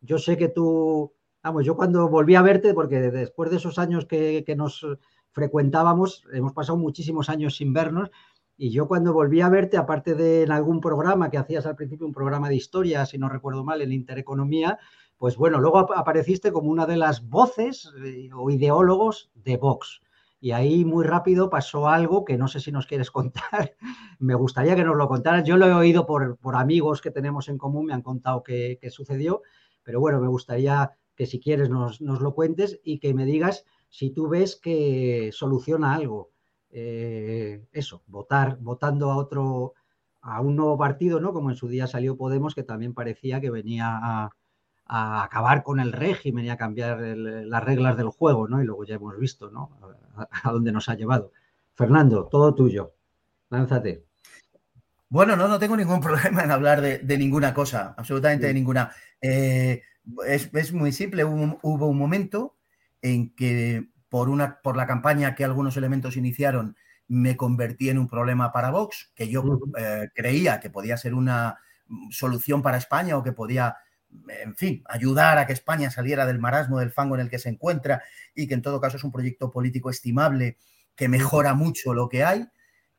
Yo 0.00 0.18
sé 0.18 0.36
que 0.36 0.46
tú, 0.46 1.12
vamos, 1.42 1.64
yo 1.64 1.74
cuando 1.74 2.08
volví 2.08 2.36
a 2.36 2.42
verte, 2.42 2.72
porque 2.72 3.10
después 3.10 3.50
de 3.50 3.56
esos 3.56 3.80
años 3.80 4.06
que, 4.06 4.44
nos 4.56 4.86
frecuentábamos, 5.32 6.24
hemos 6.32 6.52
pasado 6.52 6.78
muchísimos 6.78 7.28
años 7.28 7.56
sin 7.56 7.72
vernos, 7.72 8.12
y 8.56 8.70
yo 8.70 8.86
cuando 8.86 9.12
volví 9.12 9.40
a 9.40 9.48
verte, 9.48 9.76
aparte 9.76 10.14
de 10.14 10.44
en 10.44 10.52
algún 10.52 10.80
programa 10.80 11.30
que 11.30 11.38
hacías 11.38 11.66
al 11.66 11.74
principio, 11.74 12.06
un 12.06 12.12
programa 12.12 12.48
de 12.48 12.54
historia, 12.54 13.06
si 13.06 13.18
no 13.18 13.28
recuerdo 13.28 13.64
mal, 13.64 13.82
en 13.82 13.90
Intereconomía, 13.90 14.78
pues 15.18 15.36
bueno, 15.36 15.58
luego 15.58 15.80
apareciste 15.96 16.52
como 16.52 16.70
una 16.70 16.86
de 16.86 16.96
las 16.96 17.28
voces 17.28 17.92
eh, 18.04 18.30
o 18.32 18.50
ideólogos 18.50 19.32
de 19.34 19.56
Vox 19.56 20.00
y 20.42 20.50
ahí 20.50 20.84
muy 20.84 21.04
rápido 21.04 21.48
pasó 21.48 21.88
algo 21.88 22.24
que 22.24 22.36
no 22.36 22.48
sé 22.48 22.58
si 22.58 22.72
nos 22.72 22.88
quieres 22.88 23.10
contar. 23.12 23.76
me 24.18 24.34
gustaría 24.34 24.74
que 24.74 24.82
nos 24.82 24.96
lo 24.96 25.06
contaras. 25.06 25.44
Yo 25.44 25.56
lo 25.56 25.66
he 25.66 25.72
oído 25.72 26.04
por, 26.04 26.36
por 26.36 26.56
amigos 26.56 27.00
que 27.00 27.12
tenemos 27.12 27.48
en 27.48 27.58
común, 27.58 27.86
me 27.86 27.94
han 27.94 28.02
contado 28.02 28.42
qué, 28.42 28.76
sucedió, 28.90 29.42
pero 29.84 30.00
bueno, 30.00 30.20
me 30.20 30.26
gustaría 30.26 30.90
que 31.14 31.26
si 31.26 31.38
quieres 31.38 31.70
nos, 31.70 32.00
lo 32.00 32.34
cuentes 32.34 32.80
y 32.82 32.98
que 32.98 33.14
me 33.14 33.24
digas 33.24 33.64
si 33.88 34.10
tú 34.10 34.28
ves 34.28 34.56
que 34.56 35.30
soluciona 35.32 35.94
algo. 35.94 36.32
Eh, 36.70 37.64
eso, 37.70 38.02
votar, 38.08 38.58
votando 38.60 39.12
a 39.12 39.18
otro, 39.18 39.74
a 40.22 40.40
un 40.40 40.56
nuevo 40.56 40.76
partido, 40.76 41.20
¿no? 41.20 41.32
Como 41.32 41.50
en 41.50 41.56
su 41.56 41.68
día 41.68 41.86
salió 41.86 42.16
Podemos, 42.16 42.56
que 42.56 42.64
también 42.64 42.94
parecía 42.94 43.40
que 43.40 43.50
venía 43.50 43.96
a, 44.02 44.30
a 44.94 45.24
acabar 45.24 45.62
con 45.62 45.80
el 45.80 45.90
régimen 45.90 46.44
y 46.44 46.50
a 46.50 46.58
cambiar 46.58 47.00
las 47.00 47.64
reglas 47.64 47.96
del 47.96 48.08
juego, 48.08 48.46
¿no? 48.46 48.60
Y 48.60 48.66
luego 48.66 48.84
ya 48.84 48.96
hemos 48.96 49.18
visto, 49.18 49.50
¿no? 49.50 49.70
A, 50.14 50.52
dónde 50.52 50.70
nos 50.70 50.90
ha 50.90 50.94
llevado. 50.94 51.32
Fernando, 51.72 52.28
todo 52.30 52.54
tuyo. 52.54 52.92
Lánzate. 53.48 54.04
Bueno, 55.08 55.34
no, 55.34 55.48
no 55.48 55.58
tengo 55.58 55.78
ningún 55.78 56.00
problema 56.02 56.44
en 56.44 56.50
hablar 56.50 56.82
de, 56.82 57.18
ninguna 57.18 57.54
cosa, 57.54 57.94
absolutamente 57.96 58.46
de 58.48 58.52
ninguna. 58.52 58.92
Eh, 59.18 59.80
es, 60.26 60.72
muy 60.74 60.92
simple. 60.92 61.24
Hubo, 61.24 61.86
un 61.86 61.98
momento 61.98 62.58
en 63.00 63.34
que 63.34 63.88
por, 64.10 64.28
una, 64.28 64.60
por 64.60 64.76
la 64.76 64.86
campaña 64.86 65.34
que 65.34 65.44
algunos 65.44 65.78
elementos 65.78 66.18
iniciaron, 66.18 66.76
me 67.08 67.38
convertí 67.38 67.88
en 67.88 67.96
un 67.96 68.08
problema 68.08 68.52
para 68.52 68.70
Vox, 68.70 69.10
que 69.14 69.30
yo 69.30 69.42
eh, 69.78 70.10
creía 70.14 70.60
que 70.60 70.68
podía 70.68 70.98
ser 70.98 71.14
una 71.14 71.60
solución 72.10 72.60
para 72.60 72.76
España 72.76 73.16
o 73.16 73.22
que 73.22 73.32
podía 73.32 73.78
en 74.28 74.54
fin, 74.56 74.82
ayudar 74.88 75.38
a 75.38 75.46
que 75.46 75.52
España 75.52 75.90
saliera 75.90 76.26
del 76.26 76.38
marasmo, 76.38 76.78
del 76.78 76.92
fango 76.92 77.14
en 77.14 77.22
el 77.22 77.30
que 77.30 77.38
se 77.38 77.48
encuentra 77.48 78.02
y 78.34 78.46
que 78.46 78.54
en 78.54 78.62
todo 78.62 78.80
caso 78.80 78.96
es 78.96 79.04
un 79.04 79.12
proyecto 79.12 79.50
político 79.50 79.90
estimable 79.90 80.58
que 80.94 81.08
mejora 81.08 81.54
mucho 81.54 81.94
lo 81.94 82.08
que 82.08 82.24
hay 82.24 82.46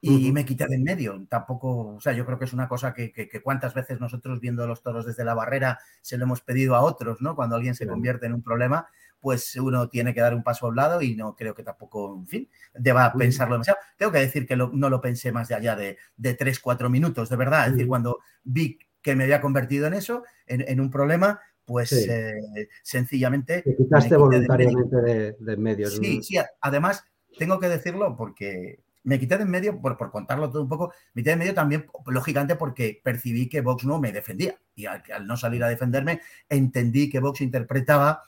y 0.06 0.34
me 0.34 0.44
quité 0.44 0.68
de 0.68 0.76
en 0.76 0.84
medio. 0.84 1.26
Tampoco, 1.30 1.96
o 1.96 2.02
sea, 2.02 2.12
yo 2.12 2.26
creo 2.26 2.38
que 2.38 2.44
es 2.44 2.52
una 2.52 2.68
cosa 2.68 2.94
que, 2.94 3.14
cuántas 3.42 3.74
veces 3.74 4.02
nosotros 4.02 4.42
viendo 4.42 4.68
los 4.68 4.82
toros 4.82 5.06
desde 5.06 5.24
la 5.24 5.34
barrera 5.34 5.80
se 6.02 6.18
lo 6.18 6.26
hemos 6.26 6.42
pedido 6.42 6.76
a 6.76 6.82
otros, 6.82 7.22
¿no? 7.22 7.38
Cuando 7.38 7.56
alguien 7.56 7.74
se 7.74 7.88
convierte 7.88 8.26
en 8.26 8.34
un 8.34 8.44
problema, 8.44 8.88
pues 9.22 9.56
uno 9.56 9.88
tiene 9.88 10.14
que 10.14 10.20
dar 10.20 10.36
un 10.36 10.44
paso 10.44 10.66
a 10.66 10.70
un 10.70 10.76
lado 10.76 11.02
y 11.02 11.16
no 11.16 11.36
creo 11.36 11.56
que 11.56 11.64
tampoco, 11.64 12.18
en 12.20 12.28
fin, 12.28 12.50
deba 12.74 13.14
pensarlo 13.14 13.56
demasiado. 13.56 13.80
Tengo 13.98 14.12
que 14.12 14.20
decir 14.20 14.46
que 14.46 14.58
no 14.58 14.90
lo 14.90 15.00
pensé 15.00 15.32
más 15.32 15.48
de 15.48 15.56
allá 15.56 15.78
de, 15.78 15.98
de 16.18 16.34
tres, 16.34 16.60
cuatro 16.60 16.90
minutos, 16.90 17.30
de 17.30 17.38
verdad. 17.38 17.68
Es 17.68 17.72
decir, 17.72 17.88
cuando 17.88 18.20
vi 18.44 18.78
que 19.04 19.16
me 19.16 19.26
había 19.26 19.42
convertido 19.42 19.86
en 19.86 19.94
eso, 19.94 20.24
en, 20.48 20.80
un 20.80 20.90
problema, 20.90 21.42
pues 21.66 21.92
eh, 21.92 22.34
sencillamente... 22.82 23.62
Te 23.62 23.76
quitaste 23.76 24.16
voluntariamente 24.16 25.36
de, 25.38 25.58
medio. 25.58 25.90
Sí, 25.90 26.24
sí, 26.24 26.38
además 26.62 27.06
tengo 27.38 27.60
que 27.60 27.68
decirlo 27.68 28.16
porque 28.18 28.80
me 29.04 29.20
quité 29.20 29.38
de 29.38 29.44
en 29.44 29.52
medio, 29.52 29.82
por, 29.82 29.98
por, 29.98 30.10
contarlo 30.10 30.50
todo 30.50 30.64
un 30.64 30.70
poco, 30.70 30.94
me 31.14 31.22
quité 31.22 31.32
de 31.32 31.34
en 31.34 31.40
medio 31.40 31.54
también, 31.54 31.86
lógicamente, 32.08 32.56
porque 32.56 33.02
percibí 33.04 33.50
que 33.50 33.62
Vox 33.62 33.84
no 33.84 34.00
me 34.00 34.14
defendía. 34.14 34.58
Y 34.76 34.86
al, 34.86 35.04
no 35.28 35.36
salir 35.36 35.64
a 35.64 35.68
defenderme, 35.68 36.22
entendí 36.50 37.10
que 37.10 37.20
Vox 37.20 37.42
interpretaba 37.42 38.24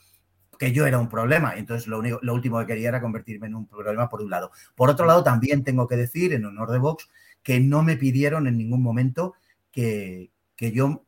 que 0.59 0.73
yo 0.73 0.85
era 0.85 0.99
un 0.99 1.09
problema. 1.09 1.55
Entonces, 1.55 1.87
lo, 1.87 1.99
único, 1.99 2.19
lo 2.21 2.33
último 2.33 2.59
que 2.59 2.67
quería 2.67 2.89
era 2.89 3.01
convertirme 3.01 3.47
en 3.47 3.55
un 3.55 3.67
problema 3.67 4.09
por 4.09 4.21
un 4.21 4.29
lado. 4.29 4.51
Por 4.75 4.89
otro 4.89 5.05
lado, 5.05 5.23
también 5.23 5.63
tengo 5.63 5.87
que 5.87 5.95
decir, 5.95 6.33
en 6.33 6.45
honor 6.45 6.71
de 6.71 6.79
Vox, 6.79 7.09
que 7.41 7.59
no 7.61 7.81
me 7.81 7.95
pidieron 7.95 8.47
en 8.47 8.57
ningún 8.57 8.81
momento 8.81 9.35
que, 9.71 10.31
que 10.55 10.71
yo 10.71 11.05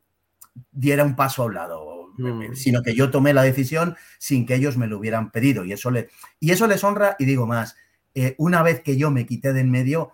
diera 0.72 1.04
un 1.04 1.16
paso 1.16 1.44
a 1.44 1.46
un 1.46 1.54
lado, 1.54 2.14
mm. 2.18 2.54
sino 2.54 2.82
que 2.82 2.96
yo 2.96 3.12
tomé 3.12 3.34
la 3.34 3.44
decisión 3.44 3.96
sin 4.18 4.46
que 4.46 4.56
ellos 4.56 4.78
me 4.78 4.88
lo 4.88 4.98
hubieran 4.98 5.32
pedido. 5.32 5.66
Y 5.66 5.74
eso, 5.74 5.92
le, 5.92 6.10
y 6.40 6.52
eso 6.52 6.68
les 6.68 6.84
honra, 6.84 7.16
y 7.20 7.26
digo 7.26 7.46
más, 7.48 7.76
eh, 8.16 8.36
una 8.38 8.64
vez 8.64 8.82
que 8.82 8.98
yo 8.98 9.12
me 9.12 9.26
quité 9.26 9.54
de 9.54 9.62
en 9.62 9.72
medio, 9.72 10.14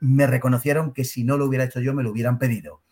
me 0.00 0.26
reconocieron 0.26 0.92
que 0.92 1.04
si 1.04 1.24
no 1.24 1.36
lo 1.36 1.46
hubiera 1.46 1.64
hecho 1.64 1.80
yo, 1.80 1.94
me 1.94 2.02
lo 2.02 2.10
hubieran 2.10 2.38
pedido. 2.38 2.82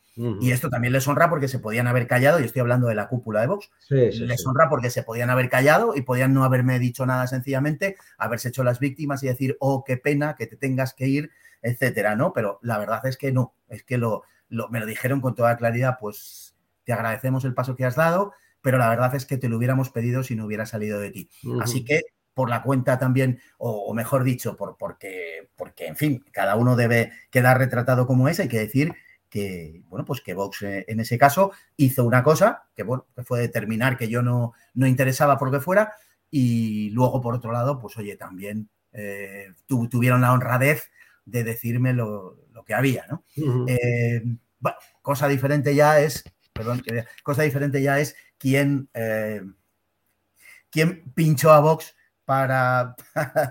Y 0.41 0.51
esto 0.51 0.69
también 0.69 0.93
les 0.93 1.07
honra 1.07 1.31
porque 1.31 1.47
se 1.47 1.61
podían 1.61 1.87
haber 1.87 2.09
callado, 2.09 2.41
y 2.41 2.45
estoy 2.45 2.59
hablando 2.59 2.89
de 2.89 2.97
la 2.97 3.07
cúpula 3.07 3.41
de 3.41 3.47
Vox, 3.47 3.71
les 3.89 4.45
honra 4.45 4.69
porque 4.69 4.91
se 4.91 5.05
podían 5.05 5.31
haber 5.31 5.49
callado 5.49 5.95
y 5.95 6.03
podían 6.03 6.35
no 6.35 6.43
haberme 6.43 6.81
dicho 6.81 7.07
nada 7.07 7.29
sencillamente, 7.29 7.95
haberse 8.19 8.49
hecho 8.49 8.65
las 8.65 8.81
víctimas 8.81 9.23
y 9.23 9.29
decir, 9.29 9.57
oh, 9.61 9.85
qué 9.85 9.97
pena 9.97 10.35
que 10.35 10.49
te 10.49 10.57
tengas 10.57 10.93
que 10.93 11.07
ir, 11.07 11.31
etcétera, 11.63 12.17
¿no? 12.17 12.33
Pero 12.33 12.59
la 12.63 12.79
verdad 12.79 13.07
es 13.07 13.17
que 13.17 13.31
no, 13.31 13.55
es 13.69 13.85
que 13.85 13.97
lo, 13.97 14.25
me 14.49 14.81
lo 14.81 14.87
dijeron 14.87 15.21
con 15.21 15.35
toda 15.35 15.57
claridad, 15.57 15.97
pues 16.01 16.57
te 16.85 16.93
agradecemos 16.93 17.45
el 17.45 17.55
paso 17.55 17.77
que 17.77 17.85
has 17.85 17.97
dado, 17.97 18.33
pero 18.63 18.79
la 18.79 18.89
verdad 18.89 19.15
es 19.15 19.27
que 19.27 19.37
te 19.37 19.49
lo 19.49 19.57
hubiéramos 19.57 19.91
pedido 19.91 20.23
si 20.23 20.35
no 20.35 20.47
hubiera 20.47 20.67
salido 20.67 21.01
de 21.01 21.11
ti. 21.11 21.31
Así 21.61 21.85
que 21.85 22.03
por 22.35 22.51
la 22.51 22.63
cuenta 22.63 22.99
también, 22.99 23.41
o, 23.59 23.93
mejor 23.95 24.23
dicho, 24.23 24.57
por, 24.57 24.77
porque, 24.79 25.51
porque, 25.57 25.87
en 25.87 25.97
fin, 25.97 26.25
cada 26.33 26.55
uno 26.55 26.77
debe 26.77 27.13
quedar 27.31 27.59
retratado 27.59 28.07
como 28.07 28.29
es, 28.29 28.39
hay 28.39 28.49
que 28.49 28.61
decir 28.61 28.95
que, 29.29 29.83
bueno, 29.89 30.05
pues 30.05 30.21
que 30.21 30.35
Vox 30.35 30.63
eh, 30.63 30.85
en 30.89 31.01
ese 31.01 31.19
caso 31.19 31.51
hizo 31.77 32.05
una 32.05 32.23
cosa, 32.23 32.69
que 32.75 32.85
bueno, 32.85 33.07
que 33.15 33.25
fue 33.25 33.41
determinar 33.41 33.97
que 33.97 34.09
yo 34.09 34.23
no, 34.23 34.53
no 34.75 34.87
interesaba 34.87 35.37
por 35.37 35.49
lo 35.49 35.59
que 35.59 35.65
fuera, 35.65 35.95
y 36.31 36.91
luego, 36.91 37.21
por 37.21 37.35
otro 37.35 37.53
lado, 37.53 37.79
pues 37.79 37.97
oye, 37.97 38.17
también 38.17 38.69
eh, 38.93 39.49
tuvieron 39.67 40.21
la 40.21 40.33
honradez 40.33 40.91
de 41.31 41.45
decirme 41.45 41.93
lo, 41.93 42.37
que 42.67 42.75
había, 42.75 43.07
¿no? 43.09 43.25
Eh, 43.67 44.23
bueno, 44.59 44.79
cosa 45.01 45.29
diferente 45.29 45.75
ya 45.75 46.01
es, 46.01 46.25
perdón, 46.53 46.83
cosa 47.23 47.43
diferente 47.43 47.81
ya 47.81 47.99
es 47.99 48.17
quién, 48.37 48.91
quién 50.71 51.05
pinchó 51.15 51.53
a 51.53 51.61
Vox 51.61 51.95
para, 52.25 52.95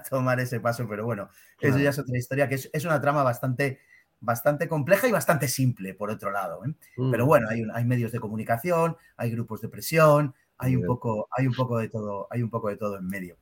tomar 0.09 0.39
ese 0.39 0.59
paso, 0.59 0.87
pero 0.87 1.05
bueno, 1.05 1.29
eso 1.59 1.79
ya 1.79 1.89
es 1.89 1.97
otra 1.97 2.17
historia, 2.17 2.47
que 2.47 2.55
es, 2.55 2.69
es 2.71 2.85
una 2.85 3.01
trama 3.01 3.23
bastante 3.23 3.79
bastante 4.19 4.67
compleja 4.67 5.07
y 5.07 5.11
bastante 5.11 5.47
simple, 5.47 5.93
por 5.93 6.09
otro 6.09 6.31
lado. 6.31 6.65
¿eh? 6.65 6.73
Pero 6.95 7.25
mm. 7.25 7.27
bueno, 7.27 7.47
hay, 7.49 7.63
hay, 7.73 7.85
medios 7.85 8.11
de 8.11 8.19
comunicación, 8.19 8.97
hay 9.15 9.31
grupos 9.31 9.61
de 9.61 9.69
presión, 9.69 10.33
hay 10.57 10.75
un, 10.75 10.85
poco, 10.85 11.27
hay 11.31 11.47
un 11.47 11.53
poco 11.53 11.77
de 11.77 11.89
todo, 11.89 12.27
hay 12.31 12.41
un 12.41 12.49
poco 12.49 12.69
de 12.69 12.77
todo 12.77 12.97
en 12.97 13.07
medio. 13.07 13.37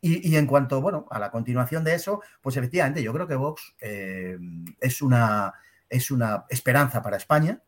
Y, 0.00 0.36
en 0.36 0.46
cuanto, 0.46 0.80
bueno, 0.80 1.06
a 1.10 1.18
la 1.18 1.30
continuación 1.30 1.82
de 1.82 1.94
eso, 1.94 2.22
pues 2.40 2.56
efectivamente, 2.56 3.02
yo 3.02 3.12
creo 3.12 3.26
que 3.26 3.34
Vox 3.34 3.74
em, 3.80 4.64
es, 4.80 5.02
una, 5.02 5.52
es 5.88 6.10
una 6.10 6.44
esperanza 6.48 7.02
para 7.02 7.16
España. 7.16 7.60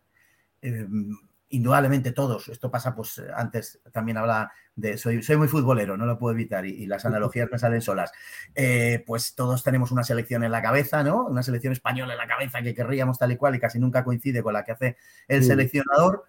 Em, 0.62 1.10
indudablemente 1.50 2.12
todos, 2.12 2.48
esto 2.48 2.70
pasa, 2.70 2.94
pues 2.94 3.20
antes 3.34 3.80
también 3.92 4.16
habla 4.16 4.52
de, 4.76 4.96
soy, 4.96 5.20
soy 5.22 5.36
muy 5.36 5.48
futbolero, 5.48 5.96
no 5.96 6.06
lo 6.06 6.16
puedo 6.16 6.32
evitar 6.32 6.64
y, 6.64 6.86
las 6.86 7.04
analogías 7.04 7.48
me 7.50 7.58
salen 7.58 7.80
solas, 7.80 8.12
eh, 8.54 9.02
pues 9.04 9.34
todos 9.34 9.64
tenemos 9.64 9.90
una 9.90 10.04
selección 10.04 10.44
en 10.44 10.52
la 10.52 10.62
cabeza, 10.62 11.02
¿no? 11.02 11.26
Una 11.26 11.42
selección 11.42 11.72
española 11.72 12.12
en 12.12 12.18
la 12.18 12.28
cabeza 12.28 12.62
que 12.62 12.72
querríamos 12.72 13.18
tal 13.18 13.32
y 13.32 13.36
cual 13.36 13.56
y 13.56 13.58
casi 13.58 13.80
nunca 13.80 14.04
coincide 14.04 14.44
con 14.44 14.52
la 14.52 14.64
que 14.64 14.72
hace 14.72 14.96
el 15.26 15.42
seleccionador. 15.42 16.24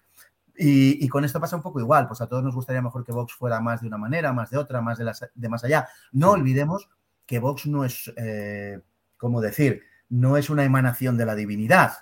Y, 0.56 1.08
con 1.08 1.24
esto 1.24 1.40
pasa 1.40 1.56
un 1.56 1.62
poco 1.62 1.80
igual, 1.80 2.06
pues 2.06 2.20
a 2.20 2.26
todos 2.26 2.42
nos 2.44 2.54
gustaría 2.54 2.82
mejor 2.82 3.04
que 3.04 3.12
Vox 3.12 3.32
fuera 3.32 3.60
más 3.60 3.80
de 3.80 3.88
una 3.88 3.98
manera, 3.98 4.32
más 4.32 4.50
de 4.50 4.58
otra, 4.58 4.80
más 4.80 4.98
de, 4.98 5.04
las, 5.04 5.26
de 5.34 5.48
más 5.48 5.64
allá. 5.64 5.88
No 6.12 6.32
olvidemos 6.32 6.88
que 7.26 7.38
Vox 7.38 7.66
no 7.66 7.84
es, 7.84 8.12
eh, 8.16 8.80
¿cómo 9.16 9.40
decir? 9.40 9.82
No 10.08 10.36
es 10.36 10.50
una 10.50 10.64
emanación 10.64 11.16
de 11.16 11.26
la 11.26 11.34
divinidad 11.34 11.92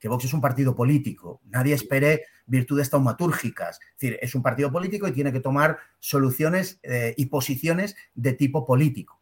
que 0.00 0.08
Vox 0.08 0.24
es 0.24 0.32
un 0.32 0.40
partido 0.40 0.74
político. 0.74 1.42
Nadie 1.44 1.74
espere 1.74 2.24
virtudes 2.46 2.88
taumatúrgicas. 2.88 3.78
Es 3.80 4.00
decir, 4.00 4.18
es 4.22 4.34
un 4.34 4.42
partido 4.42 4.72
político 4.72 5.06
y 5.06 5.12
tiene 5.12 5.30
que 5.30 5.40
tomar 5.40 5.78
soluciones 5.98 6.80
eh, 6.82 7.14
y 7.16 7.26
posiciones 7.26 7.94
de 8.14 8.32
tipo 8.32 8.66
político. 8.66 9.20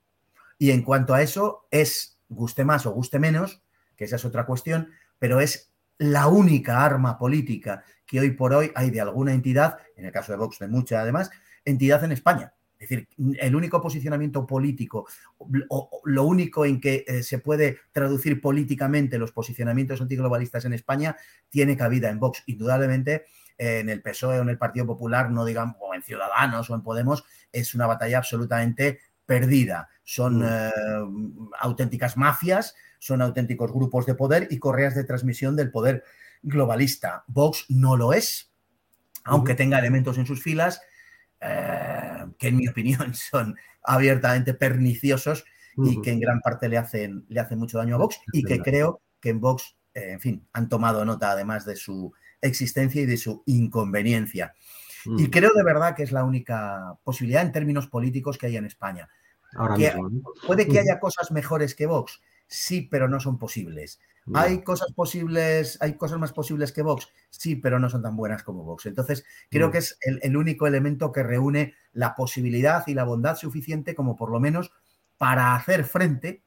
Y 0.57 0.71
en 0.71 0.83
cuanto 0.83 1.15
a 1.15 1.23
eso, 1.23 1.67
es, 1.73 2.21
guste 2.29 2.65
más 2.65 2.87
o 2.87 2.93
guste 2.93 3.19
menos, 3.19 3.61
que 3.97 4.05
esa 4.05 4.17
es 4.17 4.25
otra 4.25 4.47
cuestión, 4.47 4.91
pero 5.19 5.41
es 5.41 5.68
la 5.99 6.29
única 6.29 6.85
arma 6.85 7.19
política 7.19 7.85
que 8.07 8.21
hoy 8.21 8.31
por 8.31 8.55
hoy 8.55 8.71
hay 8.75 8.91
de 8.91 9.01
alguna 9.01 9.35
entidad, 9.35 9.79
en 9.97 10.07
el 10.07 10.13
caso 10.13 10.33
de 10.33 10.39
Vox 10.39 10.59
de 10.59 10.69
mucha 10.69 11.01
además, 11.01 11.31
entidad 11.65 12.03
en 12.05 12.13
España. 12.13 12.55
Es 12.79 12.89
decir, 12.89 13.09
el 13.41 13.57
único 13.57 13.83
posicionamiento 13.83 14.47
político, 14.47 15.07
o, 15.69 16.01
lo 16.05 16.25
único 16.25 16.65
en 16.65 16.81
que 16.81 17.05
eh, 17.09 17.25
se 17.25 17.39
puede 17.39 17.79
traducir 17.91 18.41
políticamente 18.41 19.19
los 19.19 19.33
posicionamientos 19.33 20.01
antiglobalistas 20.01 20.65
en 20.65 20.73
España, 20.73 21.17
tiene 21.49 21.77
cabida 21.77 22.09
en 22.09 22.21
Vox. 22.21 22.45
Indudablemente, 22.47 23.25
en 23.59 23.89
el 23.89 24.01
PSOE 24.01 24.39
o 24.39 24.43
en 24.43 24.49
el 24.49 24.59
Partido 24.59 24.87
Popular, 24.87 25.31
no 25.31 25.45
digamos, 25.45 25.77
o 25.81 25.93
en 25.93 26.03
Ciudadanos 26.03 26.71
o 26.71 26.75
en 26.77 26.83
Podemos, 26.83 27.25
es 27.51 27.75
una 27.75 27.89
batalla 27.89 28.19
absolutamente 28.19 29.01
perdida. 29.29 29.91
Son 30.05 30.39
mm. 30.39 30.43
eh, 30.43 30.71
auténticas 31.61 32.17
mafias, 32.17 32.75
son 32.99 33.21
auténticos 33.21 33.71
grupos 33.71 34.07
de 34.07 34.15
poder 34.15 34.49
y 34.51 34.59
correas 34.59 34.95
de 34.95 35.05
transmisión 35.05 35.55
del 35.55 35.71
poder 35.71 36.03
globalista. 36.43 37.25
Vox 37.27 37.67
no 37.69 37.99
lo 37.99 38.15
es, 38.15 38.51
aunque 39.25 39.55
tenga 39.55 39.79
elementos 39.79 40.17
en 40.17 40.25
sus 40.25 40.43
filas 40.43 40.81
eh, 41.43 42.25
que 42.39 42.49
en 42.49 42.57
mi 42.57 42.67
opinión 42.73 43.15
son 43.15 43.55
abiertamente 43.83 44.55
perniciosos 44.55 45.45
y 45.77 46.01
que 46.01 46.11
en 46.11 46.21
gran 46.21 46.41
parte 46.41 46.69
le 46.69 46.79
hacen, 46.79 47.27
le 47.29 47.39
hacen 47.39 47.59
mucho 47.59 47.79
daño 47.79 47.97
a 47.97 47.99
Vox 47.99 48.19
y 48.33 48.43
que 48.43 48.61
creo 48.61 49.03
que 49.21 49.29
en 49.29 49.41
Vox, 49.41 49.77
eh, 49.95 50.13
en 50.13 50.21
fin, 50.21 50.49
han 50.55 50.69
tomado 50.71 51.05
nota 51.05 51.31
además 51.31 51.67
de 51.67 51.77
su 51.77 52.13
existencia 52.41 53.03
y 53.03 53.07
de 53.07 53.19
su 53.19 53.43
inconveniencia. 53.47 54.55
Y 55.17 55.31
creo 55.31 55.51
de 55.55 55.63
verdad 55.63 55.95
que 55.95 56.03
es 56.03 56.13
la 56.13 56.25
única 56.25 56.99
posibilidad 57.05 57.43
en 57.43 57.53
términos 57.53 57.87
políticos 57.87 58.37
que 58.37 58.47
hay 58.47 58.57
en 58.57 58.67
España. 58.67 59.09
Ahora 59.55 59.77
Puede 60.47 60.69
que 60.69 60.79
haya 60.79 61.01
cosas 61.01 61.31
mejores 61.31 61.75
que 61.75 61.87
Vox, 61.87 62.21
sí, 62.47 62.83
pero 62.83 63.09
no 63.09 63.21
son 63.21 63.39
posibles. 63.39 64.01
¿Hay 64.35 64.63
cosas 64.63 64.93
posibles, 64.93 65.79
hay 65.81 65.97
cosas 65.97 66.19
más 66.19 66.33
posibles 66.33 66.73
que 66.73 66.83
Vox? 66.83 67.09
Sí, 67.31 67.57
pero 67.57 67.79
no 67.79 67.89
son 67.89 68.03
tan 68.03 68.17
buenas 68.17 68.43
como 68.43 68.63
Vox. 68.65 68.87
Entonces, 68.87 69.25
creo 69.51 69.71
que 69.71 69.79
es 69.79 69.99
el, 70.03 70.37
único 70.37 70.67
elemento 70.67 71.13
que 71.13 71.23
reúne 71.23 71.75
la 71.93 72.15
posibilidad 72.15 72.87
y 72.87 72.95
la 72.95 73.05
bondad 73.05 73.37
suficiente 73.37 73.95
como 73.95 74.17
por 74.17 74.31
lo 74.31 74.41
menos 74.41 74.71
para 75.17 75.55
hacer 75.55 75.85
frente 75.85 76.43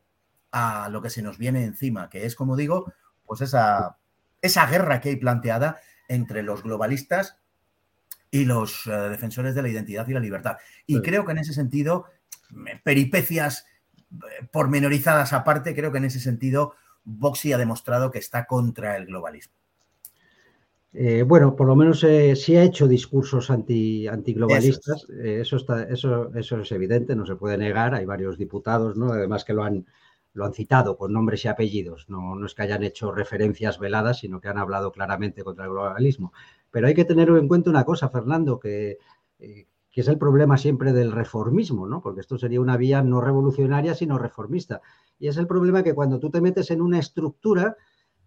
a 0.51 0.89
lo 0.89 1.01
que 1.01 1.09
se 1.09 1.21
nos 1.21 1.37
viene 1.37 1.63
encima, 1.63 2.09
que 2.09 2.25
es, 2.25 2.35
como 2.35 2.55
digo, 2.55 2.93
pues 3.25 3.41
esa, 3.41 3.97
esa 4.41 4.65
guerra 4.67 5.01
que 5.01 5.09
hay 5.09 5.15
planteada 5.15 5.79
entre 6.07 6.43
los 6.43 6.63
globalistas 6.63 7.37
y 8.29 8.45
los 8.45 8.85
eh, 8.87 8.91
defensores 8.91 9.55
de 9.55 9.61
la 9.61 9.69
identidad 9.69 10.07
y 10.07 10.13
la 10.13 10.19
libertad. 10.19 10.57
Y 10.85 11.01
creo 11.01 11.25
que 11.25 11.31
en 11.31 11.39
ese 11.39 11.53
sentido, 11.53 12.05
peripecias 12.83 13.65
eh, 14.11 14.47
pormenorizadas 14.51 15.33
aparte, 15.33 15.75
creo 15.75 15.91
que 15.91 15.99
en 15.99 16.05
ese 16.05 16.19
sentido 16.19 16.75
Voxi 17.03 17.53
ha 17.53 17.57
demostrado 17.57 18.11
que 18.11 18.19
está 18.19 18.45
contra 18.45 18.97
el 18.97 19.05
globalismo. 19.07 19.53
Eh, 20.93 21.23
bueno, 21.23 21.55
por 21.55 21.67
lo 21.67 21.75
menos 21.75 22.03
eh, 22.03 22.35
sí 22.35 22.57
ha 22.57 22.63
hecho 22.63 22.85
discursos 22.85 23.49
anti, 23.49 24.07
antiglobalistas, 24.07 25.07
eh, 25.09 25.39
eso, 25.41 25.55
está, 25.55 25.83
eso, 25.83 26.33
eso 26.35 26.59
es 26.59 26.71
evidente, 26.73 27.15
no 27.15 27.25
se 27.25 27.37
puede 27.37 27.57
negar, 27.57 27.95
hay 27.95 28.03
varios 28.03 28.37
diputados, 28.37 28.97
¿no? 28.97 29.13
además 29.13 29.45
que 29.45 29.53
lo 29.53 29.63
han, 29.63 29.85
lo 30.33 30.43
han 30.43 30.53
citado 30.53 30.97
con 30.97 31.13
nombres 31.13 31.45
y 31.45 31.47
apellidos, 31.47 32.09
no, 32.09 32.35
no 32.35 32.45
es 32.45 32.53
que 32.53 32.63
hayan 32.63 32.83
hecho 32.83 33.13
referencias 33.13 33.79
veladas, 33.79 34.19
sino 34.19 34.41
que 34.41 34.49
han 34.49 34.57
hablado 34.57 34.91
claramente 34.91 35.45
contra 35.45 35.63
el 35.63 35.71
globalismo. 35.71 36.33
Pero 36.69 36.87
hay 36.87 36.93
que 36.93 37.05
tener 37.05 37.29
en 37.29 37.47
cuenta 37.47 37.69
una 37.69 37.85
cosa, 37.85 38.09
Fernando, 38.09 38.59
que, 38.59 38.97
que 39.91 40.01
es 40.01 40.07
el 40.07 40.17
problema 40.17 40.57
siempre 40.57 40.93
del 40.93 41.11
reformismo, 41.11 41.85
¿no? 41.85 42.01
porque 42.01 42.21
esto 42.21 42.37
sería 42.37 42.61
una 42.61 42.77
vía 42.77 43.01
no 43.01 43.19
revolucionaria, 43.19 43.93
sino 43.93 44.17
reformista. 44.17 44.81
Y 45.19 45.27
es 45.27 45.37
el 45.37 45.47
problema 45.47 45.83
que 45.83 45.93
cuando 45.93 46.19
tú 46.19 46.29
te 46.29 46.41
metes 46.41 46.71
en 46.71 46.81
una 46.81 46.99
estructura, 46.99 47.75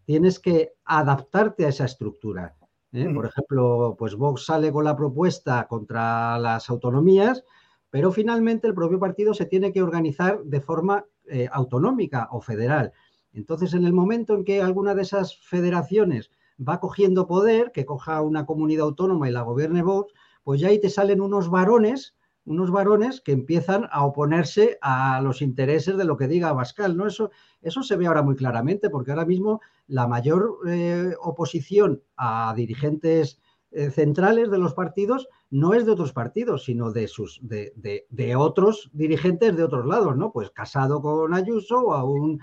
tienes 0.05 0.39
que 0.39 0.75
adaptarte 0.85 1.65
a 1.65 1.71
esa 1.71 1.87
estructura. 1.87 2.55
¿eh? 2.93 3.11
Por 3.13 3.25
ejemplo, 3.25 3.97
pues 3.99 4.15
Vox 4.15 4.45
sale 4.45 4.71
con 4.71 4.85
la 4.85 4.95
propuesta 4.95 5.67
contra 5.67 6.39
las 6.39 6.69
autonomías, 6.69 7.45
pero 7.89 8.13
finalmente 8.13 8.67
el 8.67 8.75
propio 8.75 8.99
partido 8.99 9.33
se 9.33 9.47
tiene 9.47 9.73
que 9.73 9.83
organizar 9.83 10.43
de 10.45 10.61
forma 10.61 11.07
eh, 11.27 11.49
autonómica 11.51 12.29
o 12.31 12.43
federal. 12.43 12.93
Entonces, 13.33 13.73
en 13.73 13.85
el 13.87 13.93
momento 13.95 14.35
en 14.35 14.45
que 14.45 14.61
alguna 14.61 14.95
de 14.95 15.03
esas 15.03 15.39
federaciones 15.39 16.31
va 16.57 16.79
cogiendo 16.79 17.27
poder, 17.27 17.73
que 17.73 17.87
coja 17.87 18.21
una 18.21 18.45
comunidad 18.45 18.85
autónoma 18.87 19.29
y 19.29 19.33
la 19.33 19.43
gobierne 19.43 19.83
Vox, 19.83 20.13
pues 20.45 20.61
ya 20.61 20.69
ahí 20.69 20.81
te 20.81 20.91
salen 20.91 21.21
unos 21.21 21.51
varones 21.51 22.15
unos 22.47 22.71
varones 22.71 23.21
que 23.21 23.33
empiezan 23.33 23.89
a 23.91 24.05
oponerse 24.05 24.79
a 24.83 25.21
los 25.23 25.41
intereses 25.41 25.97
de 25.97 26.05
lo 26.05 26.17
que 26.17 26.29
diga 26.29 26.51
Abascal, 26.51 26.97
¿no? 26.97 27.07
Eso, 27.07 27.31
eso 27.63 27.83
se 27.83 27.97
ve 27.97 28.07
ahora 28.07 28.23
muy 28.23 28.37
claramente, 28.37 28.91
porque 28.91 29.13
ahora 29.13 29.25
mismo 29.25 29.61
la 29.87 30.07
mayor 30.07 30.59
eh, 30.69 31.15
oposición 31.21 32.03
a 32.17 32.53
dirigentes 32.55 33.41
eh, 33.71 33.91
centrales 33.91 34.51
de 34.51 34.59
los 34.59 34.75
partidos 34.75 35.29
no 35.51 35.75
es 35.75 35.87
de 35.87 35.93
otros 35.93 36.13
partidos, 36.13 36.65
sino 36.65 36.93
de 36.93 37.09
sus 37.09 37.41
de, 37.43 37.73
de, 38.09 38.37
otros 38.37 38.91
dirigentes 38.93 39.57
de 39.57 39.65
otros 39.65 39.87
lados, 39.87 40.17
¿no? 40.17 40.31
Pues 40.31 40.51
casado 40.51 41.01
con 41.01 41.33
Ayuso 41.33 41.81
o 41.81 41.95
a 41.95 42.05
un, 42.05 42.41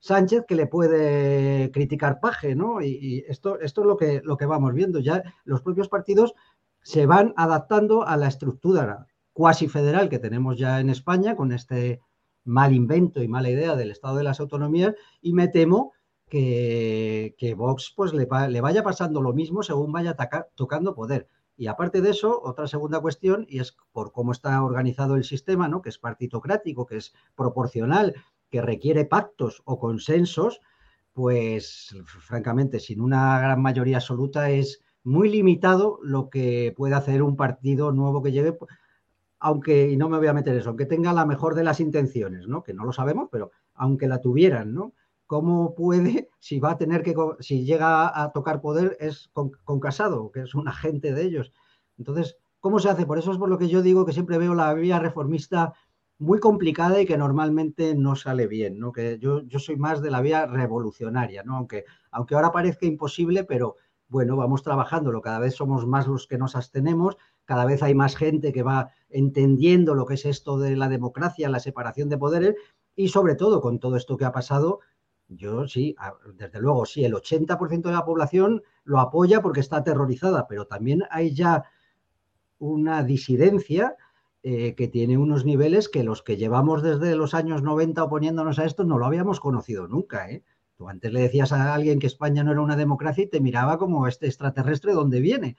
Sánchez 0.00 0.44
que 0.46 0.54
le 0.54 0.68
puede 0.68 1.72
criticar 1.72 2.20
Paje, 2.20 2.54
¿no? 2.54 2.80
Y, 2.80 3.24
esto, 3.26 3.58
esto 3.58 3.80
es 3.80 3.86
lo 3.86 3.96
que, 3.96 4.20
lo 4.24 4.36
que 4.36 4.46
vamos 4.46 4.72
viendo. 4.72 5.00
Ya 5.00 5.22
los 5.44 5.60
propios 5.60 5.88
partidos 5.88 6.34
se 6.88 7.04
van 7.04 7.34
adaptando 7.36 8.06
a 8.06 8.16
la 8.16 8.28
estructura 8.28 9.08
cuasi 9.34 9.68
federal 9.68 10.08
que 10.08 10.18
tenemos 10.18 10.56
ya 10.56 10.80
en 10.80 10.88
España 10.88 11.36
con 11.36 11.52
este 11.52 12.00
mal 12.44 12.72
invento 12.72 13.22
y 13.22 13.28
mala 13.28 13.50
idea 13.50 13.76
del 13.76 13.90
Estado 13.90 14.16
de 14.16 14.24
las 14.24 14.40
Autonomías 14.40 14.94
y 15.20 15.34
me 15.34 15.48
temo 15.48 15.92
que, 16.30 17.34
que 17.36 17.52
Vox 17.52 17.92
pues, 17.94 18.14
le, 18.14 18.26
le, 18.48 18.60
vaya 18.62 18.82
pasando 18.82 19.20
lo 19.20 19.34
mismo 19.34 19.62
según 19.62 19.92
vaya 19.92 20.16
tocando 20.54 20.94
poder. 20.94 21.28
Y 21.58 21.66
aparte 21.66 22.00
de 22.00 22.08
eso, 22.08 22.40
otra 22.42 22.66
segunda 22.66 23.00
cuestión, 23.00 23.44
y 23.50 23.58
es 23.58 23.76
por 23.92 24.10
cómo 24.10 24.32
está 24.32 24.64
organizado 24.64 25.16
el 25.16 25.24
sistema, 25.24 25.68
¿no? 25.68 25.82
que 25.82 25.90
es 25.90 25.98
partitocrático, 25.98 26.86
que 26.86 26.96
es 26.96 27.12
proporcional, 27.36 28.14
que 28.48 28.62
requiere 28.62 29.04
pactos 29.04 29.60
o 29.66 29.78
consensos, 29.78 30.62
pues 31.12 31.94
francamente, 32.06 32.80
sin 32.80 33.02
una 33.02 33.38
gran 33.40 33.60
mayoría 33.60 33.98
absoluta 33.98 34.48
es 34.48 34.80
muy 35.04 35.28
limitado 35.30 35.98
lo 36.02 36.28
que 36.30 36.74
puede 36.76 36.94
hacer 36.94 37.22
un 37.22 37.36
partido 37.36 37.92
nuevo 37.92 38.22
que 38.22 38.32
llegue, 38.32 38.56
aunque, 39.40 39.90
y 39.90 39.96
no 39.96 40.08
me 40.08 40.18
voy 40.18 40.26
a 40.26 40.32
meter 40.32 40.56
eso, 40.56 40.70
aunque 40.70 40.86
tenga 40.86 41.12
la 41.12 41.26
mejor 41.26 41.54
de 41.54 41.64
las 41.64 41.80
intenciones, 41.80 42.48
¿no? 42.48 42.62
Que 42.62 42.74
no 42.74 42.84
lo 42.84 42.92
sabemos, 42.92 43.28
pero 43.30 43.50
aunque 43.74 44.08
la 44.08 44.20
tuvieran, 44.20 44.74
¿no? 44.74 44.92
¿Cómo 45.26 45.74
puede, 45.74 46.28
si 46.40 46.58
va 46.58 46.72
a 46.72 46.78
tener 46.78 47.02
que, 47.02 47.14
si 47.40 47.64
llega 47.64 48.22
a 48.22 48.32
tocar 48.32 48.60
poder, 48.60 48.96
es 49.00 49.30
con, 49.32 49.52
Casado, 49.80 50.30
que 50.32 50.40
es 50.40 50.54
un 50.54 50.68
agente 50.68 51.12
de 51.12 51.22
ellos? 51.22 51.52
Entonces, 51.98 52.36
¿cómo 52.60 52.78
se 52.78 52.88
hace? 52.88 53.06
Por 53.06 53.18
eso 53.18 53.32
es 53.32 53.38
por 53.38 53.48
lo 53.48 53.58
que 53.58 53.68
yo 53.68 53.82
digo 53.82 54.04
que 54.04 54.12
siempre 54.12 54.38
veo 54.38 54.54
la 54.54 54.74
vía 54.74 54.98
reformista 54.98 55.74
muy 56.18 56.40
complicada 56.40 57.00
y 57.00 57.06
que 57.06 57.16
normalmente 57.16 57.94
no 57.94 58.16
sale 58.16 58.48
bien, 58.48 58.78
¿no? 58.78 58.90
Que 58.90 59.18
yo, 59.20 59.42
yo 59.42 59.60
soy 59.60 59.76
más 59.76 60.02
de 60.02 60.10
la 60.10 60.20
vía 60.20 60.46
revolucionaria, 60.46 61.44
¿no? 61.44 61.56
Aunque, 61.56 61.84
aunque 62.10 62.34
ahora 62.34 62.50
parezca 62.50 62.86
imposible, 62.86 63.44
pero 63.44 63.76
bueno, 64.08 64.36
vamos 64.36 64.62
trabajándolo, 64.62 65.20
cada 65.20 65.38
vez 65.38 65.54
somos 65.54 65.86
más 65.86 66.06
los 66.06 66.26
que 66.26 66.38
nos 66.38 66.56
abstenemos, 66.56 67.16
cada 67.44 67.64
vez 67.64 67.82
hay 67.82 67.94
más 67.94 68.16
gente 68.16 68.52
que 68.52 68.62
va 68.62 68.90
entendiendo 69.10 69.94
lo 69.94 70.06
que 70.06 70.14
es 70.14 70.24
esto 70.24 70.58
de 70.58 70.76
la 70.76 70.88
democracia, 70.88 71.48
la 71.48 71.60
separación 71.60 72.08
de 72.08 72.18
poderes 72.18 72.54
y 72.96 73.08
sobre 73.08 73.34
todo 73.34 73.60
con 73.60 73.78
todo 73.78 73.96
esto 73.96 74.16
que 74.16 74.24
ha 74.24 74.32
pasado, 74.32 74.80
yo 75.28 75.68
sí, 75.68 75.94
desde 76.34 76.60
luego, 76.60 76.86
sí, 76.86 77.04
el 77.04 77.14
80% 77.14 77.82
de 77.82 77.92
la 77.92 78.04
población 78.04 78.62
lo 78.84 78.98
apoya 78.98 79.42
porque 79.42 79.60
está 79.60 79.78
aterrorizada, 79.78 80.46
pero 80.48 80.66
también 80.66 81.02
hay 81.10 81.34
ya 81.34 81.64
una 82.58 83.04
disidencia 83.04 83.96
eh, 84.42 84.74
que 84.74 84.88
tiene 84.88 85.18
unos 85.18 85.44
niveles 85.44 85.88
que 85.88 86.04
los 86.04 86.22
que 86.22 86.36
llevamos 86.36 86.82
desde 86.82 87.14
los 87.16 87.34
años 87.34 87.62
90 87.62 88.02
oponiéndonos 88.02 88.58
a 88.58 88.64
esto 88.64 88.84
no 88.84 88.96
lo 88.98 89.04
habíamos 89.04 89.40
conocido 89.40 89.86
nunca. 89.86 90.30
¿eh? 90.30 90.44
Tú 90.78 90.88
antes 90.88 91.12
le 91.12 91.20
decías 91.20 91.50
a 91.52 91.74
alguien 91.74 91.98
que 91.98 92.06
España 92.06 92.44
no 92.44 92.52
era 92.52 92.60
una 92.60 92.76
democracia 92.76 93.24
y 93.24 93.26
te 93.26 93.40
miraba 93.40 93.78
como 93.78 94.06
este 94.06 94.26
extraterrestre 94.26 94.92
donde 94.92 95.20
viene. 95.20 95.56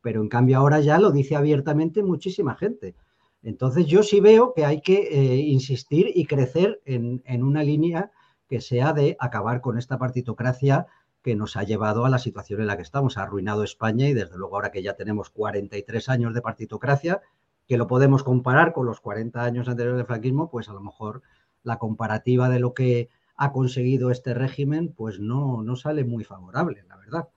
Pero 0.00 0.22
en 0.22 0.28
cambio 0.28 0.58
ahora 0.58 0.78
ya 0.78 1.00
lo 1.00 1.10
dice 1.10 1.34
abiertamente 1.34 2.04
muchísima 2.04 2.54
gente. 2.54 2.94
Entonces 3.42 3.86
yo 3.86 4.04
sí 4.04 4.20
veo 4.20 4.54
que 4.54 4.64
hay 4.64 4.80
que 4.80 5.08
eh, 5.10 5.36
insistir 5.38 6.12
y 6.14 6.24
crecer 6.24 6.80
en, 6.84 7.20
en, 7.26 7.42
una 7.42 7.64
línea 7.64 8.12
que 8.48 8.60
sea 8.60 8.92
de 8.92 9.16
acabar 9.18 9.60
con 9.60 9.76
esta 9.76 9.98
partitocracia 9.98 10.86
que 11.20 11.34
nos 11.34 11.56
ha 11.56 11.64
llevado 11.64 12.04
a 12.04 12.10
la 12.10 12.20
situación 12.20 12.60
en 12.60 12.68
la 12.68 12.76
que 12.76 12.82
estamos. 12.82 13.18
Ha 13.18 13.24
arruinado 13.24 13.64
España 13.64 14.08
y 14.08 14.14
desde 14.14 14.38
luego 14.38 14.54
ahora 14.54 14.70
que 14.70 14.84
ya 14.84 14.94
tenemos 14.94 15.30
43 15.30 16.08
años 16.08 16.32
de 16.32 16.42
partitocracia, 16.42 17.22
que 17.66 17.76
lo 17.76 17.88
podemos 17.88 18.22
comparar 18.22 18.72
con 18.72 18.86
los 18.86 19.00
40 19.00 19.42
años 19.42 19.68
anteriores 19.68 19.96
del 19.98 20.06
franquismo, 20.06 20.48
pues 20.48 20.68
a 20.68 20.74
lo 20.74 20.80
mejor 20.80 21.22
la 21.64 21.78
comparativa 21.78 22.48
de 22.48 22.60
lo 22.60 22.72
que 22.72 23.08
ha 23.40 23.52
conseguido 23.52 24.10
este 24.10 24.34
régimen, 24.34 24.92
pues 24.94 25.18
no, 25.18 25.62
no 25.62 25.74
sale 25.74 26.04
muy 26.04 26.24
favorable, 26.24 26.84
la 26.86 26.96
verdad. 26.98 27.28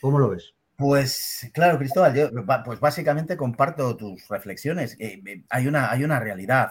¿Cómo 0.00 0.18
lo 0.18 0.30
ves? 0.30 0.54
Pues 0.76 1.50
claro, 1.52 1.76
Cristóbal, 1.76 2.14
yo 2.14 2.30
pues 2.64 2.80
básicamente 2.80 3.36
comparto 3.36 3.94
tus 3.98 4.26
reflexiones. 4.28 4.96
Eh, 4.98 5.22
eh, 5.26 5.44
hay, 5.50 5.66
una, 5.66 5.90
hay 5.90 6.04
una 6.04 6.20
realidad. 6.20 6.70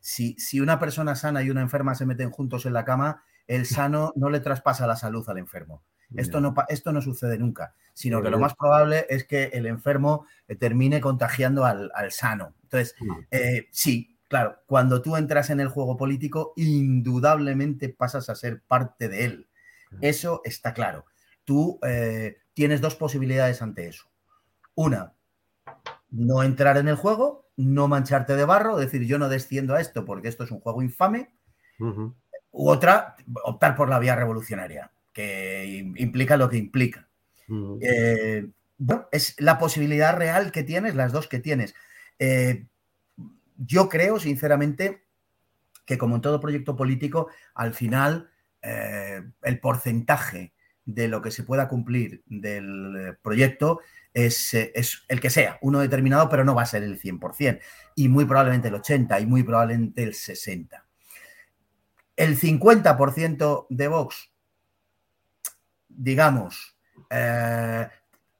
Si, 0.00 0.34
si, 0.36 0.58
una 0.58 0.80
persona 0.80 1.14
sana 1.14 1.44
y 1.44 1.50
una 1.50 1.60
enferma 1.60 1.94
se 1.94 2.06
meten 2.06 2.32
juntos 2.32 2.66
en 2.66 2.72
la 2.72 2.84
cama, 2.84 3.22
el 3.46 3.66
sano 3.66 4.12
no 4.16 4.30
le 4.30 4.40
traspasa 4.40 4.88
la 4.88 4.96
salud 4.96 5.28
al 5.28 5.38
enfermo. 5.38 5.84
Esto 6.16 6.40
no, 6.40 6.52
esto 6.66 6.90
no 6.90 7.00
sucede 7.00 7.38
nunca, 7.38 7.76
sino 7.94 8.20
que 8.20 8.30
lo 8.30 8.40
más 8.40 8.56
probable 8.56 9.06
es 9.08 9.22
que 9.22 9.44
el 9.52 9.66
enfermo 9.66 10.26
eh, 10.48 10.56
termine 10.56 11.00
contagiando 11.00 11.64
al, 11.64 11.92
al 11.94 12.10
sano. 12.10 12.56
Entonces, 12.64 12.96
sí, 13.70 14.18
Claro, 14.30 14.62
cuando 14.66 15.02
tú 15.02 15.16
entras 15.16 15.50
en 15.50 15.58
el 15.58 15.66
juego 15.66 15.96
político, 15.96 16.52
indudablemente 16.54 17.88
pasas 17.88 18.28
a 18.30 18.36
ser 18.36 18.62
parte 18.62 19.08
de 19.08 19.24
él. 19.24 19.48
Eso 20.02 20.40
está 20.44 20.72
claro. 20.72 21.04
Tú 21.44 21.80
eh, 21.82 22.36
tienes 22.54 22.80
dos 22.80 22.94
posibilidades 22.94 23.60
ante 23.60 23.88
eso. 23.88 24.08
Una, 24.76 25.14
no 26.10 26.44
entrar 26.44 26.76
en 26.76 26.86
el 26.86 26.94
juego, 26.94 27.50
no 27.56 27.88
mancharte 27.88 28.36
de 28.36 28.44
barro, 28.44 28.76
decir 28.76 29.04
yo 29.04 29.18
no 29.18 29.28
desciendo 29.28 29.74
a 29.74 29.80
esto 29.80 30.04
porque 30.04 30.28
esto 30.28 30.44
es 30.44 30.52
un 30.52 30.60
juego 30.60 30.80
infame. 30.80 31.34
U 31.80 32.14
otra, 32.52 33.16
optar 33.42 33.74
por 33.74 33.88
la 33.88 33.98
vía 33.98 34.14
revolucionaria, 34.14 34.92
que 35.12 35.92
implica 35.96 36.36
lo 36.36 36.48
que 36.48 36.56
implica. 36.56 37.08
Eh, 37.80 38.48
bueno, 38.78 39.08
es 39.10 39.34
la 39.40 39.58
posibilidad 39.58 40.16
real 40.16 40.52
que 40.52 40.62
tienes, 40.62 40.94
las 40.94 41.10
dos 41.10 41.26
que 41.26 41.40
tienes. 41.40 41.74
Eh, 42.20 42.66
yo 43.60 43.88
creo, 43.88 44.18
sinceramente, 44.18 45.04
que 45.84 45.98
como 45.98 46.16
en 46.16 46.22
todo 46.22 46.40
proyecto 46.40 46.76
político, 46.76 47.28
al 47.54 47.74
final 47.74 48.30
eh, 48.62 49.22
el 49.42 49.60
porcentaje 49.60 50.54
de 50.84 51.08
lo 51.08 51.20
que 51.20 51.30
se 51.30 51.44
pueda 51.44 51.68
cumplir 51.68 52.22
del 52.26 53.16
proyecto 53.22 53.80
es, 54.14 54.54
es, 54.54 55.02
el 55.08 55.20
que 55.20 55.30
sea, 55.30 55.58
uno 55.62 55.80
determinado, 55.80 56.28
pero 56.28 56.44
no 56.44 56.54
va 56.54 56.62
a 56.62 56.66
ser 56.66 56.82
el 56.82 57.00
100%, 57.00 57.60
y 57.94 58.08
muy 58.08 58.24
probablemente 58.24 58.68
el 58.68 58.74
80% 58.74 59.22
y 59.22 59.26
muy 59.26 59.42
probablemente 59.42 60.02
el 60.02 60.14
60%. 60.14 60.82
El 62.16 62.38
50% 62.38 63.66
de 63.70 63.88
Vox, 63.88 64.30
digamos, 65.88 66.76
eh, 67.08 67.88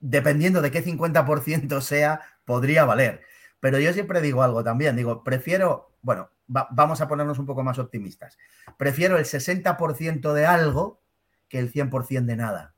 dependiendo 0.01 0.61
de 0.61 0.71
qué 0.71 0.85
50% 0.85 1.81
sea, 1.81 2.21
podría 2.45 2.85
valer. 2.85 3.23
Pero 3.61 3.79
yo 3.79 3.93
siempre 3.93 4.21
digo 4.21 4.43
algo 4.43 4.65
también, 4.65 4.97
digo, 4.97 5.23
prefiero, 5.23 5.93
bueno, 6.03 6.31
vamos 6.47 7.01
a 7.01 7.09
ponernos 7.09 7.39
un 7.39 7.47
poco 7.47 7.63
más 7.63 7.79
optimistas, 7.79 8.39
prefiero 8.77 9.19
el 9.19 9.25
60% 9.25 10.33
de 10.33 10.47
algo 10.47 11.01
que 11.49 11.59
el 11.59 11.71
100% 11.73 12.25
de 12.25 12.37
nada. 12.37 12.75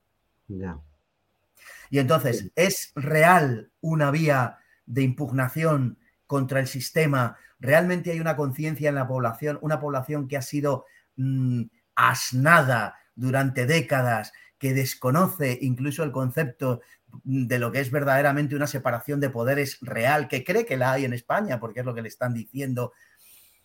Y 1.91 1.99
entonces, 1.99 2.51
¿es 2.57 2.93
real 2.95 3.71
una 3.81 4.11
vía 4.11 4.59
de 4.87 5.03
impugnación 5.03 5.99
contra 6.27 6.59
el 6.59 6.67
sistema? 6.67 7.37
¿Realmente 7.61 8.11
hay 8.11 8.21
una 8.21 8.37
conciencia 8.37 8.89
en 8.89 8.97
la 8.97 9.07
población, 9.07 9.59
una 9.61 9.79
población 9.79 10.27
que 10.27 10.37
ha 10.37 10.43
sido 10.43 10.87
mm, 11.17 11.65
asnada 11.95 12.97
durante 13.15 13.67
décadas, 13.67 14.33
que 14.59 14.75
desconoce 14.75 15.59
incluso 15.61 16.03
el 16.03 16.13
concepto 16.13 16.81
de 17.25 17.59
lo 17.59 17.73
que 17.73 17.81
es 17.81 17.91
verdaderamente 17.91 18.57
una 18.57 18.67
separación 18.67 19.21
de 19.21 19.31
poderes 19.31 19.79
real, 19.81 20.29
que 20.29 20.45
cree 20.45 20.67
que 20.67 20.77
la 20.77 20.93
hay 20.93 21.05
en 21.05 21.13
España, 21.13 21.61
porque 21.61 21.81
es 21.81 21.87
lo 21.87 21.95
que 21.95 22.03
le 22.03 22.09
están 22.09 22.35
diciendo. 22.35 22.93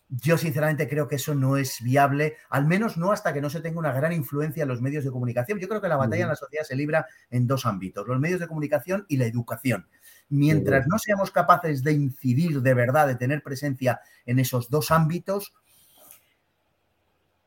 Yo 0.08 0.38
sinceramente 0.38 0.88
creo 0.88 1.06
que 1.06 1.16
eso 1.16 1.34
no 1.34 1.58
es 1.58 1.82
viable, 1.82 2.36
al 2.48 2.66
menos 2.66 2.96
no 2.96 3.12
hasta 3.12 3.34
que 3.34 3.42
no 3.42 3.50
se 3.50 3.60
tenga 3.60 3.78
una 3.78 3.92
gran 3.92 4.12
influencia 4.12 4.62
en 4.62 4.68
los 4.68 4.80
medios 4.80 5.04
de 5.04 5.10
comunicación. 5.10 5.58
Yo 5.58 5.68
creo 5.68 5.82
que 5.82 5.88
la 5.88 5.96
batalla 5.96 6.22
en 6.22 6.30
la 6.30 6.36
sociedad 6.36 6.64
se 6.64 6.76
libra 6.76 7.06
en 7.30 7.46
dos 7.46 7.66
ámbitos, 7.66 8.06
los 8.08 8.18
medios 8.18 8.40
de 8.40 8.48
comunicación 8.48 9.04
y 9.08 9.18
la 9.18 9.26
educación. 9.26 9.86
Mientras 10.30 10.86
no 10.86 10.98
seamos 10.98 11.30
capaces 11.30 11.82
de 11.82 11.92
incidir 11.92 12.62
de 12.62 12.74
verdad, 12.74 13.06
de 13.06 13.16
tener 13.16 13.42
presencia 13.42 14.00
en 14.24 14.38
esos 14.38 14.70
dos 14.70 14.90
ámbitos, 14.90 15.52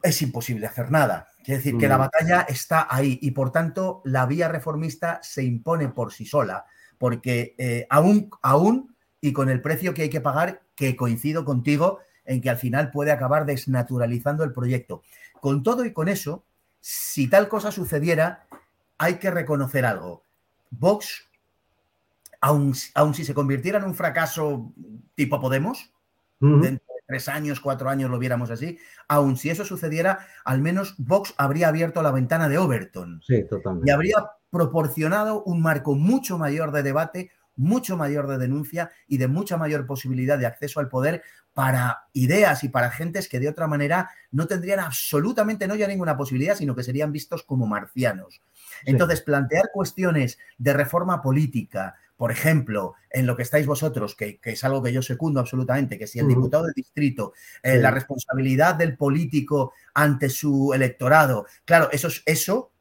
es 0.04 0.22
imposible 0.22 0.68
hacer 0.68 0.92
nada. 0.92 1.28
Quiere 1.44 1.58
decir 1.58 1.78
que 1.78 1.88
la 1.88 1.98
batalla 1.98 2.42
está 2.42 2.88
ahí 2.90 3.18
y 3.22 3.32
por 3.32 3.52
tanto 3.52 4.02
la 4.06 4.26
vía 4.26 4.48
reformista 4.48 5.20
se 5.24 5.44
impone 5.44 5.90
por 5.90 6.14
sí 6.14 6.26
sola, 6.26 6.66
porque 6.98 7.56
eh, 7.58 7.88
aún, 7.90 8.30
aún 8.42 8.96
y 9.22 9.34
con 9.34 9.50
el 9.50 9.62
precio 9.62 9.94
que 9.94 10.04
hay 10.04 10.10
que 10.10 10.22
pagar, 10.22 10.62
que 10.76 10.96
coincido 10.96 11.46
contigo 11.46 12.00
en 12.26 12.42
que 12.42 12.50
al 12.50 12.58
final 12.58 12.92
puede 12.92 13.12
acabar 13.12 13.46
desnaturalizando 13.46 14.44
el 14.44 14.54
proyecto. 14.54 15.04
Con 15.40 15.64
todo 15.64 15.86
y 15.86 15.94
con 15.94 16.08
eso, 16.08 16.44
si 16.80 17.28
tal 17.28 17.48
cosa 17.48 17.72
sucediera, 17.72 18.46
hay 18.98 19.16
que 19.16 19.32
reconocer 19.32 19.86
algo. 19.86 20.24
Vox, 20.70 21.28
aun, 22.40 22.74
si 22.74 23.26
se 23.26 23.34
convirtiera 23.34 23.80
en 23.80 23.86
un 23.86 23.96
fracaso 23.96 24.72
tipo 25.16 25.40
Podemos, 25.40 25.92
tres 27.12 27.28
años, 27.28 27.60
cuatro 27.60 27.90
años 27.90 28.10
lo 28.10 28.18
viéramos 28.20 28.52
así, 28.52 28.80
aun 29.10 29.36
si 29.36 29.50
eso 29.50 29.66
sucediera, 29.66 30.28
al 30.46 30.62
menos 30.62 30.96
Vox 30.98 31.34
habría 31.38 31.68
abierto 31.68 32.02
la 32.02 32.12
ventana 32.12 32.48
de 32.48 32.58
Overton. 32.58 33.22
Sí, 33.22 33.46
totalmente. 33.50 33.90
Y 33.90 33.94
habría 33.94 34.16
proporcionado 34.50 35.44
un 35.44 35.62
marco 35.62 35.94
mucho 35.94 36.38
mayor 36.38 36.72
de 36.72 36.84
debate, 36.84 37.32
mucho 37.58 37.98
mayor 37.98 38.28
de 38.28 38.38
denuncia 38.38 38.92
y 39.08 39.18
de 39.18 39.28
mucha 39.28 39.58
mayor 39.58 39.86
posibilidad 39.86 40.40
de 40.40 40.46
acceso 40.46 40.80
al 40.80 40.88
poder 40.88 41.22
para 41.54 42.06
ideas 42.14 42.64
y 42.64 42.70
para 42.70 42.90
gentes 42.90 43.28
que 43.28 43.42
de 43.42 43.50
otra 43.50 43.68
manera 43.68 44.10
no 44.32 44.48
tendrían 44.48 44.80
absolutamente 44.80 45.68
no 45.68 45.76
ya 45.76 45.90
ninguna 45.90 46.16
posibilidad, 46.16 46.56
sino 46.56 46.74
que 46.74 46.84
serían 46.84 47.12
vistos 47.12 47.44
como 47.44 47.68
marcianos. 47.68 48.42
Entonces, 48.86 49.20
plantear 49.20 49.66
cuestiones 49.74 50.38
de 50.58 50.72
reforma 50.72 51.22
política, 51.22 51.96
por 52.22 52.32
ejemplo, 52.32 52.94
en 53.10 53.26
lo 53.26 53.36
que 53.36 53.42
estáis 53.42 53.66
vosotros, 53.66 54.16
que, 54.16 54.40
es 54.44 54.64
algo 54.64 54.84
que 54.84 54.94
yo 54.94 55.02
secundo 55.02 55.40
absolutamente, 55.40 55.98
que 55.98 56.06
si 56.06 56.20
el 56.20 56.28
diputado 56.28 56.68
de 56.68 56.74
distrito, 56.76 57.34
eh, 57.64 57.78
la 57.78 57.90
responsabilidad 57.90 58.76
del 58.76 58.96
político 58.96 59.74
ante 59.96 60.30
su 60.30 60.72
electorado, 60.72 61.48
claro, 61.66 61.90
eso, 61.92 62.10
eso 62.28 62.74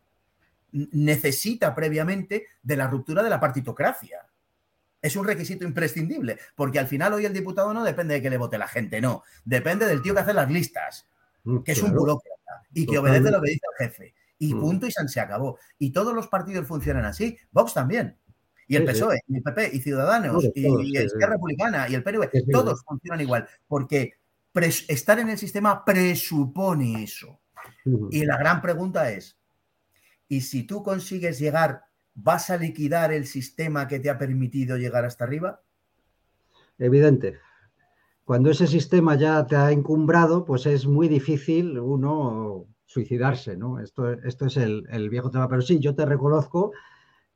necesita 0.73 1.75
previamente 1.75 2.49
de 2.63 2.77
la 2.77 2.87
ruptura 2.87 3.23
de 3.23 3.31
la 3.31 3.41
partitocracia. 3.41 4.27
Es 5.01 5.17
un 5.17 5.25
requisito 5.25 5.65
imprescindible, 5.65 6.39
porque 6.55 6.79
al 6.79 6.87
final 6.87 7.15
hoy 7.15 7.25
el 7.25 7.33
diputado 7.33 7.73
no 7.73 7.83
depende 7.83 8.13
de 8.13 8.21
que 8.21 8.29
le 8.29 8.37
vote 8.37 8.59
la 8.59 8.69
gente, 8.69 9.01
no, 9.01 9.23
depende 9.47 9.87
del 9.87 10.03
tío 10.03 10.13
que 10.13 10.21
hace 10.21 10.35
las 10.35 10.51
listas, 10.51 11.09
mm, 11.45 11.61
que 11.61 11.73
es 11.73 11.83
un 11.83 11.95
burócrata 11.95 12.67
y 12.75 12.85
que 12.85 12.99
obedece 12.99 13.31
lo 13.31 13.41
que 13.41 13.53
dice 13.53 13.67
el 13.79 13.87
jefe. 13.87 14.15
Y 14.39 14.53
mm. 14.53 14.61
punto 14.61 14.87
y 14.87 14.91
se 14.91 15.21
acabó. 15.21 15.59
Y 15.79 15.93
todos 15.93 16.15
los 16.15 16.29
partidos 16.29 16.67
funcionan 16.67 17.07
así, 17.07 17.39
Vox 17.53 17.73
también. 17.73 18.20
Y 18.71 18.77
el 18.77 18.85
PSOE, 18.85 19.21
y 19.27 19.37
el 19.39 19.43
PP, 19.43 19.71
y 19.73 19.81
Ciudadanos, 19.81 20.45
y, 20.55 20.63
la 20.93 21.03
Izquierda 21.03 21.35
Republicana, 21.35 21.89
y 21.89 21.97
el 21.97 22.05
PNV, 22.05 22.31
todos 22.53 22.85
funcionan 22.85 23.21
igual, 23.21 23.49
porque 23.67 24.13
estar 24.87 25.19
en 25.19 25.29
el 25.29 25.39
sistema 25.39 25.85
presupone 25.85 27.03
eso. 27.03 27.41
Y 28.13 28.25
la 28.25 28.37
gran 28.37 28.63
pregunta 28.63 29.11
es, 29.11 29.37
¿y 30.29 30.43
si 30.43 30.63
tú 30.63 30.85
consigues 30.85 31.41
llegar, 31.41 31.83
vas 32.15 32.49
a 32.51 32.59
liquidar 32.59 33.13
el 33.13 33.27
sistema 33.27 33.89
que 33.89 33.99
te 33.99 34.09
ha 34.09 34.19
permitido 34.19 34.77
llegar 34.77 35.05
hasta 35.05 35.25
arriba? 35.25 35.61
Evidente. 36.79 37.41
Cuando 38.25 38.53
ese 38.53 38.69
sistema 38.69 39.17
ya 39.17 39.45
te 39.49 39.57
ha 39.57 39.73
encumbrado, 39.73 40.45
pues 40.45 40.67
es 40.67 40.87
muy 40.87 41.09
difícil 41.09 41.77
uno 41.77 42.67
suicidarse, 42.85 43.57
¿no? 43.57 43.81
Esto, 43.81 44.13
esto 44.13 44.47
es 44.47 44.57
el, 44.57 44.87
el 44.93 45.11
viejo 45.11 45.29
tema. 45.29 45.49
Pero 45.49 45.61
sí, 45.61 45.81
yo 45.81 45.97
te 45.97 46.07
reconozco 46.07 46.71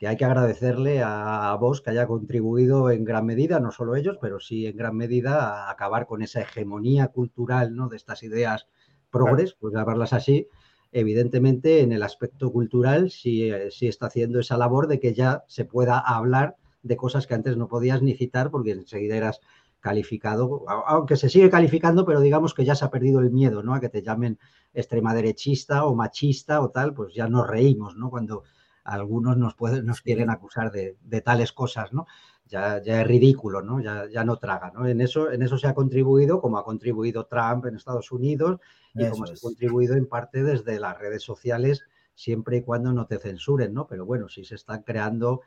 que 0.05 0.09
hay 0.09 0.17
que 0.19 0.27
agradecerle 0.27 1.01
a, 1.03 1.57
vos 1.59 1.81
que 1.81 1.89
haya 1.89 2.07
contribuido 2.07 2.91
en 2.91 3.07
gran 3.07 3.25
medida, 3.25 3.59
no 3.59 3.73
solo 3.73 3.97
ellos, 3.97 4.19
pero 4.21 4.39
sí 4.39 4.67
en 4.67 4.77
gran 4.77 4.95
medida 4.95 5.65
a 5.65 5.71
acabar 5.71 6.07
con 6.07 6.21
esa 6.21 6.43
hegemonía 6.43 7.09
cultural 7.09 7.75
¿no? 7.75 7.89
de 7.89 7.97
estas 7.97 8.23
ideas 8.23 8.67
progres, 9.09 9.55
pues 9.55 9.73
llamarlas 9.73 10.13
así. 10.13 10.47
Evidentemente, 10.93 11.81
en 11.81 11.91
el 11.91 12.03
aspecto 12.03 12.53
cultural 12.53 13.11
sí, 13.11 13.51
sí 13.71 13.89
está 13.89 14.09
haciendo 14.09 14.41
esa 14.41 14.59
labor 14.59 14.89
de 14.89 15.01
que 15.01 15.15
ya 15.15 15.43
se 15.49 15.65
pueda 15.65 15.99
hablar 15.99 16.57
de 16.83 16.97
cosas 16.97 17.27
que 17.27 17.33
antes 17.33 17.57
no 17.57 17.67
podías 17.67 18.03
ni 18.03 18.13
citar 18.13 18.51
porque 18.51 18.73
enseguida 18.73 19.17
eras 19.17 19.41
calificado, 19.81 20.67
aunque 20.87 21.17
se 21.17 21.31
sigue 21.31 21.49
calificando, 21.49 22.05
pero 22.05 22.21
digamos 22.21 22.53
que 22.53 22.67
ya 22.67 22.75
se 22.75 22.85
ha 22.85 22.91
perdido 22.91 23.21
el 23.21 23.31
miedo, 23.31 23.63
¿no? 23.63 23.73
A 23.73 23.81
que 23.81 23.89
te 23.89 24.03
llamen 24.03 24.39
extrema 24.75 25.15
derechista 25.15 25.87
o 25.87 25.95
machista 25.95 26.61
o 26.61 26.69
tal, 26.69 26.93
pues 26.93 27.15
ya 27.15 27.27
nos 27.27 27.47
reímos, 27.47 27.97
¿no? 27.97 28.11
Cuando, 28.11 28.43
algunos 28.85 29.37
nos, 29.37 29.55
pueden, 29.55 29.87
nos 29.87 30.03
quieren 30.03 30.31
acusar 30.31 30.71
de, 30.71 31.21
tales 31.23 31.53
cosas, 31.53 31.93
¿no? 31.93 32.07
Ya, 32.47 32.83
ya, 32.83 33.01
es 33.01 33.07
ridículo, 33.07 33.63
¿no? 33.63 33.81
Ya, 33.81 34.07
ya 34.11 34.23
no 34.25 34.37
traga, 34.37 34.71
¿no? 34.71 34.87
En 34.87 35.01
eso, 35.01 35.33
en 35.33 35.43
eso 35.43 35.57
se 35.57 35.67
ha 35.67 35.75
contribuido, 35.75 36.41
como 36.41 36.59
ha 36.59 36.65
contribuido 36.65 37.27
Trump 37.27 37.65
en 37.67 37.77
Estados 37.77 38.13
Unidos 38.13 38.61
y 38.95 39.09
como 39.09 39.27
se 39.27 39.33
ha 39.33 39.37
contribuido 39.41 39.97
en 39.97 40.07
parte 40.07 40.43
desde 40.43 40.79
las 40.79 40.99
redes 40.99 41.23
sociales, 41.23 41.83
siempre 42.15 42.59
y 42.59 42.63
cuando 42.63 42.93
no 42.93 43.07
te 43.07 43.19
censuren, 43.19 43.73
¿no? 43.73 43.87
Pero 43.87 44.05
bueno, 44.05 44.29
sí 44.29 44.45
se 44.45 44.55
están 44.55 44.83
creando 44.83 45.41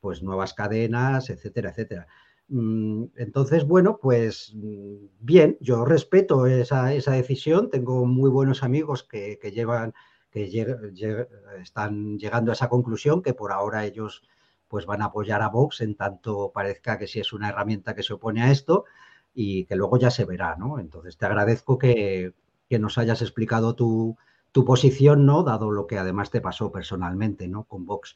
pues 0.00 0.22
nuevas 0.22 0.52
cadenas, 0.52 1.30
etcétera, 1.30 1.70
etcétera. 1.70 2.08
Mm, 2.48 3.04
entonces, 3.16 3.64
bueno, 3.64 3.98
pues 4.02 4.52
mm, 4.54 5.06
bien, 5.20 5.56
yo 5.60 5.84
respeto 5.84 6.46
esa, 6.46 6.92
esa 6.92 7.12
decisión, 7.12 7.70
tengo 7.70 8.04
muy 8.04 8.28
buenos 8.28 8.64
amigos 8.64 9.04
que, 9.04 9.38
que 9.40 9.52
llevan 9.52 9.94
que 10.32 11.28
están 11.60 12.18
llegando 12.18 12.50
a 12.50 12.54
esa 12.54 12.68
conclusión 12.68 13.22
que 13.22 13.34
por 13.34 13.52
ahora 13.52 13.84
ellos 13.84 14.22
pues 14.66 14.86
van 14.86 15.02
a 15.02 15.06
apoyar 15.06 15.42
a 15.42 15.50
Vox 15.50 15.82
en 15.82 15.94
tanto 15.94 16.50
parezca 16.52 16.98
que 16.98 17.06
sí 17.06 17.20
es 17.20 17.34
una 17.34 17.50
herramienta 17.50 17.94
que 17.94 18.02
se 18.02 18.14
opone 18.14 18.42
a 18.42 18.50
esto 18.50 18.86
y 19.34 19.66
que 19.66 19.76
luego 19.76 19.98
ya 19.98 20.10
se 20.10 20.24
verá, 20.24 20.56
¿no? 20.56 20.78
Entonces 20.78 21.18
te 21.18 21.26
agradezco 21.26 21.78
que, 21.78 22.34
nos 22.70 22.96
hayas 22.96 23.20
explicado 23.20 23.74
tu, 23.74 24.16
tu, 24.50 24.64
posición, 24.64 25.26
¿no? 25.26 25.42
Dado 25.42 25.70
lo 25.70 25.86
que 25.86 25.98
además 25.98 26.30
te 26.30 26.40
pasó 26.40 26.72
personalmente, 26.72 27.46
¿no? 27.46 27.64
Con 27.64 27.84
Vox. 27.84 28.14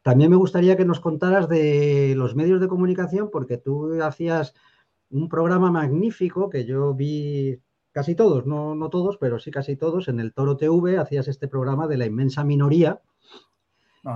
También 0.00 0.30
me 0.30 0.36
gustaría 0.36 0.78
que 0.78 0.86
nos 0.86 1.00
contaras 1.00 1.46
de 1.46 2.14
los 2.16 2.34
medios 2.34 2.58
de 2.58 2.68
comunicación, 2.68 3.28
porque 3.30 3.58
tú 3.58 4.02
hacías 4.02 4.54
un 5.10 5.28
programa 5.28 5.70
magnífico 5.70 6.48
que 6.48 6.64
yo 6.64 6.94
vi 6.94 7.60
casi 7.98 8.14
todos, 8.14 8.46
no, 8.46 8.76
no 8.76 8.90
todos, 8.90 9.16
pero 9.16 9.40
sí 9.40 9.50
casi 9.50 9.74
todos, 9.74 10.06
en 10.06 10.20
el 10.20 10.32
Toro 10.32 10.56
TV 10.56 10.98
hacías 10.98 11.26
este 11.26 11.48
programa 11.48 11.88
de 11.88 11.96
la 11.96 12.06
inmensa 12.06 12.44
minoría. 12.44 13.00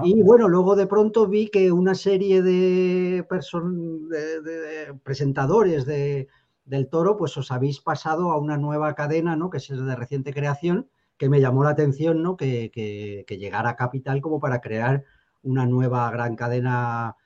Y 0.05 0.23
bueno, 0.23 0.47
luego 0.49 0.77
de 0.77 0.87
pronto 0.87 1.27
vi 1.27 1.49
que 1.49 1.73
una 1.73 1.97
serie 1.97 2.43
de, 2.43 3.27
de, 3.27 4.95
presentadores 5.03 5.85
de, 5.85 6.29
del 6.65 6.89
Toro, 6.89 7.17
pues 7.17 7.37
os 7.37 7.51
habéis 7.51 7.81
pasado 7.81 8.31
a 8.31 8.39
una 8.39 8.57
nueva 8.57 8.95
cadena, 8.95 9.35
¿no? 9.35 9.51
Que 9.51 9.59
es 9.59 9.69
de 9.69 9.97
reciente 9.97 10.33
creación, 10.33 10.89
que 11.17 11.29
me 11.29 11.41
llamó 11.41 11.65
la 11.65 11.71
atención, 11.71 12.23
¿no? 12.23 12.37
Que, 12.37 12.71
que, 12.73 13.37
llegara 13.37 13.71
a 13.71 13.77
Capital 13.77 14.21
como 14.21 14.39
para 14.39 14.61
crear 14.61 15.03
una 15.43 15.67
nueva 15.67 16.09
gran 16.13 16.37
cadena 16.37 17.17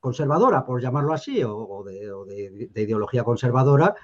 conservadora, 0.00 0.64
por 0.64 0.80
llamarlo 0.80 1.12
así, 1.12 1.42
o, 1.44 1.84
de, 1.84 2.70
ideología 2.74 3.22
conservadora, 3.22 3.94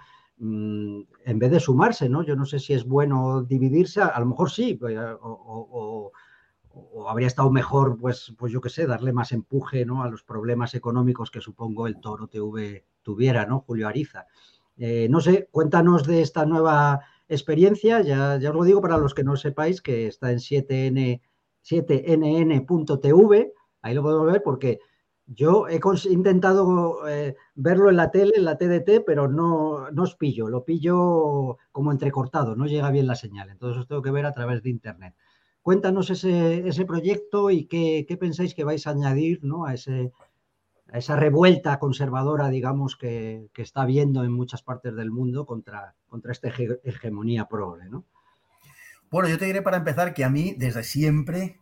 Mm, 0.42 1.02
en 1.26 1.38
vez 1.38 1.50
de 1.50 1.60
sumarse, 1.60 2.08
¿no? 2.08 2.22
Yo 2.22 2.34
no 2.34 2.46
sé 2.46 2.58
si 2.58 2.72
es 2.72 2.86
bueno 2.86 3.42
dividirse, 3.42 4.00
a, 4.00 4.18
lo 4.18 4.24
mejor 4.24 4.50
sí, 4.50 4.74
pues, 4.74 4.96
o, 5.20 6.10
habría 7.06 7.26
estado 7.26 7.50
mejor, 7.50 7.98
pues, 7.98 8.34
pues 8.38 8.50
yo 8.50 8.62
qué 8.62 8.70
sé, 8.70 8.86
darle 8.86 9.12
más 9.12 9.32
empuje, 9.32 9.84
¿no? 9.84 10.02
A 10.02 10.08
los 10.08 10.22
problemas 10.22 10.74
económicos 10.74 11.30
que 11.30 11.42
supongo 11.42 11.86
el 11.86 12.00
Toro 12.00 12.26
TV 12.26 12.86
tuviera, 13.02 13.44
¿no? 13.44 13.60
Julio 13.66 13.86
Ariza. 13.86 14.26
Eh, 14.78 15.08
no 15.10 15.20
sé, 15.20 15.48
cuéntanos 15.50 16.06
de 16.06 16.22
esta 16.22 16.46
nueva 16.46 17.00
experiencia, 17.28 18.00
ya, 18.00 18.38
ya 18.38 18.48
os 18.48 18.56
lo 18.56 18.64
digo 18.64 18.80
para 18.80 18.96
los 18.96 19.12
que 19.12 19.24
no 19.24 19.36
sepáis, 19.36 19.82
que 19.82 20.06
está 20.06 20.32
en 20.32 20.38
7N, 20.38 21.20
7nn.tv, 21.62 23.52
ahí 23.82 23.94
lo 23.94 24.02
podemos 24.02 24.32
ver 24.32 24.42
porque 24.42 24.80
yo 25.32 25.68
he 25.68 25.80
intentado 26.10 27.08
eh, 27.08 27.36
verlo 27.54 27.88
en 27.88 27.96
la 27.96 28.10
tele, 28.10 28.32
en 28.36 28.44
la 28.44 28.58
TDT, 28.58 29.04
pero 29.06 29.28
no, 29.28 29.88
no 29.90 30.02
os 30.02 30.16
pillo, 30.16 30.48
lo 30.48 30.64
pillo 30.64 31.58
como 31.70 31.92
entrecortado, 31.92 32.56
no 32.56 32.66
llega 32.66 32.90
bien 32.90 33.06
la 33.06 33.14
señal, 33.14 33.48
entonces 33.48 33.78
os 33.78 33.86
tengo 33.86 34.02
que 34.02 34.10
ver 34.10 34.26
a 34.26 34.32
través 34.32 34.62
de 34.62 34.70
Internet. 34.70 35.14
Cuéntanos 35.62 36.10
ese, 36.10 36.66
ese 36.66 36.84
proyecto 36.84 37.50
y 37.50 37.66
qué, 37.66 38.16
pensáis 38.18 38.54
que 38.54 38.64
vais 38.64 38.86
a 38.86 38.90
añadir 38.90 39.44
¿no? 39.44 39.66
a, 39.66 39.74
ese, 39.74 40.10
a 40.90 40.98
esa 40.98 41.14
revuelta 41.14 41.78
conservadora, 41.78 42.48
digamos, 42.48 42.96
que, 42.96 43.50
está 43.54 43.82
habiendo 43.82 44.24
en 44.24 44.32
muchas 44.32 44.62
partes 44.62 44.96
del 44.96 45.12
mundo 45.12 45.46
contra, 45.46 45.94
contra 46.08 46.32
esta 46.32 46.48
hegemonía 46.82 47.44
progre. 47.44 47.88
¿no? 47.88 48.04
Bueno, 49.10 49.28
yo 49.28 49.38
te 49.38 49.44
diré 49.44 49.62
para 49.62 49.76
empezar 49.76 50.12
que 50.12 50.24
a 50.24 50.30
mí 50.30 50.54
desde 50.56 50.82
siempre 50.82 51.60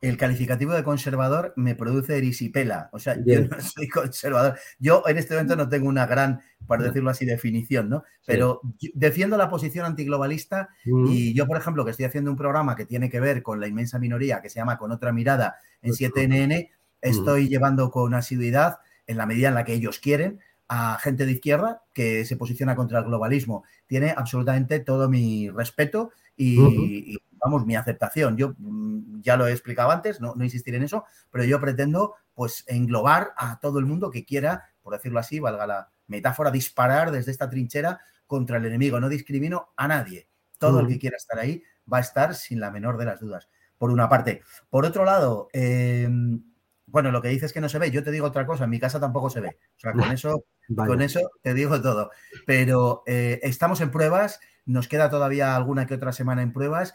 el 0.00 0.16
calificativo 0.16 0.72
de 0.72 0.82
conservador 0.82 1.52
me 1.56 1.74
produce 1.74 2.16
erisipela. 2.16 2.88
O 2.92 2.98
sea, 2.98 3.16
yo 3.24 3.42
no 3.42 3.48
soy 3.60 3.88
conservador. 3.88 4.58
Yo 4.78 5.02
en 5.06 5.18
este 5.18 5.34
momento 5.34 5.56
no 5.56 5.68
tengo 5.68 5.88
una 5.88 6.06
gran, 6.06 6.40
por 6.66 6.82
decirlo 6.82 7.10
así, 7.10 7.26
definición, 7.26 7.90
¿no? 7.90 8.04
Pero 8.24 8.62
defiendo 8.94 9.36
la 9.36 9.50
posición 9.50 9.84
antiglobalista 9.84 10.70
mm. 10.86 11.06
y 11.08 11.34
yo, 11.34 11.46
por 11.46 11.58
ejemplo, 11.58 11.84
que 11.84 11.90
estoy 11.90 12.06
haciendo 12.06 12.30
un 12.30 12.36
programa 12.36 12.76
que 12.76 12.86
tiene 12.86 13.10
que 13.10 13.20
ver 13.20 13.42
con 13.42 13.60
la 13.60 13.68
inmensa 13.68 13.98
minoría, 13.98 14.40
que 14.40 14.48
se 14.48 14.58
llama 14.58 14.78
Con 14.78 14.90
otra 14.90 15.12
mirada 15.12 15.56
en 15.82 15.92
7NN, 15.92 16.68
mm. 16.68 16.72
estoy 17.02 17.48
llevando 17.48 17.90
con 17.90 18.14
asiduidad, 18.14 18.78
en 19.06 19.18
la 19.18 19.26
medida 19.26 19.48
en 19.48 19.54
la 19.54 19.64
que 19.64 19.74
ellos 19.74 19.98
quieren, 19.98 20.40
a 20.68 20.98
gente 21.02 21.26
de 21.26 21.32
izquierda 21.32 21.82
que 21.92 22.24
se 22.24 22.36
posiciona 22.36 22.76
contra 22.76 23.00
el 23.00 23.04
globalismo. 23.04 23.64
Tiene 23.86 24.14
absolutamente 24.16 24.78
todo 24.78 25.08
mi 25.08 25.50
respeto 25.50 26.12
y 26.36 27.18
vamos, 27.42 27.66
mi 27.66 27.76
aceptación. 27.76 28.36
Yo 28.36 28.54
mm, 28.58 29.20
ya 29.20 29.36
lo 29.36 29.46
he 29.46 29.52
explicado 29.52 29.90
antes, 29.90 30.20
no, 30.20 30.34
no 30.34 30.44
insistir 30.44 30.74
en 30.74 30.82
eso, 30.82 31.04
pero 31.30 31.44
yo 31.44 31.60
pretendo 31.60 32.14
pues 32.34 32.64
englobar 32.66 33.32
a 33.36 33.60
todo 33.60 33.78
el 33.78 33.86
mundo 33.86 34.10
que 34.10 34.24
quiera, 34.24 34.70
por 34.82 34.92
decirlo 34.92 35.18
así, 35.18 35.40
valga 35.40 35.66
la 35.66 35.90
metáfora, 36.06 36.50
disparar 36.50 37.10
desde 37.10 37.30
esta 37.30 37.48
trinchera 37.48 38.00
contra 38.26 38.58
el 38.58 38.66
enemigo. 38.66 39.00
No 39.00 39.08
discrimino 39.08 39.72
a 39.76 39.88
nadie. 39.88 40.28
Todo 40.58 40.80
el 40.80 40.88
que 40.88 40.98
quiera 40.98 41.16
estar 41.16 41.38
ahí 41.38 41.62
va 41.90 41.98
a 41.98 42.02
estar 42.02 42.34
sin 42.34 42.60
la 42.60 42.70
menor 42.70 42.98
de 42.98 43.06
las 43.06 43.20
dudas, 43.20 43.48
por 43.78 43.90
una 43.90 44.08
parte. 44.08 44.42
Por 44.68 44.84
otro 44.84 45.04
lado, 45.04 45.48
em, 45.52 46.42
bueno, 46.86 47.10
lo 47.10 47.22
que 47.22 47.28
dices 47.28 47.52
que 47.52 47.60
no 47.60 47.68
se 47.68 47.78
ve, 47.78 47.90
yo 47.90 48.02
te 48.02 48.10
digo 48.10 48.26
otra 48.26 48.46
cosa, 48.46 48.64
en 48.64 48.70
mi 48.70 48.78
casa 48.78 49.00
tampoco 49.00 49.30
se 49.30 49.40
ve. 49.40 49.58
O 49.76 49.80
sea, 49.80 49.92
con 49.92 50.00
eso, 50.12 50.44
con 50.76 51.02
eso 51.02 51.20
te 51.42 51.54
digo 51.54 51.80
todo. 51.80 52.10
Pero 52.46 53.02
eh, 53.06 53.40
estamos 53.42 53.80
en 53.80 53.90
pruebas, 53.90 54.40
nos 54.66 54.88
queda 54.88 55.10
todavía 55.10 55.56
alguna 55.56 55.86
que 55.86 55.94
otra 55.94 56.12
semana 56.12 56.42
en 56.42 56.52
pruebas 56.52 56.92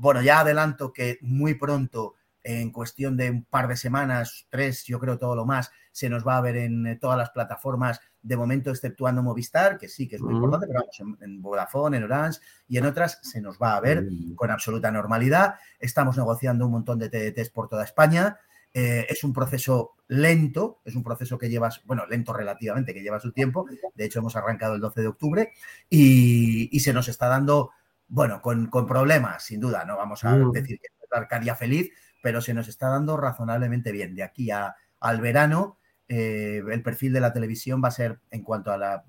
bueno, 0.00 0.22
ya 0.22 0.40
adelanto 0.40 0.92
que 0.92 1.18
muy 1.20 1.54
pronto, 1.54 2.14
en 2.42 2.70
cuestión 2.70 3.18
de 3.18 3.30
un 3.30 3.44
par 3.44 3.68
de 3.68 3.76
semanas, 3.76 4.46
tres, 4.48 4.84
yo 4.84 4.98
creo 4.98 5.18
todo 5.18 5.36
lo 5.36 5.44
más, 5.44 5.70
se 5.92 6.08
nos 6.08 6.26
va 6.26 6.38
a 6.38 6.40
ver 6.40 6.56
en 6.56 6.86
eh, 6.86 6.96
todas 6.96 7.18
las 7.18 7.30
plataformas, 7.30 8.00
de 8.22 8.36
momento 8.36 8.70
exceptuando 8.70 9.22
Movistar, 9.22 9.76
que 9.76 9.88
sí 9.88 10.08
que 10.08 10.16
es 10.16 10.22
muy 10.22 10.34
importante, 10.34 10.66
pero 10.66 10.80
vamos, 10.80 11.20
en, 11.20 11.42
Vodafone, 11.42 11.98
en 11.98 12.04
Orange 12.04 12.40
y 12.66 12.78
en 12.78 12.86
otras 12.86 13.18
se 13.22 13.40
nos 13.40 13.58
va 13.58 13.76
a 13.76 13.80
ver 13.80 14.06
con 14.36 14.50
absoluta 14.50 14.90
normalidad. 14.90 15.56
Estamos 15.78 16.16
negociando 16.16 16.66
un 16.66 16.72
montón 16.72 16.98
de 16.98 17.08
TDTs 17.08 17.50
por 17.50 17.68
toda 17.68 17.84
España. 17.84 18.38
Eh, 18.72 19.06
es 19.08 19.24
un 19.24 19.32
proceso 19.32 19.96
lento, 20.06 20.80
es 20.84 20.94
un 20.94 21.02
proceso 21.02 21.38
que 21.38 21.48
llevas, 21.48 21.82
bueno, 21.84 22.06
lento 22.06 22.32
relativamente, 22.32 22.94
que 22.94 23.02
lleva 23.02 23.18
su 23.18 23.32
tiempo. 23.32 23.66
De 23.94 24.04
hecho, 24.04 24.20
hemos 24.20 24.36
arrancado 24.36 24.74
el 24.74 24.80
12 24.80 25.00
de 25.00 25.06
octubre 25.08 25.52
y, 25.88 26.78
se 26.80 26.92
nos 26.92 27.08
está 27.08 27.28
dando, 27.28 27.70
bueno, 28.10 28.42
con, 28.42 28.68
problemas, 28.86 29.44
sin 29.44 29.60
duda. 29.60 29.84
No 29.84 29.96
vamos 29.96 30.24
a 30.24 30.34
mm. 30.34 30.50
decir 30.50 30.78
que 30.80 30.88
es 30.88 31.08
la 31.10 31.18
Arcadia 31.18 31.54
feliz, 31.54 31.90
pero 32.22 32.40
se 32.40 32.52
nos 32.52 32.68
está 32.68 32.88
dando 32.88 33.16
razonablemente 33.16 33.92
bien. 33.92 34.14
De 34.14 34.24
aquí 34.24 34.50
al 34.50 35.20
verano, 35.20 35.78
eh, 36.08 36.60
el 36.70 36.82
perfil 36.82 37.12
de 37.12 37.20
la 37.20 37.32
televisión 37.32 37.80
va 37.82 37.88
a 37.88 37.92
ser, 37.92 38.20
en 38.30 38.42
cuanto 38.42 38.72
al 38.72 39.02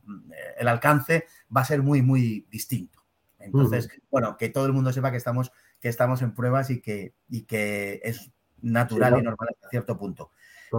el 0.57 0.67
alcance, 0.67 1.25
va 1.55 1.61
a 1.61 1.65
ser 1.65 1.81
muy, 1.81 2.01
muy 2.01 2.47
distinto. 2.51 3.03
Entonces, 3.39 3.89
bueno, 4.11 4.37
que 4.37 4.49
todo 4.49 4.67
el 4.67 4.73
mundo 4.73 4.93
sepa 4.93 5.09
que 5.09 5.17
estamos, 5.17 5.51
que 5.79 5.89
estamos 5.89 6.21
en 6.21 6.35
pruebas 6.35 6.69
y 6.69 6.79
que, 6.79 7.15
y 7.27 7.41
que 7.43 8.01
es 8.03 8.31
natural 8.61 9.17
y 9.17 9.23
normal 9.23 9.49
hasta 9.49 9.69
cierto 9.69 9.97
punto. 9.97 10.29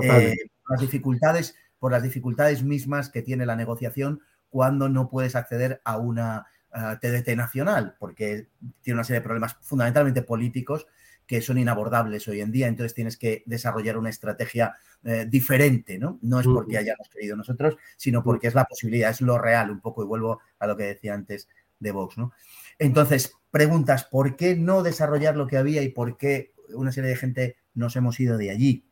Eh, 0.00 0.36
las 0.68 0.80
dificultades, 0.80 1.56
por 1.80 1.90
las 1.90 2.04
dificultades 2.04 2.62
mismas 2.62 3.10
que 3.10 3.22
tiene 3.22 3.46
la 3.46 3.56
negociación 3.56 4.20
cuando 4.48 4.88
no 4.88 5.08
puedes 5.08 5.34
acceder 5.34 5.80
a 5.84 5.96
una 5.96 6.46
TDT 6.72 7.36
nacional, 7.36 7.96
porque 7.98 8.48
tiene 8.80 8.96
una 8.96 9.04
serie 9.04 9.20
de 9.20 9.24
problemas 9.24 9.56
fundamentalmente 9.60 10.22
políticos 10.22 10.86
que 11.26 11.40
son 11.40 11.58
inabordables 11.58 12.26
hoy 12.28 12.40
en 12.40 12.52
día, 12.52 12.66
entonces 12.66 12.94
tienes 12.94 13.16
que 13.16 13.42
desarrollar 13.46 13.96
una 13.96 14.10
estrategia 14.10 14.76
eh, 15.04 15.26
diferente, 15.28 15.98
¿no? 15.98 16.18
No 16.22 16.40
es 16.40 16.46
porque 16.46 16.78
hayamos 16.78 17.08
querido 17.08 17.36
nosotros, 17.36 17.76
sino 17.96 18.22
porque 18.22 18.48
es 18.48 18.54
la 18.54 18.64
posibilidad, 18.64 19.10
es 19.10 19.20
lo 19.20 19.38
real 19.38 19.70
un 19.70 19.80
poco, 19.80 20.02
y 20.02 20.06
vuelvo 20.06 20.40
a 20.58 20.66
lo 20.66 20.76
que 20.76 20.84
decía 20.84 21.14
antes 21.14 21.48
de 21.78 21.92
Vox, 21.92 22.18
¿no? 22.18 22.32
Entonces, 22.78 23.34
preguntas, 23.50 24.04
¿por 24.04 24.36
qué 24.36 24.56
no 24.56 24.82
desarrollar 24.82 25.36
lo 25.36 25.46
que 25.46 25.56
había 25.56 25.82
y 25.82 25.90
por 25.90 26.16
qué 26.16 26.52
una 26.74 26.92
serie 26.92 27.10
de 27.10 27.16
gente 27.16 27.56
nos 27.74 27.96
hemos 27.96 28.18
ido 28.20 28.36
de 28.36 28.50
allí? 28.50 28.86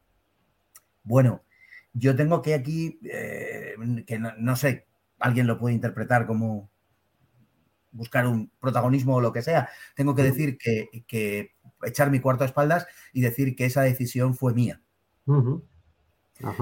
Bueno, 1.02 1.44
yo 1.93 2.15
tengo 2.15 2.43
que 2.43 2.55
aquí, 2.55 3.01
eh, 3.05 3.74
que 4.07 4.19
no, 4.19 4.57
sé, 4.57 4.86
alguien 5.19 5.47
lo 5.47 5.59
puede 5.59 5.74
interpretar 5.74 6.27
como 6.27 6.70
buscar 7.93 8.27
un 8.27 8.51
protagonismo 8.61 9.17
o 9.17 9.21
lo 9.21 9.33
que 9.33 9.43
sea, 9.43 9.69
tengo 9.95 10.15
que 10.15 10.23
decir 10.23 10.59
que, 10.59 11.53
echar 11.83 12.11
mi 12.11 12.21
cuarto 12.21 12.45
a 12.45 12.47
espaldas 12.47 12.87
y 13.12 13.23
decir 13.23 13.57
que 13.57 13.65
esa 13.65 13.83
decisión 13.83 14.35
fue 14.35 14.55
mía. 14.55 14.81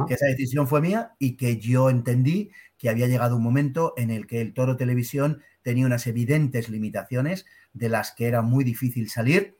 Que 0.06 0.14
esa 0.14 0.26
decisión 0.26 0.66
fue 0.66 0.80
mía 0.80 1.14
y 1.18 1.36
que 1.36 1.58
yo 1.58 1.90
entendí 1.90 2.50
que 2.76 2.88
había 2.88 3.08
llegado 3.08 3.36
un 3.36 3.42
momento 3.42 3.94
en 3.96 4.10
el 4.10 4.26
que 4.26 4.40
el 4.40 4.54
Toro 4.54 4.76
Televisión 4.76 5.42
tenía 5.62 5.86
unas 5.86 6.06
evidentes 6.06 6.68
limitaciones 6.68 7.46
de 7.72 7.88
las 7.88 8.12
que 8.12 8.26
era 8.26 8.42
muy 8.42 8.64
difícil 8.64 9.10
salir. 9.10 9.58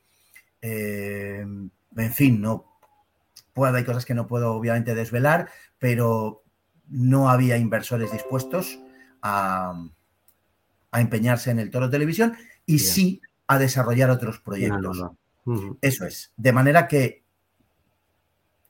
Eh, 0.61 1.45
en 1.95 2.13
fin, 2.13 2.41
no 2.41 2.65
puedo, 3.53 3.75
hay 3.75 3.83
cosas 3.83 4.05
que 4.05 4.13
no 4.13 4.27
puedo 4.27 4.53
obviamente 4.53 4.95
desvelar, 4.95 5.49
pero 5.77 6.43
no 6.87 7.29
había 7.29 7.57
inversores 7.57 8.11
dispuestos 8.11 8.79
a, 9.21 9.89
empeñarse 10.93 11.51
en 11.51 11.59
el 11.59 11.69
Toro 11.69 11.89
Televisión 11.89 12.35
y 12.65 12.79
sí 12.79 13.21
a 13.47 13.57
desarrollar 13.59 14.09
otros 14.09 14.39
proyectos. 14.39 15.03
Eso 15.81 16.05
es. 16.05 16.31
De 16.37 16.51
manera 16.51 16.87
que 16.87 17.23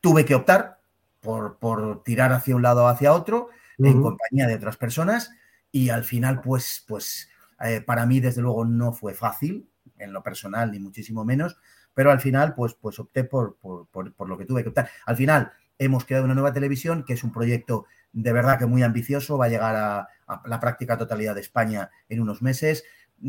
tuve 0.01 0.25
que 0.25 0.35
optar 0.35 0.79
por, 1.19 1.57
por 1.57 2.03
tirar 2.03 2.31
hacia 2.31 2.55
un 2.55 2.61
lado 2.61 2.85
o 2.85 2.87
hacia 2.87 3.13
otro 3.13 3.49
en 3.77 4.01
compañía 4.01 4.47
de 4.47 4.55
otras 4.55 4.77
personas 4.77 5.31
y 5.71 5.89
al 5.89 6.03
final, 6.03 6.41
pues, 6.41 6.83
pues 6.87 7.29
eh, 7.61 7.81
para 7.81 8.05
mí, 8.05 8.19
desde 8.19 8.41
luego, 8.41 8.65
no 8.65 8.93
fue 8.93 9.13
fácil 9.13 9.69
en 9.97 10.13
lo 10.13 10.23
personal, 10.23 10.71
ni 10.71 10.79
muchísimo 10.79 11.25
menos, 11.25 11.57
pero 11.93 12.11
al 12.11 12.19
final, 12.19 12.55
pues, 12.55 12.73
pues 12.73 12.99
opté 12.99 13.23
por, 13.23 13.57
por, 13.57 14.29
lo 14.29 14.37
que 14.37 14.45
tuve 14.45 14.63
que 14.63 14.69
optar. 14.69 14.89
Al 15.05 15.15
final, 15.15 15.51
hemos 15.77 16.05
creado 16.05 16.25
una 16.25 16.33
nueva 16.33 16.53
televisión, 16.53 17.03
que 17.03 17.13
es 17.13 17.23
un 17.23 17.31
proyecto 17.31 17.85
de 18.11 18.33
verdad 18.33 18.57
que 18.57 18.65
muy 18.65 18.81
ambicioso, 18.81 19.37
va 19.37 19.45
a 19.45 19.49
llegar 19.49 19.75
a, 19.75 20.07
la 20.45 20.59
práctica 20.59 20.97
totalidad 20.97 21.35
de 21.35 21.41
España 21.41 21.89
en 22.07 22.21
unos 22.21 22.41
meses. 22.41 22.83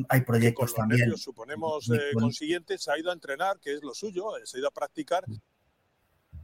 Hay 0.08 0.20
proyectos 0.20 0.74
también. 0.74 1.16
suponemos, 1.16 1.90
eh, 1.90 2.12
consiguiente, 2.14 2.78
se 2.78 2.92
ha 2.92 2.98
ido 2.98 3.10
a 3.10 3.14
entrenar, 3.14 3.58
que 3.58 3.74
es 3.74 3.82
lo 3.82 3.94
suyo, 3.94 4.24
se 4.44 4.56
ha 4.56 4.60
ido 4.60 4.68
a 4.68 4.72
practicar 4.72 5.24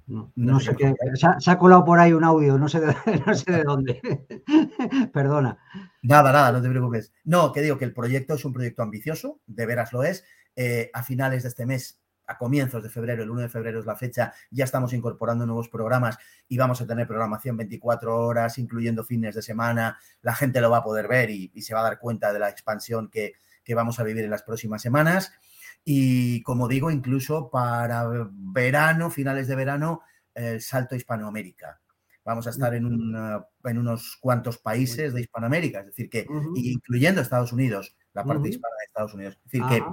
no, 0.06 0.60
sé 0.60 0.76
qué. 0.76 0.94
Se 1.40 1.50
ha, 1.50 1.58
colado 1.58 1.84
por 1.84 1.98
ahí 1.98 2.12
un 2.12 2.22
audio, 2.22 2.56
no 2.58 2.68
sé 2.68 2.80
de, 2.80 2.94
no 3.26 3.34
sé 3.34 3.52
de 3.52 3.64
dónde. 3.64 4.00
Perdona. 5.12 5.58
Nada, 6.02 6.32
nada, 6.32 6.52
no 6.52 6.62
te 6.62 6.68
preocupes. 6.68 7.12
No, 7.24 7.52
que 7.52 7.60
digo 7.60 7.76
que 7.76 7.84
el 7.84 7.92
proyecto 7.92 8.34
es 8.34 8.44
un 8.44 8.52
proyecto 8.52 8.82
ambicioso, 8.82 9.40
de 9.46 9.66
veras 9.66 9.92
lo 9.92 10.04
es. 10.04 10.24
Eh, 10.54 10.90
a 10.94 11.02
finales 11.02 11.42
de 11.42 11.48
este 11.48 11.66
mes, 11.66 12.00
a 12.27 12.39
comienzos 12.39 12.82
de 12.82 12.90
febrero, 12.90 13.23
el 13.23 13.31
1 13.31 13.43
de 13.43 13.48
febrero 13.48 13.81
es 13.81 13.86
la 13.86 13.97
fecha, 13.97 14.32
ya 14.51 14.65
estamos 14.65 14.93
incorporando 14.93 15.47
nuevos 15.47 15.69
programas 15.69 16.19
y 16.48 16.57
vamos 16.57 16.81
a 16.81 16.86
tener 16.86 17.07
programación 17.07 17.57
24 17.57 18.16
horas, 18.16 18.59
incluyendo 18.59 19.05
fines 19.05 19.35
de 19.35 19.43
semana. 19.43 19.98
La 20.23 20.35
gente 20.35 20.61
lo 20.61 20.70
va 20.70 20.78
a 20.78 20.85
poder 20.85 21.09
ver 21.09 21.31
y, 21.31 21.51
se 21.62 21.74
va 21.74 21.81
a 21.81 21.85
dar 21.85 21.98
cuenta 21.98 22.32
de 22.32 22.39
la 22.39 22.48
expansión 22.48 23.09
que, 23.09 23.35
que 23.65 23.74
vamos 23.74 23.98
a 24.01 24.05
vivir 24.05 24.24
en 24.24 24.31
las 24.31 24.43
próximas 24.43 24.82
semanas. 24.82 25.32
Y 25.85 26.43
como 26.43 26.69
digo, 26.69 26.90
incluso 26.90 27.48
para 27.51 28.09
verano, 28.31 29.11
finales 29.11 29.47
de 29.47 29.55
verano, 29.55 30.03
el 30.35 30.61
salto 30.61 30.94
a 30.94 30.98
Hispanoamérica. 30.98 31.81
Vamos 32.24 32.48
a 32.48 32.51
estar 32.51 32.74
en, 32.74 32.85
en 32.85 33.78
unos 33.78 34.16
cuantos 34.20 34.59
países 34.59 35.15
de 35.15 35.20
Hispanoamérica, 35.20 35.81
es 35.81 35.86
decir, 35.86 36.11
que 36.11 36.27
incluyendo 36.57 37.20
Estados 37.20 37.53
Unidos, 37.53 37.97
la 38.15 38.24
parte 38.24 38.48
hispana 38.48 38.74
de 38.81 38.85
Estados 38.85 39.15
Unidos. 39.15 39.36
Es 39.36 39.53
decir, 39.53 39.62
que, 39.69 39.85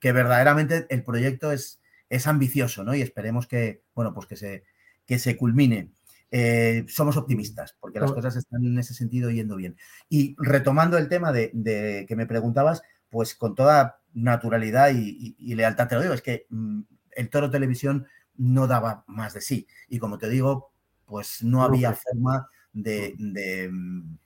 que, 0.00 0.12
verdaderamente 0.12 0.86
el 0.90 1.04
proyecto 1.04 1.52
es, 1.52 1.80
es 2.08 2.26
ambicioso, 2.26 2.84
¿no? 2.84 2.94
Y 2.94 3.02
esperemos 3.02 3.46
que, 3.46 3.82
bueno, 3.94 4.14
pues 4.14 4.26
que 4.26 4.36
se, 4.36 4.64
que 5.06 5.18
se 5.18 5.36
culmine. 5.36 5.90
Eh, 6.30 6.84
somos 6.88 7.16
optimistas, 7.16 7.76
porque 7.80 8.00
las 8.00 8.12
cosas 8.12 8.36
están 8.36 8.64
en 8.64 8.78
ese 8.78 8.94
sentido 8.94 9.30
yendo 9.30 9.56
bien. 9.56 9.76
Y 10.08 10.34
retomando 10.38 10.98
el 10.98 11.08
tema 11.08 11.32
de, 11.32 11.50
de 11.54 12.04
que 12.08 12.16
me 12.16 12.26
preguntabas, 12.26 12.82
pues 13.10 13.34
con 13.34 13.54
toda 13.54 14.00
naturalidad 14.16 14.90
y, 14.92 15.54
lealtad. 15.54 15.88
Te 15.88 15.94
lo 15.94 16.02
digo, 16.02 16.14
es 16.14 16.22
que 16.22 16.46
mm, 16.48 16.80
el 17.12 17.30
Toro 17.30 17.50
Televisión 17.50 18.06
no 18.36 18.66
daba 18.66 19.04
más 19.06 19.34
de 19.34 19.40
sí. 19.40 19.66
Y 19.88 19.98
como 19.98 20.18
te 20.18 20.28
digo, 20.28 20.72
pues 21.04 21.42
no 21.42 21.62
había 21.62 21.92
forma 21.92 22.48
de, 22.72 23.14
mm, 23.18 24.16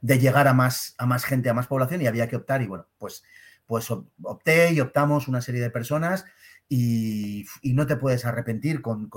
de, 0.00 0.18
llegar 0.18 0.48
a 0.48 0.54
más, 0.54 0.94
a 0.98 1.06
más 1.06 1.24
gente, 1.24 1.48
a 1.50 1.54
más 1.54 1.66
población 1.66 2.02
y 2.02 2.06
había 2.06 2.28
que 2.28 2.36
optar. 2.36 2.62
Y 2.62 2.66
bueno, 2.66 2.86
pues, 2.98 3.22
pues 3.66 3.88
opté 3.90 4.72
y 4.72 4.80
optamos 4.80 5.28
una 5.28 5.40
serie 5.40 5.60
de 5.60 5.70
personas. 5.70 6.24
Y, 6.68 7.44
no 7.62 7.86
te 7.86 7.96
puedes 7.96 8.24
arrepentir 8.24 8.80
con, 8.80 9.08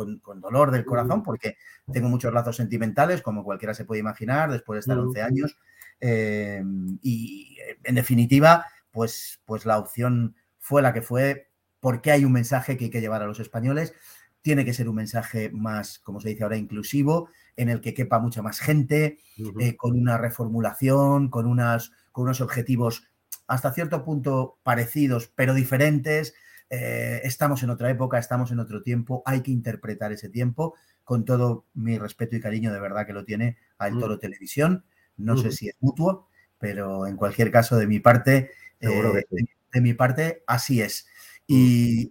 dolor 0.42 0.72
del 0.72 0.86
corazón 0.86 1.24
porque 1.24 1.58
tengo 1.92 2.10
muchos 2.10 2.34
lazos 2.34 2.58
sentimentales, 2.58 3.22
como 3.22 3.44
cualquiera 3.44 3.74
se 3.74 3.86
puede 3.86 4.02
imaginar, 4.02 4.52
después 4.52 4.78
de 4.78 4.80
estar 4.82 4.98
11 4.98 5.22
años. 5.22 5.58
Eh, 6.00 6.64
y 7.02 7.58
en 7.84 7.96
definitiva, 7.96 8.66
pues, 8.92 9.42
pues 9.46 9.66
la 9.66 9.78
opción 9.78 10.36
fue 10.60 10.82
la 10.82 10.94
que 10.94 11.02
fue, 11.02 11.50
porque 11.80 12.12
hay 12.12 12.26
un 12.26 12.34
mensaje 12.34 12.78
que 12.78 12.86
hay 12.86 12.92
que 12.92 13.02
llevar 13.02 13.22
a 13.22 13.28
los 13.28 13.40
españoles. 13.40 13.94
Tiene 14.42 14.66
que 14.66 14.74
ser 14.74 14.90
un 14.90 14.96
mensaje 14.96 15.50
más, 15.52 16.00
como 16.00 16.20
se 16.20 16.30
dice 16.30 16.44
ahora, 16.44 16.58
inclusivo, 16.58 17.30
en 17.56 17.70
el 17.70 17.82
que 17.82 17.94
quepa 17.94 18.20
mucha 18.20 18.42
más 18.42 18.60
gente, 18.60 19.20
eh, 19.60 19.76
con 19.76 19.98
una 19.98 20.18
reformulación, 20.18 21.30
con, 21.30 21.46
unas, 21.46 21.92
con 22.12 22.26
unos 22.26 22.42
objetivos 22.42 23.08
hasta 23.48 23.74
cierto 23.74 24.04
punto 24.04 24.60
parecidos, 24.64 25.32
pero 25.36 25.54
diferentes. 25.54 26.36
Eh, 26.70 27.22
estamos 27.24 27.64
en 27.64 27.70
otra 27.70 27.90
época, 27.90 28.20
estamos 28.20 28.52
en 28.52 28.60
otro 28.60 28.84
tiempo, 28.84 29.24
hay 29.26 29.42
que 29.42 29.52
interpretar 29.52 30.12
ese 30.12 30.30
tiempo 30.30 30.76
con 31.06 31.24
todo 31.24 31.66
mi 31.74 31.98
respeto 31.98 32.36
y 32.36 32.42
cariño, 32.42 32.74
de 32.74 32.82
verdad 32.82 33.08
que 33.08 33.14
lo 33.14 33.24
tiene 33.24 33.58
a 33.78 33.88
El 33.88 33.98
Toro 33.98 34.20
Televisión. 34.20 34.84
No 35.16 35.38
sé 35.38 35.52
si 35.52 35.70
es 35.70 35.76
mutuo, 35.80 36.28
pero 36.60 37.08
en 37.08 37.16
cualquier 37.16 37.50
caso, 37.50 37.78
de 37.78 37.88
mi 37.88 38.00
parte, 38.00 38.52
eh, 38.82 39.26
de, 39.72 39.82
mi 39.82 39.94
parte, 39.94 40.44
así 40.46 40.82
es. 40.82 41.08
Mm. 41.48 41.54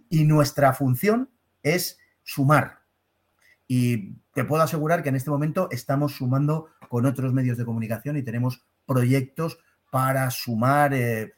Y, 0.09 0.23
nuestra 0.25 0.73
función 0.73 1.29
es 1.61 1.99
sumar. 2.23 2.79
Y 3.67 4.15
te 4.33 4.43
puedo 4.45 4.63
asegurar 4.63 5.03
que 5.03 5.09
en 5.09 5.15
este 5.15 5.29
momento 5.29 5.69
estamos 5.71 6.15
sumando 6.15 6.69
con 6.89 7.05
otros 7.05 7.33
medios 7.33 7.57
de 7.57 7.65
comunicación 7.65 8.17
y 8.17 8.23
tenemos 8.23 8.65
proyectos 8.87 9.59
para 9.89 10.29
sumar 10.31 10.93
eh, 10.93 11.33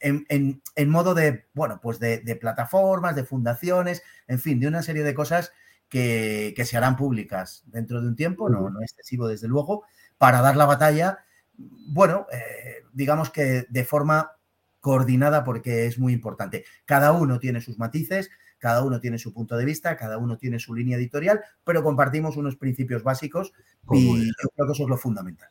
en, 0.00 0.90
modo 0.90 1.14
de, 1.14 1.46
bueno, 1.54 1.80
pues 1.80 1.98
de, 1.98 2.36
plataformas, 2.40 3.14
de 3.14 3.24
fundaciones, 3.24 4.02
en 4.26 4.38
fin, 4.38 4.60
de 4.60 4.68
una 4.68 4.82
serie 4.82 5.02
de 5.02 5.14
cosas 5.14 5.52
que, 5.88 6.54
se 6.64 6.76
harán 6.76 6.96
públicas 6.96 7.62
dentro 7.66 8.00
de 8.00 8.08
un 8.08 8.16
tiempo, 8.16 8.48
no, 8.48 8.70
no 8.70 8.80
excesivo 8.80 9.28
desde 9.28 9.48
luego, 9.48 9.84
para 10.18 10.40
dar 10.40 10.56
la 10.56 10.66
batalla, 10.66 11.18
bueno, 11.56 12.26
eh, 12.32 12.82
digamos 12.92 13.30
que 13.30 13.66
de 13.68 13.84
forma 13.84 14.32
coordinada 14.80 15.44
porque 15.44 15.86
es 15.86 15.98
muy 15.98 16.12
importante. 16.12 16.64
Cada 16.84 17.12
uno 17.12 17.38
tiene 17.38 17.60
sus 17.60 17.78
matices, 17.78 18.30
cada 18.58 18.84
uno 18.84 19.00
tiene 19.00 19.18
su 19.18 19.32
punto 19.32 19.56
de 19.56 19.64
vista, 19.64 19.96
cada 19.96 20.18
uno 20.18 20.38
tiene 20.38 20.58
su 20.58 20.74
línea 20.74 20.96
editorial, 20.96 21.40
pero 21.64 21.82
compartimos 21.82 22.36
unos 22.36 22.56
principios 22.56 23.02
básicos 23.02 23.52
y 23.92 24.26
yo 24.26 24.48
creo 24.54 24.66
que 24.66 24.72
eso 24.72 24.82
es 24.84 24.88
lo 24.88 24.96
fundamental. 24.96 25.50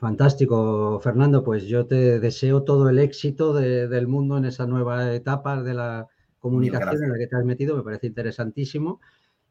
Fantástico, 0.00 0.98
Fernando. 1.00 1.44
Pues 1.44 1.64
yo 1.66 1.86
te 1.86 2.18
deseo 2.20 2.62
todo 2.62 2.88
el 2.88 2.98
éxito 2.98 3.52
del 3.52 4.08
mundo 4.08 4.38
en 4.38 4.46
esa 4.46 4.66
nueva 4.66 5.14
etapa 5.14 5.62
de 5.62 5.74
la 5.74 6.08
comunicación 6.38 7.04
en 7.04 7.12
la 7.12 7.18
que 7.18 7.26
te 7.26 7.36
has 7.36 7.44
metido. 7.44 7.76
Me 7.76 7.82
parece 7.82 8.06
interesantísimo. 8.06 9.00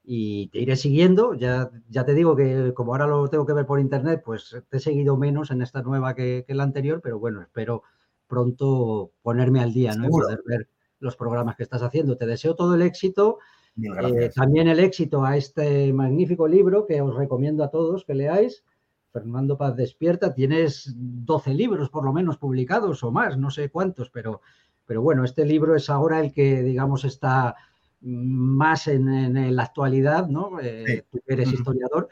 y 0.03 0.47
te 0.47 0.59
iré 0.59 0.75
siguiendo. 0.75 1.35
Ya, 1.35 1.69
ya 1.89 2.03
te 2.03 2.15
digo 2.15 2.35
que 2.35 2.73
como 2.73 2.93
ahora 2.93 3.05
lo 3.05 3.27
tengo 3.29 3.45
que 3.45 3.53
ver 3.53 3.67
por 3.67 3.79
internet, 3.79 4.23
pues 4.25 4.57
te 4.69 4.77
he 4.77 4.79
seguido 4.79 5.17
menos 5.17 5.51
en 5.51 5.61
esta 5.61 5.83
nueva 5.83 6.15
que, 6.15 6.45
que 6.47 6.55
la 6.55 6.63
anterior, 6.63 6.99
pero 7.03 7.19
bueno, 7.19 7.43
espero 7.43 7.83
pronto 8.27 9.11
ponerme 9.21 9.61
al 9.61 9.71
día 9.71 9.93
¿no? 9.93 10.07
y 10.07 10.09
poder 10.09 10.41
ver 10.45 10.67
los 10.99 11.15
programas 11.15 11.57
que 11.57 11.63
estás 11.63 11.83
haciendo. 11.83 12.17
Te 12.17 12.25
deseo 12.25 12.55
todo 12.55 12.73
el 12.73 12.81
éxito. 12.81 13.37
Eh, 13.77 14.31
también 14.35 14.67
el 14.67 14.79
éxito 14.79 15.23
a 15.23 15.37
este 15.37 15.93
magnífico 15.93 16.47
libro 16.47 16.87
que 16.87 17.01
os 17.01 17.15
recomiendo 17.15 17.63
a 17.63 17.69
todos 17.69 18.03
que 18.03 18.15
leáis. 18.15 18.63
Fernando 19.11 19.57
Paz 19.57 19.75
Despierta, 19.75 20.33
tienes 20.33 20.93
12 20.95 21.53
libros 21.53 21.89
por 21.89 22.05
lo 22.05 22.13
menos 22.13 22.37
publicados 22.37 23.03
o 23.03 23.11
más, 23.11 23.37
no 23.37 23.49
sé 23.51 23.69
cuántos, 23.69 24.09
pero, 24.09 24.41
pero 24.85 25.01
bueno, 25.01 25.23
este 25.23 25.45
libro 25.45 25.75
es 25.75 25.89
ahora 25.89 26.19
el 26.19 26.31
que, 26.31 26.61
digamos, 26.61 27.05
está 27.05 27.55
más 28.01 28.87
en, 28.87 29.55
la 29.55 29.63
actualidad, 29.63 30.27
¿no? 30.27 30.59
Eh, 30.61 31.05
tú 31.11 31.19
eres 31.27 31.51
historiador, 31.51 32.07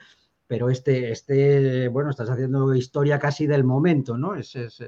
pero 0.47 0.69
este, 0.69 1.11
este, 1.11 1.87
bueno, 1.87 2.09
estás 2.09 2.29
haciendo 2.29 2.73
historia 2.73 3.19
casi 3.19 3.47
del 3.47 3.63
momento, 3.63 4.17
¿no? 4.17 4.35
Es, 4.35 4.55
es, 4.55 4.79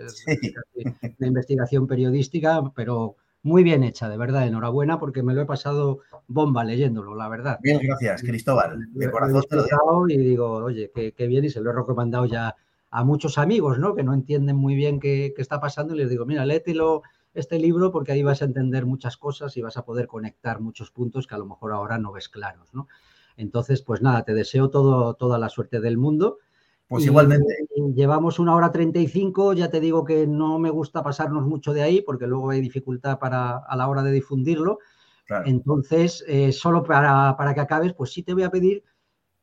una 1.20 1.28
investigación 1.28 1.88
periodística, 1.88 2.62
pero 2.76 3.16
muy 3.44 3.64
bien 3.64 3.84
hecha, 3.84 4.10
de 4.10 4.18
verdad. 4.18 4.48
Enhorabuena 4.48 5.00
porque 5.00 5.24
me 5.24 5.34
lo 5.34 5.42
he 5.42 5.46
pasado 5.46 6.00
bomba 6.28 6.64
leyéndolo, 6.64 7.16
la 7.16 7.30
verdad. 7.30 7.60
Bien, 7.62 7.80
gracias, 7.82 8.22
Cristóbal. 8.22 8.88
De 8.94 9.10
corazón 9.12 10.12
y 10.12 10.18
digo, 10.18 10.50
oye, 10.52 10.92
qué, 10.94 11.28
bien, 11.28 11.46
y 11.46 11.50
se 11.50 11.62
lo 11.62 11.72
he 11.72 11.74
recomendado 11.74 12.26
ya 12.26 12.56
a 12.92 13.04
muchos 13.04 13.38
amigos, 13.38 13.80
¿no? 13.80 13.96
Que 13.96 14.04
no 14.04 14.14
entienden 14.14 14.56
muy 14.56 14.76
bien 14.76 15.00
qué, 15.00 15.34
qué 15.36 15.42
está 15.42 15.60
pasando, 15.60 15.94
y 15.94 15.98
les 15.98 16.10
digo, 16.10 16.26
mira, 16.26 16.46
léetelo 16.46 17.04
este 17.34 17.60
libro 17.60 17.92
porque 17.92 18.12
ahí 18.12 18.24
vas 18.24 18.42
a 18.42 18.46
entender 18.46 18.86
muchas 18.86 19.18
cosas 19.18 19.56
y 19.56 19.62
vas 19.62 19.78
a 19.78 19.86
poder 19.86 20.08
conectar 20.08 20.60
muchos 20.60 20.92
puntos 20.92 21.28
que 21.28 21.36
a 21.36 21.38
lo 21.38 21.46
mejor 21.46 21.72
ahora 21.72 21.98
no 21.98 22.12
ves 22.12 22.30
claros, 22.30 22.74
¿no? 22.74 22.88
Entonces, 23.38 23.82
pues 23.82 24.02
nada, 24.02 24.24
te 24.24 24.34
deseo 24.34 24.70
todo, 24.70 25.14
toda 25.14 25.38
la 25.38 25.48
suerte 25.48 25.80
del 25.80 25.98
mundo. 25.98 26.40
Pues 26.90 27.06
igualmente. 27.06 27.56
Llevamos 27.94 28.40
una 28.40 28.56
hora 28.56 28.72
treinta 28.72 29.00
y 29.00 29.08
cinco, 29.08 29.54
ya 29.54 29.70
te 29.70 29.80
digo 29.80 30.04
que 30.04 30.26
no 30.26 30.58
me 30.58 30.72
gusta 30.72 31.04
pasarnos 31.04 31.46
mucho 31.46 31.72
de 31.72 31.84
ahí 31.84 32.02
porque 32.02 32.26
luego 32.26 32.50
hay 32.50 32.62
dificultad 32.62 33.20
para, 33.20 33.58
a 33.58 33.76
la 33.76 33.88
hora 33.88 34.02
de 34.02 34.12
difundirlo. 34.12 34.80
Entonces, 35.46 36.26
eh, 36.28 36.52
solo 36.52 36.84
para, 36.84 37.38
para, 37.38 37.54
que 37.54 37.60
acabes, 37.60 37.94
pues 37.94 38.12
sí 38.12 38.24
te 38.24 38.34
voy 38.34 38.42
a 38.42 38.50
pedir 38.50 38.84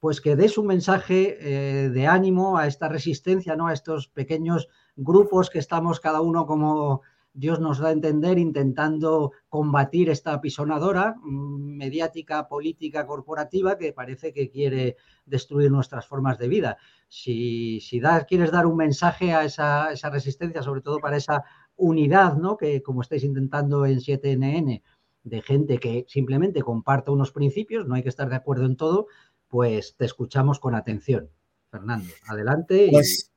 pues 0.01 0.21
que 0.21 0.35
des 0.35 0.59
un 0.59 0.67
mensaje 0.67 1.39
eh, 1.41 1.89
de 1.89 2.07
ánimo 2.09 2.59
a 2.59 2.67
esta 2.67 2.89
resistencia, 2.89 3.55
¿no? 3.55 3.69
A 3.69 3.73
estos 3.73 4.09
pequeños 4.09 4.69
grupos 4.97 5.49
que 5.49 5.61
estamos 5.61 6.01
cada 6.01 6.21
uno 6.21 6.47
como 6.47 7.03
Dios 7.37 7.61
nos 7.61 7.79
da 7.79 7.89
a 7.89 7.93
entender 7.93 8.39
intentando 8.39 9.33
combatir 9.51 10.09
esta 10.09 10.33
apisonadora 10.33 11.17
mm, 11.23 11.77
mediática, 11.77 12.49
política, 12.49 13.07
corporativa 13.07 13.77
que 13.77 13.93
parece 13.93 14.33
que 14.33 14.49
quiere 14.49 14.97
destruir 15.27 15.71
nuestras 15.71 16.07
formas 16.07 16.39
de 16.39 16.49
vida. 16.49 16.79
Si, 17.09 17.79
quieres 18.27 18.51
dar 18.51 18.65
un 18.67 18.77
mensaje 18.77 19.35
a 19.35 19.45
esa, 19.45 20.11
resistencia, 20.11 20.63
sobre 20.63 20.81
todo 20.81 20.99
para 20.99 21.19
esa 21.19 21.45
unidad, 21.77 22.37
¿no? 22.37 22.57
que 22.57 22.83
como 22.83 23.03
estáis 23.03 23.23
intentando 23.23 23.85
en 23.85 23.99
7NN, 23.99 24.83
de 25.23 25.43
gente 25.43 25.79
que 25.79 26.07
simplemente 26.09 26.63
comparta 26.63 27.13
unos 27.13 27.33
principios, 27.33 27.87
no 27.87 27.97
hay 27.97 28.03
que 28.03 28.09
estar 28.09 28.31
de 28.31 28.37
acuerdo 28.37 28.65
en 28.65 28.77
todo, 28.77 29.09
pues 29.49 29.95
te 29.97 30.07
escuchamos 30.07 30.59
con 30.59 30.75
atención. 30.75 31.29
Fernando, 31.71 32.09
adelante. 32.29 32.89
Pues 32.91 33.36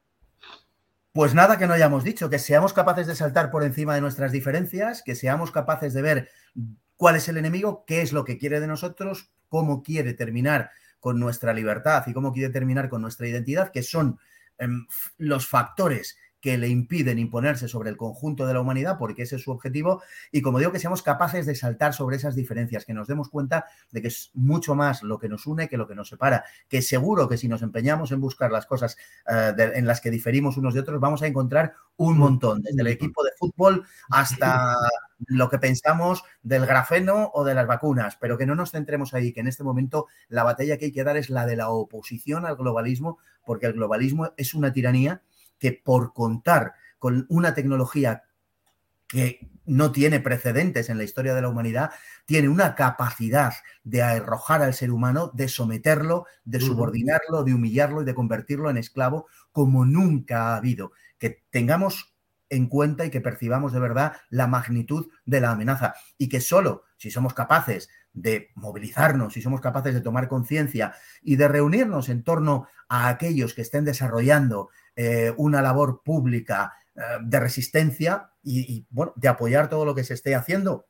pues 1.11 1.33
nada 1.33 1.57
que 1.57 1.67
no 1.67 1.73
hayamos 1.73 2.03
dicho, 2.03 2.29
que 2.29 2.39
seamos 2.39 2.73
capaces 2.73 3.07
de 3.07 3.15
saltar 3.15 3.49
por 3.49 3.63
encima 3.63 3.95
de 3.95 4.01
nuestras 4.01 4.31
diferencias, 4.31 5.01
que 5.03 5.15
seamos 5.15 5.51
capaces 5.51 5.93
de 5.93 6.01
ver 6.01 6.29
cuál 6.95 7.15
es 7.15 7.27
el 7.27 7.37
enemigo, 7.37 7.83
qué 7.87 8.01
es 8.01 8.13
lo 8.13 8.23
que 8.23 8.37
quiere 8.37 8.59
de 8.59 8.67
nosotros, 8.67 9.31
cómo 9.47 9.81
quiere 9.81 10.13
terminar 10.13 10.71
con 10.99 11.19
nuestra 11.19 11.53
libertad 11.53 12.03
y 12.07 12.13
cómo 12.13 12.31
quiere 12.31 12.51
terminar 12.51 12.89
con 12.89 13.01
nuestra 13.01 13.27
identidad, 13.27 13.71
que 13.71 13.83
son 13.83 14.19
em, 14.57 14.85
los 15.17 15.47
factores 15.47 16.17
que 16.41 16.57
le 16.57 16.67
impiden 16.67 17.19
imponerse 17.19 17.67
sobre 17.67 17.89
el 17.89 17.97
conjunto 17.97 18.45
de 18.45 18.53
la 18.53 18.61
humanidad, 18.61 18.97
porque 18.97 19.23
ese 19.23 19.35
es 19.35 19.43
su 19.43 19.51
objetivo, 19.51 20.01
y 20.31 20.41
como 20.41 20.59
digo, 20.59 20.71
que 20.71 20.79
seamos 20.79 21.01
capaces 21.01 21.45
de 21.45 21.55
saltar 21.55 21.93
sobre 21.93 22.17
esas 22.17 22.35
diferencias, 22.35 22.85
que 22.85 22.93
nos 22.93 23.07
demos 23.07 23.29
cuenta 23.29 23.65
de 23.91 24.01
que 24.01 24.07
es 24.07 24.31
mucho 24.33 24.75
más 24.75 25.03
lo 25.03 25.19
que 25.19 25.29
nos 25.29 25.45
une 25.47 25.67
que 25.67 25.77
lo 25.77 25.87
que 25.87 25.95
nos 25.95 26.09
separa, 26.09 26.45
que 26.67 26.81
seguro 26.81 27.27
que 27.27 27.37
si 27.37 27.47
nos 27.47 27.61
empeñamos 27.61 28.11
en 28.11 28.21
buscar 28.21 28.51
las 28.51 28.65
cosas 28.65 28.97
eh, 29.29 29.71
en 29.75 29.85
las 29.85 30.01
que 30.01 30.11
diferimos 30.11 30.57
unos 30.57 30.73
de 30.73 30.81
otros, 30.81 30.99
vamos 30.99 31.21
a 31.21 31.27
encontrar 31.27 31.73
un 31.97 32.17
montón, 32.17 32.61
desde 32.61 32.81
el 32.81 32.87
equipo 32.87 33.23
de 33.23 33.31
fútbol 33.37 33.85
hasta 34.09 34.75
lo 35.27 35.49
que 35.49 35.59
pensamos 35.59 36.23
del 36.43 36.65
grafeno 36.65 37.31
o 37.33 37.43
de 37.43 37.53
las 37.53 37.67
vacunas, 37.67 38.17
pero 38.19 38.37
que 38.37 38.45
no 38.45 38.55
nos 38.55 38.71
centremos 38.71 39.13
ahí, 39.13 39.33
que 39.33 39.41
en 39.41 39.47
este 39.47 39.63
momento 39.63 40.07
la 40.29 40.43
batalla 40.43 40.77
que 40.77 40.85
hay 40.85 40.91
que 40.91 41.03
dar 41.03 41.17
es 41.17 41.29
la 41.29 41.45
de 41.45 41.57
la 41.57 41.69
oposición 41.69 42.45
al 42.45 42.55
globalismo, 42.55 43.17
porque 43.45 43.65
el 43.65 43.73
globalismo 43.73 44.31
es 44.37 44.53
una 44.53 44.71
tiranía 44.71 45.21
que 45.59 45.73
por 45.73 46.13
contar 46.13 46.73
con 46.97 47.25
una 47.29 47.53
tecnología 47.53 48.23
que 49.07 49.49
no 49.65 49.91
tiene 49.91 50.19
precedentes 50.19 50.89
en 50.89 50.97
la 50.97 51.03
historia 51.03 51.33
de 51.33 51.41
la 51.41 51.49
humanidad, 51.49 51.91
tiene 52.25 52.49
una 52.49 52.75
capacidad 52.75 53.53
de 53.83 54.01
arrojar 54.01 54.61
al 54.61 54.73
ser 54.73 54.91
humano, 54.91 55.31
de 55.33 55.47
someterlo, 55.47 56.25
de 56.43 56.59
subordinarlo, 56.59 57.43
de 57.43 57.53
humillarlo 57.53 58.01
y 58.01 58.05
de 58.05 58.15
convertirlo 58.15 58.69
en 58.69 58.77
esclavo 58.77 59.27
como 59.51 59.85
nunca 59.85 60.49
ha 60.49 60.57
habido. 60.57 60.91
Que 61.17 61.43
tengamos 61.49 62.15
en 62.49 62.67
cuenta 62.67 63.05
y 63.05 63.09
que 63.09 63.21
percibamos 63.21 63.73
de 63.73 63.79
verdad 63.79 64.13
la 64.29 64.47
magnitud 64.47 65.07
de 65.25 65.41
la 65.41 65.51
amenaza 65.51 65.93
y 66.17 66.29
que 66.29 66.41
solo 66.41 66.83
si 66.97 67.11
somos 67.11 67.33
capaces 67.33 67.89
de 68.13 68.49
movilizarnos, 68.55 69.33
si 69.33 69.41
somos 69.41 69.61
capaces 69.61 69.93
de 69.93 70.01
tomar 70.01 70.27
conciencia 70.27 70.93
y 71.21 71.35
de 71.35 71.47
reunirnos 71.47 72.09
en 72.09 72.23
torno 72.23 72.67
a 72.87 73.07
aquellos 73.07 73.53
que 73.53 73.61
estén 73.61 73.85
desarrollando 73.85 74.69
eh, 75.01 75.33
una 75.37 75.61
labor 75.61 76.01
pública 76.03 76.73
eh, 76.93 77.01
de 77.23 77.39
resistencia 77.39 78.31
y, 78.43 78.85
bueno, 78.89 79.13
de 79.15 79.29
apoyar 79.29 79.69
todo 79.69 79.85
lo 79.85 79.95
que 79.95 80.03
se 80.03 80.13
esté 80.13 80.35
haciendo. 80.35 80.87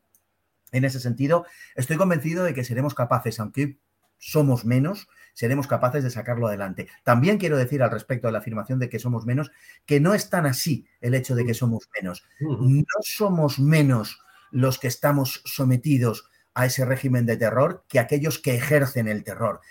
En 0.72 0.84
ese 0.84 1.00
sentido, 1.00 1.46
estoy 1.76 1.96
convencido 1.98 2.44
de 2.44 2.56
que 2.56 2.64
seremos 2.64 2.96
capaces, 2.96 3.40
aunque 3.40 3.78
somos 4.18 4.66
menos, 4.66 5.10
seremos 5.36 5.68
capaces 5.68 6.04
de 6.04 6.10
sacarlo 6.10 6.48
adelante. 6.48 6.88
También 7.04 7.38
quiero 7.38 7.56
decir 7.56 7.84
al 7.84 7.92
respecto 7.92 8.26
de 8.28 8.32
la 8.32 8.40
afirmación 8.40 8.80
de 8.80 8.90
que 8.90 8.98
somos 8.98 9.28
menos, 9.28 9.52
que 9.86 10.00
no 10.00 10.16
es 10.16 10.32
tan 10.32 10.48
así 10.48 10.88
el 11.02 11.14
hecho 11.14 11.36
de 11.36 11.46
que 11.46 11.54
somos 11.54 11.88
menos. 11.94 12.24
No 12.40 12.84
somos 13.02 13.60
menos 13.60 14.20
los 14.50 14.80
que 14.80 14.88
estamos 14.88 15.44
sometidos 15.46 16.32
a 16.56 16.66
ese 16.66 16.84
régimen 16.84 17.28
de 17.28 17.38
terror 17.38 17.86
que 17.88 18.00
aquellos 18.00 18.40
que 18.40 18.56
ejercen 18.56 19.08
el 19.08 19.24
terror. 19.24 19.62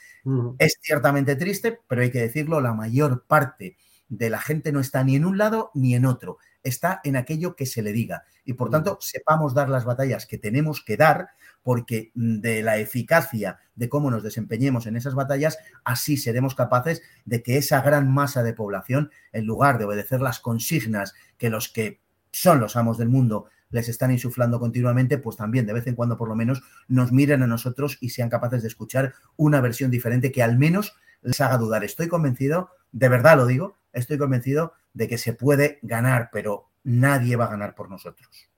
Es 0.59 0.78
ciertamente 0.81 1.35
triste, 1.35 1.81
pero 1.89 2.02
hay 2.02 2.12
que 2.12 2.20
decirlo, 2.20 2.60
la 2.60 2.73
mayor 2.73 3.24
parte 3.27 3.77
de 4.09 4.31
la 4.31 4.41
gente 4.41 4.73
no 4.73 4.81
está 4.81 5.05
ni 5.05 5.17
en 5.17 5.25
un 5.25 5.39
lado 5.39 5.71
ni 5.75 5.95
en 5.95 6.07
otro, 6.07 6.39
está 6.63 7.01
en 7.05 7.17
aquello 7.17 7.57
que 7.57 7.67
se 7.67 7.83
le 7.83 7.93
diga. 7.93 8.25
Y 8.45 8.55
por 8.55 8.71
tanto, 8.71 8.99
sepamos 9.01 9.55
dar 9.55 9.69
las 9.69 9.85
batallas 9.85 10.27
que 10.27 10.39
tenemos 10.39 10.83
que 10.83 10.97
dar, 10.97 11.31
porque 11.63 12.11
de 12.15 12.63
la 12.63 12.79
eficacia 12.79 13.59
de 13.75 13.89
cómo 13.89 14.11
nos 14.11 14.23
desempeñemos 14.23 14.87
en 14.87 14.97
esas 14.97 15.15
batallas, 15.15 15.59
así 15.85 16.17
seremos 16.17 16.55
capaces 16.55 17.03
de 17.25 17.43
que 17.43 17.59
esa 17.59 17.83
gran 17.83 18.11
masa 18.13 18.43
de 18.43 18.55
población, 18.55 19.11
en 19.33 19.45
lugar 19.45 19.79
de 19.79 19.85
obedecer 19.85 20.21
las 20.21 20.41
consignas 20.41 21.15
que 21.37 21.51
los 21.51 21.69
que 21.69 22.01
son 22.33 22.61
los 22.61 22.77
amos 22.77 22.99
del 22.99 23.09
mundo 23.09 23.47
les 23.71 23.89
están 23.89 24.11
insuflando 24.11 24.61
continuamente, 24.61 25.19
pues 25.19 25.37
también 25.37 25.67
de 25.67 25.75
vez 25.75 25.87
en 25.87 25.95
cuando 25.95 26.17
por 26.17 26.29
lo 26.29 26.35
menos 26.35 26.63
nos 26.87 27.13
miren 27.13 27.43
a 27.43 27.47
nosotros 27.47 27.99
y 28.01 28.11
sean 28.11 28.31
capaces 28.31 28.63
de 28.63 28.69
escuchar 28.69 29.15
una 29.37 29.61
versión 29.61 29.91
diferente 29.91 30.33
que 30.33 30.43
al 30.43 30.57
menos 30.59 30.97
les 31.23 31.41
haga 31.41 31.59
dudar. 31.59 31.85
Estoy 31.85 32.09
convencido, 32.09 32.71
de 32.93 33.09
verdad 33.09 33.37
lo 33.37 33.47
digo, 33.47 33.78
estoy 33.93 34.19
convencido 34.19 34.73
de 34.93 35.09
que 35.09 35.19
se 35.19 35.32
puede 35.32 35.78
ganar, 35.82 36.31
pero 36.32 36.70
nadie 36.85 37.36
va 37.36 37.47
a 37.47 37.51
ganar 37.51 37.74
por 37.74 37.90
nosotros. 37.90 38.48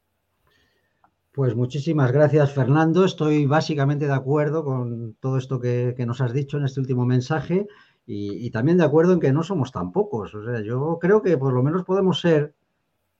Pues 1.33 1.55
muchísimas 1.55 2.11
gracias, 2.11 2.53
Fernando. 2.53 3.05
Estoy 3.05 3.47
básicamente 3.47 4.07
de 4.07 4.13
acuerdo 4.13 4.65
con 4.65 5.15
todo 5.21 5.39
esto 5.39 5.61
que, 5.61 5.95
nos 6.07 6.21
has 6.21 6.33
dicho 6.33 6.59
en 6.59 6.65
este 6.65 6.81
último 6.81 7.07
mensaje 7.07 7.67
y, 8.05 8.45
y, 8.45 8.51
también 8.51 8.79
de 8.79 8.85
acuerdo 8.85 9.13
en 9.13 9.21
que 9.21 9.33
no 9.33 9.45
somos 9.45 9.71
tan 9.71 9.93
pocos. 9.93 10.35
O 10.35 10.45
sea, 10.45 10.61
yo 10.61 10.99
creo 11.01 11.23
que 11.23 11.39
por 11.39 11.53
lo 11.53 11.63
menos 11.63 11.85
podemos 11.85 12.21
ser, 12.21 12.55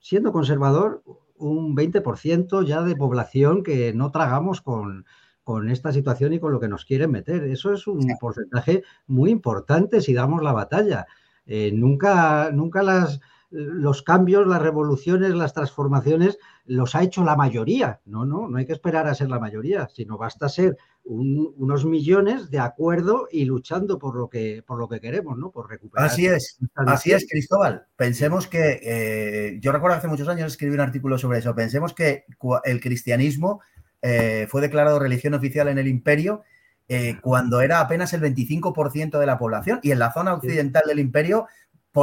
siendo 0.01 0.33
conservador, 0.33 1.05
un 1.37 1.77
20% 1.77 2.65
ya 2.67 2.83
de 2.83 2.97
población 2.97 3.63
que 3.63 3.93
no 3.95 4.11
tragamos 4.11 4.61
con, 4.61 5.07
con 5.43 5.69
esta 5.69 5.93
situación 5.93 6.33
y 6.33 6.39
con 6.39 6.53
lo 6.53 6.61
que 6.61 6.69
nos 6.69 6.85
quieren 6.85 7.11
meter. 7.11 7.45
Eso 7.45 7.73
es 7.73 7.87
un 7.87 8.07
porcentaje 8.21 8.83
muy 9.07 9.31
importante 9.31 10.01
si 10.01 10.15
damos 10.15 10.43
la 10.43 10.53
batalla. 10.53 11.07
Eh, 11.53 11.73
nunca, 11.73 12.53
nunca 12.53 12.81
las, 12.81 13.21
los 13.51 14.03
cambios, 14.03 14.47
las 14.47 14.63
revoluciones, 14.63 15.35
las 15.35 15.53
transformaciones 15.53 16.39
los 16.65 16.95
ha 16.95 17.03
hecho 17.03 17.25
la 17.25 17.35
mayoría. 17.35 17.99
No, 18.05 18.25
no, 18.25 18.49
no 18.49 18.57
hay 18.57 18.67
que 18.67 18.73
esperar 18.73 19.09
a 19.09 19.17
ser 19.17 19.31
la 19.31 19.41
mayoría, 19.41 19.89
sino 19.93 20.17
basta 20.17 20.49
ser 20.49 20.77
unos 21.03 21.85
millones 21.85 22.51
de 22.51 22.61
acuerdo 22.61 23.27
y 23.33 23.47
luchando 23.47 23.99
por 23.99 24.15
lo 24.15 24.29
que, 24.29 24.63
por 24.65 24.79
lo 24.79 24.89
que 24.89 25.01
queremos, 25.01 25.37
¿no? 25.37 25.51
Por 25.51 25.69
recuperar. 25.69 26.07
Así 26.07 26.27
es, 26.27 26.61
así 26.77 27.11
es, 27.11 27.27
Cristóbal. 27.29 27.85
Pensemos 27.97 28.47
que, 28.47 28.79
eh, 28.85 29.59
yo 29.61 29.73
recuerdo 29.73 29.97
hace 29.97 30.07
muchos 30.07 30.29
años 30.29 30.53
escribí 30.53 30.75
un 30.75 30.81
artículo 30.81 31.19
sobre 31.19 31.41
eso. 31.41 31.53
Pensemos 31.53 31.95
que 31.95 32.27
el 32.63 32.81
cristianismo 32.81 33.61
eh, 34.03 34.47
fue 34.49 34.61
declarado 34.61 35.01
religión 35.01 35.35
oficial 35.35 35.67
en 35.67 35.79
el 35.79 35.89
imperio 35.89 36.45
eh, 36.93 37.19
cuando 37.21 37.61
era 37.61 37.79
apenas 37.79 38.13
el 38.15 38.21
25% 38.21 39.21
de 39.21 39.27
la 39.27 39.39
población 39.39 39.79
y 39.81 39.93
en 39.93 40.01
la 40.01 40.13
zona 40.13 40.35
occidental 40.35 40.83
del 40.89 40.99
imperio 40.99 41.47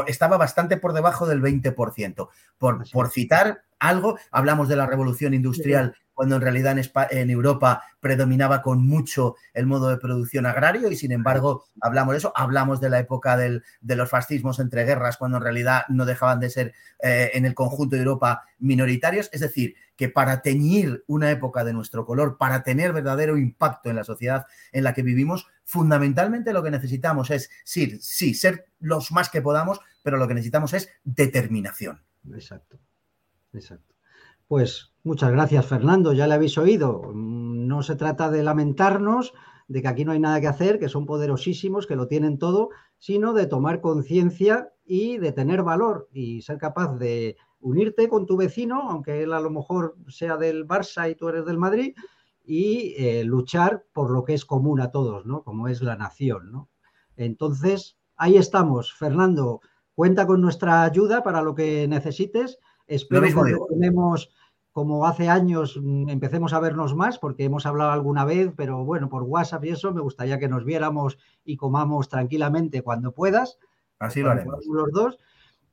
estaba 0.08 0.38
bastante 0.38 0.78
por 0.78 0.94
debajo 0.94 1.28
del 1.28 1.42
20%. 1.42 2.30
Por, 2.58 2.90
por 2.90 3.10
citar 3.10 3.64
algo, 3.80 4.18
hablamos 4.32 4.70
de 4.70 4.78
la 4.78 4.86
revolución 4.86 5.34
industrial 5.34 5.94
cuando 6.18 6.38
en 6.38 6.42
realidad 6.42 6.76
en, 7.12 7.30
Europa 7.30 7.84
predominaba 8.00 8.64
con 8.64 8.84
mucho 8.84 9.36
el 9.54 9.68
modo 9.68 9.90
de 9.90 9.98
producción 9.98 10.48
agrario 10.48 10.90
y 10.90 10.96
sin 10.96 11.12
embargo 11.12 11.66
hablamos 11.80 12.14
de 12.14 12.18
eso, 12.18 12.34
hablamos 12.36 12.82
de 12.82 12.90
la 12.90 12.98
época 12.98 13.38
de 13.38 13.62
los 13.96 14.10
fascismos 14.10 14.60
entre 14.60 14.84
guerras 14.84 15.18
cuando 15.18 15.38
en 15.38 15.44
realidad 15.44 15.84
no 15.90 16.06
dejaban 16.06 16.40
de 16.40 16.50
ser 16.50 16.74
eh, 17.04 17.30
en 17.36 17.46
el 17.46 17.54
conjunto 17.54 17.96
de 17.96 18.02
Europa 18.02 18.46
minoritarios, 18.58 19.30
es 19.32 19.42
decir, 19.42 19.76
que 19.96 20.10
para 20.10 20.42
teñir 20.42 21.04
una 21.06 21.30
época 21.30 21.64
de 21.64 21.74
nuestro 21.74 22.04
color, 22.04 22.40
para 22.40 22.64
tener 22.64 22.94
verdadero 22.94 23.38
impacto 23.38 23.92
en 23.92 23.98
la 23.98 24.04
sociedad 24.04 24.48
en 24.72 24.84
la 24.86 24.96
que 24.96 25.04
vivimos, 25.04 25.46
fundamentalmente 25.66 26.52
lo 26.52 26.64
que 26.64 26.72
necesitamos 26.72 27.30
es, 27.30 27.52
sí, 27.64 28.00
sí, 28.02 28.34
ser 28.34 28.66
los 28.80 29.12
más 29.12 29.30
que 29.30 29.44
podamos, 29.44 29.82
pero 30.02 30.18
lo 30.18 30.28
que 30.28 30.34
necesitamos 30.34 30.74
es 30.74 30.90
determinación. 31.04 32.02
Exacto, 32.34 32.80
exacto. 33.54 33.97
Pues 34.48 34.94
muchas 35.04 35.32
gracias, 35.32 35.66
Fernando. 35.66 36.14
Ya 36.14 36.28
le 36.28 36.34
habéis 36.34 36.58
oído. 36.58 37.12
Mm, 37.14 37.68
no 37.68 37.84
se 37.84 37.96
trata 37.96 38.30
de 38.30 38.44
lamentarnos 38.44 39.34
de 39.68 39.82
que 39.82 39.88
aquí 39.90 40.06
no 40.06 40.14
hay 40.14 40.20
nada 40.20 40.40
que 40.40 40.48
hacer, 40.48 40.80
que 40.80 40.88
son 40.88 41.06
poderosísimos, 41.06 41.88
que 41.88 41.98
lo 41.98 42.08
tienen 42.08 42.38
todo, 42.40 42.70
sino 42.98 43.34
de 43.34 43.48
tomar 43.48 43.82
conciencia 43.82 44.72
y 44.86 45.18
de 45.18 45.34
tener 45.34 45.64
valor 45.64 46.08
y 46.14 46.42
ser 46.42 46.58
capaz 46.58 46.98
de 46.98 47.36
unirte 47.60 48.08
con 48.08 48.26
tu 48.26 48.38
vecino, 48.38 48.90
aunque 48.90 49.24
él 49.24 49.34
a 49.34 49.42
lo 49.42 49.50
mejor 49.50 49.98
sea 50.08 50.38
del 50.38 50.66
Barça 50.66 51.12
y 51.12 51.16
tú 51.16 51.28
eres 51.28 51.46
del 51.46 51.58
Madrid, 51.58 51.96
y 52.46 52.94
eh, 52.98 53.26
luchar 53.26 53.86
por 53.92 54.10
lo 54.10 54.24
que 54.24 54.34
es 54.34 54.46
común 54.46 54.80
a 54.80 54.92
todos, 54.92 55.26
¿no? 55.26 55.44
Como 55.44 55.68
es 55.68 55.82
la 55.82 55.98
nación, 55.98 56.50
¿no? 56.50 56.70
Entonces, 57.18 57.98
ahí 58.16 58.38
estamos, 58.38 58.94
Fernando. 58.94 59.60
Cuenta 59.94 60.26
con 60.26 60.40
nuestra 60.40 60.84
ayuda 60.84 61.24
para 61.24 61.42
lo 61.42 61.56
que 61.56 61.88
necesites. 61.90 62.58
Espero 62.88 63.22
que 63.22 63.56
tenemos 63.70 64.30
como 64.78 65.08
hace 65.08 65.28
años 65.28 65.80
mm, 65.82 66.08
empecemos 66.10 66.54
a 66.54 66.60
vernos 66.60 66.96
más, 66.96 67.18
porque 67.18 67.44
hemos 67.46 67.66
hablado 67.66 67.90
alguna 67.94 68.26
vez, 68.26 68.52
pero 68.56 68.86
bueno, 68.86 69.10
por 69.10 69.24
WhatsApp 69.24 69.66
y 69.66 69.70
eso, 69.70 69.92
me 69.92 70.02
gustaría 70.02 70.38
que 70.38 70.48
nos 70.48 70.66
viéramos 70.66 71.18
y 71.44 71.58
comamos 71.58 72.10
tranquilamente 72.10 72.84
cuando 72.84 73.12
puedas. 73.12 73.58
Así 73.98 74.22
lo 74.22 74.30
haremos. 74.30 74.64
Los 74.68 74.92
dos. 74.92 75.18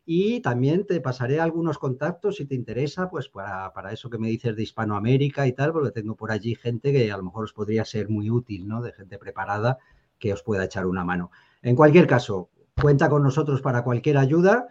Y 0.07 0.41
también 0.41 0.87
te 0.87 1.03
pasaré 1.03 1.39
algunos 1.39 1.77
contactos 1.77 2.37
si 2.37 2.47
te 2.47 2.55
interesa, 2.55 3.11
pues 3.11 3.29
para, 3.29 3.73
eso 3.93 4.09
que 4.09 4.17
me 4.17 4.29
dices 4.29 4.57
de 4.57 4.63
Hispanoamérica 4.63 5.47
y 5.47 5.53
tal, 5.53 5.73
porque 5.73 5.91
tengo 5.91 6.17
por 6.17 6.33
allí 6.33 6.55
gente 6.55 6.91
que 6.91 7.13
a 7.13 7.19
lo 7.19 7.25
mejor 7.25 7.45
os 7.45 7.53
podría 7.53 7.85
ser 7.85 8.09
muy 8.09 8.31
útil, 8.31 8.67
¿no? 8.67 8.81
De 8.81 8.93
gente 8.93 9.19
preparada 9.19 9.77
que 10.19 10.33
os 10.33 10.43
pueda 10.43 10.65
echar 10.65 10.87
una 10.87 11.05
mano. 11.05 11.31
En 11.61 11.77
cualquier 11.77 12.07
caso, 12.07 12.49
cuenta 12.81 13.11
con 13.11 13.23
nosotros 13.23 13.61
para 13.61 13.85
cualquier 13.85 14.17
ayuda 14.17 14.69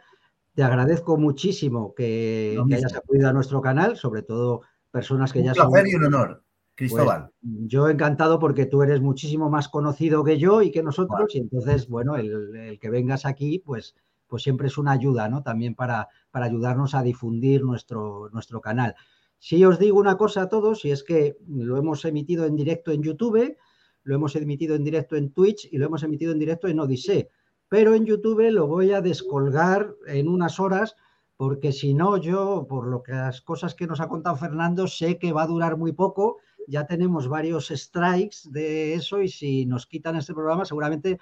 te 0.53 0.63
agradezco 0.63 1.17
muchísimo 1.17 1.93
que, 1.95 2.59
hayas 2.71 2.95
acudido 2.95 3.29
a 3.29 3.33
nuestro 3.33 3.61
canal, 3.61 3.97
sobre 3.97 4.21
todo 4.21 4.61
personas 4.91 5.33
que 5.33 5.43
ya 5.43 5.53
son. 5.53 5.67
Un 5.67 5.71
placer 5.71 5.89
y 5.91 5.95
un 5.95 6.05
honor, 6.05 6.43
Cristóbal. 6.75 7.31
Pues, 7.41 7.53
yo 7.67 7.89
encantado 7.89 8.39
porque 8.39 8.65
tú 8.65 8.83
eres 8.83 9.01
muchísimo 9.01 9.49
más 9.49 9.67
conocido 9.67 10.23
que 10.23 10.37
yo 10.37 10.61
y 10.61 10.71
que 10.71 10.83
nosotros, 10.83 11.33
y 11.33 11.39
entonces, 11.39 11.87
bueno, 11.87 12.15
el, 12.15 12.77
que 12.79 12.89
vengas 12.89 13.25
aquí, 13.25 13.59
pues, 13.59 13.95
pues 14.27 14.43
siempre 14.43 14.67
es 14.67 14.77
una 14.77 14.91
ayuda, 14.91 15.27
¿no? 15.27 15.41
También 15.41 15.75
para, 15.75 16.07
para 16.29 16.45
ayudarnos 16.45 16.93
a 16.93 17.01
difundir 17.01 17.63
nuestro, 17.63 18.29
nuestro 18.31 18.61
canal. 18.61 18.95
Si 19.39 19.65
os 19.65 19.79
digo 19.79 19.99
una 19.99 20.17
cosa 20.17 20.43
a 20.43 20.49
todos, 20.49 20.85
y 20.85 20.91
es 20.91 21.03
que 21.03 21.35
lo 21.47 21.77
hemos 21.77 22.05
emitido 22.05 22.45
en 22.45 22.55
directo 22.55 22.91
en 22.91 23.01
YouTube, 23.01 23.57
lo 24.03 24.15
hemos 24.15 24.35
emitido 24.35 24.75
en 24.75 24.83
directo 24.83 25.15
en 25.15 25.31
Twitch 25.31 25.67
y 25.71 25.77
lo 25.77 25.87
hemos 25.87 26.03
emitido 26.03 26.31
en 26.31 26.39
directo 26.39 26.67
en 26.67 26.79
Odisee 26.79 27.29
pero 27.73 27.95
en 27.95 28.05
YouTube 28.05 28.51
lo 28.51 28.67
voy 28.67 28.91
a 28.91 29.01
descolgar 29.01 29.95
en 30.05 30.27
unas 30.27 30.59
horas 30.59 30.95
porque 31.37 31.71
si 31.71 31.95
no 31.95 32.17
yo, 32.17 32.67
por 32.69 32.85
lo 32.85 33.01
que 33.01 33.13
las 33.13 33.41
cosas 33.41 33.73
que 33.73 33.87
nos 33.87 33.99
ha 33.99 34.09
contado 34.09 34.35
Fernando, 34.35 34.85
sé 34.85 35.17
que 35.17 35.33
va 35.33 35.41
a 35.41 35.47
durar 35.47 35.75
muy 35.75 35.91
poco. 35.91 36.37
Ya 36.67 36.85
tenemos 36.85 37.27
varios 37.27 37.69
strikes 37.69 38.51
de 38.51 38.93
eso 38.93 39.23
y 39.23 39.27
si 39.27 39.65
nos 39.65 39.87
quitan 39.87 40.17
este 40.17 40.35
programa 40.35 40.65
seguramente 40.65 41.19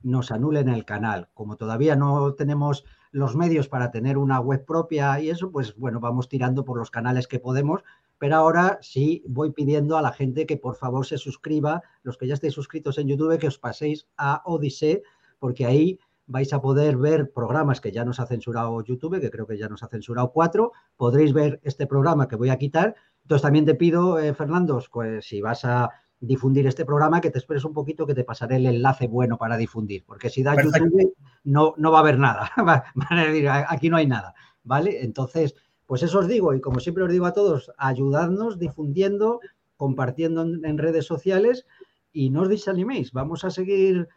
nos 0.00 0.30
anulen 0.30 0.68
el 0.68 0.84
canal. 0.84 1.30
Como 1.34 1.56
todavía 1.56 1.96
no 1.96 2.32
tenemos 2.34 2.84
los 3.10 3.34
medios 3.34 3.66
para 3.66 3.90
tener 3.90 4.18
una 4.18 4.38
web 4.38 4.64
propia 4.64 5.18
y 5.18 5.30
eso, 5.30 5.50
pues 5.50 5.74
bueno, 5.74 5.98
vamos 5.98 6.28
tirando 6.28 6.64
por 6.64 6.78
los 6.78 6.92
canales 6.92 7.26
que 7.26 7.40
podemos. 7.40 7.82
Pero 8.18 8.36
ahora 8.36 8.78
sí 8.82 9.24
voy 9.26 9.50
pidiendo 9.50 9.98
a 9.98 10.02
la 10.02 10.12
gente 10.12 10.46
que 10.46 10.58
por 10.58 10.76
favor 10.76 11.06
se 11.06 11.18
suscriba, 11.18 11.82
los 12.04 12.16
que 12.16 12.28
ya 12.28 12.34
estéis 12.34 12.54
suscritos 12.54 12.98
en 12.98 13.08
YouTube, 13.08 13.36
que 13.40 13.48
os 13.48 13.58
paséis 13.58 14.06
a 14.16 14.42
Odisee 14.44 15.02
porque 15.38 15.66
ahí 15.66 15.98
vais 16.26 16.52
a 16.52 16.60
poder 16.60 16.96
ver 16.96 17.32
programas 17.32 17.80
que 17.80 17.90
ya 17.90 18.04
nos 18.04 18.20
ha 18.20 18.26
censurado 18.26 18.84
YouTube, 18.84 19.20
que 19.20 19.30
creo 19.30 19.46
que 19.46 19.58
ya 19.58 19.68
nos 19.68 19.82
ha 19.82 19.88
censurado 19.88 20.30
cuatro. 20.30 20.72
Podréis 20.96 21.32
ver 21.32 21.58
este 21.64 21.86
programa 21.86 22.28
que 22.28 22.36
voy 22.36 22.50
a 22.50 22.58
quitar. 22.58 22.94
Entonces 23.22 23.42
también 23.42 23.64
te 23.64 23.74
pido, 23.74 24.18
eh, 24.18 24.34
Fernando, 24.34 24.82
pues 24.92 25.26
si 25.26 25.40
vas 25.40 25.64
a 25.64 25.90
difundir 26.20 26.66
este 26.66 26.84
programa, 26.84 27.20
que 27.20 27.30
te 27.30 27.38
esperes 27.38 27.64
un 27.64 27.72
poquito, 27.72 28.06
que 28.06 28.14
te 28.14 28.24
pasaré 28.24 28.56
el 28.56 28.66
enlace 28.66 29.06
bueno 29.06 29.38
para 29.38 29.56
difundir, 29.56 30.04
porque 30.04 30.30
si 30.30 30.42
da 30.42 30.60
YouTube 30.60 31.14
no, 31.44 31.74
no 31.76 31.92
va 31.92 31.98
a 31.98 32.00
haber 32.00 32.18
nada. 32.18 32.50
aquí 33.68 33.88
no 33.88 33.96
hay 33.96 34.06
nada, 34.06 34.34
¿vale? 34.64 35.02
Entonces, 35.02 35.54
pues 35.86 36.02
eso 36.02 36.18
os 36.18 36.28
digo, 36.28 36.54
y 36.54 36.60
como 36.60 36.80
siempre 36.80 37.04
os 37.04 37.12
digo 37.12 37.26
a 37.26 37.32
todos, 37.32 37.72
ayudadnos 37.78 38.58
difundiendo, 38.58 39.40
compartiendo 39.76 40.42
en 40.42 40.78
redes 40.78 41.06
sociales 41.06 41.66
y 42.12 42.30
no 42.30 42.42
os 42.42 42.48
desaniméis. 42.48 43.12
Vamos 43.12 43.44
a 43.44 43.50
seguir 43.50 44.08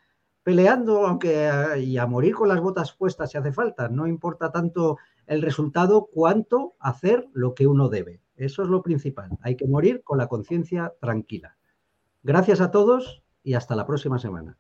peleando, 0.44 1.06
aunque 1.06 1.50
y 1.80 1.98
a 1.98 2.08
morir 2.08 2.36
con 2.36 2.48
las 2.48 2.60
botas 2.60 2.94
puestas 2.94 3.32
si 3.32 3.38
hace 3.38 3.52
falta. 3.52 3.90
No 3.90 4.08
importa 4.08 4.52
tanto 4.52 4.98
el 5.28 5.42
resultado 5.42 6.08
cuanto 6.12 6.76
hacer 6.80 7.28
lo 7.34 7.54
que 7.54 7.68
uno 7.68 7.90
debe. 7.90 8.22
Eso 8.36 8.64
es 8.64 8.70
lo 8.70 8.82
principal. 8.82 9.38
Hay 9.42 9.56
que 9.56 9.68
morir 9.68 10.04
con 10.04 10.18
la 10.18 10.28
conciencia 10.28 10.94
tranquila. 11.00 11.58
Gracias 12.24 12.62
a 12.62 12.72
todos 12.72 13.24
y 13.44 13.54
hasta 13.54 13.76
la 13.76 13.86
próxima 13.86 14.20
semana. 14.20 14.58